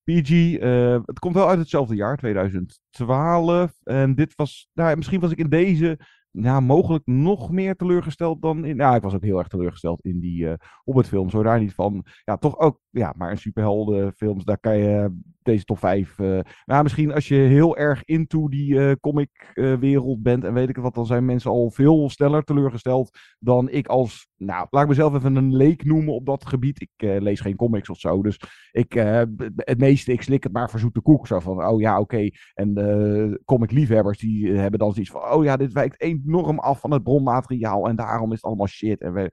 PG. 0.05 0.59
Het 1.07 1.19
komt 1.19 1.35
wel 1.35 1.49
uit 1.49 1.59
hetzelfde 1.59 1.95
jaar, 1.95 2.17
2012. 2.17 3.73
En 3.83 4.15
dit 4.15 4.35
was, 4.35 4.69
nou, 4.73 4.97
misschien 4.97 5.21
was 5.21 5.31
ik 5.31 5.39
in 5.39 5.49
deze 5.49 5.99
ja, 6.43 6.61
mogelijk 6.61 7.07
nog 7.07 7.51
meer 7.51 7.77
teleurgesteld 7.77 8.43
dan 8.43 8.65
in. 8.65 8.77
Ja, 8.77 8.95
ik 8.95 9.03
was 9.03 9.15
ook 9.15 9.23
heel 9.23 9.39
erg 9.39 9.49
teleurgesteld 9.49 10.05
in 10.05 10.21
die 10.21 10.49
eh 10.49 10.55
Hobbit-films. 10.85 11.33
Hoor 11.33 11.45
daar 11.45 11.61
niet 11.61 11.75
van. 11.75 12.05
Ja, 12.25 12.37
toch 12.37 12.59
ook. 12.59 12.81
Ja, 12.91 13.15
maar 13.17 13.31
een 13.31 13.39
superheldenfilms, 13.39 14.45
daar 14.45 14.59
kan 14.61 14.79
je 14.79 15.19
deze 15.43 15.65
top 15.65 15.79
5. 15.79 16.19
eh 16.19 16.39
nou, 16.65 16.83
misschien 16.83 17.13
als 17.13 17.29
je 17.29 17.35
heel 17.35 17.77
erg 17.77 18.05
into 18.05 18.49
die 18.49 18.79
eh 18.81 18.93
comic-wereld 19.01 20.23
bent 20.23 20.45
en 20.45 20.53
weet 20.55 20.69
ik 20.69 20.77
wat, 20.77 20.95
dan 20.95 21.07
zijn 21.07 21.25
mensen 21.25 21.51
al 21.51 21.71
veel 21.71 22.11
sneller 22.11 22.45
teleurgesteld 22.45 23.19
dan 23.39 23.69
ik 23.71 23.87
als. 23.87 24.29
Nou, 24.37 24.67
laat 24.71 24.83
ik 24.83 24.89
mezelf 24.89 25.15
even 25.15 25.37
een 25.37 25.57
leek 25.57 25.85
noemen 25.85 26.15
op 26.15 26.27
dat 26.27 26.47
gebied. 26.47 26.81
Ik 26.81 26.91
eh, 26.97 27.21
lees 27.21 27.41
geen 27.41 27.57
comics 27.57 27.89
of 27.91 27.99
zo. 27.99 28.23
Dus 28.23 28.41
ik, 28.71 28.95
eh, 28.95 29.23
het 29.55 29.79
meeste, 29.79 30.13
ik 30.13 30.23
slik 30.23 30.43
het 30.43 30.53
maar 30.53 30.71
voor 30.71 30.81
zoete 30.81 31.01
koek. 31.01 31.27
Zo 31.27 31.41
van, 31.41 31.67
oh 31.67 31.81
ja, 31.81 32.01
oké. 32.01 32.29
En 32.55 32.77
eh 32.77 33.35
comic-liefhebbers 33.45 34.19
die 34.19 34.53
eh, 34.53 34.59
hebben 34.59 34.79
dan 34.79 34.93
zoiets 34.93 35.11
van, 35.11 35.33
oh 35.33 35.45
ja, 35.45 35.57
dit 35.57 35.73
wijkt 35.73 35.97
één 35.97 36.23
enorm 36.27 36.59
af 36.59 36.81
van 36.81 36.93
het 36.93 37.03
bronmateriaal 37.03 37.89
en 37.89 37.97
daarom 37.97 38.29
is 38.29 38.37
het 38.37 38.45
allemaal 38.45 38.67
shit. 38.67 39.01
En 39.01 39.13
we... 39.13 39.31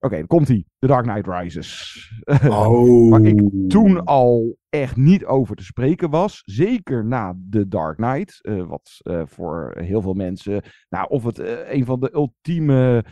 Oké, 0.00 0.16
dan 0.16 0.26
komt 0.26 0.48
hij. 0.48 0.64
The 0.78 0.86
Dark 0.86 1.04
Knight 1.04 1.26
Rises. 1.26 1.96
Oh. 2.48 3.10
Waar 3.10 3.24
ik 3.24 3.42
toen 3.68 4.04
al 4.04 4.56
echt 4.68 4.96
niet 4.96 5.24
over 5.24 5.56
te 5.56 5.64
spreken 5.64 6.10
was. 6.10 6.42
Zeker 6.44 7.04
na 7.04 7.36
The 7.50 7.68
Dark 7.68 7.96
Knight. 7.96 8.38
eh, 8.42 8.62
wat 8.66 8.90
eh, 9.02 9.22
voor 9.26 9.74
heel 9.78 10.02
veel 10.02 10.14
mensen. 10.14 10.62
Nou, 10.88 11.08
of 11.08 11.24
het 11.24 11.38
eh, 11.38 11.72
een 11.74 11.84
van 11.84 12.00
de 12.00 12.14
ultieme 12.14 13.04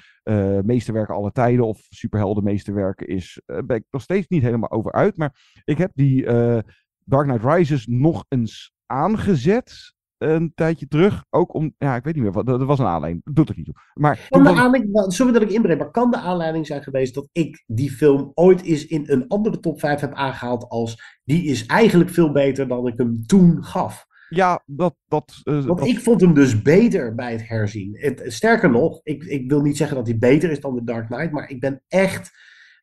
meesterwerken 0.65 1.15
aller 1.15 1.33
tijden. 1.33 1.67
of 1.67 1.79
superheldenmeesterwerken 1.89 3.07
is. 3.07 3.41
eh, 3.47 3.59
ben 3.67 3.77
ik 3.77 3.85
nog 3.91 4.03
steeds 4.03 4.29
niet 4.29 4.43
helemaal 4.43 4.71
over 4.71 4.93
uit. 4.93 5.17
Maar 5.17 5.61
ik 5.65 5.79
heb 5.79 5.91
die 5.95 6.25
Dark 7.05 7.27
Knight 7.29 7.45
Rises 7.45 7.87
nog 7.87 8.25
eens 8.29 8.73
aangezet. 8.87 9.95
Een 10.19 10.53
tijdje 10.55 10.87
terug. 10.89 11.25
Ook 11.31 11.55
om. 11.55 11.75
Ja, 11.79 11.97
ik 11.97 12.05
weet 12.05 12.15
niet 12.15 12.23
meer. 12.23 12.33
wat. 12.33 12.49
Er 12.49 12.65
was 12.67 12.79
een 12.79 12.87
aanleiding. 12.87 13.25
Doet 13.33 13.49
er 13.49 13.57
niet 13.57 13.65
toe. 13.65 13.75
Maar. 13.95 14.27
Kan 14.29 14.43
de 14.43 14.49
was- 14.49 14.59
aanleiding, 14.59 15.13
sorry 15.13 15.33
dat 15.33 15.43
ik 15.43 15.51
inbreng, 15.51 15.79
maar 15.79 15.91
kan 15.91 16.11
de 16.11 16.17
aanleiding 16.17 16.67
zijn 16.67 16.83
geweest 16.83 17.15
dat 17.15 17.29
ik 17.33 17.65
die 17.67 17.91
film 17.91 18.31
ooit 18.35 18.63
eens 18.63 18.87
in 18.87 19.05
een 19.07 19.29
andere 19.29 19.61
top 19.61 19.81
5 19.81 20.01
heb 20.01 20.13
aangehaald 20.15 20.69
als 20.69 21.19
die 21.25 21.45
is 21.45 21.67
eigenlijk 21.67 22.11
veel 22.11 22.33
beter 22.33 22.69
dan 22.69 22.87
ik 22.87 22.95
hem 22.99 23.27
toen 23.27 23.65
gaf? 23.65 24.07
Ja, 24.29 24.63
dat. 24.67 24.95
dat 25.09 25.41
eh, 25.43 25.65
Want 25.65 25.79
dat- 25.79 25.89
ik 25.89 26.01
vond 26.01 26.21
hem 26.21 26.35
dus 26.35 26.63
beter 26.63 27.15
bij 27.15 27.33
het 27.33 27.49
herzien. 27.49 27.97
Het, 27.99 28.23
sterker 28.27 28.71
nog, 28.71 29.01
ik, 29.03 29.25
ik 29.25 29.49
wil 29.51 29.61
niet 29.63 29.77
zeggen 29.77 29.97
dat 29.97 30.07
hij 30.07 30.19
beter 30.19 30.51
is 30.51 30.61
dan 30.61 30.77
The 30.77 30.85
Dark 30.85 31.07
Knight, 31.07 31.33
maar 31.33 31.51
ik 31.51 31.61
ben 31.61 31.83
echt. 31.89 32.31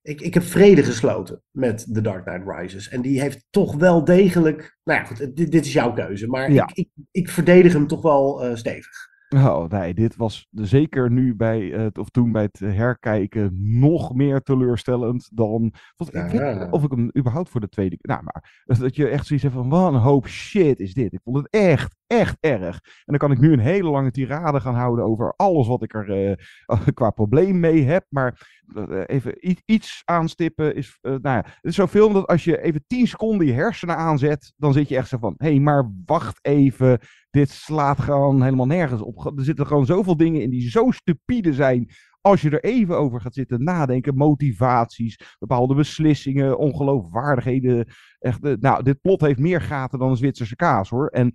Ik, 0.04 0.22
ik 0.22 0.34
heb 0.34 0.44
vrede 0.44 0.84
gesloten 0.84 1.42
met 1.52 1.94
The 1.94 2.02
Dark 2.02 2.26
Knight 2.26 2.48
Rises. 2.60 2.90
En 2.90 3.02
die 3.02 3.22
heeft 3.22 3.46
toch 3.50 3.76
wel 3.76 4.04
degelijk. 4.04 4.78
Nou 4.84 5.00
ja, 5.00 5.06
goed, 5.06 5.18
dit, 5.18 5.52
dit 5.52 5.66
is 5.66 5.74
jouw 5.74 5.94
keuze. 5.94 6.28
Maar 6.28 6.52
Ja. 6.52 6.64
ik, 6.68 6.78
ik, 6.78 6.90
ik 7.12 7.30
verdedig 7.30 7.74
hem 7.74 7.88
toch 7.88 8.02
wel 8.02 8.44
eh, 8.44 8.56
stevig. 8.56 9.12
Oh 9.36 9.70
nee, 9.70 9.94
dit 9.94 10.16
was 10.16 10.48
zeker 10.52 11.12
nu 11.12 11.36
bij 11.36 11.60
het, 11.62 11.98
of 11.98 12.10
toen 12.10 12.32
bij 12.32 12.44
het 12.44 12.60
herkijken 12.60 13.52
nog 13.80 14.14
meer 14.16 14.42
teleurstellend 14.42 15.30
dan. 15.34 15.74
Want 15.96 16.16
ik 16.16 16.22
weet 16.22 16.32
Ja. 16.32 16.54
niet 16.64 16.72
of 16.72 16.84
ik 16.84 16.92
hem 16.92 17.10
überhaupt 17.18 17.50
voor 17.50 17.62
de 17.62 17.70
tweede 17.70 17.98
keer. 17.98 18.16
Nou, 18.16 18.24
maar 18.24 18.64
dat 18.80 18.96
je 18.96 19.08
echt 19.08 19.26
zoiets 19.26 19.46
hebt 19.46 19.58
van: 19.58 19.70
wat 19.70 19.94
een 19.94 20.00
hoop 20.00 20.28
shit 20.28 20.80
is 20.80 20.94
dit. 20.94 21.14
Ik 21.14 21.20
vond 21.24 21.38
het 21.38 21.48
echt, 21.50 21.96
echt 22.19 22.38
erg. 22.40 22.76
En 22.84 23.03
dan 23.06 23.18
kan 23.18 23.31
ik 23.31 23.40
nu 23.40 23.53
een 23.53 23.60
hele 23.60 23.90
lange 23.90 24.11
tirade 24.11 24.60
gaan 24.60 24.76
houden 24.76 25.06
over 25.06 25.34
alles 25.35 25.68
wat 25.68 25.84
ik 25.84 25.94
er 25.94 26.30
eh, 26.30 26.38
qua 26.94 27.10
probleem 27.10 27.60
mee 27.60 27.84
heb. 27.84 28.06
Maar 28.10 28.61
eh, 28.76 29.02
even 29.06 29.35
iets 29.65 30.02
aanstippen 30.06 30.76
is. 30.76 30.98
eh, 31.02 31.11
nou 31.11 31.38
ja, 31.38 31.44
het 31.45 31.56
is 31.61 31.76
zo'n 31.76 32.14
dat 32.14 32.27
als 32.27 32.44
je 32.44 32.61
even 32.61 32.84
10 32.88 33.07
seconden 33.07 33.48
je 33.48 33.53
hersenen 33.53 33.98
aanzet, 33.98 34.53
dan 34.57 34.73
zit 34.73 34.90
je 34.90 34.95
echt 34.95 35.07
zo 35.07 35.18
van: 35.18 35.34
hé, 35.38 35.49
hey, 35.49 35.60
maar 35.60 35.91
wacht 36.06 36.40
even 36.41 36.99
dit 37.30 37.49
slaat 37.49 37.99
gewoon 37.99 38.44
helemaal 38.44 38.65
nergens 38.65 39.02
op. 39.02 39.38
Er 39.38 39.44
zitten 39.44 39.68
gewoon 39.68 39.85
zoveel 39.85 40.18
dingen 40.18 40.41
in 40.41 40.49
die 40.49 40.69
zo 40.69 40.91
stupide 40.91 41.53
zijn. 41.53 41.90
Als 42.22 42.41
je 42.41 42.49
er 42.49 42.64
even 42.64 42.98
over 42.98 43.22
gaat 43.22 43.34
zitten 43.34 43.64
nadenken, 43.64 44.15
motivaties, 44.15 45.35
bepaalde 45.40 45.76
beslissingen, 45.76 46.57
ongeloofwaardigheden. 46.57 47.88
Echt, 48.19 48.41
nou, 48.60 48.84
dit 48.84 49.02
plot 49.02 49.22
heeft 49.22 49.40
meer 49.40 49.61
gaten 49.61 49.99
dan 49.99 50.10
een 50.10 50.18
Zwitserse 50.18 50.56
kaas 50.56 50.90
hoor. 50.90 51.07
En 51.07 51.34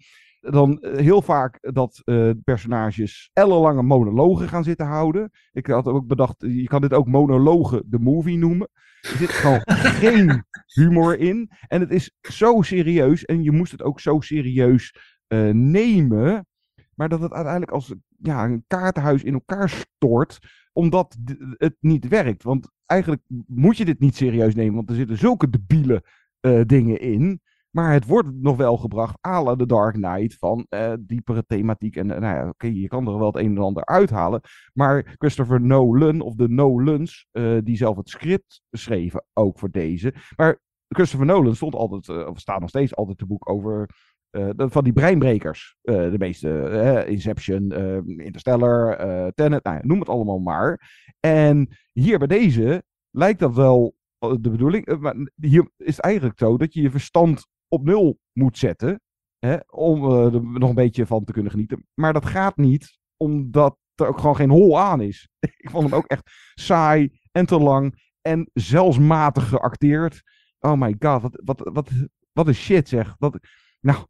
dan 0.50 0.78
eh, 0.78 1.00
heel 1.00 1.22
vaak 1.22 1.58
dat 1.60 2.02
eh, 2.04 2.30
personages 2.44 3.30
ellenlange 3.32 3.82
monologen 3.82 4.48
gaan 4.48 4.64
zitten 4.64 4.86
houden. 4.86 5.30
Ik 5.52 5.66
had 5.66 5.86
ook 5.86 6.06
bedacht, 6.06 6.34
je 6.38 6.64
kan 6.64 6.80
dit 6.80 6.92
ook 6.92 7.06
monologen 7.06 7.82
de 7.86 7.98
movie 7.98 8.38
noemen. 8.38 8.68
Er 9.00 9.16
zit 9.16 9.30
gewoon 9.30 9.62
geen 10.02 10.44
humor 10.66 11.18
in. 11.18 11.50
En 11.68 11.80
het 11.80 11.90
is 11.90 12.12
zo 12.20 12.62
serieus. 12.62 13.24
En 13.24 13.42
je 13.42 13.52
moest 13.52 13.72
het 13.72 13.82
ook 13.82 14.00
zo 14.00 14.20
serieus 14.20 14.94
eh, 15.26 15.50
nemen. 15.50 16.46
Maar 16.94 17.08
dat 17.08 17.20
het 17.20 17.32
uiteindelijk 17.32 17.72
als 17.72 17.94
ja, 18.18 18.44
een 18.44 18.64
kaartenhuis 18.66 19.22
in 19.22 19.32
elkaar 19.32 19.68
stort. 19.68 20.38
Omdat 20.72 21.16
het 21.56 21.76
niet 21.80 22.08
werkt. 22.08 22.42
Want 22.42 22.70
eigenlijk 22.86 23.22
moet 23.46 23.76
je 23.76 23.84
dit 23.84 24.00
niet 24.00 24.16
serieus 24.16 24.54
nemen. 24.54 24.74
Want 24.74 24.90
er 24.90 24.96
zitten 24.96 25.18
zulke 25.18 25.50
debiele 25.50 26.04
eh, 26.40 26.60
dingen 26.66 27.00
in. 27.00 27.40
Maar 27.78 27.92
het 27.92 28.06
wordt 28.06 28.28
nog 28.34 28.56
wel 28.56 28.76
gebracht 28.76 29.18
la 29.20 29.56
The 29.56 29.66
Dark 29.66 29.94
Knight. 29.94 30.34
Van 30.38 30.66
eh, 30.68 30.92
diepere 31.00 31.44
thematiek. 31.46 31.96
En 31.96 32.06
nou 32.06 32.22
ja, 32.22 32.48
oké, 32.48 32.66
je 32.66 32.88
kan 32.88 33.06
er 33.08 33.18
wel 33.18 33.26
het 33.26 33.36
een 33.36 33.56
en 33.56 33.62
ander 33.62 33.84
uithalen. 33.84 34.40
Maar 34.72 35.14
Christopher 35.18 35.60
Nolan, 35.60 36.20
of 36.20 36.34
de 36.34 36.48
Nolans, 36.48 37.26
eh, 37.30 37.58
die 37.64 37.76
zelf 37.76 37.96
het 37.96 38.08
script 38.08 38.62
schreven, 38.70 39.24
ook 39.32 39.58
voor 39.58 39.70
deze. 39.70 40.14
Maar 40.36 40.60
Christopher 40.88 41.26
Nolan 41.26 41.54
stond 41.54 41.74
altijd, 41.74 42.08
eh, 42.08 42.26
of 42.28 42.38
staat 42.38 42.60
nog 42.60 42.68
steeds 42.68 42.96
altijd 42.96 43.18
te 43.18 43.26
boek 43.26 43.50
over 43.50 43.88
de- 44.30 44.66
van 44.70 44.84
die 44.84 44.92
breinbrekers. 44.92 45.76
De 45.82 46.14
meeste, 46.18 47.04
Inception, 47.08 47.72
Interstellar, 48.06 48.96
Tenet, 49.34 49.64
nou 49.64 49.86
noem 49.86 49.98
het 49.98 50.08
allemaal 50.08 50.38
maar. 50.38 50.90
En 51.20 51.68
hier 51.92 52.18
bij 52.18 52.26
deze 52.26 52.82
lijkt 53.10 53.40
dat 53.40 53.54
wel 53.54 53.94
de 54.18 54.50
bedoeling. 54.50 54.98
maar 54.98 55.14
hier 55.34 55.70
is 55.76 55.96
het 55.96 56.04
eigenlijk 56.04 56.38
zo 56.38 56.56
dat 56.56 56.74
je 56.74 56.80
je 56.82 56.90
verstand 56.90 57.46
op 57.68 57.84
nul 57.84 58.18
moet 58.32 58.58
zetten. 58.58 59.00
Hè, 59.38 59.56
om 59.66 60.04
eh, 60.04 60.34
er 60.34 60.42
nog 60.42 60.68
een 60.68 60.74
beetje 60.74 61.06
van 61.06 61.24
te 61.24 61.32
kunnen 61.32 61.50
genieten. 61.50 61.86
Maar 61.94 62.12
dat 62.12 62.26
gaat 62.26 62.56
niet, 62.56 62.98
omdat 63.16 63.76
er 63.94 64.06
ook 64.06 64.18
gewoon 64.18 64.36
geen 64.36 64.50
hol 64.50 64.78
aan 64.80 65.00
is. 65.00 65.28
Ik 65.64 65.70
vond 65.70 65.84
hem 65.84 65.94
ook 65.94 66.06
echt 66.06 66.30
saai 66.54 67.18
en 67.32 67.46
te 67.46 67.58
lang. 67.58 68.06
En 68.20 68.50
zelfs 68.52 68.98
matig 68.98 69.48
geacteerd. 69.48 70.22
Oh 70.58 70.80
my 70.80 70.96
god, 70.98 71.22
wat, 71.22 71.40
wat, 71.44 71.70
wat, 71.72 71.90
wat 72.32 72.46
een 72.46 72.54
shit 72.54 72.88
zeg. 72.88 73.16
Dat, 73.16 73.38
nou, 73.80 74.06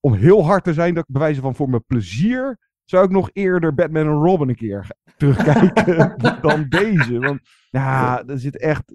om 0.00 0.14
heel 0.14 0.44
hard 0.44 0.64
te 0.64 0.72
zijn, 0.72 0.94
dat 0.94 1.04
ik 1.08 1.12
bewijzen 1.12 1.42
van 1.42 1.54
voor 1.54 1.68
mijn 1.68 1.84
plezier. 1.86 2.58
Zou 2.84 3.04
ik 3.04 3.10
nog 3.10 3.30
eerder 3.32 3.74
Batman 3.74 4.06
en 4.06 4.12
Robin 4.12 4.48
een 4.48 4.54
keer 4.54 4.86
terugkijken 5.16 6.14
dan 6.48 6.68
deze. 6.68 7.18
Want 7.18 7.40
ja, 7.70 8.24
er 8.26 8.38
zitten 8.38 8.60
echt 8.60 8.94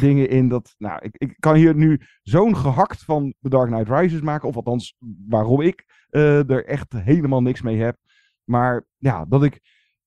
dingen 0.00 0.28
in 0.28 0.48
dat. 0.48 0.74
Nou, 0.78 0.98
ik, 1.02 1.16
ik 1.16 1.36
kan 1.38 1.54
hier 1.54 1.74
nu 1.74 2.00
zo'n 2.22 2.56
gehakt 2.56 3.04
van 3.04 3.34
The 3.40 3.48
Dark 3.48 3.70
Knight 3.70 3.88
Rises 3.88 4.20
maken. 4.20 4.48
Of 4.48 4.56
althans, 4.56 4.96
waarom 5.28 5.60
ik 5.60 5.84
eh, 6.10 6.50
er 6.50 6.64
echt 6.64 6.92
helemaal 6.92 7.42
niks 7.42 7.62
mee 7.62 7.80
heb. 7.80 7.96
Maar 8.44 8.86
ja, 8.96 9.24
dat 9.24 9.44
ik 9.44 9.60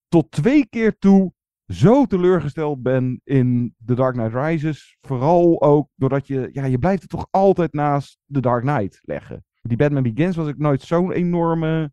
tot 0.07 0.31
twee 0.31 0.65
keer 0.69 0.97
toe 0.97 1.33
zo 1.67 2.05
teleurgesteld 2.05 2.81
ben 2.81 3.21
in 3.23 3.75
The 3.85 3.93
Dark 3.93 4.13
Knight 4.13 4.33
Rises. 4.33 4.97
Vooral 5.01 5.61
ook 5.61 5.89
doordat 5.95 6.27
je, 6.27 6.49
ja, 6.51 6.65
je 6.65 6.77
blijft 6.77 7.01
het 7.01 7.11
toch 7.11 7.27
altijd 7.29 7.73
naast 7.73 8.19
The 8.31 8.39
Dark 8.39 8.61
Knight 8.61 8.99
leggen. 9.01 9.45
Die 9.61 9.77
Batman 9.77 10.03
Begins 10.03 10.35
was 10.35 10.47
ik 10.47 10.57
nooit 10.57 10.81
zo'n 10.81 11.11
enorme 11.11 11.91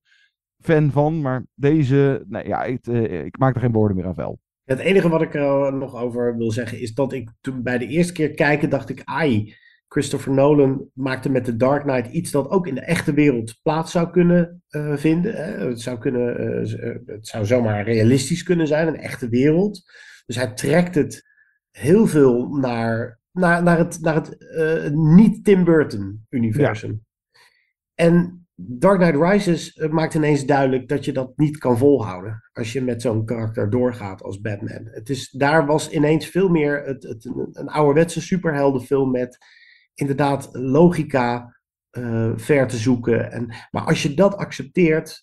fan 0.60 0.90
van. 0.90 1.20
Maar 1.20 1.44
deze, 1.54 2.24
nee, 2.28 2.46
ja, 2.46 2.64
ik, 2.64 2.86
eh, 2.86 3.24
ik 3.24 3.38
maak 3.38 3.54
er 3.54 3.60
geen 3.60 3.72
woorden 3.72 3.96
meer 3.96 4.06
aan 4.06 4.14
vuil. 4.14 4.38
Het 4.64 4.78
enige 4.78 5.08
wat 5.08 5.22
ik 5.22 5.34
er 5.34 5.66
eh, 5.66 5.72
nog 5.72 5.96
over 5.96 6.36
wil 6.36 6.50
zeggen 6.50 6.80
is 6.80 6.94
dat 6.94 7.12
ik 7.12 7.30
toen 7.40 7.62
bij 7.62 7.78
de 7.78 7.86
eerste 7.86 8.12
keer 8.12 8.30
kijken 8.30 8.70
dacht 8.70 8.88
ik, 8.88 9.02
ai, 9.04 9.54
Christopher 9.88 10.32
Nolan 10.32 10.90
maakte 10.94 11.30
met 11.30 11.44
The 11.44 11.56
Dark 11.56 11.82
Knight 11.82 12.12
iets 12.12 12.30
dat 12.30 12.50
ook 12.50 12.66
in 12.66 12.74
de 12.74 12.80
echte 12.80 13.14
wereld 13.14 13.58
plaats 13.62 13.92
zou 13.92 14.10
kunnen 14.10 14.62
eh, 14.68 14.96
vinden. 14.96 15.34
Hè? 15.34 15.68
Het, 15.68 15.80
zou 15.80 15.98
kunnen, 15.98 16.60
het 17.06 17.26
zou 17.26 17.46
zomaar 17.46 17.84
realistisch 17.84 18.42
kunnen 18.42 18.66
zijn, 18.66 18.88
een 18.88 19.00
echte 19.00 19.28
wereld. 19.28 19.82
Dus 20.26 20.36
hij 20.36 20.52
trekt 20.54 20.94
het 20.94 21.26
heel 21.70 22.06
veel 22.06 22.48
naar, 22.48 23.20
naar, 23.32 23.62
naar 23.62 23.78
het, 23.78 23.98
naar 24.00 24.14
het 24.14 24.94
niet-Tim 24.94 25.64
Burton-universum. 25.64 27.06
En 27.94 28.47
Dark 28.60 28.98
Knight 28.98 29.32
Rises 29.32 29.72
eh, 29.72 29.90
maakt 29.90 30.14
ineens 30.14 30.46
duidelijk 30.46 30.88
dat 30.88 31.04
je 31.04 31.12
dat 31.12 31.32
niet 31.36 31.58
kan 31.58 31.78
volhouden. 31.78 32.42
Als 32.52 32.72
je 32.72 32.82
met 32.82 33.02
zo'n 33.02 33.24
karakter 33.24 33.70
doorgaat 33.70 34.22
als 34.22 34.40
Batman. 34.40 34.88
Het 34.90 35.08
is, 35.08 35.30
daar 35.30 35.66
was 35.66 35.90
ineens 35.90 36.26
veel 36.26 36.48
meer 36.48 36.82
het, 36.84 37.02
het, 37.02 37.24
een, 37.24 37.48
een 37.52 37.68
ouderwetse 37.68 38.20
superheldenfilm 38.20 39.10
met 39.10 39.38
inderdaad 39.94 40.48
logica 40.52 41.56
eh, 41.90 42.32
ver 42.36 42.66
te 42.66 42.76
zoeken. 42.76 43.32
En, 43.32 43.54
maar 43.70 43.84
als 43.84 44.02
je 44.02 44.14
dat 44.14 44.36
accepteert, 44.36 45.22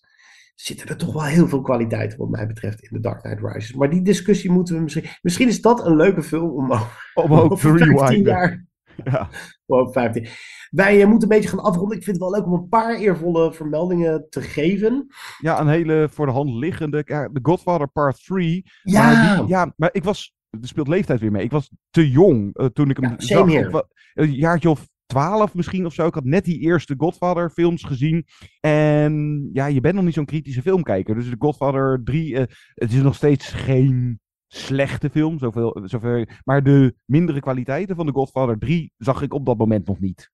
zitten 0.55 0.87
er 0.87 0.97
toch 0.97 1.13
wel 1.13 1.23
heel 1.23 1.47
veel 1.47 1.61
kwaliteiten 1.61 2.17
wat 2.17 2.29
mij 2.29 2.47
betreft 2.47 2.81
in 2.81 2.89
The 2.91 2.99
Dark 2.99 3.21
Knight 3.21 3.41
Rises. 3.41 3.73
Maar 3.73 3.89
die 3.89 4.01
discussie 4.01 4.51
moeten 4.51 4.75
we 4.75 4.81
misschien... 4.81 5.05
Misschien 5.21 5.47
is 5.47 5.61
dat 5.61 5.85
een 5.85 5.95
leuke 5.95 6.23
film 6.23 6.49
om, 6.49 6.71
Om 7.13 7.33
ook 7.33 7.51
over 7.51 7.77
te 7.77 7.85
15 7.85 7.97
rewinden. 7.97 8.33
jaar... 8.33 8.64
Ja. 9.11 9.29
Over 9.65 9.93
15. 9.93 10.27
Wij 10.69 11.01
eh, 11.01 11.07
moeten 11.07 11.31
een 11.31 11.35
beetje 11.35 11.49
gaan 11.49 11.63
afronden. 11.63 11.97
Ik 11.97 12.03
vind 12.03 12.17
het 12.17 12.25
wel 12.25 12.35
leuk 12.35 12.45
om 12.45 12.53
een 12.53 12.69
paar 12.69 12.95
eervolle 12.95 13.53
vermeldingen 13.53 14.25
te 14.29 14.41
geven. 14.41 15.07
Ja, 15.37 15.59
een 15.59 15.67
hele 15.67 16.07
voor 16.11 16.25
de 16.25 16.31
hand 16.31 16.49
liggende. 16.49 17.03
The 17.03 17.39
Godfather 17.41 17.87
Part 17.87 18.25
3. 18.25 18.63
Ja. 18.83 19.01
Maar, 19.01 19.37
die, 19.37 19.47
ja, 19.47 19.73
maar 19.75 19.89
ik 19.91 20.03
was. 20.03 20.33
Er 20.61 20.67
speelt 20.67 20.87
leeftijd 20.87 21.19
weer 21.19 21.31
mee. 21.31 21.43
Ik 21.43 21.51
was 21.51 21.71
te 21.89 22.09
jong 22.09 22.55
eh, 22.55 22.65
toen 22.65 22.89
ik 22.89 22.97
hem 22.97 23.09
Ja, 23.09 23.15
zag. 23.17 23.47
Ik 23.47 23.85
Een 24.13 24.33
jaartje 24.33 24.69
of 24.69 24.87
twaalf 25.05 25.53
misschien 25.53 25.85
of 25.85 25.93
zo. 25.93 26.07
Ik 26.07 26.13
had 26.13 26.23
net 26.23 26.45
die 26.45 26.59
eerste 26.59 26.93
Godfather 26.97 27.49
films 27.49 27.83
gezien. 27.83 28.25
En 28.59 29.49
ja, 29.53 29.65
je 29.65 29.81
bent 29.81 29.95
nog 29.95 30.03
niet 30.03 30.13
zo'n 30.13 30.25
kritische 30.25 30.61
filmkijker. 30.61 31.15
Dus 31.15 31.29
The 31.29 31.35
Godfather 31.39 32.01
3, 32.03 32.35
eh, 32.35 32.43
het 32.73 32.93
is 32.93 33.01
nog 33.01 33.15
steeds 33.15 33.47
geen 33.47 34.19
slechte 34.47 35.09
film. 35.09 35.39
Zoveel, 35.39 35.81
zoveel, 35.83 36.25
maar 36.43 36.63
de 36.63 36.95
mindere 37.05 37.39
kwaliteiten 37.39 37.95
van 37.95 38.05
The 38.05 38.11
Godfather 38.13 38.57
3 38.57 38.91
zag 38.97 39.21
ik 39.21 39.33
op 39.33 39.45
dat 39.45 39.57
moment 39.57 39.87
nog 39.87 39.99
niet. 39.99 40.31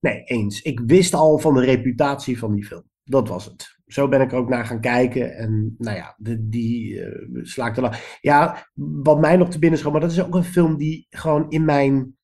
Nee, 0.00 0.22
eens. 0.24 0.62
Ik 0.62 0.80
wist 0.86 1.14
al 1.14 1.38
van 1.38 1.54
de 1.54 1.60
reputatie 1.64 2.38
van 2.38 2.54
die 2.54 2.64
film. 2.66 2.82
dat 3.04 3.28
was 3.28 3.44
het. 3.44 3.78
Zo 3.86 4.08
ben 4.08 4.20
ik 4.20 4.32
er 4.32 4.38
ook 4.38 4.48
naar 4.48 4.64
gaan 4.66 4.80
kijken. 4.80 5.36
En 5.36 5.74
nou 5.78 5.96
ja, 5.96 6.16
die 6.40 7.00
sla 7.42 7.66
ik 7.66 7.76
er 7.76 7.82
la- 7.82 7.98
Ja, 8.20 8.66
wat 9.02 9.20
mij 9.20 9.36
nog 9.36 9.50
te 9.50 9.58
binnen 9.58 9.78
schoot, 9.78 9.92
maar 9.92 10.00
dat 10.00 10.10
is 10.10 10.22
ook 10.22 10.34
een 10.34 10.44
film 10.44 10.76
die 10.76 11.06
gewoon 11.10 11.50
in 11.50 11.64
mijn, 11.64 12.16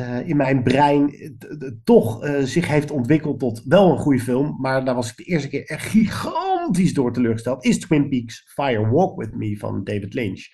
uh, 0.00 0.28
in 0.28 0.36
mijn 0.36 0.62
brein 0.62 1.08
t- 1.38 1.74
toch 1.84 2.24
uh, 2.24 2.42
zich 2.42 2.68
heeft 2.68 2.90
ontwikkeld 2.90 3.38
tot 3.38 3.62
wel 3.64 3.90
een 3.90 3.98
goede 3.98 4.20
film. 4.20 4.56
Maar 4.60 4.84
daar 4.84 4.94
was 4.94 5.10
ik 5.10 5.16
de 5.16 5.22
eerste 5.24 5.48
keer 5.48 5.64
echt 5.66 5.86
gigantisch 5.86 6.94
door 6.94 7.12
teleurgesteld. 7.12 7.64
Is 7.64 7.78
Twin 7.78 8.08
Peaks 8.08 8.50
Fire 8.54 8.90
Walk 8.90 9.16
With 9.20 9.34
Me 9.34 9.56
van 9.58 9.84
David 9.84 10.14
Lynch. 10.14 10.46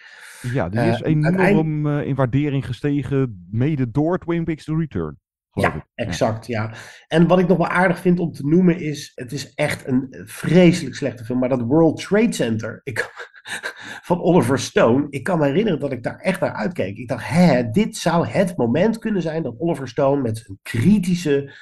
Ja, 0.52 0.68
die 0.68 0.80
is 0.80 1.00
enorm 1.02 1.24
uiteindelijk- 1.24 2.02
eh, 2.02 2.08
in 2.08 2.14
waardering 2.14 2.66
gestegen, 2.66 3.46
mede 3.50 3.90
door 3.90 4.18
Twin 4.18 4.44
Peaks 4.44 4.64
The 4.64 4.76
Return. 4.76 5.18
Ja, 5.55 5.74
ik. 5.74 5.82
exact, 5.94 6.47
ja. 6.47 6.74
En 7.09 7.26
wat 7.26 7.39
ik 7.39 7.48
nog 7.48 7.59
wel 7.59 7.68
aardig 7.68 7.98
vind 7.98 8.18
om 8.18 8.32
te 8.32 8.47
noemen 8.47 8.78
is, 8.78 9.12
het 9.14 9.32
is 9.32 9.55
echt 9.55 9.86
een 9.86 10.22
vreselijk 10.24 10.94
slechte 10.94 11.24
film, 11.24 11.39
maar 11.39 11.48
dat 11.48 11.60
World 11.60 12.01
Trade 12.01 12.32
Center 12.32 12.81
ik, 12.82 13.10
van 14.09 14.20
Oliver 14.20 14.59
Stone, 14.59 15.06
ik 15.10 15.22
kan 15.22 15.39
me 15.39 15.47
herinneren 15.47 15.81
dat 15.81 15.93
ik 15.93 16.02
daar 16.02 16.18
echt 16.18 16.40
naar 16.40 16.52
uitkeek. 16.52 16.97
Ik 16.97 17.09
dacht, 17.09 17.28
hè, 17.28 17.70
dit 17.70 17.97
zou 17.97 18.26
het 18.26 18.56
moment 18.56 18.98
kunnen 18.98 19.22
zijn 19.22 19.43
dat 19.43 19.59
Oliver 19.59 19.89
Stone 19.89 20.22
met 20.22 20.39
zijn 20.39 20.59
kritische, 20.62 21.52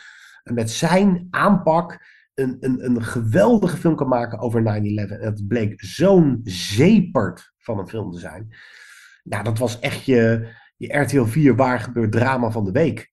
met 0.43 0.70
zijn 0.70 1.27
aanpak 1.31 1.98
een, 2.35 2.56
een, 2.60 2.85
een 2.85 3.02
geweldige 3.02 3.77
film 3.77 3.97
kan 3.97 4.09
maken 4.09 4.39
over 4.39 4.60
9-11. 4.60 4.64
En 4.64 5.06
het 5.20 5.48
bleek 5.48 5.85
zo'n 5.85 6.40
zeepert 6.44 7.52
van 7.59 7.78
een 7.78 7.89
film 7.89 8.10
te 8.10 8.19
zijn. 8.19 8.56
Nou, 9.23 9.44
dat 9.44 9.59
was 9.59 9.78
echt 9.78 10.05
je, 10.05 10.48
je 10.77 10.98
RTL 10.98 11.24
4 11.24 11.56
waar 11.56 11.81
gebeurt 11.81 12.12
drama 12.12 12.51
van 12.51 12.64
de 12.64 12.73
week. 12.73 13.11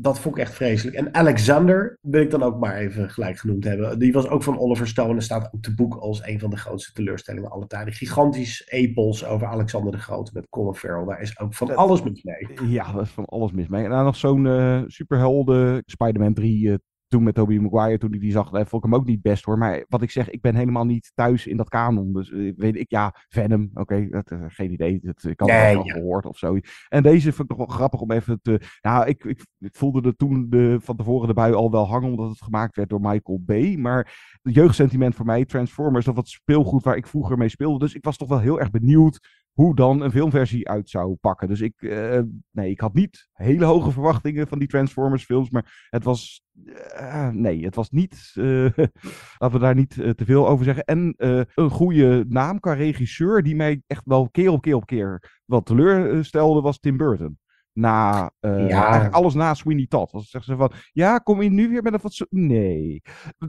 Dat 0.00 0.20
vond 0.20 0.36
ik 0.36 0.42
echt 0.42 0.54
vreselijk. 0.54 0.96
En 0.96 1.14
Alexander 1.14 1.98
wil 2.00 2.20
ik 2.20 2.30
dan 2.30 2.42
ook 2.42 2.58
maar 2.58 2.76
even 2.76 3.10
gelijk 3.10 3.38
genoemd 3.38 3.64
hebben. 3.64 3.98
Die 3.98 4.12
was 4.12 4.28
ook 4.28 4.42
van 4.42 4.58
Oliver 4.58 4.88
Stone 4.88 5.14
en 5.14 5.22
staat 5.22 5.54
ook 5.54 5.62
te 5.62 5.74
boek 5.74 5.94
als 5.96 6.26
een 6.26 6.38
van 6.38 6.50
de 6.50 6.56
grootste 6.56 6.92
teleurstellingen 6.92 7.50
aller 7.50 7.68
tijden. 7.68 7.94
Gigantisch 7.94 8.68
epos 8.68 9.24
over 9.24 9.46
Alexander 9.46 9.92
de 9.92 9.98
Grote 9.98 10.30
met 10.34 10.48
Colin 10.48 10.74
Farrell. 10.74 11.06
Daar 11.06 11.20
is 11.20 11.38
ook 11.38 11.54
van 11.54 11.76
alles 11.76 12.02
mis 12.02 12.22
mee. 12.22 12.48
Ja, 12.68 12.92
dat 12.92 13.02
is 13.02 13.10
van 13.10 13.24
alles 13.24 13.52
mis 13.52 13.68
mee. 13.68 13.84
En 13.84 13.90
dan 13.90 14.04
nog 14.04 14.16
zo'n 14.16 14.46
eh, 14.46 14.82
superhelden, 14.86 15.82
Spider-Man 15.86 16.34
3, 16.34 16.70
eh, 16.70 16.74
toen 17.08 17.22
met 17.22 17.34
Tobey 17.34 17.58
Maguire, 17.58 17.98
toen 17.98 18.12
ik 18.12 18.20
die 18.20 18.32
zag, 18.32 18.46
eh, 18.52 18.64
vond 18.64 18.84
ik 18.84 18.90
hem 18.90 19.00
ook 19.00 19.06
niet 19.06 19.22
best 19.22 19.44
hoor. 19.44 19.58
Maar 19.58 19.84
wat 19.88 20.02
ik 20.02 20.10
zeg, 20.10 20.30
ik 20.30 20.40
ben 20.40 20.54
helemaal 20.54 20.84
niet 20.84 21.12
thuis 21.14 21.46
in 21.46 21.56
dat 21.56 21.68
kanon. 21.68 22.12
Dus 22.12 22.30
eh, 22.30 22.52
weet 22.56 22.76
ik, 22.76 22.90
ja, 22.90 23.14
Venom, 23.28 23.70
oké, 23.74 24.08
dat, 24.08 24.30
eh, 24.30 24.44
geen 24.48 24.72
idee. 24.72 25.00
Dat, 25.02 25.24
ik 25.24 25.40
had 25.40 25.50
het 25.50 25.72
wel 25.74 25.84
ja. 25.84 25.92
gehoord 25.92 26.26
of 26.26 26.38
zo. 26.38 26.58
En 26.88 27.02
deze 27.02 27.32
vond 27.32 27.50
ik 27.50 27.56
nog 27.56 27.66
wel 27.66 27.76
grappig 27.76 28.00
om 28.00 28.10
even 28.10 28.40
te... 28.42 28.60
Nou, 28.80 29.06
ik, 29.06 29.24
ik, 29.24 29.46
ik 29.58 29.76
voelde 29.76 30.08
er 30.08 30.16
toen 30.16 30.46
de, 30.48 30.78
van 30.80 30.96
tevoren 30.96 31.28
de 31.28 31.34
bui 31.34 31.54
al 31.54 31.70
wel 31.70 31.86
hangen, 31.86 32.10
omdat 32.10 32.28
het 32.28 32.42
gemaakt 32.42 32.76
werd 32.76 32.88
door 32.88 33.00
Michael 33.00 33.42
Bay. 33.44 33.76
Maar 33.76 34.38
het 34.42 34.54
jeugdsentiment 34.54 35.14
voor 35.14 35.26
mij, 35.26 35.44
Transformers, 35.44 36.04
dat 36.04 36.14
was 36.14 36.30
speelgoed 36.30 36.84
waar 36.84 36.96
ik 36.96 37.06
vroeger 37.06 37.38
mee 37.38 37.48
speelde. 37.48 37.78
Dus 37.78 37.94
ik 37.94 38.04
was 38.04 38.16
toch 38.16 38.28
wel 38.28 38.40
heel 38.40 38.60
erg 38.60 38.70
benieuwd 38.70 39.46
hoe 39.58 39.74
dan 39.74 40.00
een 40.00 40.10
filmversie 40.10 40.68
uit 40.68 40.90
zou 40.90 41.14
pakken. 41.14 41.48
Dus 41.48 41.60
ik, 41.60 41.82
eh, 41.82 42.20
nee, 42.50 42.70
ik 42.70 42.80
had 42.80 42.94
niet 42.94 43.28
hele 43.32 43.64
hoge 43.64 43.90
verwachtingen 43.90 44.48
van 44.48 44.58
die 44.58 44.68
Transformers 44.68 45.24
films, 45.24 45.50
maar 45.50 45.86
het 45.90 46.04
was, 46.04 46.42
eh, 46.64 47.28
nee, 47.28 47.64
het 47.64 47.74
was 47.74 47.90
niet, 47.90 48.32
eh, 48.34 48.44
laten 49.38 49.50
we 49.52 49.58
daar 49.58 49.74
niet 49.74 49.98
eh, 49.98 50.10
te 50.10 50.24
veel 50.24 50.48
over 50.48 50.64
zeggen. 50.64 50.84
En 50.84 51.14
een 51.16 51.70
goede 51.70 52.24
naam 52.28 52.60
qua 52.60 52.72
regisseur, 52.72 53.42
die 53.42 53.56
mij 53.56 53.82
echt 53.86 54.02
wel 54.04 54.30
keer 54.30 54.50
op 54.50 54.60
keer 54.60 54.74
op 54.74 54.86
keer 54.86 55.40
wat 55.44 55.66
teleurstelde, 55.66 56.60
was 56.60 56.78
Tim 56.78 56.96
Burton. 56.96 57.38
Na 57.72 58.30
Ja. 58.40 59.08
alles 59.08 59.34
na 59.34 59.54
Sweeney 59.54 59.86
Todd. 59.86 60.12
Als 60.12 60.30
zeggen 60.30 60.52
ze 60.52 60.58
van, 60.58 60.72
ja, 60.92 61.18
kom 61.18 61.42
je 61.42 61.50
nu 61.50 61.68
weer 61.68 61.82
met 61.82 61.92
een 61.92 62.00
fatsoen... 62.00 62.26
Nee. 62.30 63.02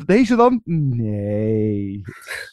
Deze 0.06 0.36
dan? 0.36 0.62
Nee. 0.64 2.02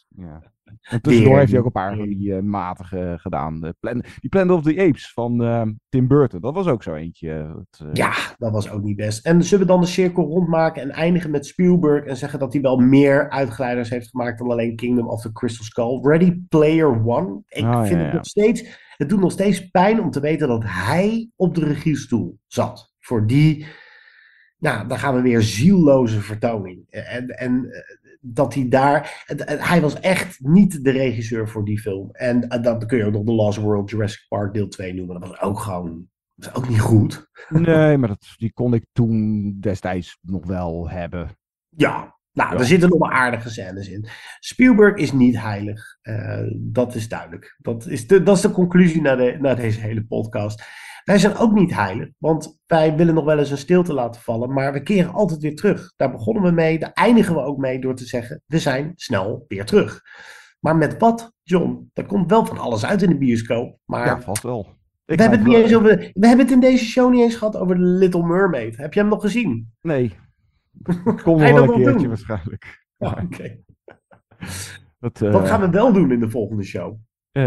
Ja. 0.08 0.54
En 0.80 1.00
tussendoor 1.00 1.38
heeft 1.38 1.50
hij 1.50 1.60
ook 1.60 1.66
een 1.66 1.72
paar 1.72 1.96
van 1.96 2.08
die 2.08 2.34
eh, 2.34 2.42
matige 2.42 3.14
gedaan. 3.20 3.60
De 3.60 3.74
plan 3.80 4.04
die 4.20 4.30
Planet 4.30 4.56
of 4.56 4.62
the 4.62 4.80
Apes 4.80 5.12
van 5.12 5.42
eh, 5.42 5.62
Tim 5.88 6.08
Burton. 6.08 6.40
Dat 6.40 6.54
was 6.54 6.66
ook 6.66 6.82
zo 6.82 6.94
eentje. 6.94 7.28
Het, 7.28 7.80
eh, 7.80 7.88
Ja, 7.92 8.12
dat 8.38 8.52
was 8.52 8.70
ook 8.70 8.82
niet 8.82 8.96
best. 8.96 9.26
En 9.26 9.44
zullen 9.44 9.66
we 9.66 9.72
dan 9.72 9.80
de 9.80 9.86
cirkel 9.86 10.24
rondmaken 10.24 10.82
en 10.82 10.90
eindigen 10.90 11.30
met 11.30 11.46
Spielberg 11.46 12.04
en 12.04 12.16
zeggen 12.16 12.38
dat 12.38 12.52
hij 12.52 12.62
wel 12.62 12.76
meer 12.76 13.30
uitglijders 13.30 13.90
heeft 13.90 14.08
gemaakt 14.08 14.38
dan 14.38 14.50
alleen 14.50 14.76
Kingdom 14.76 15.08
of 15.08 15.20
the 15.22 15.32
Crystal 15.32 15.64
Skull? 15.64 16.00
Ready 16.02 16.40
Player 16.48 17.06
One. 17.06 17.42
Ik 17.48 17.64
Ah, 17.64 17.78
vind 17.86 17.94
ja, 17.94 17.98
het 17.98 18.10
ja. 18.10 18.14
nog 18.14 18.26
steeds, 18.26 18.80
het 18.96 19.08
doet 19.08 19.20
nog 19.20 19.32
steeds 19.32 19.70
pijn 19.70 20.00
om 20.00 20.10
te 20.10 20.20
weten 20.20 20.48
dat 20.48 20.62
hij 20.66 21.30
op 21.36 21.54
de 21.54 21.64
regiestoel 21.64 22.38
zat. 22.46 22.94
Voor 22.98 23.26
die, 23.26 23.66
nou, 24.58 24.88
dan 24.88 24.98
gaan 24.98 25.14
we 25.14 25.20
weer 25.20 25.42
zielloze 25.42 26.20
vertoning. 26.20 26.86
En, 26.90 27.28
en 27.28 27.70
eh, 27.70 28.05
dat 28.32 28.54
hij 28.54 28.68
daar, 28.68 29.24
hij 29.46 29.80
was 29.80 30.00
echt 30.00 30.40
niet 30.40 30.84
de 30.84 30.90
regisseur 30.90 31.48
voor 31.48 31.64
die 31.64 31.80
film. 31.80 32.10
En 32.12 32.48
eh, 32.48 32.62
dan 32.62 32.86
kun 32.86 32.98
je 32.98 33.04
ook 33.04 33.12
nog 33.12 33.24
The 33.24 33.32
Lost 33.32 33.58
World 33.58 33.90
Jurassic 33.90 34.24
Park 34.28 34.54
deel 34.54 34.68
2 34.68 34.94
noemen. 34.94 35.20
Dat 35.20 35.28
was 35.28 35.40
ook 35.40 35.58
gewoon, 35.58 36.08
dat 36.34 36.52
was 36.52 36.62
ook 36.62 36.68
niet 36.68 36.80
goed. 36.80 37.28
Nee, 37.48 37.96
maar 37.96 38.08
dat, 38.08 38.34
die 38.36 38.52
kon 38.52 38.74
ik 38.74 38.86
toen 38.92 39.56
destijds 39.60 40.18
nog 40.20 40.46
wel 40.46 40.88
hebben. 40.88 41.28
Ja, 41.68 42.14
nou, 42.32 42.52
Ja. 42.52 42.58
er 42.58 42.64
zitten 42.64 42.88
nog 42.88 42.98
wel 42.98 43.10
aardige 43.10 43.50
scènes 43.50 43.88
in. 43.88 44.06
Spielberg 44.40 44.96
is 44.96 45.12
niet 45.12 45.40
heilig. 45.40 45.98
Eh, 46.02 46.42
dat 46.54 46.94
is 46.94 47.08
duidelijk. 47.08 47.56
Dat 47.58 47.86
is 47.86 48.06
de, 48.06 48.22
dat 48.22 48.36
is 48.36 48.42
de 48.42 48.50
conclusie 48.50 49.00
naar, 49.00 49.16
de, 49.16 49.36
naar 49.40 49.56
deze 49.56 49.80
hele 49.80 50.04
podcast. 50.04 50.62
Wij 51.06 51.18
zijn 51.18 51.36
ook 51.36 51.52
niet 51.52 51.74
heilig, 51.74 52.08
want 52.18 52.58
wij 52.66 52.96
willen 52.96 53.14
nog 53.14 53.24
wel 53.24 53.38
eens 53.38 53.50
een 53.50 53.58
stilte 53.58 53.92
laten 53.92 54.20
vallen, 54.20 54.52
maar 54.52 54.72
we 54.72 54.82
keren 54.82 55.12
altijd 55.12 55.40
weer 55.40 55.54
terug. 55.56 55.92
Daar 55.96 56.10
begonnen 56.10 56.42
we 56.42 56.50
mee, 56.50 56.78
daar 56.78 56.92
eindigen 56.92 57.34
we 57.34 57.40
ook 57.40 57.58
mee 57.58 57.78
door 57.80 57.94
te 57.94 58.04
zeggen, 58.04 58.42
we 58.46 58.58
zijn 58.58 58.92
snel 58.94 59.44
weer 59.48 59.64
terug. 59.64 60.02
Maar 60.60 60.76
met 60.76 60.98
wat, 60.98 61.32
John? 61.42 61.90
Er 61.92 62.06
komt 62.06 62.30
wel 62.30 62.46
van 62.46 62.58
alles 62.58 62.84
uit 62.86 63.02
in 63.02 63.08
de 63.08 63.18
bioscoop, 63.18 63.78
maar 63.84 64.06
Ja, 64.06 64.20
vast 64.20 64.42
wel. 64.42 64.74
we 65.04 65.14
hebben, 65.14 65.38
het 65.38 65.48
niet 65.48 65.56
eens 65.56 65.74
over, 65.76 66.10
we 66.12 66.26
hebben 66.26 66.44
het 66.46 66.54
in 66.54 66.60
deze 66.60 66.84
show 66.84 67.10
niet 67.12 67.22
eens 67.22 67.36
gehad 67.36 67.56
over 67.56 67.76
The 67.76 67.82
Little 67.82 68.26
Mermaid. 68.26 68.76
Heb 68.76 68.94
je 68.94 69.00
hem 69.00 69.08
nog 69.08 69.20
gezien? 69.20 69.72
Nee. 69.80 70.12
Kom 71.22 71.38
Ga 71.38 71.46
je 71.46 71.52
nog 71.52 71.66
wel 71.66 71.74
een 71.74 71.82
keertje 71.82 71.92
doen? 71.98 72.08
waarschijnlijk. 72.08 72.84
Oh, 72.98 73.12
Oké. 73.24 73.42
Eh, 75.00 75.32
Wat 75.32 75.48
gaan 75.48 75.60
we 75.60 75.70
wel 75.70 75.92
doen 75.92 76.12
in 76.12 76.20
de 76.20 76.30
volgende 76.30 76.62
show? 76.62 76.96
eh, 77.32 77.42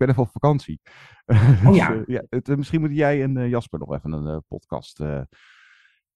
ben 0.00 0.08
even 0.08 0.22
op 0.22 0.30
vakantie. 0.30 0.80
Oh 1.64 1.66
Dus, 1.66 1.76
ja. 1.76 1.94
eh, 1.94 2.00
ja 2.06 2.22
het, 2.28 2.48
eh, 2.48 2.56
misschien 2.56 2.80
moeten 2.80 2.98
jij 2.98 3.22
en 3.22 3.36
eh, 3.36 3.48
Jasper 3.48 3.78
nog 3.78 3.94
even 3.94 4.12
een 4.12 4.42
podcast. 4.48 5.02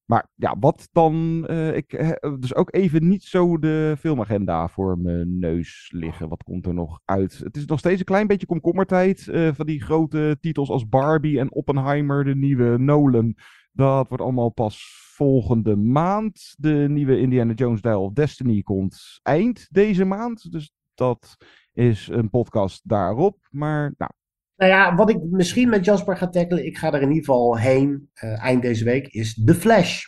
Maar 0.05 0.31
ja, 0.35 0.57
wat 0.61 0.89
dan? 0.93 1.47
ik 1.75 2.17
dus 2.41 2.55
ook 2.55 2.75
even 2.75 3.09
niet 3.09 3.23
zo 3.23 3.59
de 3.59 3.95
filmagenda 3.99 4.69
voor 4.69 4.99
mijn 4.99 5.39
neus 5.39 5.91
liggen. 5.95 6.29
Wat 6.29 6.43
komt 6.43 6.67
er 6.67 6.75
nog 6.75 7.01
uit? 7.05 7.39
Het 7.39 7.57
is 7.57 7.65
nog 7.65 7.79
steeds 7.79 7.99
een 7.99 8.05
klein 8.05 8.27
beetje 8.27 8.47
komkommertijd. 8.47 9.23
van 9.55 9.67
die 9.67 9.83
grote 9.83 10.37
titels 10.41 10.69
als 10.69 10.89
Barbie 10.89 11.39
en 11.39 11.53
Oppenheimer, 11.53 12.25
de 12.25 12.37
nieuwe 12.37 12.79
Nolan. 12.79 13.37
Dat 13.73 14.09
wordt 14.09 14.23
allemaal 14.23 14.51
pas 14.51 15.05
volgende 15.15 15.77
maand. 15.77 16.55
De 16.59 16.87
nieuwe 16.89 17.21
Indiana 17.21 17.53
Jones 17.53 17.81
Dial 17.81 18.03
of 18.03 18.13
Destiny 18.13 18.63
komt 18.63 19.21
eind 19.23 19.69
deze 19.71 20.05
maand. 20.05 20.53
Dus 20.53 20.73
dat 20.95 21.37
is 21.75 22.09
een 22.09 22.31
podcast 22.31 22.89
daarop. 22.89 23.39
Maar 23.51 23.95
nou, 23.97 24.11
Nou 24.57 24.71
ja, 24.71 24.95
wat 24.95 25.11
ik 25.11 25.23
misschien 25.23 25.69
met 25.69 25.85
Jasper 25.85 26.17
ga 26.17 26.29
tackelen, 26.29 26.67
ik 26.67 26.79
ga 26.79 26.87
er 26.93 27.03
in 27.03 27.09
ieder 27.09 27.25
geval 27.25 27.59
heen 27.59 28.11
eh, 28.15 28.43
eind 28.43 28.63
deze 28.63 28.85
week, 28.85 29.07
is 29.07 29.43
The 29.45 29.55
Flash. 29.55 30.05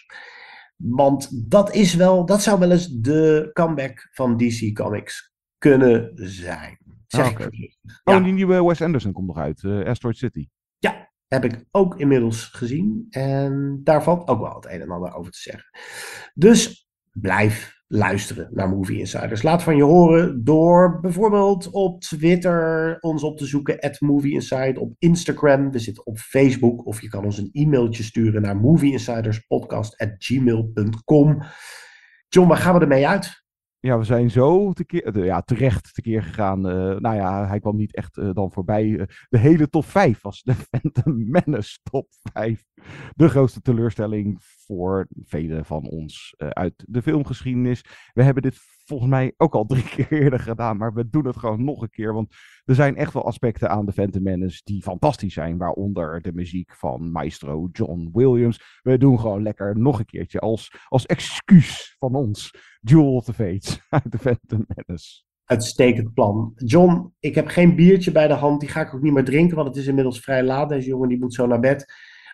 Want 0.76 1.50
dat 1.50 1.74
is 1.74 1.94
wel, 1.94 2.26
dat 2.26 2.42
zou 2.42 2.58
wel 2.58 2.70
eens 2.70 2.88
de 2.88 3.50
comeback 3.52 4.08
van 4.12 4.36
DC 4.36 4.74
Comics 4.74 5.34
kunnen 5.58 6.10
zijn. 6.14 6.78
Zeg 7.06 7.24
Ah, 7.40 7.46
ik. 7.50 7.76
Oh, 8.04 8.24
die 8.24 8.32
nieuwe 8.32 8.64
Wes 8.64 8.82
Anderson 8.82 9.12
komt 9.12 9.26
nog 9.26 9.38
uit. 9.38 9.64
Asteroid 9.64 10.16
City. 10.16 10.48
Ja, 10.78 11.10
heb 11.26 11.44
ik 11.44 11.64
ook 11.70 11.96
inmiddels 11.98 12.44
gezien. 12.44 13.06
En 13.10 13.80
daar 13.84 14.02
valt 14.02 14.28
ook 14.28 14.40
wel 14.40 14.54
het 14.54 14.64
een 14.66 14.80
en 14.80 14.90
ander 14.90 15.14
over 15.14 15.32
te 15.32 15.38
zeggen. 15.38 15.64
Dus 16.34 16.88
blijf 17.12 17.75
luisteren 17.88 18.48
naar 18.52 18.68
Movie 18.68 18.98
Insiders. 18.98 19.42
Laat 19.42 19.62
van 19.62 19.76
je 19.76 19.82
horen 19.82 20.44
door 20.44 21.00
bijvoorbeeld 21.00 21.70
op 21.70 22.00
Twitter 22.00 22.96
ons 23.00 23.22
op 23.22 23.36
te 23.36 23.46
zoeken. 23.46 23.80
At 23.80 24.00
Movie 24.00 24.32
Insider. 24.32 24.78
Op 24.78 24.94
Instagram. 24.98 25.70
We 25.70 25.78
zitten 25.78 26.06
op 26.06 26.18
Facebook. 26.18 26.86
Of 26.86 27.00
je 27.00 27.08
kan 27.08 27.24
ons 27.24 27.38
een 27.38 27.50
e-mailtje 27.52 28.02
sturen 28.02 28.42
naar 28.42 28.56
movieinsiderspodcast.gmail.com. 28.56 31.42
John, 32.28 32.48
waar 32.48 32.56
gaan 32.56 32.74
we 32.74 32.80
ermee 32.80 33.08
uit? 33.08 33.45
Ja, 33.86 33.98
we 33.98 34.04
zijn 34.04 34.30
zo 34.30 34.72
tekeer, 34.72 35.12
de- 35.12 35.24
ja, 35.24 35.40
terecht 35.42 35.94
tekeer 35.94 36.22
gegaan. 36.22 36.68
eh, 36.68 36.74
nou 36.98 37.14
ja, 37.16 37.46
hij 37.46 37.60
kwam 37.60 37.76
niet 37.76 37.94
echt 37.94 38.16
eh, 38.16 38.30
dan 38.32 38.52
voorbij. 38.52 38.98
Eh, 38.98 39.06
de 39.28 39.38
hele 39.38 39.68
top 39.68 39.84
5 39.84 40.22
was 40.22 40.42
de 40.42 40.54
Phantom 40.70 41.30
Menace 41.30 41.78
top 41.82 42.08
5. 42.32 42.64
De 43.14 43.28
grootste 43.28 43.60
teleurstelling 43.60 44.38
voor 44.66 45.06
velen 45.24 45.64
van 45.64 45.84
ons 45.88 46.34
eh, 46.36 46.48
uit 46.48 46.84
de 46.88 47.02
filmgeschiedenis. 47.02 47.84
We 48.12 48.22
hebben 48.22 48.42
dit 48.42 48.58
volgens 48.86 49.10
mij 49.10 49.34
ook 49.36 49.54
al 49.54 49.64
drie 49.66 49.88
keer 49.94 50.12
eerder 50.12 50.40
gedaan, 50.40 50.76
maar 50.76 50.94
we 50.94 51.08
doen 51.08 51.26
het 51.26 51.36
gewoon 51.36 51.64
nog 51.64 51.82
een 51.82 51.90
keer. 51.90 52.12
Want 52.12 52.34
er 52.64 52.74
zijn 52.74 52.96
echt 52.96 53.12
wel 53.12 53.26
aspecten 53.26 53.70
aan 53.70 53.86
de 53.86 53.92
Phantom 53.92 54.22
Menace 54.22 54.60
die 54.64 54.82
fantastisch 54.82 55.34
zijn. 55.34 55.56
Waaronder 55.56 56.22
de 56.22 56.32
muziek 56.32 56.74
van 56.74 57.10
maestro 57.10 57.68
John 57.72 58.10
Williams. 58.12 58.80
We 58.82 58.98
doen 58.98 59.20
gewoon 59.20 59.42
lekker 59.42 59.78
nog 59.78 59.98
een 59.98 60.04
keertje 60.04 60.38
als, 60.38 60.72
als 60.88 61.06
excuus 61.06 61.96
van 61.98 62.14
ons. 62.14 62.50
Duel 62.80 63.14
of 63.14 63.24
the 63.24 63.34
Fates 63.34 63.80
uit 63.88 64.12
de 64.12 64.18
Phantom 64.18 64.64
Menace. 64.66 65.24
Uitstekend 65.44 66.14
plan. 66.14 66.52
John, 66.54 67.12
ik 67.20 67.34
heb 67.34 67.46
geen 67.46 67.76
biertje 67.76 68.12
bij 68.12 68.28
de 68.28 68.34
hand. 68.34 68.60
Die 68.60 68.68
ga 68.68 68.80
ik 68.80 68.94
ook 68.94 69.02
niet 69.02 69.12
meer 69.12 69.24
drinken, 69.24 69.56
want 69.56 69.68
het 69.68 69.76
is 69.76 69.86
inmiddels 69.86 70.20
vrij 70.20 70.42
laat. 70.42 70.68
Deze 70.68 70.88
jongen 70.88 71.08
die 71.08 71.18
moet 71.18 71.34
zo 71.34 71.46
naar 71.46 71.60
bed. 71.60 71.86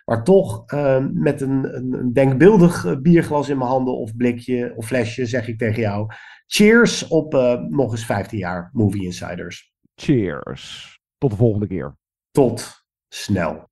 Maar 0.05 0.23
toch, 0.23 0.71
uh, 0.73 1.05
met 1.13 1.41
een, 1.41 1.75
een, 1.75 2.13
denkbeeldig 2.13 2.85
eh, 2.85 2.97
bierglas 2.97 3.49
in 3.49 3.57
mijn 3.57 3.69
handen 3.69 3.97
of 3.97 4.15
blikje 4.15 4.73
of 4.75 4.85
flesje, 4.85 5.25
zeg 5.25 5.47
ik 5.47 5.57
tegen 5.57 5.81
jou. 5.81 6.13
Cheers 6.45 7.07
op 7.07 7.33
uh, 7.33 7.59
nog 7.61 7.91
eens 7.91 8.05
15 8.05 8.37
jaar 8.37 8.69
Movie 8.73 9.03
Insiders. 9.03 9.73
Cheers. 9.95 10.99
Tot 11.17 11.29
de 11.31 11.37
volgende 11.37 11.67
keer. 11.67 11.97
Tot 12.31 12.85
snel. 13.07 13.71